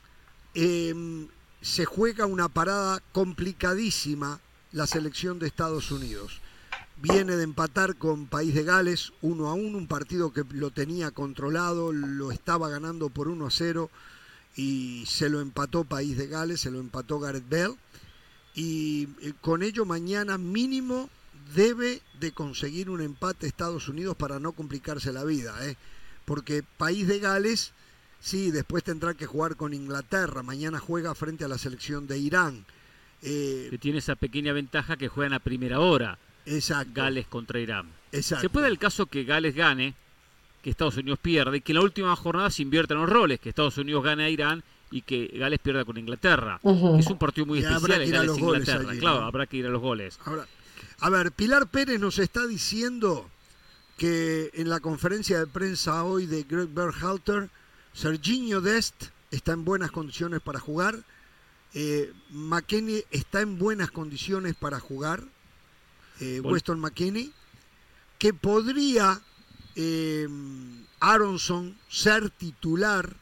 em, 0.54 1.26
se 1.60 1.84
juega 1.84 2.26
una 2.26 2.48
parada 2.48 3.02
complicadísima 3.10 4.38
la 4.70 4.86
selección 4.86 5.40
de 5.40 5.48
Estados 5.48 5.90
Unidos 5.90 6.40
viene 6.96 7.36
de 7.36 7.44
empatar 7.44 7.96
con 7.96 8.26
País 8.26 8.54
de 8.54 8.64
Gales 8.64 9.12
1 9.22 9.48
a 9.48 9.54
1, 9.54 9.78
un 9.78 9.86
partido 9.86 10.32
que 10.32 10.44
lo 10.50 10.70
tenía 10.70 11.10
controlado, 11.10 11.92
lo 11.92 12.32
estaba 12.32 12.68
ganando 12.68 13.10
por 13.10 13.28
1 13.28 13.46
a 13.46 13.50
0 13.50 13.90
y 14.56 15.04
se 15.06 15.28
lo 15.28 15.40
empató 15.40 15.84
País 15.84 16.16
de 16.16 16.26
Gales, 16.26 16.60
se 16.60 16.70
lo 16.70 16.80
empató 16.80 17.20
Gareth 17.20 17.48
Bell 17.48 17.74
y 18.54 19.08
eh, 19.20 19.34
con 19.40 19.62
ello 19.62 19.84
mañana 19.84 20.38
mínimo 20.38 21.10
debe 21.54 22.00
de 22.18 22.32
conseguir 22.32 22.88
un 22.88 23.02
empate 23.02 23.46
Estados 23.46 23.88
Unidos 23.88 24.16
para 24.16 24.40
no 24.40 24.52
complicarse 24.52 25.12
la 25.12 25.24
vida, 25.24 25.54
¿eh? 25.66 25.76
porque 26.24 26.64
País 26.78 27.06
de 27.06 27.18
Gales 27.18 27.72
sí, 28.20 28.50
después 28.50 28.82
tendrá 28.82 29.14
que 29.14 29.26
jugar 29.26 29.56
con 29.56 29.74
Inglaterra, 29.74 30.42
mañana 30.42 30.78
juega 30.78 31.14
frente 31.14 31.44
a 31.44 31.48
la 31.48 31.58
selección 31.58 32.06
de 32.06 32.18
Irán. 32.18 32.64
Eh, 33.22 33.68
que 33.70 33.78
tiene 33.78 33.98
esa 33.98 34.14
pequeña 34.14 34.52
ventaja 34.52 34.96
que 34.96 35.08
juegan 35.08 35.32
a 35.32 35.38
primera 35.38 35.80
hora. 35.80 36.18
Exacto. 36.46 36.92
Gales 36.94 37.26
contra 37.26 37.60
Irán. 37.60 37.90
Exacto. 38.12 38.42
Se 38.42 38.48
puede 38.48 38.68
el 38.68 38.78
caso 38.78 39.06
que 39.06 39.24
Gales 39.24 39.54
gane, 39.54 39.94
que 40.62 40.70
Estados 40.70 40.96
Unidos 40.96 41.18
pierde, 41.20 41.58
y 41.58 41.60
que 41.60 41.72
en 41.72 41.76
la 41.76 41.82
última 41.82 42.14
jornada 42.16 42.50
se 42.50 42.62
inviertan 42.62 42.98
los 42.98 43.08
roles, 43.08 43.40
que 43.40 43.48
Estados 43.48 43.76
Unidos 43.78 44.04
gane 44.04 44.24
a 44.24 44.30
Irán 44.30 44.64
y 44.90 45.02
que 45.02 45.26
Gales 45.34 45.58
pierda 45.58 45.84
con 45.84 45.98
Inglaterra. 45.98 46.60
Es 46.98 47.06
un 47.06 47.18
partido 47.18 47.46
muy 47.46 47.58
especial 47.58 48.02
en 48.02 48.10
Gales 48.10 48.38
Inglaterra. 48.38 48.92
claro, 48.98 49.24
habrá 49.24 49.46
que 49.46 49.58
ir 49.58 49.66
a 49.66 49.70
los 49.70 49.82
goles. 49.82 50.18
a 51.00 51.10
ver, 51.10 51.32
Pilar 51.32 51.68
Pérez 51.68 52.00
nos 52.00 52.18
está 52.18 52.46
diciendo 52.46 53.28
que 53.98 54.50
en 54.54 54.68
la 54.68 54.80
conferencia 54.80 55.38
de 55.38 55.46
prensa 55.46 56.04
hoy 56.04 56.26
de 56.26 56.42
Greg 56.44 56.68
Berhalter, 56.68 57.48
Serginho 57.92 58.60
Dest 58.60 59.06
está 59.30 59.52
en 59.52 59.64
buenas 59.64 59.90
condiciones 59.90 60.40
para 60.40 60.60
jugar. 60.60 61.02
Eh, 61.74 62.12
McKenney 62.30 63.04
está 63.10 63.40
en 63.40 63.58
buenas 63.58 63.90
condiciones 63.90 64.54
para 64.54 64.80
jugar 64.80 65.24
eh, 66.20 66.40
Weston 66.40 66.80
McKinney, 66.80 67.32
que 68.18 68.32
podría 68.32 69.20
eh, 69.74 70.28
Aronson 71.00 71.76
ser 71.88 72.30
titular 72.30 73.16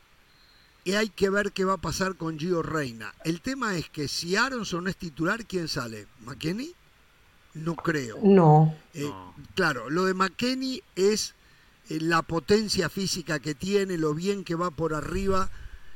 y 0.84 0.92
hay 0.92 1.08
que 1.08 1.30
ver 1.30 1.52
qué 1.52 1.64
va 1.64 1.74
a 1.74 1.78
pasar 1.78 2.16
con 2.16 2.38
Gio 2.38 2.62
Reina. 2.62 3.14
El 3.24 3.40
tema 3.40 3.76
es 3.76 3.88
que 3.88 4.06
si 4.06 4.36
Aronson 4.36 4.86
es 4.86 4.96
titular, 4.96 5.46
¿quién 5.46 5.68
sale? 5.68 6.06
¿McKinney? 6.20 6.74
No 7.54 7.74
creo. 7.74 8.18
No. 8.22 8.74
Eh, 8.92 9.10
claro, 9.54 9.88
lo 9.88 10.04
de 10.04 10.14
McKinney 10.14 10.82
es 10.94 11.34
eh, 11.88 11.98
la 12.00 12.22
potencia 12.22 12.88
física 12.88 13.38
que 13.38 13.54
tiene, 13.54 13.96
lo 13.96 14.14
bien 14.14 14.44
que 14.44 14.54
va 14.54 14.70
por 14.70 14.94
arriba. 14.94 15.50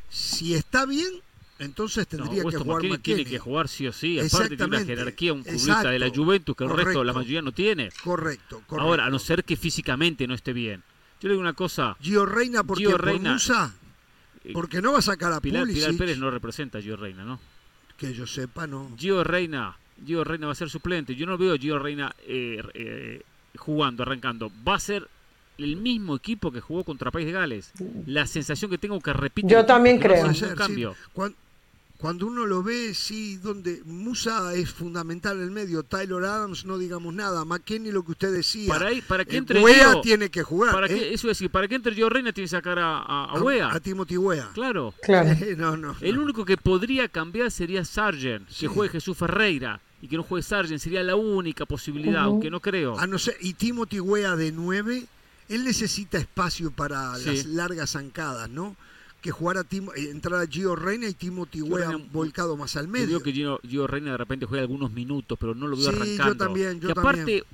Si 0.08 0.54
está 0.54 0.86
bien, 0.86 1.20
entonces 1.58 2.06
tendría 2.06 2.44
que 2.44 2.56
jugar 2.56 2.82
McKinney. 2.82 2.98
tiene 2.98 3.24
que 3.24 3.38
jugar 3.38 3.68
sí 3.68 3.86
o 3.86 3.92
sí. 3.92 4.18
Aparte 4.20 4.56
tiene 4.56 4.76
una 4.76 4.84
jerarquía, 4.84 5.32
un 5.32 5.44
futbolista 5.44 5.90
de 5.90 5.98
la 5.98 6.08
Juventus 6.08 6.56
que 6.56 6.64
el 6.64 6.70
resto, 6.70 7.02
la 7.02 7.12
mayoría 7.12 7.42
no 7.42 7.52
tiene. 7.52 7.90
Correcto, 8.02 8.62
correcto. 8.66 8.80
Ahora, 8.80 9.06
a 9.06 9.10
no 9.10 9.18
ser 9.18 9.44
que 9.44 9.56
físicamente 9.56 10.26
no 10.26 10.34
esté 10.34 10.52
bien. 10.52 10.82
Yo 11.20 11.28
le 11.28 11.34
digo 11.34 11.40
una 11.40 11.54
cosa. 11.54 11.96
Gio 12.00 12.26
Reina, 12.26 12.62
porque 12.62 12.84
Gio 12.84 12.96
Reina, 12.96 13.32
Musa, 13.32 13.74
eh, 14.44 14.52
porque 14.52 14.80
no 14.80 14.92
va 14.92 15.00
a 15.00 15.02
sacar 15.02 15.32
a 15.32 15.40
Pilar, 15.40 15.66
Pilar 15.66 15.96
Pérez 15.96 16.18
no 16.18 16.30
representa 16.30 16.78
a 16.78 16.80
Gio 16.80 16.96
Reina, 16.96 17.24
¿no? 17.24 17.40
Que 17.96 18.14
yo 18.14 18.26
sepa, 18.26 18.68
no. 18.68 18.92
Gio 18.96 19.24
Reina, 19.24 19.76
Gio 20.06 20.22
Reina 20.22 20.46
va 20.46 20.52
a 20.52 20.56
ser 20.56 20.70
suplente. 20.70 21.16
Yo 21.16 21.26
no 21.26 21.36
veo 21.36 21.54
a 21.54 21.58
Gio 21.58 21.80
Reina 21.80 22.14
eh, 22.24 22.62
eh, 22.74 23.22
jugando, 23.56 24.04
arrancando. 24.04 24.52
Va 24.66 24.76
a 24.76 24.80
ser 24.80 25.08
el 25.58 25.74
mismo 25.74 26.14
equipo 26.14 26.52
que 26.52 26.60
jugó 26.60 26.84
contra 26.84 27.10
País 27.10 27.26
de 27.26 27.32
Gales. 27.32 27.72
La 28.06 28.28
sensación 28.28 28.70
que 28.70 28.78
tengo 28.78 29.00
que 29.00 29.12
repite. 29.12 29.48
Yo 29.48 29.66
también 29.66 29.98
creo. 29.98 30.24
cambio 30.56 30.94
cuando 31.12 31.36
uno 32.00 32.46
lo 32.46 32.62
ve, 32.62 32.94
sí, 32.94 33.36
donde 33.38 33.82
Musa 33.84 34.54
es 34.54 34.70
fundamental 34.70 35.38
en 35.38 35.44
el 35.44 35.50
medio, 35.50 35.82
Tyler 35.82 36.24
Adams 36.24 36.64
no 36.64 36.78
digamos 36.78 37.12
nada, 37.12 37.44
McKenny 37.44 37.90
lo 37.90 38.04
que 38.04 38.12
usted 38.12 38.32
decía. 38.32 38.68
Para, 38.68 38.90
para 39.06 39.24
que 39.24 39.36
entre 39.36 39.60
tiene 40.02 40.30
que 40.30 40.42
jugar. 40.42 40.72
Para 40.72 40.88
que, 40.88 40.94
¿eh? 40.94 41.14
eso 41.14 41.28
es 41.28 41.38
decir, 41.38 41.50
para 41.50 41.66
que 41.66 41.74
entre 41.74 41.94
Gio 41.94 42.08
Reina 42.08 42.32
tiene 42.32 42.46
que 42.46 42.50
sacar 42.50 42.78
a, 42.78 42.98
a, 42.98 43.32
a, 43.32 43.74
a 43.74 43.80
Timothy 43.80 44.16
Wea. 44.16 44.50
Claro. 44.54 44.94
claro. 45.02 45.36
no, 45.56 45.76
no, 45.76 45.96
el 46.00 46.18
único 46.18 46.44
que 46.44 46.56
podría 46.56 47.08
cambiar 47.08 47.50
sería 47.50 47.84
Sargent, 47.84 48.48
que 48.48 48.68
juegue 48.68 48.92
Jesús 48.92 49.16
Ferreira. 49.16 49.80
Y 50.00 50.06
que 50.06 50.16
no 50.16 50.22
juegue 50.22 50.44
Sargent 50.44 50.80
sería 50.80 51.02
la 51.02 51.16
única 51.16 51.66
posibilidad, 51.66 52.22
aunque 52.22 52.50
no 52.50 52.60
creo. 52.60 52.96
A 52.96 53.08
no 53.08 53.18
ser, 53.18 53.36
y 53.40 53.54
Timothy 53.54 53.98
Wea 53.98 54.36
de 54.36 54.52
9, 54.52 55.04
él 55.48 55.64
necesita 55.64 56.18
espacio 56.18 56.70
para 56.70 57.18
las 57.18 57.46
largas 57.46 57.90
zancadas, 57.90 58.48
¿no? 58.48 58.76
Que 59.20 59.32
jugara 59.32 59.64
Timo, 59.64 59.92
eh, 59.94 60.10
entrar 60.10 60.40
a 60.40 60.46
Gio 60.46 60.76
Reina 60.76 61.08
y 61.08 61.14
Timothy 61.14 61.62
Weah 61.62 61.96
volcado 62.12 62.56
más 62.56 62.76
al 62.76 62.86
medio. 62.86 63.18
Yo 63.18 63.18
digo 63.24 63.58
que 63.60 63.68
Gio, 63.68 63.86
Reina 63.86 64.12
de 64.12 64.16
repente 64.16 64.46
juega 64.46 64.62
algunos 64.62 64.92
minutos, 64.92 65.36
pero 65.40 65.54
no 65.54 65.66
lo 65.66 65.76
veo 65.76 65.90
sí, 65.90 65.96
arrancando. 65.96 66.32
Yo 66.32 66.36
también, 66.36 66.80
yo 66.80 66.86
que 66.86 67.00
aparte 67.00 67.44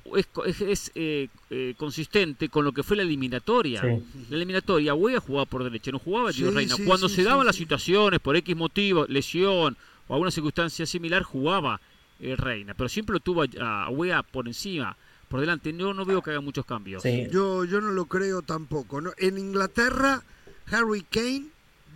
es, 0.69 0.93
eh, 0.95 1.29
eh, 1.51 1.75
consistente 1.77 2.49
con 2.51 2.65
lo 2.65 2.73
que 2.73 2.83
fue 2.83 2.97
la 2.97 3.03
eliminatoria. 3.03 3.83
La 3.83 4.37
eliminatoria, 4.37 4.95
Weah 4.95 5.21
jugaba 5.21 5.47
por 5.47 5.65
derecha, 5.65 5.91
no 5.91 5.99
jugaba 5.99 6.33
Gio 6.33 6.51
Reina. 6.51 6.77
Cuando 6.85 7.09
se 7.09 7.23
daban 7.23 7.47
las 7.47 7.57
situaciones, 7.57 8.21
por 8.21 8.37
X 8.37 8.55
motivo, 8.55 9.07
lesión 9.09 9.77
o 10.07 10.15
alguna 10.15 10.31
circunstancia 10.31 10.85
similar, 10.85 11.23
jugaba 11.23 11.81
Reina. 12.21 12.75
Pero 12.75 12.89
siempre 12.89 13.15
lo 13.15 13.21
tuvo 13.21 13.43
a, 13.43 13.87
a 13.87 14.23
por 14.23 14.47
encima 14.47 14.97
por 15.29 15.41
delante. 15.41 15.75
Yo 15.77 15.95
no 15.95 16.05
veo 16.05 16.23
que 16.23 16.31
haga 16.31 16.41
muchos 16.41 16.67
cambios. 16.67 17.03
Yo, 17.03 17.65
yo 17.65 17.81
no 17.81 17.91
lo 17.91 18.05
creo 18.05 18.43
tampoco. 18.43 19.01
¿no? 19.01 19.13
En 19.17 19.39
Inglaterra, 19.39 20.23
Harry 20.71 21.03
Kane 21.11 21.54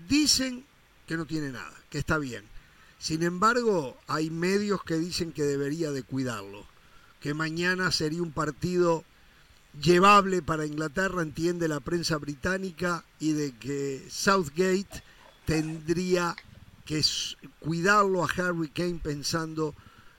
dicen 0.08 0.64
que 1.06 1.16
no 1.16 1.26
tiene 1.26 1.50
nada, 1.50 1.74
que 1.90 1.98
está 1.98 2.18
bien. 2.18 2.44
Sin 2.98 3.22
embargo, 3.22 3.96
hay 4.08 4.30
medios 4.30 4.82
que 4.82 4.96
dicen 4.96 5.32
que 5.32 5.44
debería 5.44 5.92
de 5.92 6.02
cuidarlo, 6.02 6.64
que 7.20 7.34
mañana 7.34 7.92
sería 7.92 8.22
un 8.22 8.32
partido 8.32 9.04
llevable 9.80 10.42
para 10.42 10.66
Inglaterra, 10.66 11.22
entiende 11.22 11.68
la 11.68 11.80
prensa 11.80 12.16
británica, 12.16 13.04
y 13.20 13.32
de 13.32 13.52
que 13.56 14.04
Southgate 14.10 15.02
tendría 15.44 16.34
que 16.84 17.02
cuidarlo 17.60 18.24
a 18.24 18.28
Harry 18.28 18.68
Kane 18.68 19.00
pensando 19.02 19.74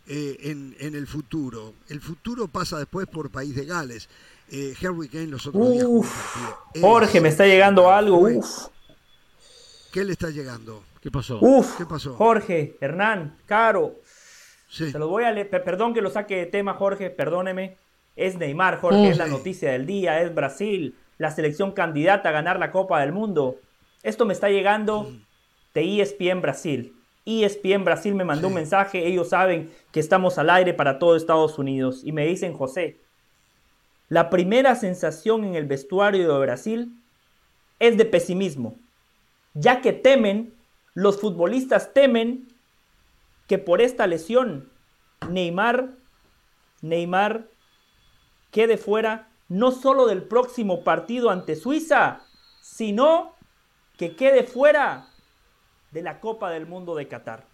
eh, 0.08 0.38
en, 0.44 0.96
el 0.96 1.08
futuro. 1.08 1.74
El 1.90 2.00
futuro 2.00 2.48
pasa 2.48 2.78
después 2.78 3.08
por 3.08 3.30
País 3.30 3.56
de 3.56 3.66
Gales. 3.66 4.08
Eh, 4.52 4.74
Harry 4.82 5.10
Kane 5.10 5.28
los 5.28 5.46
otros 5.48 5.72
días. 5.72 5.86
Jorge, 6.80 7.22
me 7.22 7.30
está 7.30 7.46
llegando 7.46 7.92
algo. 7.92 8.20
Uf. 8.20 8.70
¿Qué 9.92 10.04
le 10.04 10.14
está 10.14 10.30
llegando? 10.30 10.84
¿Qué 11.02 11.10
pasó? 11.10 11.40
Uf, 11.42 11.78
¿Qué 11.78 11.86
pasó? 11.86 12.14
Jorge, 12.16 12.76
Hernán, 12.80 13.38
Caro. 13.46 13.96
Sí. 14.68 14.92
Se 14.92 15.00
lo 15.00 15.08
voy 15.08 15.24
a 15.24 15.32
leer. 15.32 15.50
Perdón 15.50 15.94
que 15.94 16.02
lo 16.02 16.10
saque 16.10 16.36
de 16.36 16.46
tema, 16.46 16.74
Jorge, 16.76 17.10
perdóneme. 17.10 17.78
Es 18.16 18.38
Neymar, 18.38 18.80
Jorge, 18.80 19.10
es 19.10 19.18
la 19.18 19.28
noticia 19.28 19.72
del 19.72 19.86
día, 19.86 20.22
es 20.22 20.36
Brasil, 20.36 20.96
la 21.18 21.32
selección 21.32 21.72
candidata 21.72 22.30
a 22.30 22.34
ganar 22.34 22.60
la 22.60 22.70
Copa 22.70 23.00
del 23.00 23.14
Mundo. 23.14 23.60
Esto 24.04 24.26
me 24.26 24.34
está 24.34 24.50
llegando 24.50 25.12
de 25.74 26.02
ESPN 26.02 26.42
Brasil. 26.42 26.94
ESPN 27.26 27.86
Brasil 27.86 28.16
me 28.16 28.26
mandó 28.26 28.48
un 28.48 28.56
mensaje, 28.56 29.08
ellos 29.08 29.30
saben 29.30 29.72
que 29.92 30.00
estamos 30.00 30.38
al 30.38 30.50
aire 30.50 30.74
para 30.74 31.00
todo 31.00 31.16
Estados 31.16 31.58
Unidos 31.58 32.02
y 32.04 32.12
me 32.12 32.26
dicen, 32.26 32.54
José, 32.54 32.98
la 34.10 34.30
primera 34.30 34.76
sensación 34.76 35.44
en 35.44 35.56
el 35.56 35.66
vestuario 35.66 36.34
de 36.34 36.40
Brasil 36.40 36.92
es 37.80 37.98
de 37.98 38.06
pesimismo, 38.06 38.78
ya 39.60 39.82
que 39.82 39.94
temen, 39.94 40.54
los 40.94 41.20
futbolistas 41.20 41.94
temen 41.94 42.48
que 43.48 43.58
por 43.58 43.82
esta 43.82 44.08
lesión 44.08 44.70
Neymar, 45.30 45.90
Neymar 46.82 47.48
quede 48.52 48.78
fuera 48.78 49.28
no 49.50 49.72
solo 49.72 50.08
del 50.08 50.24
próximo 50.24 50.84
partido 50.84 51.30
ante 51.30 51.56
Suiza, 51.56 52.22
sino 52.62 53.34
que 53.98 54.16
quede 54.16 54.44
fuera 54.44 55.08
de 55.92 56.04
la 56.04 56.20
Copa 56.20 56.52
del 56.52 56.66
Mundo 56.68 56.96
de 56.96 57.08
Qatar. 57.08 57.46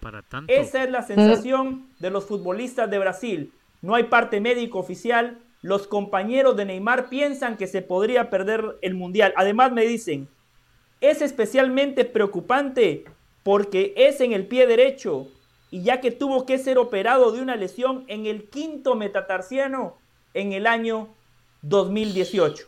Para 0.00 0.22
tanto. 0.22 0.52
Esa 0.52 0.82
es 0.82 0.90
la 0.90 1.02
sensación 1.02 1.88
de 1.98 2.10
los 2.10 2.24
futbolistas 2.24 2.90
de 2.90 2.98
Brasil. 2.98 3.52
No 3.82 3.94
hay 3.94 4.04
parte 4.04 4.40
médico 4.40 4.78
oficial. 4.78 5.38
Los 5.62 5.86
compañeros 5.86 6.56
de 6.56 6.64
Neymar 6.64 7.08
piensan 7.08 7.56
que 7.56 7.66
se 7.66 7.82
podría 7.82 8.30
perder 8.30 8.78
el 8.80 8.94
Mundial. 8.94 9.32
Además 9.36 9.72
me 9.72 9.84
dicen, 9.84 10.28
es 11.00 11.22
especialmente 11.22 12.04
preocupante 12.04 13.04
porque 13.42 13.94
es 13.96 14.20
en 14.20 14.32
el 14.32 14.46
pie 14.46 14.66
derecho 14.66 15.28
y 15.70 15.82
ya 15.82 16.00
que 16.00 16.10
tuvo 16.10 16.46
que 16.46 16.58
ser 16.58 16.78
operado 16.78 17.32
de 17.32 17.42
una 17.42 17.56
lesión 17.56 18.04
en 18.08 18.26
el 18.26 18.48
quinto 18.48 18.94
metatarsiano 18.94 19.98
en 20.34 20.52
el 20.52 20.66
año 20.66 21.08
2018. 21.62 22.66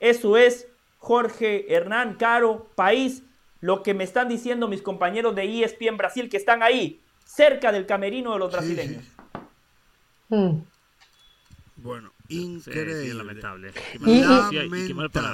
Eso 0.00 0.36
es 0.36 0.68
Jorge 0.98 1.72
Hernán 1.72 2.14
Caro, 2.14 2.68
país, 2.74 3.22
lo 3.60 3.82
que 3.82 3.94
me 3.94 4.04
están 4.04 4.28
diciendo 4.28 4.68
mis 4.68 4.82
compañeros 4.82 5.34
de 5.34 5.62
ESPN 5.62 5.96
Brasil 5.96 6.28
que 6.28 6.36
están 6.36 6.62
ahí, 6.62 7.00
cerca 7.24 7.72
del 7.72 7.86
camerino 7.86 8.32
de 8.32 8.38
los 8.38 8.52
brasileños. 8.52 9.04
Hmm. 10.28 10.60
Bueno, 11.76 12.12
increíble. 12.28 13.14
lamentable. 13.14 13.72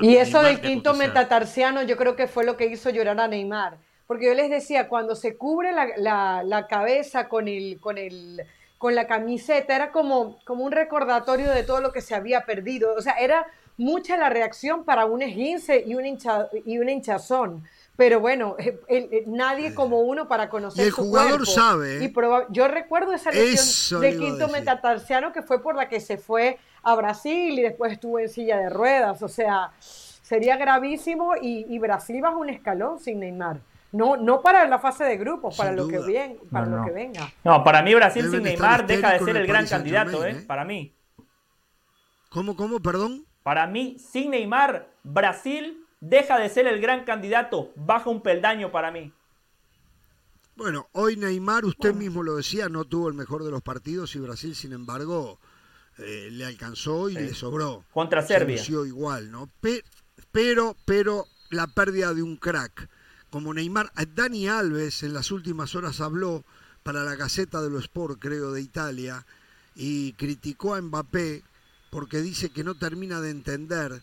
Y, 0.02 0.16
eso 0.16 0.42
del 0.42 0.60
quinto 0.60 0.94
metatarsiano 0.94 1.82
yo 1.82 1.96
creo 1.96 2.16
que 2.16 2.26
fue 2.26 2.44
lo 2.44 2.56
que 2.56 2.66
hizo 2.66 2.90
llorar 2.90 3.20
a 3.20 3.28
Neymar. 3.28 3.78
Porque 4.06 4.26
yo 4.26 4.34
les 4.34 4.50
decía, 4.50 4.88
cuando 4.88 5.14
se 5.14 5.36
cubre 5.36 5.70
la, 5.72 6.66
cabeza 6.68 7.28
con, 7.28 7.48
el, 7.48 7.80
con, 7.80 7.98
el, 7.98 8.42
con 8.78 8.94
la 8.94 9.06
camiseta, 9.06 9.74
era 9.74 9.90
como, 9.90 10.38
como 10.44 10.64
un 10.64 10.72
recordatorio 10.72 11.50
de 11.50 11.62
todo 11.62 11.80
lo 11.80 11.92
que 11.92 12.00
se 12.00 12.14
había 12.14 12.44
perdido. 12.44 12.94
O 12.94 13.00
sea, 13.00 13.14
era 13.14 13.46
mucha 13.76 14.16
la 14.16 14.28
reacción 14.28 14.84
para 14.84 15.06
un 15.06 15.22
esguince 15.22 15.82
y 15.86 15.94
un, 15.94 16.18
y 16.66 16.78
un 16.78 16.88
hinchazón. 16.88 17.64
Pero 17.96 18.20
bueno, 18.20 18.56
eh, 18.58 19.24
nadie 19.26 19.74
como 19.74 20.00
uno 20.00 20.26
para 20.26 20.48
conocer 20.48 20.84
y 20.84 20.86
el 20.88 20.92
jugador 20.92 21.46
sabe. 21.46 22.04
Y 22.04 22.12
yo 22.50 22.68
recuerdo 22.68 23.12
esa 23.12 23.30
lesión 23.30 24.00
de 24.00 24.16
quinto 24.16 24.48
metatarsiano 24.48 25.32
que 25.32 25.42
fue 25.42 25.62
por 25.62 25.76
la 25.76 25.88
que 25.88 26.00
se 26.00 26.16
fue 26.16 26.58
a 26.82 26.94
Brasil 26.94 27.58
y 27.58 27.62
después 27.62 27.92
estuvo 27.92 28.18
en 28.18 28.30
silla 28.30 28.56
de 28.56 28.70
ruedas. 28.70 29.22
O 29.22 29.28
sea, 29.28 29.72
sería 29.78 30.56
gravísimo 30.56 31.34
y, 31.40 31.66
y 31.68 31.78
Brasil 31.78 32.20
baja 32.22 32.36
un 32.36 32.48
escalón 32.48 32.98
sin 32.98 33.20
Neymar. 33.20 33.60
No, 33.92 34.16
no 34.16 34.40
para 34.40 34.66
la 34.66 34.78
fase 34.78 35.04
de 35.04 35.18
grupos, 35.18 35.54
para, 35.54 35.72
lo 35.72 35.86
que, 35.86 35.98
bien, 35.98 36.38
para 36.50 36.64
lo 36.64 36.82
que 36.82 36.92
venga. 36.92 37.30
No, 37.44 37.62
para 37.62 37.82
mí 37.82 37.94
Brasil 37.94 38.30
sin 38.30 38.42
Neymar 38.42 38.86
deja 38.86 39.12
de 39.12 39.18
ser 39.18 39.36
el 39.36 39.46
gran 39.46 39.66
candidato, 39.66 40.24
¿eh? 40.24 40.30
¿eh? 40.30 40.44
Para 40.46 40.64
mí. 40.64 40.94
¿Cómo, 42.30 42.56
cómo, 42.56 42.80
perdón? 42.80 43.26
Para 43.42 43.66
mí, 43.66 43.98
sin 43.98 44.30
Neymar, 44.30 44.88
Brasil 45.02 45.81
deja 46.02 46.38
de 46.38 46.50
ser 46.50 46.66
el 46.66 46.80
gran 46.80 47.04
candidato. 47.04 47.72
Baja 47.76 48.10
un 48.10 48.22
peldaño 48.22 48.70
para 48.70 48.90
mí. 48.90 49.12
Bueno, 50.56 50.88
hoy 50.92 51.16
Neymar, 51.16 51.64
usted 51.64 51.94
mismo 51.94 52.22
lo 52.22 52.36
decía, 52.36 52.68
no 52.68 52.84
tuvo 52.84 53.08
el 53.08 53.14
mejor 53.14 53.42
de 53.42 53.50
los 53.50 53.62
partidos 53.62 54.14
y 54.14 54.18
Brasil, 54.18 54.54
sin 54.54 54.74
embargo, 54.74 55.38
eh, 55.96 56.28
le 56.30 56.44
alcanzó 56.44 57.08
y 57.08 57.14
le 57.14 57.32
sobró. 57.32 57.84
Contra 57.92 58.20
Serbia. 58.20 58.62
igual, 58.86 59.30
¿no? 59.30 59.48
Pero, 60.30 60.76
pero 60.84 61.24
la 61.50 61.68
pérdida 61.68 62.12
de 62.12 62.22
un 62.22 62.36
crack 62.36 62.88
como 63.30 63.54
Neymar, 63.54 63.90
Dani 64.14 64.46
Alves 64.46 65.02
en 65.04 65.14
las 65.14 65.30
últimas 65.30 65.74
horas 65.74 66.02
habló 66.02 66.44
para 66.82 67.02
la 67.02 67.14
Gaceta 67.14 67.62
dello 67.62 67.78
Sport, 67.78 68.18
creo, 68.20 68.52
de 68.52 68.60
Italia, 68.60 69.24
y 69.74 70.12
criticó 70.14 70.74
a 70.74 70.82
Mbappé 70.82 71.42
porque 71.90 72.20
dice 72.20 72.50
que 72.50 72.62
no 72.62 72.74
termina 72.74 73.22
de 73.22 73.30
entender 73.30 74.02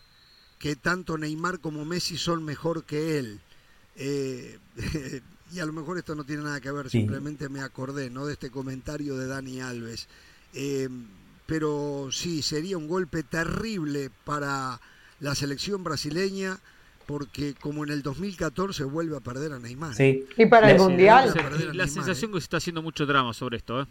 que 0.60 0.76
tanto 0.76 1.16
Neymar 1.16 1.58
como 1.58 1.86
Messi 1.86 2.18
son 2.18 2.44
mejor 2.44 2.84
que 2.84 3.18
él. 3.18 3.40
Eh, 3.96 4.58
y 5.52 5.58
a 5.58 5.66
lo 5.66 5.72
mejor 5.72 5.96
esto 5.96 6.14
no 6.14 6.22
tiene 6.22 6.44
nada 6.44 6.60
que 6.60 6.70
ver, 6.70 6.90
simplemente 6.90 7.48
me 7.48 7.62
acordé 7.62 8.10
¿no? 8.10 8.26
de 8.26 8.34
este 8.34 8.50
comentario 8.50 9.16
de 9.16 9.26
Dani 9.26 9.62
Alves. 9.62 10.06
Eh, 10.52 10.88
pero 11.46 12.10
sí, 12.12 12.42
sería 12.42 12.76
un 12.76 12.88
golpe 12.88 13.22
terrible 13.22 14.10
para 14.24 14.78
la 15.18 15.34
selección 15.34 15.82
brasileña 15.82 16.60
porque 17.10 17.54
como 17.60 17.82
en 17.82 17.90
el 17.90 18.02
2014 18.02 18.84
vuelve 18.84 19.16
a 19.16 19.20
perder 19.20 19.52
a 19.52 19.58
Neymar. 19.58 19.96
Sí. 19.96 20.24
Y 20.36 20.46
para 20.46 20.70
el 20.70 20.78
Mundial. 20.78 21.34
La, 21.72 21.88
sensación 21.88 22.30
que 22.30 22.38
se 22.38 22.44
está 22.44 22.58
haciendo 22.58 22.82
mucho 22.82 23.04
drama 23.04 23.34
sobre 23.34 23.56
esto, 23.56 23.82
¿eh? 23.82 23.86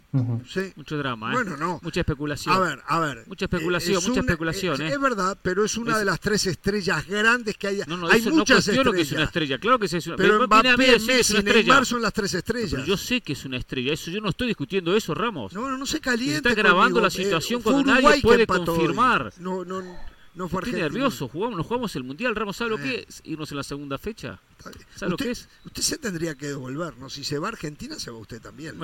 Sí. 0.48 0.72
Mucho 0.74 0.96
drama, 0.96 1.30
¿eh? 1.30 1.34
Bueno, 1.34 1.58
no. 1.58 1.80
Mucha 1.82 2.00
especulación. 2.00 2.54
A 2.54 2.58
ver, 2.58 2.78
a 2.86 2.98
ver. 2.98 3.24
Mucha 3.26 3.44
especulación, 3.44 4.02
mucha 4.02 4.20
especulación, 4.20 4.74
es, 4.76 4.80
¿eh? 4.80 4.88
Es 4.94 5.00
verdad, 5.00 5.36
pero 5.42 5.66
es 5.66 5.76
una 5.76 5.98
de 5.98 6.06
las 6.06 6.18
tres 6.18 6.46
estrellas 6.46 7.06
grandes 7.06 7.58
que 7.58 7.66
hay. 7.66 7.82
No, 7.86 7.98
no, 7.98 8.08
hay 8.08 8.22
muchas 8.22 8.66
no 8.66 8.72
estrellas. 8.72 8.94
que 8.94 9.00
es 9.02 9.12
una 9.12 9.24
estrella. 9.24 9.58
Claro 9.58 9.78
que 9.78 9.84
es 9.84 10.06
una 10.06 10.16
Pero 10.16 10.46
Mbappé, 10.46 10.98
Messi, 10.98 11.36
y 11.36 11.42
Neymar 11.42 11.84
son 11.84 12.00
las 12.00 12.14
tres 12.14 12.32
estrellas. 12.32 12.70
Pero 12.72 12.84
yo 12.86 12.96
sé 12.96 13.20
que 13.20 13.34
es 13.34 13.44
una 13.44 13.58
estrella. 13.58 13.92
Eso 13.92 14.10
yo 14.10 14.22
no 14.22 14.30
estoy 14.30 14.48
discutiendo 14.48 14.96
eso, 14.96 15.14
Ramos. 15.14 15.52
No, 15.52 15.68
no, 15.68 15.76
no 15.76 15.84
se 15.84 16.00
caliente. 16.00 16.48
Se 16.48 16.48
está 16.48 16.54
grabando 16.54 17.02
la 17.02 17.10
situación 17.10 17.60
cuando 17.60 17.84
nadie 17.84 18.22
puede 18.22 18.46
confirmar. 18.46 19.30
No, 19.38 19.62
no 19.62 20.09
no 20.34 20.48
fue 20.48 20.62
Estoy 20.62 20.80
nervioso, 20.80 21.28
jugamos, 21.28 21.56
nos 21.56 21.66
jugamos 21.66 21.94
el 21.96 22.04
Mundial. 22.04 22.36
Ramos, 22.36 22.56
¿sabe 22.56 22.70
lo 22.70 22.78
que 22.78 22.96
eh. 22.96 23.06
es? 23.08 23.20
Irnos 23.24 23.50
en 23.50 23.56
la 23.56 23.62
segunda 23.62 23.98
fecha. 23.98 24.40
¿Sabe 24.94 25.10
lo 25.10 25.16
que 25.16 25.32
es? 25.32 25.48
Usted 25.64 25.82
se 25.82 25.98
tendría 25.98 26.34
que 26.36 26.46
devolver, 26.46 26.96
¿no? 26.98 27.10
Si 27.10 27.24
se 27.24 27.38
va 27.38 27.48
a 27.48 27.50
Argentina, 27.50 27.98
se 27.98 28.10
va 28.10 28.18
usted 28.18 28.40
también. 28.40 28.78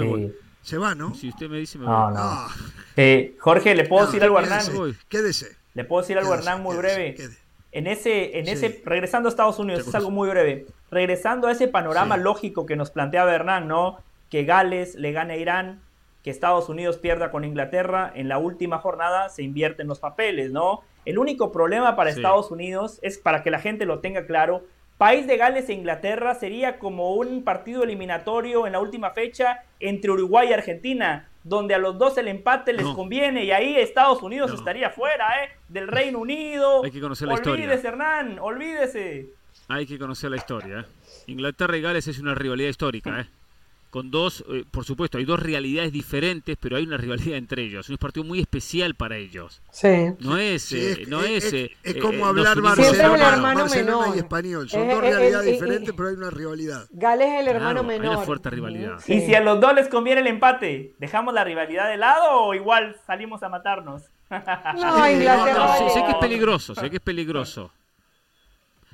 Se 0.63 0.79
va, 0.79 0.97
¿no? 0.97 1.15
Si 1.15 1.29
usted 1.29 1.49
me 1.49 1.59
dice, 1.59 1.79
me 1.79 1.87
voy. 1.87 1.95
Ah. 1.95 2.49
Eh, 2.97 3.37
Jorge, 3.39 3.75
¿le 3.77 3.85
puedo 3.85 4.07
decir 4.07 4.23
algo 4.25 4.39
a 4.39 4.43
Hernán? 4.43 4.65
Quédese. 5.09 5.57
¿Le 5.75 5.85
puedo 5.85 6.03
decir 6.03 6.19
algo 6.19 6.33
a 6.33 6.39
Hernán 6.39 6.63
muy 6.63 6.77
breve? 6.77 7.15
En 7.71 7.87
ese, 7.87 8.39
en 8.39 8.49
ese, 8.49 8.83
regresando 8.85 9.29
a 9.29 9.31
Estados 9.31 9.59
Unidos, 9.59 9.87
es 9.87 9.95
algo 9.95 10.11
muy 10.11 10.29
breve. 10.29 10.67
Regresando 10.91 11.47
a 11.47 11.53
ese 11.53 11.69
panorama 11.69 12.17
lógico 12.17 12.67
que 12.67 12.75
nos 12.75 12.91
planteaba 12.91 13.33
Hernán, 13.33 13.69
¿no? 13.69 13.99
Que 14.31 14.45
Gales 14.45 14.97
le 14.97 15.13
gane 15.13 15.35
a 15.35 15.37
Irán, 15.37 15.81
que 16.27 16.31
Estados 16.31 16.69
Unidos 16.69 16.97
pierda 16.97 17.31
con 17.31 17.45
Inglaterra, 17.45 18.11
en 18.13 18.29
la 18.29 18.39
última 18.39 18.79
jornada 18.79 19.29
se 19.29 19.45
invierten 19.45 19.87
los 19.87 20.01
papeles, 20.01 20.51
¿no? 20.51 20.81
El 21.05 21.21
único 21.21 21.53
problema 21.53 21.95
para 21.95 22.11
Estados 22.11 22.51
Unidos 22.51 22.99
es, 23.03 23.17
para 23.17 23.45
que 23.45 23.53
la 23.53 23.61
gente 23.61 23.87
lo 23.87 24.01
tenga 24.01 24.27
claro, 24.27 24.65
País 24.99 25.29
de 25.29 25.37
Gales 25.37 25.69
e 25.69 25.75
Inglaterra 25.75 26.35
sería 26.35 26.81
como 26.81 27.15
un 27.15 27.45
partido 27.45 27.85
eliminatorio 27.85 28.67
en 28.67 28.73
la 28.73 28.81
última 28.81 29.13
fecha 29.13 29.63
entre 29.79 30.11
Uruguay 30.11 30.49
y 30.51 30.53
Argentina, 30.53 31.29
donde 31.45 31.77
a 31.77 31.79
los 31.79 31.97
dos 31.97 32.19
el 32.19 32.27
empate 32.27 32.73
les 32.73 32.89
conviene 32.89 33.45
y 33.45 33.53
ahí 33.53 33.77
Estados 33.77 34.21
Unidos 34.21 34.53
estaría 34.53 34.91
fuera, 34.91 35.45
¿eh? 35.45 35.51
Del 35.69 35.87
Reino 35.87 36.19
Unido. 36.19 36.83
Hay 36.83 36.91
que 36.91 37.01
conocer 37.01 37.29
la 37.29 37.35
olvídese, 37.35 37.87
Hernán, 37.87 38.41
olvídese. 38.41 39.29
Hay 39.69 39.87
que 39.87 39.97
conocer 39.97 40.29
la 40.31 40.39
historia. 40.39 40.81
¿eh? 40.81 40.85
Inglaterra 41.29 41.77
y 41.77 41.83
Gales 41.83 42.09
es 42.09 42.19
una 42.19 42.35
rivalidad 42.35 42.69
histórica, 42.69 43.21
¿eh? 43.21 43.27
Con 43.91 44.11
dos, 44.11 44.45
eh, 44.49 44.65
por 44.71 44.85
supuesto, 44.85 45.19
hay 45.19 45.25
dos 45.25 45.41
realidades 45.41 45.93
diferentes, 45.93 46.57
pero 46.61 46.77
hay 46.77 46.85
una 46.85 46.97
rivalidad 46.97 47.37
entre 47.37 47.63
ellos. 47.63 47.87
Es 47.87 47.91
un 47.91 47.97
partido 47.97 48.25
muy 48.25 48.41
especial 48.41 48.95
para 48.95 49.17
ellos. 49.17 49.63
Sí. 49.71 50.13
No 50.21 50.37
es, 50.39 50.73
eh, 50.73 51.05
no 51.09 51.23
es, 51.23 51.53
es, 51.53 51.71
es 51.83 51.97
eh, 51.97 51.99
como 51.99 52.27
hablar 52.27 52.61
Barcelona, 52.61 53.55
Barcelona 53.55 54.15
y 54.15 54.19
español. 54.19 54.69
Son 54.69 54.89
dos 54.89 55.01
realidades 55.01 55.53
diferentes, 55.53 55.95
pero 55.97 56.09
hay 56.09 56.15
una 56.15 56.31
rivalidad. 56.31 56.87
Gales 56.91 57.29
es 57.29 57.41
el 57.41 57.49
hermano 57.49 57.83
menor. 57.83 58.07
Hay 58.07 58.17
una 58.17 58.25
fuerte 58.25 58.51
rivalidad. 58.51 59.01
Y 59.07 59.21
si 59.21 59.35
a 59.35 59.41
los 59.41 59.61
dos 59.61 59.75
les 59.75 59.89
conviene 59.89 60.21
el 60.21 60.27
empate, 60.27 60.95
¿dejamos 60.99 61.35
la 61.35 61.45
rivalidad 61.45 61.89
de 61.89 61.97
lado 61.97 62.43
o 62.43 62.55
igual 62.55 62.97
salimos 63.07 63.43
a 63.43 63.49
matarnos? 63.49 64.03
No, 64.31 65.11
Inglaterra. 65.11 65.77
sé 65.93 66.03
que 66.05 66.11
es 66.11 66.17
peligroso, 66.17 66.75
sé 66.75 66.91
que 66.91 66.97
es 66.97 67.03
peligroso. 67.03 67.71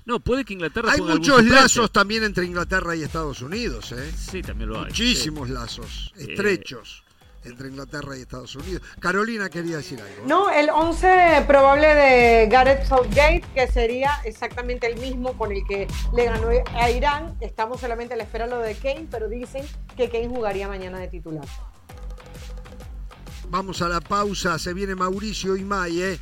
No, 0.04 0.20
puede 0.20 0.44
que 0.44 0.54
Inglaterra 0.54 0.92
Hay 0.92 1.00
muchos 1.00 1.44
lazos 1.44 1.92
también 1.92 2.24
entre 2.24 2.44
Inglaterra 2.44 2.96
y 2.96 3.02
Estados 3.02 3.40
Unidos, 3.40 3.92
¿eh? 3.92 4.12
Sí, 4.16 4.42
también 4.42 4.70
lo 4.70 4.80
hay. 4.80 4.86
Muchísimos 4.86 5.48
lazos 5.48 6.12
estrechos 6.16 7.04
entre 7.44 7.68
Inglaterra 7.68 8.16
y 8.16 8.22
Estados 8.22 8.54
Unidos. 8.56 8.82
Carolina 9.00 9.48
quería 9.48 9.76
decir 9.76 10.00
algo. 10.00 10.26
No, 10.26 10.50
el 10.50 10.70
11 10.70 11.44
probable 11.46 11.88
de 11.88 12.48
Gareth 12.48 12.84
Southgate, 12.86 13.44
que 13.54 13.66
sería 13.66 14.20
exactamente 14.24 14.86
el 14.86 14.98
mismo 15.00 15.36
con 15.36 15.52
el 15.52 15.62
que 15.66 15.88
le 16.14 16.24
ganó 16.24 16.48
a 16.74 16.90
Irán. 16.90 17.36
Estamos 17.40 17.80
solamente 17.80 18.14
a 18.14 18.16
la 18.16 18.24
espera 18.24 18.46
de 18.46 18.50
lo 18.52 18.58
de 18.58 18.74
Kane, 18.74 19.08
pero 19.10 19.28
dicen 19.28 19.64
que 19.96 20.08
Kane 20.08 20.28
jugaría 20.28 20.68
mañana 20.68 20.98
de 20.98 21.08
titular. 21.08 21.44
Vamos 23.48 23.82
a 23.82 23.88
la 23.88 24.00
pausa, 24.00 24.58
se 24.58 24.72
viene 24.72 24.94
Mauricio 24.94 25.56
y 25.56 25.62
May, 25.62 26.00
¿eh? 26.00 26.18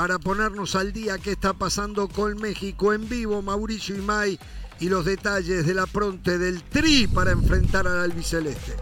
Para 0.00 0.18
ponernos 0.18 0.76
al 0.76 0.94
día 0.94 1.18
qué 1.18 1.32
está 1.32 1.52
pasando 1.52 2.08
con 2.08 2.40
México 2.40 2.94
en 2.94 3.06
vivo, 3.06 3.42
Mauricio 3.42 3.94
Imay 3.94 4.38
y 4.78 4.88
los 4.88 5.04
detalles 5.04 5.66
de 5.66 5.74
la 5.74 5.84
pronte 5.84 6.38
del 6.38 6.62
Tri 6.62 7.06
para 7.06 7.32
enfrentar 7.32 7.86
al 7.86 7.98
albiceleste. 7.98 8.76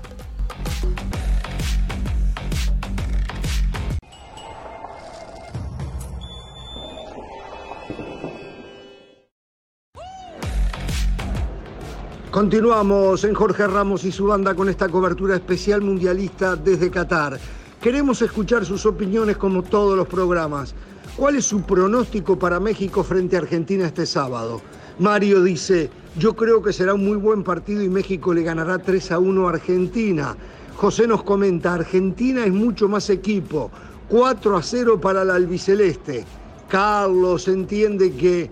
Continuamos 12.31 13.25
en 13.25 13.35
Jorge 13.35 13.67
Ramos 13.67 14.05
y 14.05 14.13
su 14.13 14.27
banda 14.27 14.55
con 14.55 14.69
esta 14.69 14.89
cobertura 14.89 15.35
especial 15.35 15.81
mundialista 15.81 16.55
desde 16.55 16.93
Qatar. 16.93 17.41
Queremos 17.83 18.23
escuchar 18.23 18.65
sus 18.65 18.87
opiniones 18.87 19.37
como 19.37 19.65
todos 19.65 19.97
los 19.97 20.07
programas. 20.07 20.77
¿Cuál 21.19 21.35
es 21.35 21.47
su 21.47 21.63
pronóstico 21.63 22.39
para 22.39 22.61
México 22.61 23.03
frente 23.03 23.35
a 23.35 23.41
Argentina 23.41 23.89
este 23.89 24.07
sábado? 24.07 24.61
Mario 25.01 25.43
dice, 25.43 25.91
yo 26.17 26.37
creo 26.37 26.63
que 26.63 26.73
será 26.73 26.95
un 26.95 27.05
muy 27.05 27.17
buen 27.17 27.43
partido 27.43 27.83
y 27.83 27.89
México 27.89 28.33
le 28.33 28.45
ganará 28.45 28.79
3 28.79 29.11
a 29.11 29.19
1 29.19 29.49
a 29.49 29.51
Argentina. 29.51 30.37
José 30.77 31.09
nos 31.09 31.25
comenta, 31.25 31.75
Argentina 31.75 32.45
es 32.45 32.53
mucho 32.53 32.89
más 32.89 33.11
equipo, 33.11 33.69
4 34.09 34.57
a 34.57 34.63
0 34.63 35.01
para 35.01 35.23
el 35.23 35.31
albiceleste. 35.31 36.25
Carlos 36.69 37.49
entiende 37.49 38.13
que 38.13 38.49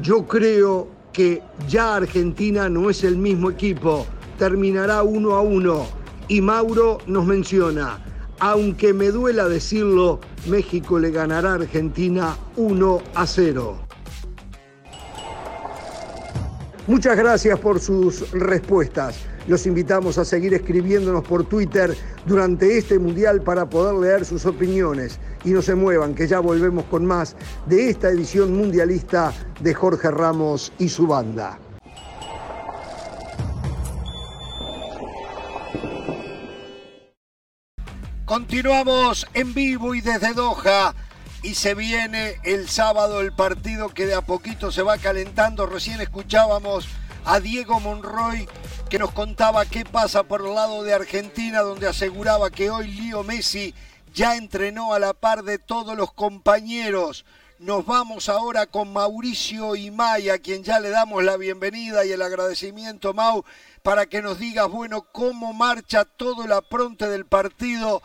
yo 0.00 0.26
creo 0.26 0.88
que 1.12 1.42
ya 1.68 1.96
Argentina 1.96 2.70
no 2.70 2.88
es 2.88 3.04
el 3.04 3.18
mismo 3.18 3.50
equipo, 3.50 4.06
terminará 4.38 5.02
1 5.02 5.34
a 5.34 5.42
1. 5.42 5.86
Y 6.28 6.40
Mauro 6.40 6.96
nos 7.06 7.26
menciona, 7.26 8.02
aunque 8.40 8.92
me 8.94 9.10
duela 9.10 9.48
decirlo, 9.48 10.18
México 10.46 10.98
le 10.98 11.10
ganará 11.10 11.52
a 11.52 11.54
Argentina 11.54 12.36
1 12.56 13.02
a 13.14 13.26
0. 13.26 13.78
Muchas 16.86 17.16
gracias 17.16 17.58
por 17.60 17.78
sus 17.78 18.30
respuestas. 18.32 19.16
Los 19.46 19.66
invitamos 19.66 20.18
a 20.18 20.24
seguir 20.24 20.54
escribiéndonos 20.54 21.22
por 21.24 21.44
Twitter 21.44 21.94
durante 22.26 22.78
este 22.78 22.98
Mundial 22.98 23.42
para 23.42 23.68
poder 23.68 23.94
leer 23.94 24.24
sus 24.24 24.46
opiniones. 24.46 25.18
Y 25.44 25.50
no 25.50 25.62
se 25.62 25.74
muevan, 25.74 26.14
que 26.14 26.26
ya 26.26 26.40
volvemos 26.40 26.84
con 26.86 27.04
más 27.04 27.36
de 27.66 27.90
esta 27.90 28.08
edición 28.08 28.56
mundialista 28.56 29.32
de 29.60 29.74
Jorge 29.74 30.10
Ramos 30.10 30.72
y 30.78 30.88
su 30.88 31.06
banda. 31.06 31.58
Continuamos 38.30 39.26
en 39.34 39.54
vivo 39.54 39.92
y 39.96 40.00
desde 40.00 40.34
Doha 40.34 40.94
y 41.42 41.56
se 41.56 41.74
viene 41.74 42.36
el 42.44 42.68
sábado 42.68 43.20
el 43.20 43.32
partido 43.32 43.88
que 43.88 44.06
de 44.06 44.14
a 44.14 44.20
poquito 44.20 44.70
se 44.70 44.82
va 44.82 44.98
calentando. 44.98 45.66
Recién 45.66 46.00
escuchábamos 46.00 46.86
a 47.24 47.40
Diego 47.40 47.80
Monroy 47.80 48.48
que 48.88 49.00
nos 49.00 49.10
contaba 49.10 49.66
qué 49.66 49.84
pasa 49.84 50.22
por 50.22 50.46
el 50.46 50.54
lado 50.54 50.84
de 50.84 50.94
Argentina, 50.94 51.62
donde 51.62 51.88
aseguraba 51.88 52.50
que 52.50 52.70
hoy 52.70 52.86
Lío 52.86 53.24
Messi 53.24 53.74
ya 54.14 54.36
entrenó 54.36 54.94
a 54.94 55.00
la 55.00 55.12
par 55.12 55.42
de 55.42 55.58
todos 55.58 55.96
los 55.96 56.12
compañeros. 56.12 57.24
Nos 57.58 57.84
vamos 57.84 58.28
ahora 58.28 58.66
con 58.66 58.92
Mauricio 58.92 59.74
Imay, 59.74 60.30
a 60.30 60.38
quien 60.38 60.62
ya 60.62 60.78
le 60.78 60.90
damos 60.90 61.24
la 61.24 61.36
bienvenida 61.36 62.04
y 62.04 62.12
el 62.12 62.22
agradecimiento, 62.22 63.12
Mau, 63.12 63.44
para 63.82 64.06
que 64.06 64.22
nos 64.22 64.38
digas, 64.38 64.68
bueno, 64.68 65.08
cómo 65.10 65.52
marcha 65.52 66.04
todo 66.04 66.44
el 66.44 66.52
apronte 66.52 67.08
del 67.08 67.26
partido 67.26 68.00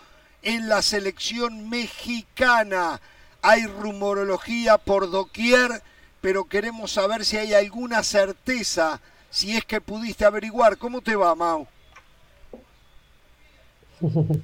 en 0.45 0.69
la 0.69 0.81
selección 0.81 1.69
mexicana 1.69 3.01
hay 3.41 3.65
rumorología 3.65 4.77
por 4.77 5.11
doquier, 5.11 5.83
pero 6.21 6.45
queremos 6.45 6.91
saber 6.91 7.25
si 7.25 7.35
hay 7.37 7.53
alguna 7.53 8.01
certeza, 8.03 9.01
si 9.29 9.57
es 9.57 9.65
que 9.65 9.81
pudiste 9.81 10.23
averiguar. 10.23 10.77
¿Cómo 10.77 11.01
te 11.01 11.15
va, 11.15 11.35
Mau? 11.35 11.67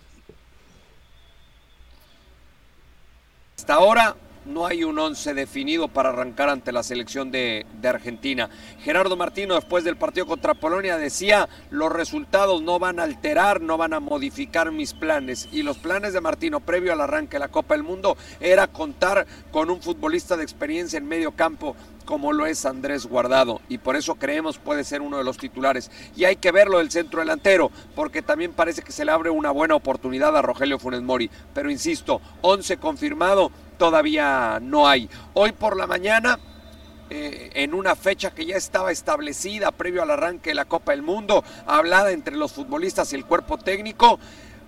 Hasta 3.57 3.73
ahora 3.75 4.15
no 4.51 4.65
hay 4.67 4.83
un 4.83 4.99
once 4.99 5.33
definido 5.33 5.87
para 5.87 6.09
arrancar 6.09 6.49
ante 6.49 6.71
la 6.71 6.83
selección 6.83 7.31
de, 7.31 7.65
Argentina. 7.83 8.49
Gerardo 8.83 9.17
Martino 9.17 9.55
después 9.55 9.83
del 9.83 9.97
partido 9.97 10.25
contra 10.25 10.53
Polonia 10.53 10.97
decía, 10.97 11.49
los 11.71 11.91
resultados 11.91 12.61
no 12.61 12.79
van 12.79 12.99
a 12.99 13.03
alterar, 13.03 13.59
no 13.59 13.77
van 13.77 13.93
a 13.93 13.99
modificar 13.99 14.71
mis 14.71 14.93
planes. 14.93 15.49
Y 15.51 15.63
los 15.63 15.77
planes 15.77 16.13
de 16.13 16.21
Martino 16.21 16.59
previo 16.59 16.93
al 16.93 17.01
arranque 17.01 17.35
de 17.35 17.39
la 17.39 17.47
Copa 17.49 17.73
del 17.73 17.83
Mundo 17.83 18.15
era 18.39 18.67
contar 18.67 19.25
con 19.51 19.69
un 19.69 19.81
futbolista 19.81 20.37
de 20.37 20.43
experiencia 20.43 20.97
en 20.97 21.07
medio 21.07 21.31
campo 21.31 21.75
como 22.05 22.33
lo 22.33 22.45
es 22.45 22.65
Andrés 22.65 23.05
Guardado 23.05 23.61
y 23.69 23.77
por 23.77 23.95
eso 23.95 24.15
creemos 24.15 24.57
puede 24.57 24.83
ser 24.83 25.01
uno 25.01 25.17
de 25.17 25.23
los 25.23 25.37
titulares. 25.37 25.89
Y 26.15 26.25
hay 26.25 26.35
que 26.35 26.51
verlo 26.51 26.79
del 26.79 26.91
centro 26.91 27.19
delantero, 27.19 27.71
porque 27.95 28.21
también 28.21 28.53
parece 28.53 28.81
que 28.81 28.91
se 28.91 29.05
le 29.05 29.11
abre 29.11 29.29
una 29.29 29.51
buena 29.51 29.75
oportunidad 29.75 30.35
a 30.35 30.41
Rogelio 30.41 30.79
Funes 30.79 31.01
Mori. 31.01 31.29
Pero 31.53 31.71
insisto, 31.71 32.21
11 32.41 32.77
confirmado, 32.77 33.51
todavía 33.81 34.59
no 34.61 34.87
hay. 34.87 35.09
Hoy 35.33 35.53
por 35.53 35.75
la 35.75 35.87
mañana, 35.87 36.37
eh, 37.09 37.49
en 37.55 37.73
una 37.73 37.95
fecha 37.95 38.29
que 38.29 38.45
ya 38.45 38.55
estaba 38.55 38.91
establecida 38.91 39.71
previo 39.71 40.03
al 40.03 40.11
arranque 40.11 40.51
de 40.51 40.53
la 40.53 40.65
Copa 40.65 40.91
del 40.91 41.01
Mundo, 41.01 41.43
hablada 41.65 42.11
entre 42.11 42.35
los 42.35 42.51
futbolistas 42.51 43.11
y 43.11 43.15
el 43.15 43.25
cuerpo 43.25 43.57
técnico, 43.57 44.19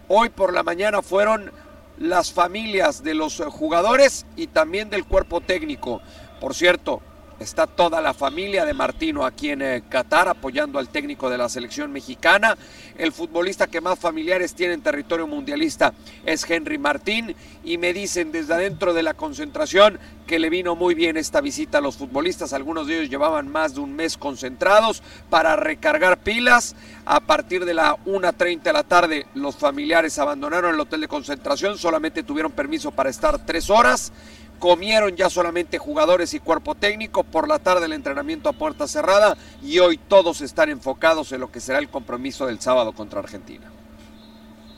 hoy 0.07 0.30
por 0.30 0.52
la 0.52 0.64
mañana 0.64 1.03
fueron 1.03 1.52
las 1.99 2.31
familias 2.31 3.03
de 3.03 3.14
los 3.14 3.40
jugadores 3.52 4.26
y 4.35 4.48
también 4.48 4.90
del 4.90 5.06
cuerpo 5.06 5.41
técnico. 5.41 6.02
Por 6.41 6.56
cierto, 6.56 7.03
Está 7.39 7.65
toda 7.68 7.99
la 7.99 8.14
familia 8.14 8.64
de 8.64 8.73
Martino 8.73 9.26
aquí 9.26 9.49
en 9.49 9.61
eh, 9.64 9.84
Qatar 9.89 10.27
apoyando 10.27 10.77
al 10.77 10.89
técnico 10.89 11.30
de 11.30 11.38
la 11.38 11.49
selección 11.49 11.91
mexicana. 11.91 12.55
El 12.97 13.11
futbolista 13.11 13.68
que 13.68 13.81
más 13.81 13.97
familiares 13.97 14.53
tiene 14.53 14.76
en 14.76 14.81
territorio 14.81 15.26
mundialista 15.26 15.93
es 16.26 16.47
Henry 16.49 16.77
Martín 16.77 17.35
y 17.64 17.77
me 17.80 17.91
dicen 17.91 18.31
desde 18.31 18.53
adentro 18.53 18.93
de 18.93 19.03
la 19.03 19.15
concentración 19.15 19.99
que 20.27 20.39
le 20.39 20.49
vino 20.49 20.76
muy 20.76 20.93
bien 20.93 21.18
esta 21.18 21.41
visita 21.41 21.80
a 21.80 21.81
los 21.81 21.97
futbolistas. 21.97 22.53
Algunos 22.53 22.88
de 22.88 22.99
ellos 22.99 23.10
llevaban 23.10 23.49
más 23.49 23.73
de 23.73 23.81
un 23.81 23.95
mes 23.95 24.15
concentrados 24.15 25.01
para 25.30 25.55
recargar 25.55 26.19
pilas. 26.19 26.76
A 27.05 27.19
partir 27.19 27.65
de 27.65 27.73
la 27.73 27.97
1.30 28.05 28.61
de 28.61 28.73
la 28.73 28.84
tarde 28.84 29.26
los 29.34 29.55
familiares 29.55 30.19
abandonaron 30.19 30.76
el 30.76 30.80
hotel 30.80 31.01
de 31.01 31.07
concentración, 31.07 31.77
solamente 31.77 32.23
tuvieron 32.23 32.51
permiso 32.51 32.91
para 32.91 33.10
estar 33.10 33.43
tres 33.45 33.69
horas 33.69 34.14
comieron 34.60 35.16
ya 35.16 35.30
solamente 35.30 35.78
jugadores 35.78 36.34
y 36.34 36.40
cuerpo 36.40 36.76
técnico, 36.76 37.24
por 37.24 37.48
la 37.48 37.60
tarde 37.60 37.86
el 37.86 37.94
entrenamiento 37.94 38.50
a 38.50 38.54
puerta 38.54 38.88
cerrada 38.88 39.38
y 39.62 39.80
hoy 39.80 39.98
todos 39.98 40.42
están 40.42 40.70
enfocados 40.70 41.32
en 41.32 41.42
lo 41.42 41.52
que 41.52 41.60
será 41.60 41.80
el 41.80 41.90
compromiso 41.90 42.46
del 42.46 42.62
sábado 42.62 42.94
contra 42.94 43.20
Argentina. 43.20 43.72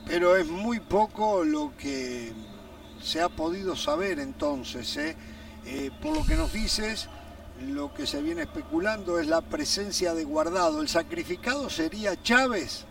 Pero 0.05 0.35
es 0.37 0.47
muy 0.47 0.79
poco 0.79 1.43
lo 1.43 1.73
que 1.77 2.33
se 3.01 3.21
ha 3.21 3.29
podido 3.29 3.75
saber 3.75 4.19
entonces. 4.19 4.97
¿eh? 4.97 5.15
Eh, 5.65 5.91
por 6.01 6.15
lo 6.15 6.25
que 6.25 6.35
nos 6.35 6.53
dices, 6.53 7.07
lo 7.61 7.93
que 7.93 8.05
se 8.05 8.21
viene 8.21 8.43
especulando 8.43 9.19
es 9.19 9.27
la 9.27 9.41
presencia 9.41 10.13
de 10.13 10.23
guardado. 10.23 10.81
¿El 10.81 10.89
sacrificado 10.89 11.69
sería 11.69 12.21
Chávez? 12.21 12.85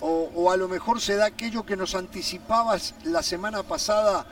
O, 0.00 0.30
o 0.34 0.50
a 0.50 0.56
lo 0.56 0.68
mejor 0.68 1.00
se 1.00 1.16
da 1.16 1.26
aquello 1.26 1.64
que 1.64 1.76
nos 1.76 1.94
anticipabas 1.94 2.94
la 3.04 3.22
semana 3.22 3.62
pasada 3.62 4.26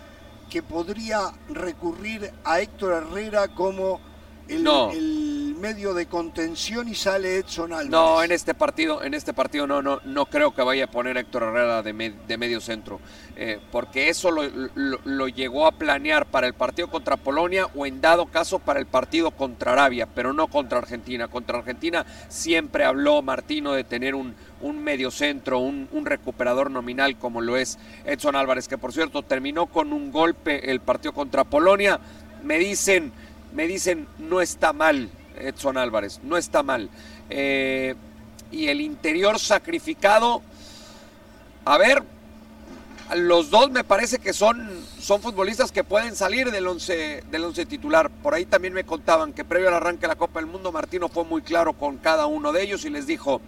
que 0.52 0.62
podría 0.62 1.32
recurrir 1.48 2.30
a 2.44 2.60
Héctor 2.60 3.04
Herrera 3.04 3.48
como 3.48 4.00
el, 4.48 5.51
medio 5.62 5.94
de 5.94 6.06
contención 6.06 6.89
y 6.89 6.97
sale 6.97 7.36
Edson 7.36 7.72
Álvarez. 7.72 7.89
No, 7.89 8.20
en 8.24 8.32
este 8.32 8.52
partido, 8.52 9.05
en 9.05 9.14
este 9.14 9.32
partido 9.32 9.64
no, 9.68 9.80
no, 9.80 10.01
no 10.05 10.26
creo 10.26 10.52
que 10.52 10.60
vaya 10.60 10.86
a 10.86 10.86
poner 10.89 11.16
a 11.16 11.20
Héctor 11.20 11.44
Herrera 11.44 11.82
de, 11.84 11.93
medio 12.36 12.60
centro, 12.60 12.98
eh, 13.36 13.60
porque 13.70 14.09
eso 14.09 14.32
lo, 14.32 15.28
llegó 15.28 15.68
a 15.68 15.70
planear 15.70 16.26
para 16.26 16.48
el 16.48 16.55
partido 16.55 16.90
contra 16.90 17.16
Polonia 17.16 17.68
o 17.76 17.86
en 17.86 18.01
dado 18.01 18.26
caso 18.26 18.59
para 18.59 18.80
el 18.80 18.86
partido 18.86 19.30
contra 19.30 19.74
Arabia, 19.74 20.09
pero 20.12 20.32
no 20.32 20.48
contra 20.48 20.78
Argentina. 20.78 21.28
Contra 21.28 21.59
Argentina 21.59 22.05
siempre 22.28 22.84
habló 22.84 23.22
Martino 23.22 23.72
de 23.72 23.84
tener 23.84 24.16
un, 24.16 24.34
un 24.62 24.82
mediocentro, 24.82 25.60
un, 25.60 25.89
un 25.93 26.06
recuperador 26.06 26.72
nominal 26.72 27.16
como 27.18 27.40
lo 27.40 27.56
es 27.56 27.78
Edson 28.05 28.34
Álvarez, 28.34 28.66
que 28.66 28.78
por 28.78 28.93
cierto 28.93 29.22
terminó 29.22 29.66
con 29.66 29.93
un 29.93 30.10
golpe 30.10 30.72
el 30.72 30.80
partido 30.80 31.14
contra 31.14 31.44
Polonia. 31.44 32.01
Me 32.43 32.59
dicen, 32.59 33.12
me 33.55 33.68
dicen, 33.68 34.09
no 34.18 34.40
está 34.40 34.72
mal 34.72 35.09
Edson 35.48 35.77
Álvarez, 35.77 36.20
no 36.23 36.36
está 36.36 36.62
mal. 36.62 36.89
Eh, 37.31 37.94
y 38.51 38.69
el 38.69 38.81
interior 38.81 39.39
sacrificado, 39.39 40.43
a 41.64 41.78
ver, 41.78 42.02
los 43.16 43.51
dos 43.51 43.70
me 43.70 43.85
parece 43.85 44.19
que 44.19 44.32
son, 44.32 44.69
son 44.98 45.20
futbolistas 45.20 45.73
que 45.73 45.85
pueden 45.85 46.16
salir 46.16 46.51
del 46.51 46.66
once, 46.66 47.23
del 47.31 47.44
once 47.44 47.66
titular. 47.66 48.10
Por 48.10 48.35
ahí 48.35 48.47
también 48.47 48.74
me 48.74 48.85
contaban 48.85 49.32
que 49.32 49.44
previo 49.44 49.69
al 49.69 49.74
arranque 49.74 50.02
de 50.02 50.09
la 50.09 50.16
Copa 50.16 50.40
del 50.40 50.48
Mundo, 50.48 50.73
Martino 50.73 51.09
fue 51.09 51.24
muy 51.24 51.43
claro 51.43 51.73
con 51.73 51.98
cada 51.98 52.27
uno 52.27 52.52
de 52.52 52.62
ellos 52.62 52.85
y 52.85 52.90
les 52.90 53.06
dijo, 53.06 53.40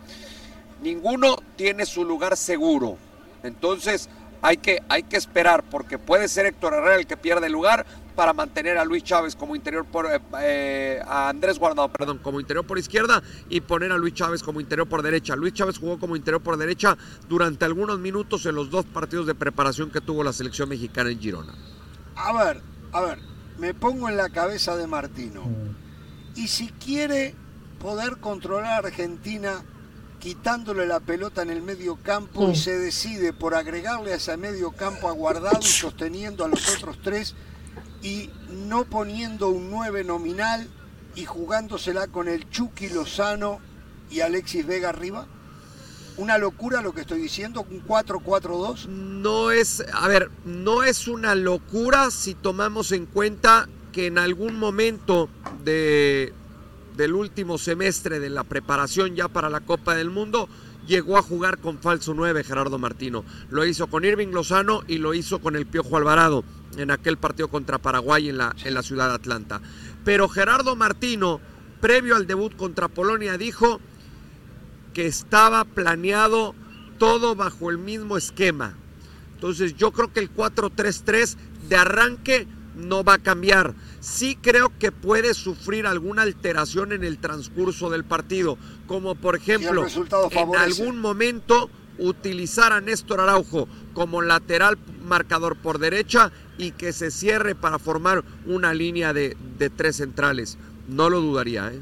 ninguno 0.83 1.37
tiene 1.57 1.87
su 1.87 2.05
lugar 2.05 2.37
seguro. 2.37 2.99
Entonces 3.43 4.09
hay 4.43 4.59
que, 4.59 4.83
hay 4.89 5.03
que 5.03 5.17
esperar 5.17 5.63
porque 5.63 5.99
puede 5.99 6.29
ser 6.29 6.47
Héctor 6.47 6.75
Herrera 6.75 6.97
el 6.97 7.07
que 7.07 7.17
pierde 7.17 7.47
el 7.47 7.53
lugar, 7.53 7.87
para 8.15 8.33
mantener 8.33 8.79
a 8.79 8.85
Luis 8.85 9.03
Chávez 9.03 9.37
como 9.37 9.57
interior 9.57 9.85
por 9.85 10.07
eh, 10.07 10.21
eh, 10.41 11.03
a 11.07 11.29
Andrés 11.29 11.59
Guardado, 11.59 11.89
perdón, 11.89 12.19
como 12.19 12.41
interior 12.41 12.67
por 12.67 12.79
izquierda 12.79 13.23
y 13.49 13.61
poner 13.61 13.93
a 13.93 13.99
Luis 13.99 14.15
Chávez 14.15 14.43
como 14.43 14.61
interior 14.61 14.89
por 14.89 15.03
derecha. 15.03 15.37
Luis 15.37 15.55
Chávez 15.55 15.79
jugó 15.79 15.99
como 15.99 16.17
interior 16.17 16.43
por 16.43 16.57
derecha 16.57 16.97
durante 17.29 17.65
algunos 17.65 17.99
minutos 17.99 18.47
en 18.47 18.55
los 18.55 18.71
dos 18.71 18.85
partidos 18.85 19.27
de 19.27 19.35
preparación 19.35 19.91
que 19.91 20.01
tuvo 20.01 20.23
la 20.23 20.33
selección 20.33 20.69
mexicana 20.69 21.11
en 21.11 21.21
Girona. 21.21 21.55
A 22.17 22.33
ver, 22.33 22.61
a 22.93 23.01
ver, 23.01 23.19
me 23.59 23.75
pongo 23.75 24.09
en 24.09 24.17
la 24.17 24.29
cabeza 24.31 24.77
de 24.77 24.87
Martino. 24.87 25.43
Y 26.37 26.49
si 26.49 26.69
quiere 26.69 27.35
poder 27.81 28.19
controlar 28.19 28.85
a 28.85 28.89
Argentina 28.89 29.63
quitándole 30.21 30.87
la 30.87 31.01
pelota 31.01 31.43
en 31.43 31.51
el 31.51 31.61
medio 31.61 31.97
campo 31.97 32.51
y 32.51 32.57
se 32.57 32.79
decide 32.79 33.35
por 33.35 33.55
agregarle 33.55 34.15
a 34.15 34.17
ese 34.17 34.37
medio 34.39 34.73
campo 34.73 35.09
a 35.09 35.13
Guardado 35.13 35.61
y 35.61 35.67
sosteniendo 35.67 36.47
a 36.47 36.49
los 36.49 36.67
otros 36.77 36.99
tres 37.03 37.35
y 38.05 38.29
no 38.69 38.85
poniendo 38.85 39.49
un 39.49 39.71
9 39.71 40.05
nominal 40.05 40.69
y 41.17 41.25
jugándosela 41.25 42.07
con 42.09 42.29
el 42.29 42.49
Chucky 42.51 42.91
Lozano 42.91 43.61
y 44.11 44.21
Alexis 44.21 44.67
Vega 44.67 44.91
arriba? 44.91 45.27
¿Una 46.19 46.37
locura 46.37 46.83
lo 46.83 46.93
que 46.93 47.01
estoy 47.01 47.21
diciendo? 47.21 47.67
¿Un 47.69 47.83
4-4-2? 47.85 48.87
No 48.89 49.51
es, 49.51 49.83
a 49.93 50.07
ver, 50.07 50.31
no 50.45 50.85
es 50.85 51.09
una 51.09 51.35
locura 51.35 52.11
si 52.11 52.35
tomamos 52.35 52.93
en 52.93 53.07
cuenta 53.07 53.69
que 53.91 54.07
en 54.07 54.19
algún 54.19 54.59
momento 54.59 55.31
de, 55.65 56.35
del 56.97 57.15
último 57.15 57.57
semestre 57.57 58.21
de 58.21 58.29
la 58.29 58.45
preparación 58.45 59.17
ya 59.17 59.29
para 59.29 59.49
la 59.49 59.61
Copa 59.61 59.95
del 59.95 60.11
Mundo, 60.11 60.49
llegó 60.87 61.17
a 61.17 61.23
jugar 61.23 61.59
con 61.59 61.79
falso 61.79 62.13
9 62.13 62.45
Gerardo 62.45 62.79
Martino. 62.79 63.25
Lo 63.49 63.65
hizo 63.65 63.87
con 63.87 64.05
Irving 64.05 64.29
Lozano 64.29 64.83
y 64.87 64.99
lo 64.99 65.15
hizo 65.15 65.41
con 65.41 65.57
el 65.57 65.67
Piojo 65.67 65.97
Alvarado 65.97 66.45
en 66.77 66.91
aquel 66.91 67.17
partido 67.17 67.49
contra 67.49 67.79
Paraguay 67.79 68.29
en 68.29 68.39
la, 68.39 68.55
en 68.65 68.75
la 68.75 68.83
ciudad 68.83 69.09
de 69.09 69.15
Atlanta. 69.15 69.61
Pero 70.05 70.29
Gerardo 70.29 70.77
Martino, 70.77 71.41
previo 71.81 72.17
al 72.17 72.27
debut 72.27 72.55
contra 72.57 72.89
Polonia, 72.89 73.39
dijo 73.39 73.81
que 74.93 75.07
estaba 75.07 75.65
planeado 75.65 76.55
todo 76.99 77.35
bajo 77.35 77.71
el 77.71 77.79
mismo 77.79 78.17
esquema. 78.17 78.75
Entonces 79.35 79.77
yo 79.77 79.93
creo 79.93 80.13
que 80.13 80.21
el 80.21 80.33
4-3-3 80.33 81.37
de 81.69 81.77
arranque 81.77 82.47
no 82.77 83.05
va 83.05 83.15
a 83.15 83.19
cambiar. 83.19 83.75
Sí 84.01 84.39
creo 84.41 84.73
que 84.79 84.93
puede 84.93 85.35
sufrir 85.35 85.87
alguna 85.87 86.23
alteración 86.23 86.93
en 86.93 87.05
el 87.05 87.19
transcurso 87.19 87.91
del 87.91 88.05
partido, 88.05 88.59
como 88.87 89.15
por 89.15 89.37
ejemplo 89.37 89.87
en 90.31 90.57
algún 90.57 91.01
momento 91.01 91.71
utilizar 91.99 92.73
a 92.73 92.81
Néstor 92.81 93.21
Araujo 93.21 93.69
como 93.93 94.23
lateral 94.23 94.79
marcador 95.05 95.57
por 95.57 95.79
derecha 95.79 96.33
y 96.59 96.73
que 96.73 96.93
se 96.93 97.11
cierre 97.11 97.55
para 97.55 97.79
formar 97.79 98.25
una 98.47 98.75
línea 98.75 99.13
de, 99.13 99.37
tres 99.77 99.97
centrales. 99.97 100.59
No 100.89 101.09
lo 101.11 101.21
dudaría. 101.21 101.73
¿eh? 101.73 101.81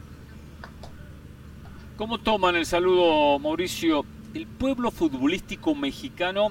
¿Cómo 1.96 2.18
toman 2.18 2.56
el 2.56 2.66
saludo, 2.66 3.38
Mauricio, 3.38 4.04
el 4.34 4.46
pueblo 4.46 4.90
futbolístico 4.90 5.74
mexicano 5.74 6.48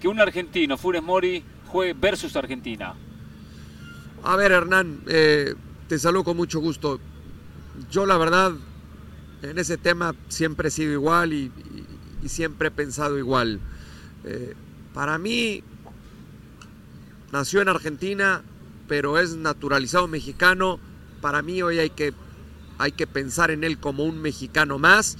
que 0.00 0.08
un 0.08 0.20
argentino, 0.20 0.76
Funes 0.76 1.02
Mori, 1.02 1.42
juegue 1.66 1.94
versus 1.94 2.36
Argentina? 2.36 2.94
A 4.24 4.36
ver, 4.36 4.52
Hernán, 4.52 5.00
eh, 5.06 5.54
te 5.88 5.98
saludo 5.98 6.24
con 6.24 6.36
mucho 6.36 6.60
gusto. 6.60 7.00
Yo 7.90 8.06
la 8.06 8.16
verdad, 8.18 8.52
en 9.42 9.58
ese 9.58 9.76
tema 9.76 10.14
siempre 10.28 10.68
he 10.68 10.70
sido 10.70 10.92
igual 10.92 11.32
y, 11.32 11.50
siempre 12.28 12.68
he 12.68 12.70
pensado 12.70 13.18
igual. 13.18 13.60
Eh, 14.24 14.54
para 14.94 15.18
mí, 15.18 15.62
nació 17.32 17.62
en 17.62 17.68
Argentina, 17.68 18.42
pero 18.88 19.18
es 19.18 19.36
naturalizado 19.36 20.08
mexicano. 20.08 20.78
Para 21.20 21.42
mí 21.42 21.62
hoy 21.62 21.78
hay 21.78 21.90
que, 21.90 22.12
hay 22.78 22.92
que 22.92 23.06
pensar 23.06 23.50
en 23.50 23.64
él 23.64 23.78
como 23.78 24.04
un 24.04 24.20
mexicano 24.20 24.78
más. 24.78 25.16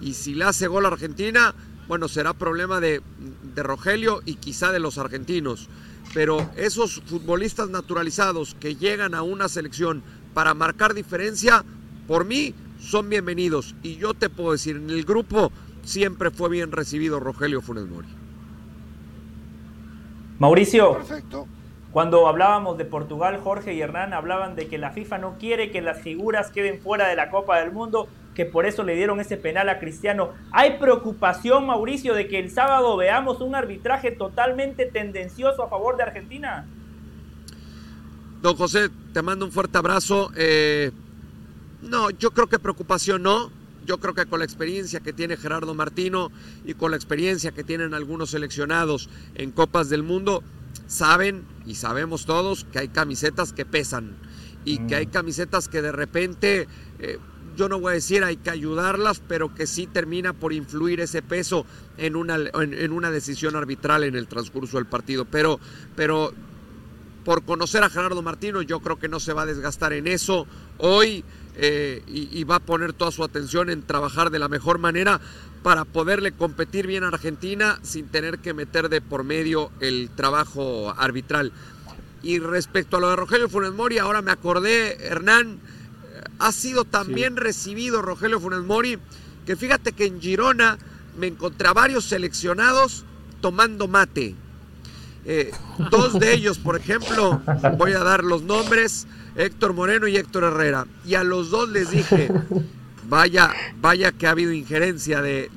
Y 0.00 0.14
si 0.14 0.34
le 0.34 0.44
hace 0.44 0.66
gol 0.66 0.84
a 0.84 0.88
Argentina, 0.88 1.54
bueno, 1.88 2.08
será 2.08 2.34
problema 2.34 2.80
de, 2.80 3.02
de 3.54 3.62
Rogelio 3.62 4.22
y 4.24 4.34
quizá 4.34 4.72
de 4.72 4.80
los 4.80 4.98
argentinos 4.98 5.68
pero 6.16 6.50
esos 6.56 7.02
futbolistas 7.06 7.68
naturalizados 7.68 8.56
que 8.58 8.76
llegan 8.76 9.14
a 9.14 9.20
una 9.20 9.50
selección 9.50 10.02
para 10.32 10.54
marcar 10.54 10.94
diferencia, 10.94 11.62
por 12.06 12.24
mí 12.24 12.54
son 12.80 13.08
bienvenidos. 13.10 13.74
Y 13.82 13.96
yo 13.96 14.14
te 14.14 14.30
puedo 14.30 14.52
decir, 14.52 14.76
en 14.76 14.88
el 14.88 15.04
grupo 15.04 15.52
siempre 15.86 16.30
fue 16.30 16.50
bien 16.50 16.72
recibido 16.72 17.20
Rogelio 17.20 17.62
Funes 17.62 17.86
Mori. 17.86 18.08
Mauricio, 20.38 20.94
Perfecto. 20.94 21.46
cuando 21.92 22.26
hablábamos 22.26 22.76
de 22.76 22.84
Portugal, 22.84 23.40
Jorge 23.42 23.72
y 23.72 23.80
Hernán 23.80 24.12
hablaban 24.12 24.54
de 24.54 24.68
que 24.68 24.76
la 24.76 24.90
FIFA 24.90 25.18
no 25.18 25.38
quiere 25.38 25.70
que 25.70 25.80
las 25.80 26.02
figuras 26.02 26.50
queden 26.50 26.80
fuera 26.80 27.08
de 27.08 27.16
la 27.16 27.30
Copa 27.30 27.58
del 27.58 27.72
Mundo 27.72 28.08
que 28.34 28.44
por 28.44 28.66
eso 28.66 28.82
le 28.82 28.94
dieron 28.94 29.18
ese 29.18 29.38
penal 29.38 29.70
a 29.70 29.78
Cristiano. 29.78 30.34
¿Hay 30.52 30.78
preocupación, 30.78 31.66
Mauricio, 31.66 32.12
de 32.12 32.28
que 32.28 32.38
el 32.38 32.50
sábado 32.50 32.94
veamos 32.98 33.40
un 33.40 33.54
arbitraje 33.54 34.10
totalmente 34.10 34.84
tendencioso 34.84 35.62
a 35.62 35.70
favor 35.70 35.96
de 35.96 36.02
Argentina? 36.02 36.66
Don 38.42 38.54
José, 38.54 38.90
te 39.14 39.22
mando 39.22 39.46
un 39.46 39.52
fuerte 39.52 39.78
abrazo. 39.78 40.30
Eh, 40.36 40.92
no, 41.80 42.10
yo 42.10 42.30
creo 42.30 42.46
que 42.46 42.58
preocupación 42.58 43.22
no. 43.22 43.50
Yo 43.86 43.98
creo 43.98 44.14
que 44.14 44.26
con 44.26 44.40
la 44.40 44.44
experiencia 44.44 45.00
que 45.00 45.12
tiene 45.12 45.36
Gerardo 45.36 45.74
Martino 45.74 46.30
y 46.64 46.74
con 46.74 46.90
la 46.90 46.96
experiencia 46.96 47.52
que 47.52 47.64
tienen 47.64 47.94
algunos 47.94 48.30
seleccionados 48.30 49.08
en 49.34 49.52
Copas 49.52 49.88
del 49.88 50.02
Mundo, 50.02 50.42
saben 50.86 51.44
y 51.64 51.76
sabemos 51.76 52.26
todos 52.26 52.66
que 52.72 52.78
hay 52.80 52.88
camisetas 52.88 53.52
que 53.52 53.64
pesan 53.64 54.16
y 54.64 54.78
que 54.86 54.96
hay 54.96 55.06
mm. 55.06 55.10
camisetas 55.10 55.68
que 55.68 55.80
de 55.80 55.92
repente 55.92 56.68
eh, 56.98 57.18
yo 57.56 57.68
no 57.68 57.80
voy 57.80 57.92
a 57.92 57.94
decir 57.94 58.22
hay 58.22 58.36
que 58.36 58.50
ayudarlas, 58.50 59.22
pero 59.26 59.54
que 59.54 59.66
sí 59.66 59.86
termina 59.86 60.32
por 60.32 60.52
influir 60.52 61.00
ese 61.00 61.22
peso 61.22 61.64
en 61.96 62.14
una, 62.14 62.36
en, 62.36 62.92
una 62.92 63.10
decisión 63.10 63.56
arbitral 63.56 64.04
en 64.04 64.14
el 64.14 64.28
transcurso 64.28 64.76
del 64.76 64.86
partido. 64.86 65.24
Pero, 65.24 65.58
pero 65.96 66.32
por 67.24 67.44
conocer 67.44 67.82
a 67.82 67.90
Gerardo 67.90 68.22
Martino, 68.22 68.60
yo 68.62 68.80
creo 68.80 68.98
que 68.98 69.08
no 69.08 69.20
se 69.20 69.32
va 69.32 69.42
a 69.42 69.46
desgastar 69.46 69.94
en 69.94 70.06
eso 70.06 70.46
hoy 70.78 71.24
eh, 71.58 72.02
y, 72.06 72.44
va 72.44 72.56
a 72.56 72.60
poner 72.60 72.92
toda 72.92 73.10
su 73.10 73.24
atención 73.24 73.70
en 73.70 73.82
trabajar 73.82 74.30
de 74.30 74.38
la 74.38 74.48
mejor 74.48 74.78
manera 74.78 75.20
para 75.62 75.84
poderle 75.84 76.32
competir 76.32 76.86
bien 76.86 77.02
a 77.02 77.08
Argentina 77.08 77.78
sin 77.82 78.08
tener 78.08 78.38
que 78.38 78.52
meter 78.52 78.88
de 78.88 79.00
por 79.00 79.24
medio 79.24 79.70
el 79.80 80.10
trabajo 80.14 80.94
arbitral. 80.96 81.52
Y 82.22 82.38
respecto 82.40 82.98
a 82.98 83.00
lo 83.00 83.10
de 83.10 83.16
Rogelio 83.16 83.48
Funes 83.48 83.72
Mori, 83.72 83.98
ahora 83.98 84.20
me 84.20 84.32
acordé, 84.32 84.98
Hernán, 85.06 85.58
ha 86.38 86.52
sido 86.52 86.84
también 86.84 87.36
recibido 87.36 88.02
Rogelio 88.02 88.40
Funes 88.40 88.60
Mori, 88.60 88.98
que 89.46 89.56
fíjate 89.56 89.92
que 89.92 90.06
en 90.06 90.20
Girona 90.20 90.78
me 91.16 91.28
encontré 91.28 91.68
a 91.68 91.72
varios 91.72 92.04
seleccionados 92.04 93.04
tomando 93.40 93.88
mate. 93.88 94.34
Eh, 95.24 95.50
dos 95.90 96.18
de 96.18 96.34
ellos, 96.34 96.58
por 96.58 96.76
ejemplo, 96.76 97.40
voy 97.78 97.92
a 97.92 98.00
dar 98.00 98.22
los 98.22 98.42
nombres, 98.42 99.06
Héctor 99.36 99.72
Moreno 99.72 100.08
y 100.08 100.16
Héctor 100.16 100.44
Herrera. 100.44 100.86
Y 101.04 101.14
a 101.14 101.24
los 101.24 101.50
dos 101.50 101.68
les 101.68 101.90
dije, 101.90 102.30
vaya, 103.08 103.52
vaya 103.80 104.12
que 104.12 104.26
ha 104.26 104.30
habido 104.30 104.52
injerencia 104.52 105.22
de, 105.22 105.50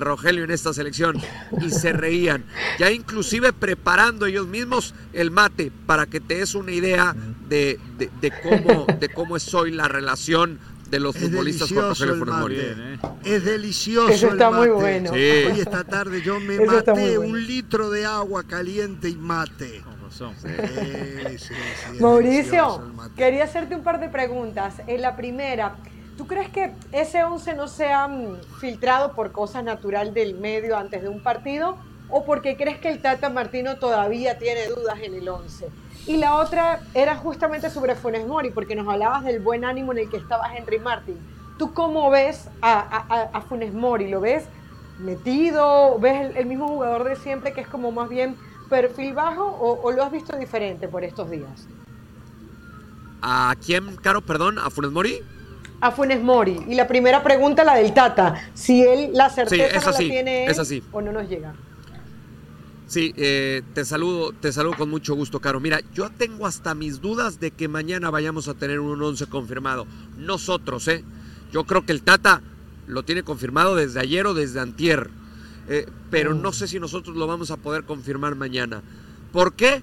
Rogelio 0.00 0.44
en 0.44 0.50
esta 0.50 0.72
selección. 0.72 1.20
Y 1.60 1.70
se 1.70 1.92
reían. 1.92 2.44
Ya 2.78 2.90
inclusive 2.90 3.52
preparando 3.52 4.26
ellos 4.26 4.46
mismos 4.46 4.94
el 5.12 5.30
mate 5.30 5.72
para 5.86 6.06
que 6.06 6.20
te 6.20 6.38
des 6.38 6.54
una 6.54 6.72
idea 6.72 7.14
de, 7.48 7.78
cómo, 8.42 8.86
de 8.98 9.08
cómo 9.08 9.36
es 9.36 9.52
hoy 9.54 9.70
la 9.70 9.88
relación 9.88 10.58
de 10.90 11.00
los 11.00 11.16
futbolistas 11.16 11.72
con 11.72 11.88
Rogelio 11.88 12.16
Funes 12.16 12.58
¿eh? 12.60 12.98
Es 13.24 13.44
delicioso. 13.44 14.12
Eso 14.12 14.28
está 14.28 14.50
muy 14.50 14.68
bueno. 14.68 15.10
Hoy 15.12 15.58
esta 15.58 15.82
tarde 15.82 16.22
yo 16.22 16.38
me 16.40 16.64
maté 16.64 17.18
un 17.18 17.46
litro 17.46 17.90
de 17.90 18.04
agua 18.04 18.44
caliente 18.44 19.08
y 19.08 19.16
mate. 19.16 19.82
Mauricio, 22.00 22.92
quería 23.16 23.44
hacerte 23.44 23.74
un 23.74 23.82
par 23.82 24.00
de 24.00 24.08
preguntas. 24.08 24.74
En 24.86 25.02
la 25.02 25.16
primera, 25.16 25.76
¿Tú 26.16 26.28
crees 26.28 26.48
que 26.48 26.72
ese 26.92 27.24
11 27.24 27.54
no 27.54 27.66
se 27.66 27.92
ha 27.92 28.08
filtrado 28.60 29.14
por 29.14 29.32
cosas 29.32 29.64
natural 29.64 30.14
del 30.14 30.34
medio 30.34 30.76
antes 30.76 31.02
de 31.02 31.08
un 31.08 31.20
partido 31.22 31.76
o 32.08 32.24
porque 32.24 32.56
crees 32.56 32.78
que 32.78 32.88
el 32.88 33.02
Tata 33.02 33.30
Martino 33.30 33.76
todavía 33.76 34.38
tiene 34.38 34.68
dudas 34.68 35.00
en 35.02 35.14
el 35.14 35.28
11? 35.28 35.68
Y 36.06 36.18
la 36.18 36.36
otra 36.36 36.80
era 36.92 37.16
justamente 37.16 37.68
sobre 37.68 37.96
Funes 37.96 38.26
Mori, 38.26 38.50
porque 38.50 38.76
nos 38.76 38.86
hablabas 38.86 39.24
del 39.24 39.40
buen 39.40 39.64
ánimo 39.64 39.90
en 39.92 39.98
el 39.98 40.10
que 40.10 40.18
estaba 40.18 40.54
Henry 40.54 40.78
Martin. 40.78 41.18
¿Tú 41.58 41.72
cómo 41.72 42.10
ves 42.10 42.48
a, 42.62 43.40
Funes 43.48 43.72
Mori? 43.72 44.08
¿Lo 44.08 44.20
ves 44.20 44.44
metido? 44.98 45.98
¿Ves 45.98 46.36
el, 46.36 46.46
mismo 46.46 46.68
jugador 46.68 47.04
de 47.04 47.16
siempre 47.16 47.52
que 47.52 47.62
es 47.62 47.66
como 47.66 47.90
más 47.90 48.08
bien 48.08 48.36
perfil 48.68 49.14
bajo 49.14 49.44
o, 49.44 49.80
o 49.82 49.92
lo 49.92 50.02
has 50.02 50.12
visto 50.12 50.36
diferente 50.36 50.88
por 50.88 51.04
estos 51.04 51.30
días? 51.30 51.66
¿A 53.22 53.54
quién, 53.64 53.96
Caro, 53.96 54.20
perdón? 54.20 54.58
¿A 54.58 54.70
Funes 54.70 54.90
Mori? 54.90 55.20
a 55.84 55.90
Funes 55.90 56.22
Mori. 56.22 56.64
Y 56.66 56.74
la 56.74 56.88
primera 56.88 57.22
pregunta, 57.22 57.62
la 57.62 57.74
del 57.74 57.92
Tata. 57.92 58.50
Si 58.54 58.82
él 58.82 59.10
la 59.12 59.28
certeza 59.28 59.80
no 59.80 59.90
la 59.90 59.98
tiene 59.98 60.46
o 60.92 61.02
no 61.02 61.12
nos 61.12 61.28
llega. 61.28 61.54
Sí, 62.86 63.12
eh, 63.16 63.62
te 63.74 63.84
saludo, 63.84 64.32
te 64.32 64.52
saludo 64.52 64.76
con 64.76 64.88
mucho 64.88 65.14
gusto, 65.14 65.40
Caro. 65.40 65.60
Mira, 65.60 65.80
yo 65.92 66.10
tengo 66.10 66.46
hasta 66.46 66.74
mis 66.74 67.00
dudas 67.00 67.38
de 67.40 67.50
que 67.50 67.68
mañana 67.68 68.10
vayamos 68.10 68.48
a 68.48 68.54
tener 68.54 68.80
un 68.80 69.02
11 69.02 69.26
confirmado. 69.26 69.86
Nosotros, 70.16 70.88
¿eh? 70.88 71.04
Yo 71.52 71.64
creo 71.64 71.84
que 71.84 71.92
el 71.92 72.02
Tata 72.02 72.40
lo 72.86 73.02
tiene 73.02 73.22
confirmado 73.22 73.74
desde 73.74 74.00
ayer 74.00 74.26
o 74.26 74.32
desde 74.32 74.60
antier. 74.60 75.10
Eh, 75.68 75.86
pero 76.10 76.34
no 76.34 76.52
sé 76.52 76.68
si 76.68 76.78
nosotros 76.78 77.16
lo 77.16 77.26
vamos 77.26 77.50
a 77.50 77.56
poder 77.56 77.84
confirmar 77.84 78.34
mañana. 78.34 78.82
¿Por 79.32 79.54
qué? 79.54 79.82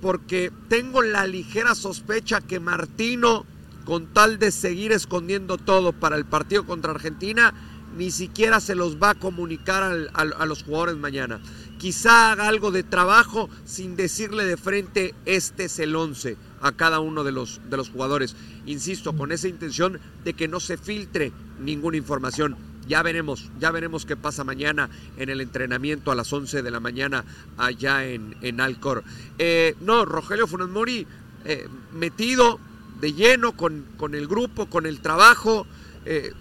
Porque 0.00 0.52
tengo 0.68 1.02
la 1.02 1.26
ligera 1.26 1.74
sospecha 1.74 2.40
que 2.40 2.60
Martino, 2.60 3.44
con 3.84 4.06
tal 4.06 4.38
de 4.38 4.50
seguir 4.50 4.92
escondiendo 4.92 5.58
todo 5.58 5.92
para 5.92 6.16
el 6.16 6.24
partido 6.24 6.64
contra 6.64 6.92
Argentina, 6.92 7.52
ni 7.96 8.10
siquiera 8.10 8.60
se 8.60 8.74
los 8.74 8.96
va 8.96 9.10
a 9.10 9.14
comunicar 9.14 9.82
a 10.14 10.46
los 10.46 10.62
jugadores 10.62 10.96
mañana. 10.96 11.40
Quizá 11.78 12.32
haga 12.32 12.48
algo 12.48 12.70
de 12.70 12.84
trabajo 12.84 13.50
sin 13.64 13.96
decirle 13.96 14.44
de 14.44 14.56
frente, 14.56 15.14
este 15.26 15.64
es 15.64 15.78
el 15.78 15.94
11 15.96 16.36
a 16.60 16.72
cada 16.72 17.00
uno 17.00 17.24
de 17.24 17.32
los, 17.32 17.60
de 17.68 17.76
los 17.76 17.90
jugadores. 17.90 18.36
Insisto, 18.66 19.14
con 19.16 19.32
esa 19.32 19.48
intención 19.48 19.98
de 20.24 20.34
que 20.34 20.48
no 20.48 20.60
se 20.60 20.78
filtre 20.78 21.32
ninguna 21.60 21.96
información. 21.96 22.56
Ya 22.88 23.02
veremos, 23.02 23.50
ya 23.60 23.70
veremos 23.70 24.04
qué 24.04 24.16
pasa 24.16 24.42
mañana 24.42 24.90
en 25.16 25.28
el 25.28 25.40
entrenamiento 25.40 26.10
a 26.10 26.14
las 26.14 26.32
11 26.32 26.62
de 26.62 26.70
la 26.70 26.80
mañana 26.80 27.24
allá 27.56 28.04
en, 28.06 28.36
en 28.42 28.60
Alcor. 28.60 29.04
Eh, 29.38 29.76
no, 29.80 30.04
Rogelio 30.04 30.46
Funes 30.48 30.68
Mori 30.68 31.06
eh, 31.44 31.68
metido 31.92 32.58
de 33.00 33.12
lleno 33.12 33.56
con, 33.56 33.84
con, 33.96 34.14
el 34.14 34.26
grupo, 34.26 34.66
con 34.66 34.86
el 34.86 35.00
trabajo. 35.00 35.66
Eh, 36.06 36.32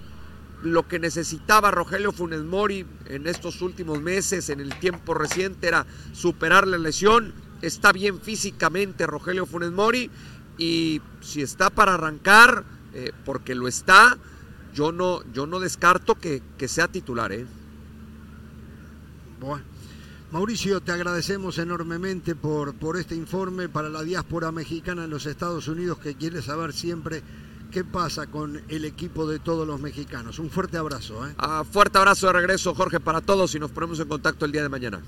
lo 0.64 0.88
que 0.88 1.00
necesitaba 1.00 1.72
Rogelio 1.72 2.12
Funes 2.12 2.42
Mori 2.42 2.86
en 3.06 3.28
estos 3.28 3.62
últimos 3.62 4.02
meses, 4.02 4.50
en 4.50 4.60
el 4.60 4.78
tiempo 4.80 5.14
reciente, 5.14 5.68
era 5.68 5.86
superar 6.14 6.68
la 6.68 6.78
lesión. 6.78 7.34
Está 7.62 7.92
bien 7.92 8.20
físicamente 8.20 9.06
Rogelio 9.06 9.46
Funes 9.46 9.72
Mori 9.72 10.10
y 10.58 11.02
si 11.22 11.42
está 11.42 11.70
para 11.70 11.96
arrancar, 11.96 12.64
porque 13.26 13.56
lo 13.56 13.68
está, 13.68 14.18
yo 14.74 14.92
no, 14.92 15.22
yo 15.34 15.48
no 15.48 15.60
descarto 15.60 16.16
que, 16.16 16.42
sea 16.68 16.88
titular. 16.88 17.32
¿eh? 17.32 17.46
Bueno. 19.40 19.64
Mauricio, 20.32 20.80
te 20.80 20.94
agradecemos 20.94 21.58
enormemente 21.58 22.36
por, 22.36 22.74
por 22.74 22.96
este 22.96 23.16
informe 23.16 23.68
para 23.68 23.90
la 23.90 24.02
diáspora 24.02 24.50
mexicana 24.54 25.04
en 25.04 25.10
los 25.10 25.26
Estados 25.26 25.68
Unidos 25.68 25.98
que 26.00 26.16
quiere 26.16 26.42
saber 26.42 26.72
siempre 26.72 27.22
qué 27.70 27.84
pasa 27.84 28.28
con 28.28 28.62
el 28.70 28.86
equipo 28.86 29.28
de 29.28 29.40
todos 29.40 29.68
los 29.68 29.82
mexicanos. 29.82 30.40
Un 30.40 30.50
fuerte 30.50 30.78
abrazo. 30.78 31.28
¿eh? 31.28 31.34
Ah, 31.38 31.66
fuerte 31.70 31.98
abrazo 31.98 32.28
de 32.28 32.34
regreso, 32.34 32.74
Jorge, 32.74 33.02
para 33.02 33.20
todos 33.20 33.54
y 33.56 33.60
nos 33.60 33.72
ponemos 33.72 34.00
en 34.00 34.08
contacto 34.08 34.46
el 34.46 34.54
día 34.54 34.62
de 34.62 34.70
mañana. 34.70 35.02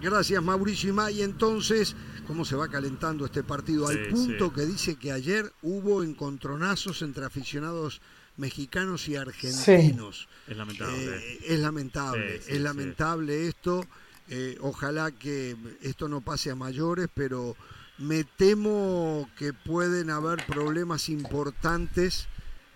Gracias, 0.00 0.42
Mauricio 0.42 1.10
y 1.10 1.22
entonces, 1.22 1.94
¿cómo 2.26 2.44
se 2.44 2.56
va 2.56 2.68
calentando 2.68 3.24
este 3.24 3.44
partido? 3.44 3.88
Al 3.88 4.08
punto 4.08 4.52
que 4.52 4.66
dice 4.66 4.96
que 4.96 5.12
ayer 5.12 5.52
hubo 5.62 6.02
encontronazos 6.02 7.02
entre 7.02 7.24
aficionados 7.24 8.00
mexicanos 8.36 9.08
y 9.08 9.16
argentinos. 9.16 10.28
Es 10.46 10.56
lamentable. 10.56 11.16
Eh, 11.16 11.38
es 11.48 11.58
lamentable, 11.60 12.36
es 12.36 12.60
lamentable 12.60 13.48
esto. 13.48 13.86
Eh, 14.28 14.56
ojalá 14.60 15.10
que 15.10 15.56
esto 15.82 16.08
no 16.08 16.20
pase 16.20 16.50
a 16.50 16.54
mayores, 16.54 17.08
pero 17.12 17.56
me 17.98 18.24
temo 18.24 19.28
que 19.36 19.52
pueden 19.52 20.10
haber 20.10 20.44
problemas 20.46 21.08
importantes 21.08 22.28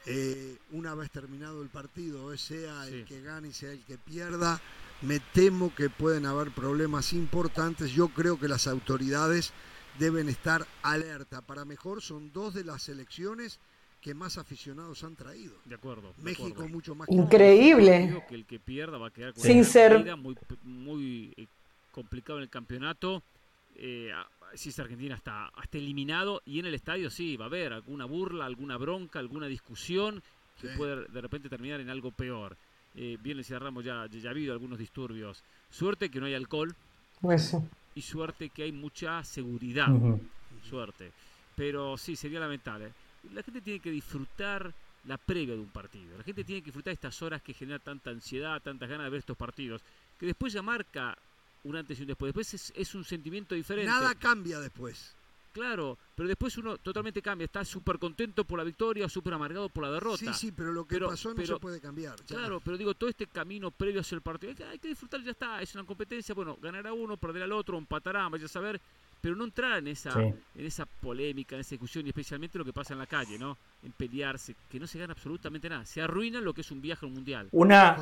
eh, 0.04 0.58
una 0.70 0.94
vez 0.94 1.10
terminado 1.10 1.62
el 1.62 1.68
partido, 1.68 2.36
sea 2.36 2.86
el 2.86 3.04
que 3.04 3.22
gane, 3.22 3.52
sea 3.52 3.72
el 3.72 3.84
que 3.84 3.98
pierda. 3.98 4.60
Me 5.02 5.20
temo 5.20 5.74
que 5.74 5.90
pueden 5.90 6.26
haber 6.26 6.52
problemas 6.52 7.12
importantes. 7.12 7.90
Yo 7.90 8.08
creo 8.08 8.38
que 8.38 8.48
las 8.48 8.66
autoridades 8.66 9.52
deben 9.98 10.28
estar 10.28 10.66
alerta. 10.82 11.40
Para 11.42 11.64
mejor 11.64 12.02
son 12.02 12.32
dos 12.32 12.54
de 12.54 12.64
las 12.64 12.88
elecciones 12.88 13.58
que 14.06 14.14
más 14.14 14.38
aficionados 14.38 15.02
han 15.02 15.16
traído. 15.16 15.56
De 15.64 15.74
acuerdo. 15.74 16.14
México 16.22 16.68
mucho 16.68 16.94
más. 16.94 17.08
Increíble. 17.08 18.22
Que 18.28 18.36
el 18.36 18.44
que 18.44 18.60
pierda 18.60 18.98
va 18.98 19.08
a 19.08 19.10
quedar 19.10 19.34
con 19.34 19.42
Sin 19.42 19.64
ser 19.64 20.16
muy, 20.16 20.36
muy 20.62 21.34
eh, 21.36 21.48
complicado 21.90 22.38
en 22.38 22.44
el 22.44 22.48
campeonato. 22.48 23.24
Eh, 23.74 24.12
si 24.54 24.68
es 24.68 24.78
Argentina 24.78 25.16
está 25.16 25.48
hasta 25.48 25.78
eliminado 25.78 26.40
y 26.46 26.60
en 26.60 26.66
el 26.66 26.74
estadio 26.74 27.10
sí 27.10 27.36
va 27.36 27.46
a 27.46 27.48
haber 27.48 27.72
alguna 27.72 28.04
burla, 28.04 28.46
alguna 28.46 28.76
bronca, 28.76 29.18
alguna 29.18 29.48
discusión 29.48 30.22
que 30.60 30.68
puede 30.76 31.06
de 31.08 31.20
repente 31.20 31.48
terminar 31.48 31.80
en 31.80 31.90
algo 31.90 32.12
peor. 32.12 32.56
Eh, 32.94 33.18
bien 33.20 33.38
decía 33.38 33.58
Ramos, 33.58 33.84
ya, 33.84 34.06
ya 34.06 34.28
ha 34.28 34.30
habido 34.30 34.52
algunos 34.52 34.78
disturbios. 34.78 35.42
Suerte 35.68 36.10
que 36.10 36.20
no 36.20 36.26
hay 36.26 36.34
alcohol. 36.34 36.76
Pues 37.20 37.56
y 37.96 38.02
suerte 38.02 38.50
que 38.50 38.62
hay 38.62 38.70
mucha 38.70 39.24
seguridad. 39.24 39.88
Suerte. 40.70 41.10
Pero 41.56 41.98
sí, 41.98 42.14
sería 42.14 42.38
lamentable 42.38 42.92
la 43.32 43.42
gente 43.42 43.60
tiene 43.60 43.80
que 43.80 43.90
disfrutar 43.90 44.72
la 45.06 45.18
previa 45.18 45.54
de 45.54 45.60
un 45.60 45.68
partido. 45.68 46.16
La 46.16 46.24
gente 46.24 46.44
tiene 46.44 46.60
que 46.60 46.66
disfrutar 46.66 46.92
estas 46.92 47.20
horas 47.22 47.42
que 47.42 47.54
generan 47.54 47.80
tanta 47.80 48.10
ansiedad, 48.10 48.60
tantas 48.62 48.88
ganas 48.88 49.06
de 49.06 49.10
ver 49.10 49.18
estos 49.20 49.36
partidos, 49.36 49.82
que 50.18 50.26
después 50.26 50.52
ya 50.52 50.62
marca 50.62 51.16
un 51.64 51.76
antes 51.76 51.98
y 51.98 52.02
un 52.02 52.08
después. 52.08 52.28
Después 52.34 52.72
es, 52.74 52.94
un 52.94 53.04
sentimiento 53.04 53.54
diferente. 53.54 53.90
Nada 53.90 54.14
cambia 54.14 54.60
después. 54.60 55.14
Claro, 55.52 55.96
pero 56.14 56.28
después 56.28 56.58
uno 56.58 56.76
totalmente 56.76 57.22
cambia. 57.22 57.46
Está 57.46 57.64
súper 57.64 57.98
contento 57.98 58.44
por 58.44 58.58
la 58.58 58.64
victoria, 58.64 59.08
súper 59.08 59.32
amargado 59.34 59.70
por 59.70 59.84
la 59.84 59.90
derrota. 59.90 60.18
Sí, 60.18 60.28
sí, 60.34 60.52
pero 60.52 60.70
lo 60.70 60.86
que 60.86 61.00
pasó 61.00 61.32
no 61.32 61.46
se 61.46 61.56
puede 61.56 61.80
cambiar. 61.80 62.16
Claro, 62.24 62.60
pero 62.60 62.76
digo, 62.76 62.92
todo 62.94 63.08
este 63.08 63.26
camino 63.26 63.70
previo 63.70 64.02
hacia 64.02 64.16
el 64.16 64.20
partido, 64.20 64.52
hay 64.70 64.78
que 64.78 64.88
disfrutar, 64.88 65.22
ya 65.22 65.30
está. 65.30 65.62
Es 65.62 65.74
una 65.74 65.84
competencia, 65.84 66.34
bueno, 66.34 66.58
ganará 66.60 66.92
uno, 66.92 67.16
perderá 67.16 67.46
al 67.46 67.52
otro, 67.52 67.78
empatará, 67.78 68.28
vaya 68.28 68.44
a 68.44 68.48
saber 68.48 68.80
pero 69.26 69.34
no 69.34 69.42
entrar 69.42 69.78
en 69.78 69.88
esa, 69.88 70.12
en 70.20 70.36
esa 70.54 70.86
polémica, 70.86 71.56
en 71.56 71.62
esa 71.62 71.70
discusión, 71.70 72.06
y 72.06 72.10
especialmente 72.10 72.58
lo 72.58 72.64
que 72.64 72.72
pasa 72.72 72.92
en 72.92 73.00
la 73.00 73.08
calle, 73.08 73.40
¿no? 73.40 73.58
En 73.82 73.90
pelearse, 73.90 74.54
que 74.70 74.78
no 74.78 74.86
se 74.86 75.00
gana 75.00 75.14
absolutamente 75.14 75.68
nada. 75.68 75.84
Se 75.84 76.00
arruina 76.00 76.40
lo 76.40 76.54
que 76.54 76.60
es 76.60 76.70
un 76.70 76.80
viaje 76.80 77.04
al 77.04 77.10
mundial. 77.10 77.48
Una. 77.50 77.96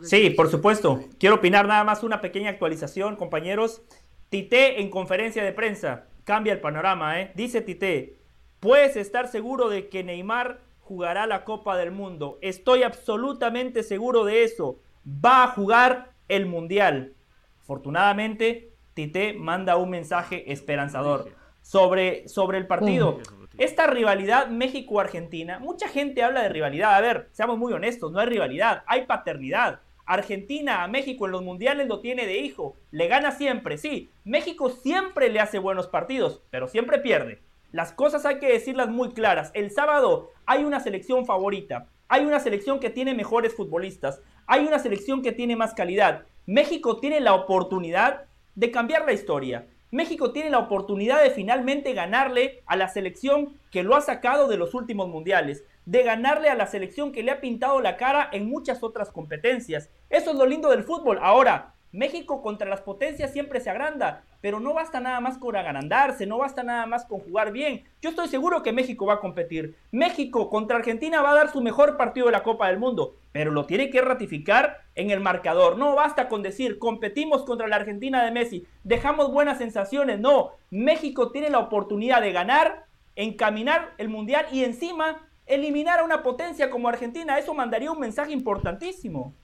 sí, 0.00 0.30
por 0.30 0.50
supuesto. 0.50 1.04
Quiero 1.18 1.34
opinar 1.34 1.68
nada 1.68 1.84
más 1.84 2.02
una 2.02 2.22
pequeña 2.22 2.48
actualización, 2.48 3.16
compañeros. 3.16 3.82
Tite 4.30 4.80
en 4.80 4.88
conferencia 4.88 5.44
de 5.44 5.52
prensa 5.52 6.06
cambia 6.24 6.54
el 6.54 6.60
panorama, 6.60 7.20
¿eh? 7.20 7.32
Dice 7.34 7.60
Tite, 7.60 8.16
puedes 8.58 8.96
estar 8.96 9.28
seguro 9.28 9.68
de 9.68 9.90
que 9.90 10.04
Neymar 10.04 10.62
jugará 10.80 11.26
la 11.26 11.44
Copa 11.44 11.76
del 11.76 11.90
Mundo. 11.90 12.38
Estoy 12.40 12.82
absolutamente 12.82 13.82
seguro 13.82 14.24
de 14.24 14.44
eso. 14.44 14.80
Va 15.06 15.44
a 15.44 15.48
jugar 15.48 16.14
el 16.28 16.46
Mundial. 16.46 17.12
Afortunadamente, 17.60 18.72
Tite 18.96 19.34
manda 19.34 19.76
un 19.76 19.90
mensaje 19.90 20.50
esperanzador 20.50 21.30
sobre, 21.60 22.26
sobre 22.28 22.56
el 22.56 22.66
partido. 22.66 23.18
Esta 23.58 23.86
rivalidad 23.86 24.48
México-Argentina, 24.48 25.58
mucha 25.58 25.86
gente 25.86 26.22
habla 26.22 26.42
de 26.42 26.48
rivalidad. 26.48 26.94
A 26.94 27.00
ver, 27.02 27.28
seamos 27.32 27.58
muy 27.58 27.74
honestos, 27.74 28.10
no 28.10 28.20
hay 28.20 28.26
rivalidad, 28.26 28.84
hay 28.86 29.04
paternidad. 29.04 29.80
Argentina 30.06 30.82
a 30.82 30.88
México 30.88 31.26
en 31.26 31.32
los 31.32 31.42
mundiales 31.42 31.88
lo 31.88 32.00
tiene 32.00 32.24
de 32.24 32.38
hijo, 32.38 32.74
le 32.90 33.06
gana 33.06 33.32
siempre, 33.32 33.76
sí. 33.76 34.08
México 34.24 34.70
siempre 34.70 35.28
le 35.28 35.40
hace 35.40 35.58
buenos 35.58 35.88
partidos, 35.88 36.40
pero 36.48 36.66
siempre 36.66 36.98
pierde. 36.98 37.42
Las 37.72 37.92
cosas 37.92 38.24
hay 38.24 38.38
que 38.38 38.50
decirlas 38.50 38.88
muy 38.88 39.10
claras. 39.10 39.50
El 39.52 39.70
sábado 39.72 40.30
hay 40.46 40.64
una 40.64 40.80
selección 40.80 41.26
favorita, 41.26 41.86
hay 42.08 42.24
una 42.24 42.40
selección 42.40 42.80
que 42.80 42.88
tiene 42.88 43.12
mejores 43.12 43.54
futbolistas, 43.54 44.22
hay 44.46 44.64
una 44.64 44.78
selección 44.78 45.20
que 45.20 45.32
tiene 45.32 45.54
más 45.54 45.74
calidad. 45.74 46.22
México 46.46 46.98
tiene 46.98 47.20
la 47.20 47.34
oportunidad 47.34 48.25
de 48.56 48.72
cambiar 48.72 49.06
la 49.06 49.12
historia. 49.12 49.66
México 49.92 50.32
tiene 50.32 50.50
la 50.50 50.58
oportunidad 50.58 51.22
de 51.22 51.30
finalmente 51.30 51.92
ganarle 51.92 52.64
a 52.66 52.74
la 52.74 52.88
selección 52.88 53.56
que 53.70 53.84
lo 53.84 53.94
ha 53.94 54.00
sacado 54.00 54.48
de 54.48 54.56
los 54.56 54.74
últimos 54.74 55.08
mundiales, 55.08 55.62
de 55.84 56.02
ganarle 56.02 56.48
a 56.48 56.56
la 56.56 56.66
selección 56.66 57.12
que 57.12 57.22
le 57.22 57.30
ha 57.30 57.40
pintado 57.40 57.80
la 57.80 57.96
cara 57.96 58.28
en 58.32 58.48
muchas 58.48 58.82
otras 58.82 59.12
competencias. 59.12 59.88
Eso 60.10 60.32
es 60.32 60.36
lo 60.36 60.46
lindo 60.46 60.70
del 60.70 60.82
fútbol. 60.82 61.20
Ahora, 61.22 61.75
México 61.96 62.42
contra 62.42 62.68
las 62.68 62.82
potencias 62.82 63.32
siempre 63.32 63.58
se 63.58 63.70
agranda, 63.70 64.22
pero 64.42 64.60
no 64.60 64.74
basta 64.74 65.00
nada 65.00 65.18
más 65.20 65.38
con 65.38 65.56
agrandarse, 65.56 66.26
no 66.26 66.36
basta 66.36 66.62
nada 66.62 66.84
más 66.84 67.06
con 67.06 67.20
jugar 67.20 67.52
bien. 67.52 67.84
Yo 68.02 68.10
estoy 68.10 68.28
seguro 68.28 68.62
que 68.62 68.72
México 68.72 69.06
va 69.06 69.14
a 69.14 69.20
competir. 69.20 69.76
México 69.92 70.50
contra 70.50 70.76
Argentina 70.76 71.22
va 71.22 71.30
a 71.30 71.36
dar 71.36 71.50
su 71.50 71.62
mejor 71.62 71.96
partido 71.96 72.26
de 72.26 72.32
la 72.32 72.42
Copa 72.42 72.68
del 72.68 72.78
Mundo, 72.78 73.16
pero 73.32 73.50
lo 73.50 73.64
tiene 73.64 73.88
que 73.88 74.02
ratificar 74.02 74.82
en 74.94 75.10
el 75.10 75.20
marcador. 75.20 75.78
No 75.78 75.94
basta 75.94 76.28
con 76.28 76.42
decir 76.42 76.78
competimos 76.78 77.44
contra 77.44 77.66
la 77.66 77.76
Argentina 77.76 78.22
de 78.22 78.30
Messi, 78.30 78.66
dejamos 78.84 79.32
buenas 79.32 79.56
sensaciones. 79.56 80.20
No, 80.20 80.50
México 80.70 81.32
tiene 81.32 81.48
la 81.48 81.60
oportunidad 81.60 82.20
de 82.20 82.32
ganar, 82.32 82.84
encaminar 83.14 83.94
el 83.96 84.10
Mundial 84.10 84.44
y 84.52 84.64
encima 84.64 85.26
eliminar 85.46 86.00
a 86.00 86.04
una 86.04 86.22
potencia 86.22 86.68
como 86.68 86.90
Argentina. 86.90 87.38
Eso 87.38 87.54
mandaría 87.54 87.90
un 87.90 88.00
mensaje 88.00 88.32
importantísimo. 88.32 89.34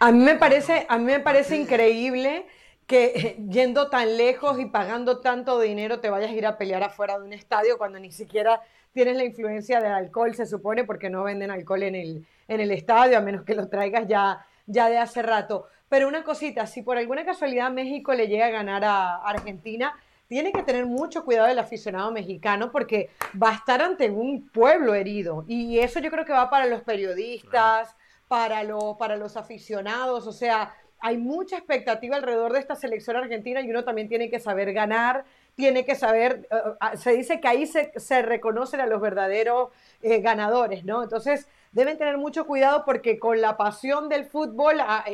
A 0.00 0.12
mí 0.12 0.18
me 0.18 0.36
parece, 0.36 0.86
a 0.88 0.98
mí 0.98 1.04
me 1.04 1.20
parece 1.20 1.56
increíble 1.56 2.46
que 2.86 3.36
yendo 3.50 3.90
tan 3.90 4.16
lejos 4.16 4.60
y 4.60 4.66
pagando 4.66 5.20
tanto 5.20 5.58
dinero 5.58 6.00
te 6.00 6.10
vayas 6.10 6.30
a 6.30 6.34
ir 6.34 6.46
a 6.46 6.56
pelear 6.56 6.82
afuera 6.82 7.18
de 7.18 7.24
un 7.24 7.32
estadio 7.32 7.78
cuando 7.78 7.98
ni 7.98 8.12
siquiera 8.12 8.60
tienes 8.92 9.16
la 9.16 9.24
influencia 9.24 9.80
del 9.80 9.92
alcohol, 9.92 10.34
se 10.34 10.46
supone, 10.46 10.84
porque 10.84 11.10
no 11.10 11.24
venden 11.24 11.50
alcohol 11.50 11.82
en 11.82 11.94
el, 11.94 12.26
en 12.48 12.60
el 12.60 12.70
estadio, 12.70 13.18
a 13.18 13.20
menos 13.20 13.44
que 13.44 13.54
lo 13.54 13.68
traigas 13.68 14.06
ya, 14.08 14.46
ya 14.66 14.88
de 14.88 14.98
hace 14.98 15.20
rato. 15.20 15.66
Pero 15.88 16.08
una 16.08 16.24
cosita, 16.24 16.66
si 16.66 16.82
por 16.82 16.96
alguna 16.96 17.24
casualidad 17.24 17.70
México 17.70 18.14
le 18.14 18.26
llega 18.26 18.46
a 18.46 18.50
ganar 18.50 18.84
a 18.84 19.16
Argentina, 19.16 19.94
tiene 20.28 20.52
que 20.52 20.62
tener 20.62 20.86
mucho 20.86 21.24
cuidado 21.24 21.48
el 21.48 21.58
aficionado 21.58 22.10
mexicano 22.10 22.72
porque 22.72 23.10
va 23.40 23.50
a 23.50 23.54
estar 23.54 23.82
ante 23.82 24.10
un 24.10 24.48
pueblo 24.48 24.94
herido. 24.94 25.44
Y 25.46 25.78
eso 25.78 26.00
yo 26.00 26.10
creo 26.10 26.24
que 26.24 26.32
va 26.32 26.50
para 26.50 26.66
los 26.66 26.82
periodistas, 26.82 27.94
para, 28.28 28.62
para 28.98 29.16
los 29.16 29.36
aficionados. 29.36 30.26
O 30.26 30.32
sea, 30.32 30.74
hay 31.00 31.18
mucha 31.18 31.56
expectativa 31.56 32.16
alrededor 32.16 32.52
de 32.52 32.60
esta 32.60 32.74
selección 32.74 33.16
argentina 33.16 33.60
y 33.60 33.70
uno 33.70 33.84
también 33.84 34.08
tiene 34.08 34.30
que 34.30 34.40
saber 34.40 34.72
ganar, 34.72 35.24
tiene 35.54 35.84
que 35.84 35.94
saber, 35.94 36.46
eh, 36.50 36.56
eh, 36.92 36.96
se 36.96 37.12
dice 37.12 37.40
que 37.40 37.48
ahí 37.48 37.66
se, 37.66 38.22
reconocen 38.22 38.80
a 38.80 38.86
los 38.86 39.00
verdaderos 39.00 39.70
eh, 40.02 40.20
ganadores, 40.20 40.84
¿no? 40.84 41.02
Entonces, 41.02 41.48
deben 41.72 41.98
tener 41.98 42.18
mucho 42.18 42.46
cuidado 42.46 42.84
porque 42.84 43.18
con 43.18 43.40
la 43.40 43.56
pasión 43.56 44.08
del 44.08 44.24
fútbol 44.24 44.80
a, 44.80 45.04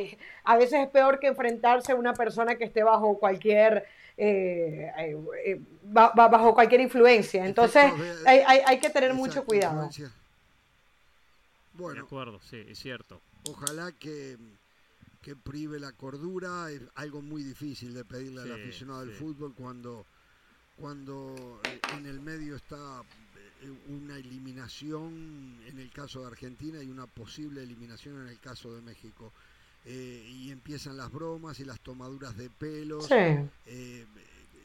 a 0.43 0.57
veces 0.57 0.81
es 0.81 0.87
peor 0.87 1.19
que 1.19 1.27
enfrentarse 1.27 1.91
a 1.91 1.95
una 1.95 2.13
persona 2.13 2.55
que 2.55 2.63
esté 2.63 2.83
bajo 2.83 3.19
cualquier 3.19 3.85
eh, 4.15 4.91
eh, 4.97 5.59
bajo 5.83 6.53
cualquier 6.53 6.81
influencia. 6.81 7.45
Entonces 7.45 7.91
hay, 8.25 8.39
hay, 8.39 8.79
que 8.79 8.89
tener 8.89 9.13
mucho 9.13 9.43
cuidado. 9.43 9.89
Bueno, 11.83 12.01
de 12.01 12.05
acuerdo, 12.07 12.39
sí, 12.41 12.57
es 12.67 12.79
cierto. 12.79 13.21
Ojalá 13.43 13.91
que, 13.91 14.37
que 15.21 15.35
prive 15.35 15.79
la 15.79 15.91
cordura, 15.91 16.71
es 16.71 16.81
algo 16.95 17.21
muy 17.21 17.43
difícil 17.43 17.93
de 17.93 18.05
pedirle 18.05 18.41
al 18.41 18.51
aficionado 18.53 19.01
del 19.01 19.11
fútbol 19.11 19.53
cuando, 19.53 20.05
cuando 20.75 21.61
en 21.89 22.05
el 22.05 22.19
medio 22.19 22.55
está 22.55 23.03
eh, 23.61 23.69
una 23.87 24.17
eliminación 24.17 25.59
en 25.65 25.79
el 25.79 25.91
caso 25.91 26.21
de 26.21 26.27
Argentina 26.27 26.81
y 26.81 26.89
una 26.89 27.07
posible 27.07 27.63
eliminación 27.63 28.21
en 28.21 28.27
el 28.27 28.39
caso 28.39 28.73
de 28.73 28.81
México. 28.81 29.33
Eh, 29.85 30.25
y 30.29 30.51
empiezan 30.51 30.95
las 30.95 31.11
bromas 31.11 31.59
y 31.59 31.65
las 31.65 31.81
tomaduras 31.81 32.37
de 32.37 32.49
pelos. 32.49 33.11
Eh, 33.11 34.05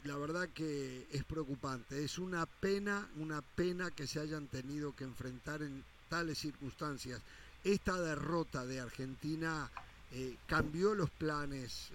la 0.03 0.17
verdad 0.17 0.47
que 0.53 1.07
es 1.11 1.23
preocupante. 1.25 2.03
Es 2.03 2.17
una 2.17 2.45
pena, 2.45 3.09
una 3.17 3.41
pena 3.41 3.91
que 3.91 4.07
se 4.07 4.19
hayan 4.19 4.47
tenido 4.47 4.95
que 4.95 5.03
enfrentar 5.03 5.61
en 5.61 5.83
tales 6.09 6.39
circunstancias. 6.39 7.21
Esta 7.63 7.99
derrota 7.99 8.65
de 8.65 8.79
Argentina 8.79 9.69
eh, 10.11 10.35
cambió 10.47 10.95
los 10.95 11.09
planes 11.09 11.89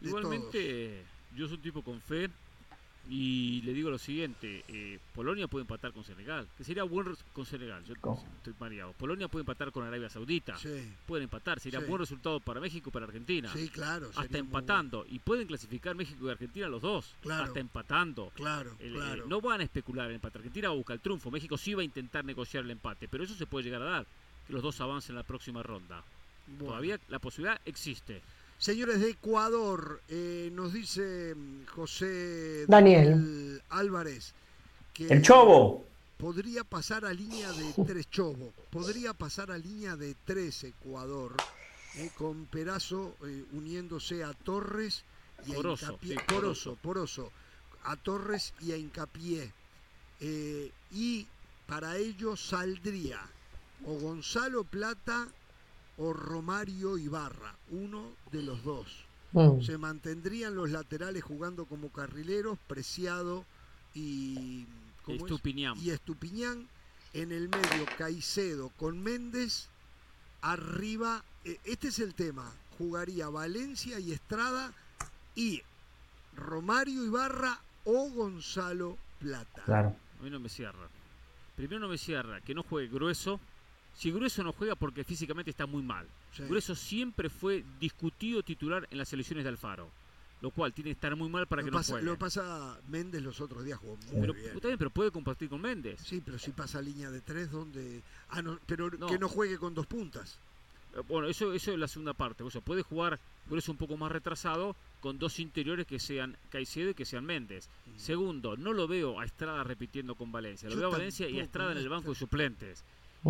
de 0.00 0.08
Igualmente, 0.08 1.02
yo 1.34 1.46
soy 1.48 1.56
un 1.56 1.62
tipo 1.62 1.82
con 1.82 2.00
fe 2.00 2.30
y 3.08 3.62
le 3.62 3.72
digo 3.72 3.90
lo 3.90 3.98
siguiente, 3.98 4.64
eh, 4.68 4.98
Polonia 5.14 5.46
puede 5.46 5.62
empatar 5.62 5.92
con 5.92 6.02
Senegal, 6.02 6.48
que 6.58 6.64
sería 6.64 6.82
buen 6.82 7.16
con 7.32 7.46
Senegal, 7.46 7.84
yo 7.84 7.94
estoy 7.94 8.54
mareado. 8.58 8.92
Polonia 8.94 9.28
puede 9.28 9.42
empatar 9.42 9.70
con 9.70 9.84
Arabia 9.84 10.08
Saudita, 10.08 10.56
pueden 11.06 11.24
empatar, 11.24 11.60
sería 11.60 11.80
buen 11.80 12.00
resultado 12.00 12.40
para 12.40 12.60
México 12.60 12.90
y 12.90 12.92
para 12.92 13.06
Argentina. 13.06 13.52
Sí, 13.52 13.68
claro. 13.68 14.10
Hasta 14.16 14.38
empatando, 14.38 15.06
y 15.08 15.20
pueden 15.20 15.46
clasificar 15.46 15.94
México 15.94 16.26
y 16.26 16.30
Argentina 16.30 16.68
los 16.68 16.82
dos, 16.82 17.14
hasta 17.30 17.60
empatando. 17.60 18.32
Claro, 18.34 18.74
eh, 18.80 18.90
claro. 18.92 19.26
no 19.26 19.40
van 19.40 19.60
a 19.60 19.64
especular 19.64 20.08
el 20.08 20.16
empate, 20.16 20.38
Argentina 20.38 20.68
va 20.68 20.74
a 20.74 20.78
buscar 20.78 20.94
el 20.94 21.00
triunfo, 21.00 21.30
México 21.30 21.56
sí 21.56 21.74
va 21.74 21.82
a 21.82 21.84
intentar 21.84 22.24
negociar 22.24 22.64
el 22.64 22.70
empate, 22.72 23.06
pero 23.08 23.22
eso 23.22 23.34
se 23.34 23.46
puede 23.46 23.64
llegar 23.64 23.82
a 23.82 23.86
dar, 23.86 24.06
que 24.46 24.52
los 24.52 24.62
dos 24.62 24.80
avancen 24.80 25.12
en 25.12 25.18
la 25.18 25.22
próxima 25.22 25.62
ronda. 25.62 26.02
Todavía 26.58 26.98
la 27.08 27.18
posibilidad 27.18 27.60
existe. 27.64 28.22
Señores 28.58 29.00
de 29.00 29.10
Ecuador, 29.10 30.00
eh, 30.08 30.50
nos 30.54 30.72
dice 30.72 31.34
mm, 31.34 31.66
José 31.66 32.64
Daniel. 32.66 33.60
Álvarez 33.68 34.32
que 34.94 35.08
el 35.08 35.20
Chobo. 35.20 35.84
podría 36.16 36.64
pasar 36.64 37.04
a 37.04 37.12
línea 37.12 37.52
de 37.52 37.74
tres 37.84 38.08
Chobo, 38.10 38.54
podría 38.70 39.12
pasar 39.12 39.50
a 39.50 39.58
línea 39.58 39.94
de 39.96 40.16
tres 40.24 40.64
Ecuador, 40.64 41.36
eh, 41.96 42.10
con 42.16 42.46
Perazo 42.46 43.14
eh, 43.26 43.44
uniéndose 43.52 44.24
a 44.24 44.32
Torres 44.32 45.04
y 45.46 45.52
a 45.52 45.58
Incapié, 45.58 46.16
poroso, 46.26 46.78
poroso, 46.80 47.30
a 47.84 47.96
Torres 47.96 48.54
y 48.62 48.72
a 48.72 48.78
Incapié. 48.78 49.52
y 50.92 51.26
para 51.66 51.98
ello 51.98 52.36
saldría 52.36 53.20
o 53.84 53.92
Gonzalo 53.98 54.64
Plata 54.64 55.28
o 55.98 56.12
Romario 56.12 56.98
Ibarra, 56.98 57.54
uno 57.70 58.12
de 58.30 58.42
los 58.42 58.62
dos. 58.62 59.04
Mm. 59.32 59.60
Se 59.62 59.78
mantendrían 59.78 60.54
los 60.54 60.70
laterales 60.70 61.22
jugando 61.22 61.66
como 61.66 61.90
carrileros, 61.90 62.58
Preciado 62.66 63.44
y, 63.94 64.66
Estupiñán. 65.06 65.78
y 65.78 65.90
Estupiñán. 65.90 66.68
En 67.12 67.32
el 67.32 67.48
medio 67.48 67.86
Caicedo 67.96 68.70
con 68.76 69.02
Méndez. 69.02 69.68
Arriba, 70.42 71.24
e, 71.44 71.58
este 71.64 71.88
es 71.88 71.98
el 71.98 72.14
tema, 72.14 72.52
jugaría 72.76 73.28
Valencia 73.28 73.98
y 73.98 74.12
Estrada 74.12 74.72
y 75.34 75.62
Romario 76.36 77.04
Ibarra 77.04 77.58
o 77.84 78.10
Gonzalo 78.10 78.98
Plata. 79.18 79.62
Claro. 79.64 79.96
A 80.20 80.22
mí 80.22 80.30
no 80.30 80.38
me 80.38 80.48
cierra. 80.48 80.88
Primero 81.56 81.80
no 81.80 81.88
me 81.88 81.98
cierra 81.98 82.40
que 82.42 82.54
no 82.54 82.62
juegue 82.62 82.88
grueso, 82.88 83.40
si 83.96 84.10
Grueso 84.10 84.44
no 84.44 84.52
juega 84.52 84.74
porque 84.74 85.04
físicamente 85.04 85.50
está 85.50 85.66
muy 85.66 85.82
mal. 85.82 86.06
Grueso 86.38 86.74
siempre 86.74 87.30
fue 87.30 87.64
discutido 87.80 88.42
titular 88.42 88.86
en 88.90 88.98
las 88.98 89.08
selecciones 89.08 89.44
de 89.44 89.48
Alfaro. 89.48 89.90
Lo 90.42 90.50
cual 90.50 90.74
tiene 90.74 90.90
que 90.90 90.92
estar 90.92 91.16
muy 91.16 91.30
mal 91.30 91.46
para 91.46 91.62
que 91.62 91.70
no 91.70 91.82
juegue. 91.82 92.04
Lo 92.04 92.18
pasa 92.18 92.78
Méndez 92.88 93.22
los 93.22 93.40
otros 93.40 93.64
días 93.64 93.78
jugó 93.78 93.96
muy 94.12 94.30
bien. 94.34 94.76
pero 94.78 94.90
puede 94.90 95.10
compartir 95.10 95.48
con 95.48 95.62
Méndez. 95.62 95.98
Sí, 96.04 96.20
pero 96.22 96.38
si 96.38 96.50
pasa 96.50 96.82
línea 96.82 97.10
de 97.10 97.22
tres 97.22 97.50
donde... 97.50 98.02
Ah, 98.28 98.42
pero 98.66 98.90
que 98.90 99.18
no 99.18 99.30
juegue 99.30 99.56
con 99.56 99.72
dos 99.72 99.86
puntas. 99.86 100.38
Eh, 100.94 101.00
bueno, 101.08 101.26
eso, 101.26 101.54
eso 101.54 101.72
es 101.72 101.78
la 101.78 101.88
segunda 101.88 102.12
parte. 102.12 102.42
O 102.42 102.50
sea, 102.50 102.60
puede 102.60 102.82
jugar 102.82 103.18
Grueso 103.48 103.72
un 103.72 103.78
poco 103.78 103.96
más 103.96 104.12
retrasado 104.12 104.76
con 105.00 105.18
dos 105.18 105.40
interiores 105.40 105.86
que 105.86 105.98
sean 105.98 106.36
Caicedo 106.50 106.90
y 106.90 106.94
que 106.94 107.06
sean 107.06 107.24
Méndez. 107.24 107.70
Mm. 107.86 107.98
Segundo, 107.98 108.58
no 108.58 108.74
lo 108.74 108.86
veo 108.86 109.18
a 109.18 109.24
Estrada 109.24 109.64
repitiendo 109.64 110.16
con 110.16 110.32
Valencia. 110.32 110.68
Lo 110.68 110.76
veo 110.76 110.88
a 110.88 110.92
Valencia 110.92 111.30
y 111.30 111.40
a 111.40 111.44
Estrada 111.44 111.72
en 111.72 111.78
el 111.78 111.88
banco 111.88 112.10
de 112.10 112.16
suplentes. 112.16 112.84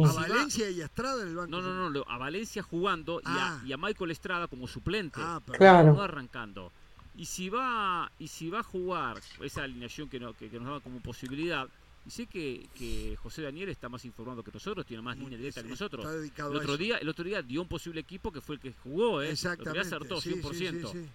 A 0.04 0.12
Valencia 0.12 0.68
y 0.70 0.82
a 0.82 0.84
Estrada 0.86 1.22
en 1.22 1.28
el 1.28 1.36
banco. 1.36 1.50
No, 1.50 1.62
no, 1.62 1.90
no, 1.90 2.04
a 2.08 2.18
Valencia 2.18 2.62
jugando 2.62 3.20
ah. 3.24 3.60
y, 3.64 3.72
a, 3.72 3.76
Michael 3.76 4.10
Estrada 4.10 4.46
como 4.46 4.66
suplente. 4.66 5.20
Ah, 5.22 5.40
claro. 5.46 5.94
No 5.94 6.02
arrancando. 6.02 6.72
Y 7.16 7.24
si 7.24 7.48
va 7.48 8.10
y 8.18 8.28
si 8.28 8.50
va 8.50 8.60
a 8.60 8.62
jugar 8.62 9.18
esa 9.40 9.62
alineación 9.62 10.08
que, 10.08 10.18
que, 10.38 10.50
nos 10.58 10.64
daba 10.64 10.80
como 10.80 11.00
posibilidad, 11.00 11.66
y 12.06 12.10
sé 12.10 12.26
que, 12.26 13.16
José 13.22 13.42
Daniel 13.42 13.70
está 13.70 13.88
más 13.88 14.04
informado 14.04 14.42
que 14.42 14.52
nosotros, 14.52 14.84
tiene 14.84 15.02
más 15.02 15.16
línea 15.16 15.38
directa 15.38 15.62
que 15.62 15.68
nosotros. 15.68 16.06
El 16.36 16.44
otro, 16.44 16.76
día, 16.76 16.98
el 16.98 17.08
otro 17.08 17.24
día 17.24 17.40
dio 17.40 17.62
un 17.62 17.68
posible 17.68 18.00
equipo 18.00 18.30
que 18.30 18.40
fue 18.40 18.56
el 18.56 18.60
que 18.60 18.74
jugó, 18.82 19.22
¿eh? 19.22 19.30
Exactamente. 19.30 19.80
acertó 19.80 20.20
100%. 20.20 21.06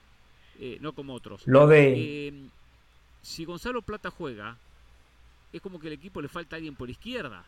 Eh, 0.59 0.77
no 0.81 0.93
como 0.93 1.13
otros. 1.13 1.43
Lo 1.45 1.65
de... 1.65 2.27
Eh, 2.27 2.33
si 3.21 3.45
Gonzalo 3.45 3.81
Plata 3.81 4.11
juega, 4.11 4.57
es 5.53 5.61
como 5.61 5.79
que 5.79 5.87
el 5.87 5.93
equipo 5.93 6.21
le 6.21 6.27
falta 6.27 6.55
alguien 6.55 6.75
por 6.75 6.89
izquierda 6.89 7.45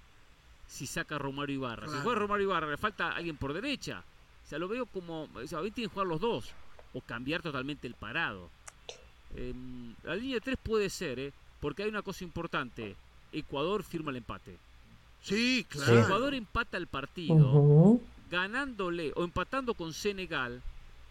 si 0.68 0.88
saca 0.88 1.16
a 1.16 1.20
Romario 1.20 1.56
Ibarra. 1.56 1.88
Si 1.88 1.98
juega 2.02 2.20
Romario 2.20 2.46
Ibarra, 2.46 2.70
le 2.70 2.78
falta 2.78 3.12
alguien 3.12 3.38
por 3.38 3.54
derecha. 3.54 4.04
O 4.46 4.50
sea, 4.50 4.60
lo 4.60 4.68
veo 4.68 4.86
como. 4.86 5.30
O 5.34 5.48
sea, 5.48 5.60
tienen 5.60 5.74
que 5.74 5.88
jugar 5.88 6.08
los 6.08 6.20
dos. 6.20 6.52
O 6.94 7.02
cambiar 7.02 7.42
totalmente 7.42 7.88
el 7.88 7.96
parado. 7.96 8.50
Em, 9.36 9.96
la 10.04 10.16
línea 10.16 10.36
de 10.36 10.42
tres 10.42 10.58
puede 10.62 10.90
ser, 10.90 11.20
¿eh? 11.20 11.34
Porque 11.60 11.84
hay 11.84 11.90
una 11.90 12.02
cosa 12.02 12.24
importante. 12.24 12.96
Ecuador 13.32 13.84
firma 13.84 14.12
el 14.12 14.18
empate. 14.18 14.58
Sí, 15.22 15.66
claro. 15.70 16.02
Ecuador 16.02 16.34
empata 16.34 16.78
el 16.78 16.88
partido, 16.88 18.00
ganándole 18.30 19.14
o 19.16 19.24
empatando 19.24 19.74
con 19.74 19.94
Senegal, 19.94 20.62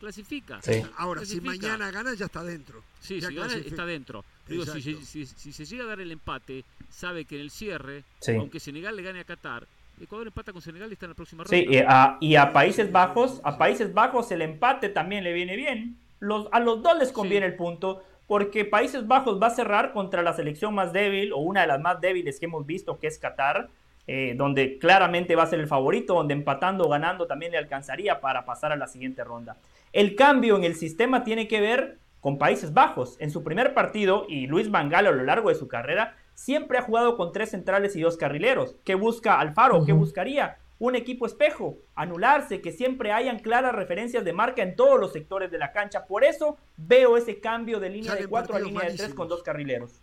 clasifica. 0.03 0.59
Ahora, 0.97 1.25
si 1.25 1.41
mañana 1.41 1.93
gana, 1.93 2.15
ya 2.15 2.27
está 2.27 2.43
dentro. 2.43 2.83
Sí, 3.01 3.21
si 3.21 3.35
gana, 3.35 3.55
está 3.55 3.87
dentro. 3.87 4.25
Digo, 4.49 4.67
si, 4.67 5.27
se 5.27 5.65
llega 5.65 5.85
a 5.85 5.87
dar 5.87 6.01
el 6.01 6.11
empate, 6.11 6.65
sabe 6.91 7.25
que 7.25 7.37
en 7.37 7.43
el 7.43 7.51
cierre, 7.53 8.03
aunque 8.37 8.59
Senegal 8.59 8.97
le 8.97 9.03
gane 9.03 9.21
a 9.21 9.25
Qatar, 9.25 9.65
Ecuador 10.01 10.27
empata 10.27 10.53
con 10.53 10.61
Senegal 10.61 10.91
y 10.91 10.95
está 10.95 11.07
en 11.07 11.11
la 11.11 11.15
próxima 11.15 11.45
ronda. 11.45 11.57
Sí, 11.57 12.27
y 12.27 12.35
a, 12.35 12.53
Países 12.53 12.91
Bajos, 12.91 13.41
a 13.45 13.57
Países 13.57 13.95
Bajos 13.95 14.33
el 14.33 14.43
empate 14.43 14.89
también 14.89 15.23
le 15.23 15.33
viene 15.33 15.55
bien. 15.55 15.97
Los, 16.19 16.49
a 16.51 16.59
los 16.59 16.83
dos 16.83 16.99
les 16.99 17.13
conviene 17.13 17.47
el 17.47 17.55
punto, 17.55 18.03
porque 18.27 18.65
Países 18.65 19.07
Bajos 19.07 19.41
va 19.41 19.49
a 19.49 19.51
cerrar 19.51 19.93
contra 19.93 20.23
la 20.23 20.33
selección 20.33 20.75
más 20.75 20.93
débil, 20.93 21.33
o 21.33 21.39
una 21.39 21.61
de 21.61 21.69
las 21.69 21.81
más 21.81 22.01
débiles 22.01 22.41
que 22.41 22.47
hemos 22.47 22.67
visto, 22.67 22.99
que 22.99 23.07
es 23.07 23.19
Qatar. 23.19 23.69
Eh, 24.09 24.35
donde 24.37 24.79
claramente 24.79 25.37
va 25.37 25.45
a 25.45 25.47
ser 25.47 25.61
el 25.61 25.69
favorito, 25.69 26.15
donde 26.15 26.35
empatando 26.35 26.85
o 26.85 26.89
ganando 26.89 27.29
también 27.29 27.53
le 27.53 27.59
alcanzaría 27.59 28.21
para 28.21 28.45
pasar 28.45 28.73
a 28.73 28.77
la 28.77 28.89
siguiente 28.89 29.23
ronda. 29.23 29.59
El 29.93 30.17
cambio 30.17 30.57
en 30.57 30.65
el 30.65 30.75
sistema 30.75 31.23
tiene 31.23 31.47
que 31.47 31.61
ver 31.61 31.99
con 32.21 32.37
Países 32.37 32.73
Bajos. 32.73 33.17
En 33.21 33.31
su 33.31 33.45
primer 33.45 33.75
partido, 33.75 34.27
y 34.29 34.49
Luis 34.49 34.71
Vangal 34.71 35.07
a 35.07 35.13
lo 35.13 35.23
largo 35.23 35.51
de 35.51 35.55
su 35.55 35.69
carrera, 35.69 36.17
siempre 36.35 36.79
ha 36.79 36.83
jugado 36.83 37.17
con 37.17 37.33
tres 37.33 37.51
centrales 37.51 37.95
y 37.95 38.01
dos 38.01 38.17
carrileros. 38.17 38.77
¿Qué 38.85 38.97
busca 38.97 39.39
Alfaro? 39.39 39.85
¿Qué 39.85 39.93
buscaría? 39.93 40.59
Un 40.79 40.97
equipo 40.97 41.27
espejo, 41.27 41.79
anularse, 41.95 42.61
que 42.61 42.73
siempre 42.73 43.13
hayan 43.13 43.39
claras 43.39 43.73
referencias 43.73 44.25
de 44.25 44.33
marca 44.33 44.63
en 44.63 44.75
todos 44.75 44.99
los 44.99 45.13
sectores 45.13 45.51
de 45.53 45.59
la 45.59 45.71
cancha. 45.71 46.07
Por 46.07 46.25
eso 46.25 46.57
veo 46.77 47.17
ese 47.17 47.39
cambio 47.39 47.79
de 47.79 47.91
línea 47.91 48.17
de 48.17 48.27
cuatro 48.27 48.57
a 48.57 48.61
línea 48.61 48.89
de 48.89 48.97
tres 48.97 49.15
con 49.15 49.29
dos 49.29 49.45
carrileros. 49.45 50.01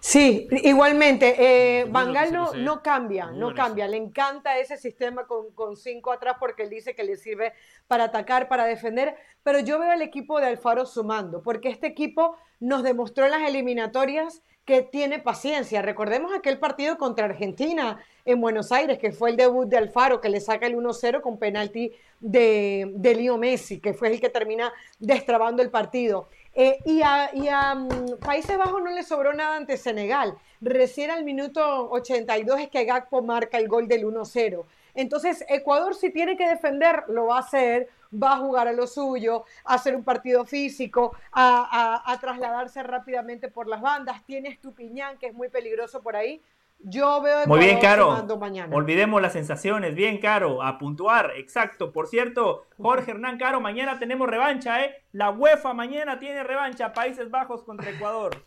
Sí, 0.00 0.48
igualmente. 0.50 1.36
Eh, 1.38 1.84
Bangal 1.84 2.32
no, 2.32 2.52
no 2.54 2.82
cambia, 2.82 3.30
no 3.30 3.54
cambia. 3.54 3.86
Le 3.86 3.96
encanta 3.96 4.58
ese 4.58 4.76
sistema 4.76 5.26
con, 5.26 5.52
con, 5.52 5.76
cinco 5.76 6.12
atrás 6.12 6.36
porque 6.40 6.64
él 6.64 6.70
dice 6.70 6.94
que 6.94 7.04
le 7.04 7.16
sirve 7.16 7.52
para 7.86 8.04
atacar, 8.04 8.48
para 8.48 8.64
defender. 8.64 9.16
Pero 9.42 9.60
yo 9.60 9.78
veo 9.78 9.90
al 9.90 10.02
equipo 10.02 10.40
de 10.40 10.46
Alfaro 10.46 10.86
sumando, 10.86 11.42
porque 11.42 11.68
este 11.68 11.86
equipo 11.86 12.36
nos 12.60 12.82
demostró 12.82 13.24
en 13.24 13.32
las 13.32 13.48
eliminatorias 13.48 14.42
que 14.68 14.82
tiene 14.82 15.18
paciencia. 15.18 15.80
Recordemos 15.80 16.30
aquel 16.34 16.58
partido 16.58 16.98
contra 16.98 17.24
Argentina 17.24 18.04
en 18.26 18.38
Buenos 18.38 18.70
Aires, 18.70 18.98
que 18.98 19.12
fue 19.12 19.30
el 19.30 19.36
debut 19.38 19.66
de 19.66 19.78
Alfaro, 19.78 20.20
que 20.20 20.28
le 20.28 20.40
saca 20.40 20.66
el 20.66 20.76
1-0 20.76 21.22
con 21.22 21.38
penalti 21.38 21.92
de, 22.20 22.92
de 22.94 23.14
Leo 23.14 23.38
Messi, 23.38 23.80
que 23.80 23.94
fue 23.94 24.08
el 24.08 24.20
que 24.20 24.28
termina 24.28 24.70
destrabando 24.98 25.62
el 25.62 25.70
partido. 25.70 26.28
Eh, 26.60 26.80
y 26.86 27.02
a, 27.02 27.74
mm, 27.76 28.18
Países 28.18 28.58
Bajos 28.58 28.82
no 28.82 28.90
le 28.90 29.04
sobró 29.04 29.32
nada 29.32 29.54
ante 29.54 29.76
Senegal. 29.76 30.36
Recién 30.60 31.08
al 31.08 31.22
minuto 31.22 31.88
82 31.92 32.58
es 32.58 32.68
que 32.68 32.84
Gakpo 32.84 33.22
marca 33.22 33.58
el 33.58 33.68
gol 33.68 33.86
del 33.86 34.04
1-0. 34.04 34.66
Entonces, 34.94 35.44
Ecuador 35.48 35.94
si 35.94 36.10
tiene 36.10 36.36
que 36.36 36.48
defender, 36.48 37.04
lo 37.06 37.26
va 37.26 37.36
a 37.36 37.40
hacer, 37.42 37.88
va 38.12 38.32
a 38.32 38.38
jugar 38.38 38.66
a 38.66 38.72
lo 38.72 38.88
suyo, 38.88 39.44
a 39.64 39.74
hacer 39.74 39.94
un 39.94 40.02
partido 40.02 40.44
físico, 40.44 41.16
a, 41.30 42.18
trasladarse 42.20 42.82
rápidamente 42.82 43.46
por 43.46 43.68
las 43.68 43.80
bandas. 43.80 44.24
Tiene 44.26 44.48
Estupiñán, 44.48 45.16
que 45.16 45.28
es 45.28 45.34
muy 45.34 45.48
peligroso 45.50 46.02
por 46.02 46.16
ahí. 46.16 46.42
Yo 46.80 47.20
veo 47.20 47.46
Muy 47.46 47.58
bien, 47.60 47.80
Caro. 47.80 48.24
Mañana. 48.38 48.74
Olvidemos 48.74 49.20
las 49.20 49.32
sensaciones. 49.32 49.94
Bien, 49.94 50.18
Caro. 50.18 50.62
A 50.62 50.78
puntuar. 50.78 51.32
Exacto. 51.36 51.92
Por 51.92 52.06
cierto, 52.06 52.66
Jorge 52.76 53.10
Hernán 53.10 53.38
Caro, 53.38 53.60
mañana 53.60 53.98
tenemos 53.98 54.28
revancha, 54.28 54.84
¿eh? 54.84 55.04
La 55.12 55.30
UEFA 55.30 55.74
mañana 55.74 56.18
tiene 56.18 56.44
revancha. 56.44 56.92
Países 56.92 57.30
Bajos 57.30 57.64
contra 57.64 57.90
Ecuador. 57.90 58.44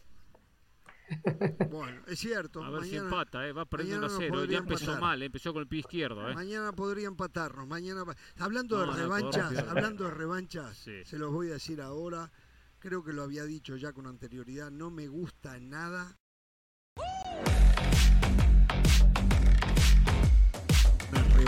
Bueno, 1.69 2.01
es 2.07 2.19
cierto. 2.19 2.63
A 2.63 2.69
ver 2.69 2.85
si 2.85 2.95
empata, 2.95 3.45
¿eh? 3.45 3.51
va 3.51 3.65
perdiendo 3.65 4.07
a 4.07 4.09
cero. 4.09 4.45
Ya 4.45 4.59
empezó 4.59 4.97
mal, 4.97 5.21
empezó 5.21 5.51
con 5.51 5.61
el 5.61 5.67
pie 5.67 5.79
izquierdo. 5.79 6.29
¿eh? 6.29 6.33
Mañana 6.33 6.71
podría 6.71 7.07
empatarnos. 7.07 7.67
Mañana, 7.67 8.05
hablando 8.39 8.79
de 8.79 8.93
revanchas, 8.93 9.57
hablando 9.67 10.05
de 10.05 10.11
revanchas, 10.11 10.77
se 10.77 11.17
los 11.17 11.33
voy 11.33 11.49
a 11.49 11.53
decir 11.53 11.81
ahora. 11.81 12.31
Creo 12.79 13.03
que 13.03 13.11
lo 13.11 13.23
había 13.23 13.43
dicho 13.43 13.75
ya 13.75 13.91
con 13.91 14.07
anterioridad. 14.07 14.71
No 14.71 14.89
me 14.89 15.09
gusta 15.09 15.59
nada. 15.59 16.17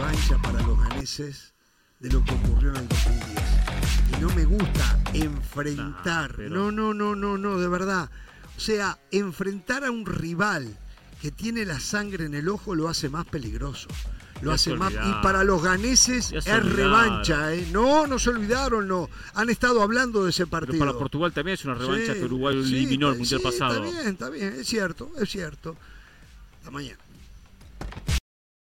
Revancha 0.04 0.38
para 0.42 0.62
los 0.62 0.78
ganeses 0.80 1.54
de 2.00 2.12
lo 2.12 2.24
que 2.26 2.34
ocurrió 2.34 2.72
en 2.72 2.78
el 2.78 2.88
2010. 2.88 3.42
Y 4.18 4.22
no 4.22 4.36
me 4.36 4.46
gusta 4.46 5.00
enfrentar. 5.14 6.40
No, 6.40 6.72
no, 6.72 6.94
no, 6.94 7.16
no, 7.16 7.38
no, 7.38 7.58
de 7.58 7.68
verdad 7.68 8.10
o 8.56 8.60
sea, 8.60 9.00
enfrentar 9.12 9.84
a 9.84 9.92
un 9.92 10.06
rival 10.06 10.78
que 11.22 11.32
tiene 11.32 11.66
la 11.66 11.80
sangre 11.80 12.26
en 12.26 12.36
el 12.36 12.50
ojo 12.50 12.76
lo 12.76 12.88
hace 12.88 13.10
más 13.10 13.26
peligroso. 13.26 13.88
Lo 14.42 14.52
hace 14.52 14.76
más. 14.76 14.92
Y 14.92 15.24
para 15.24 15.44
los 15.44 15.64
ganeses 15.64 16.34
es 16.34 16.46
revancha, 16.46 17.54
¿eh? 17.54 17.66
No, 17.72 18.06
no 18.08 18.20
se 18.20 18.30
olvidaron, 18.30 18.88
no. 18.88 19.10
Han 19.34 19.50
estado 19.50 19.82
hablando 19.82 20.26
de 20.26 20.32
ese 20.32 20.48
partido. 20.48 20.74
Pero 20.74 20.86
para 20.86 21.00
Portugal 21.00 21.32
también 21.32 21.54
es 21.56 21.64
una 21.64 21.76
revancha 21.76 22.14
que 22.14 22.26
Uruguay 22.26 22.58
eliminó 22.58 23.12
el 23.12 23.20
mundial 23.20 23.42
pasado. 23.42 23.86
Está 23.86 23.98
bien, 23.98 24.08
está 24.08 24.30
bien, 24.30 24.54
es 24.60 24.68
cierto, 24.68 25.12
es 25.18 25.30
cierto. 25.30 25.78
Hasta 26.60 26.72
mañana. 26.72 27.03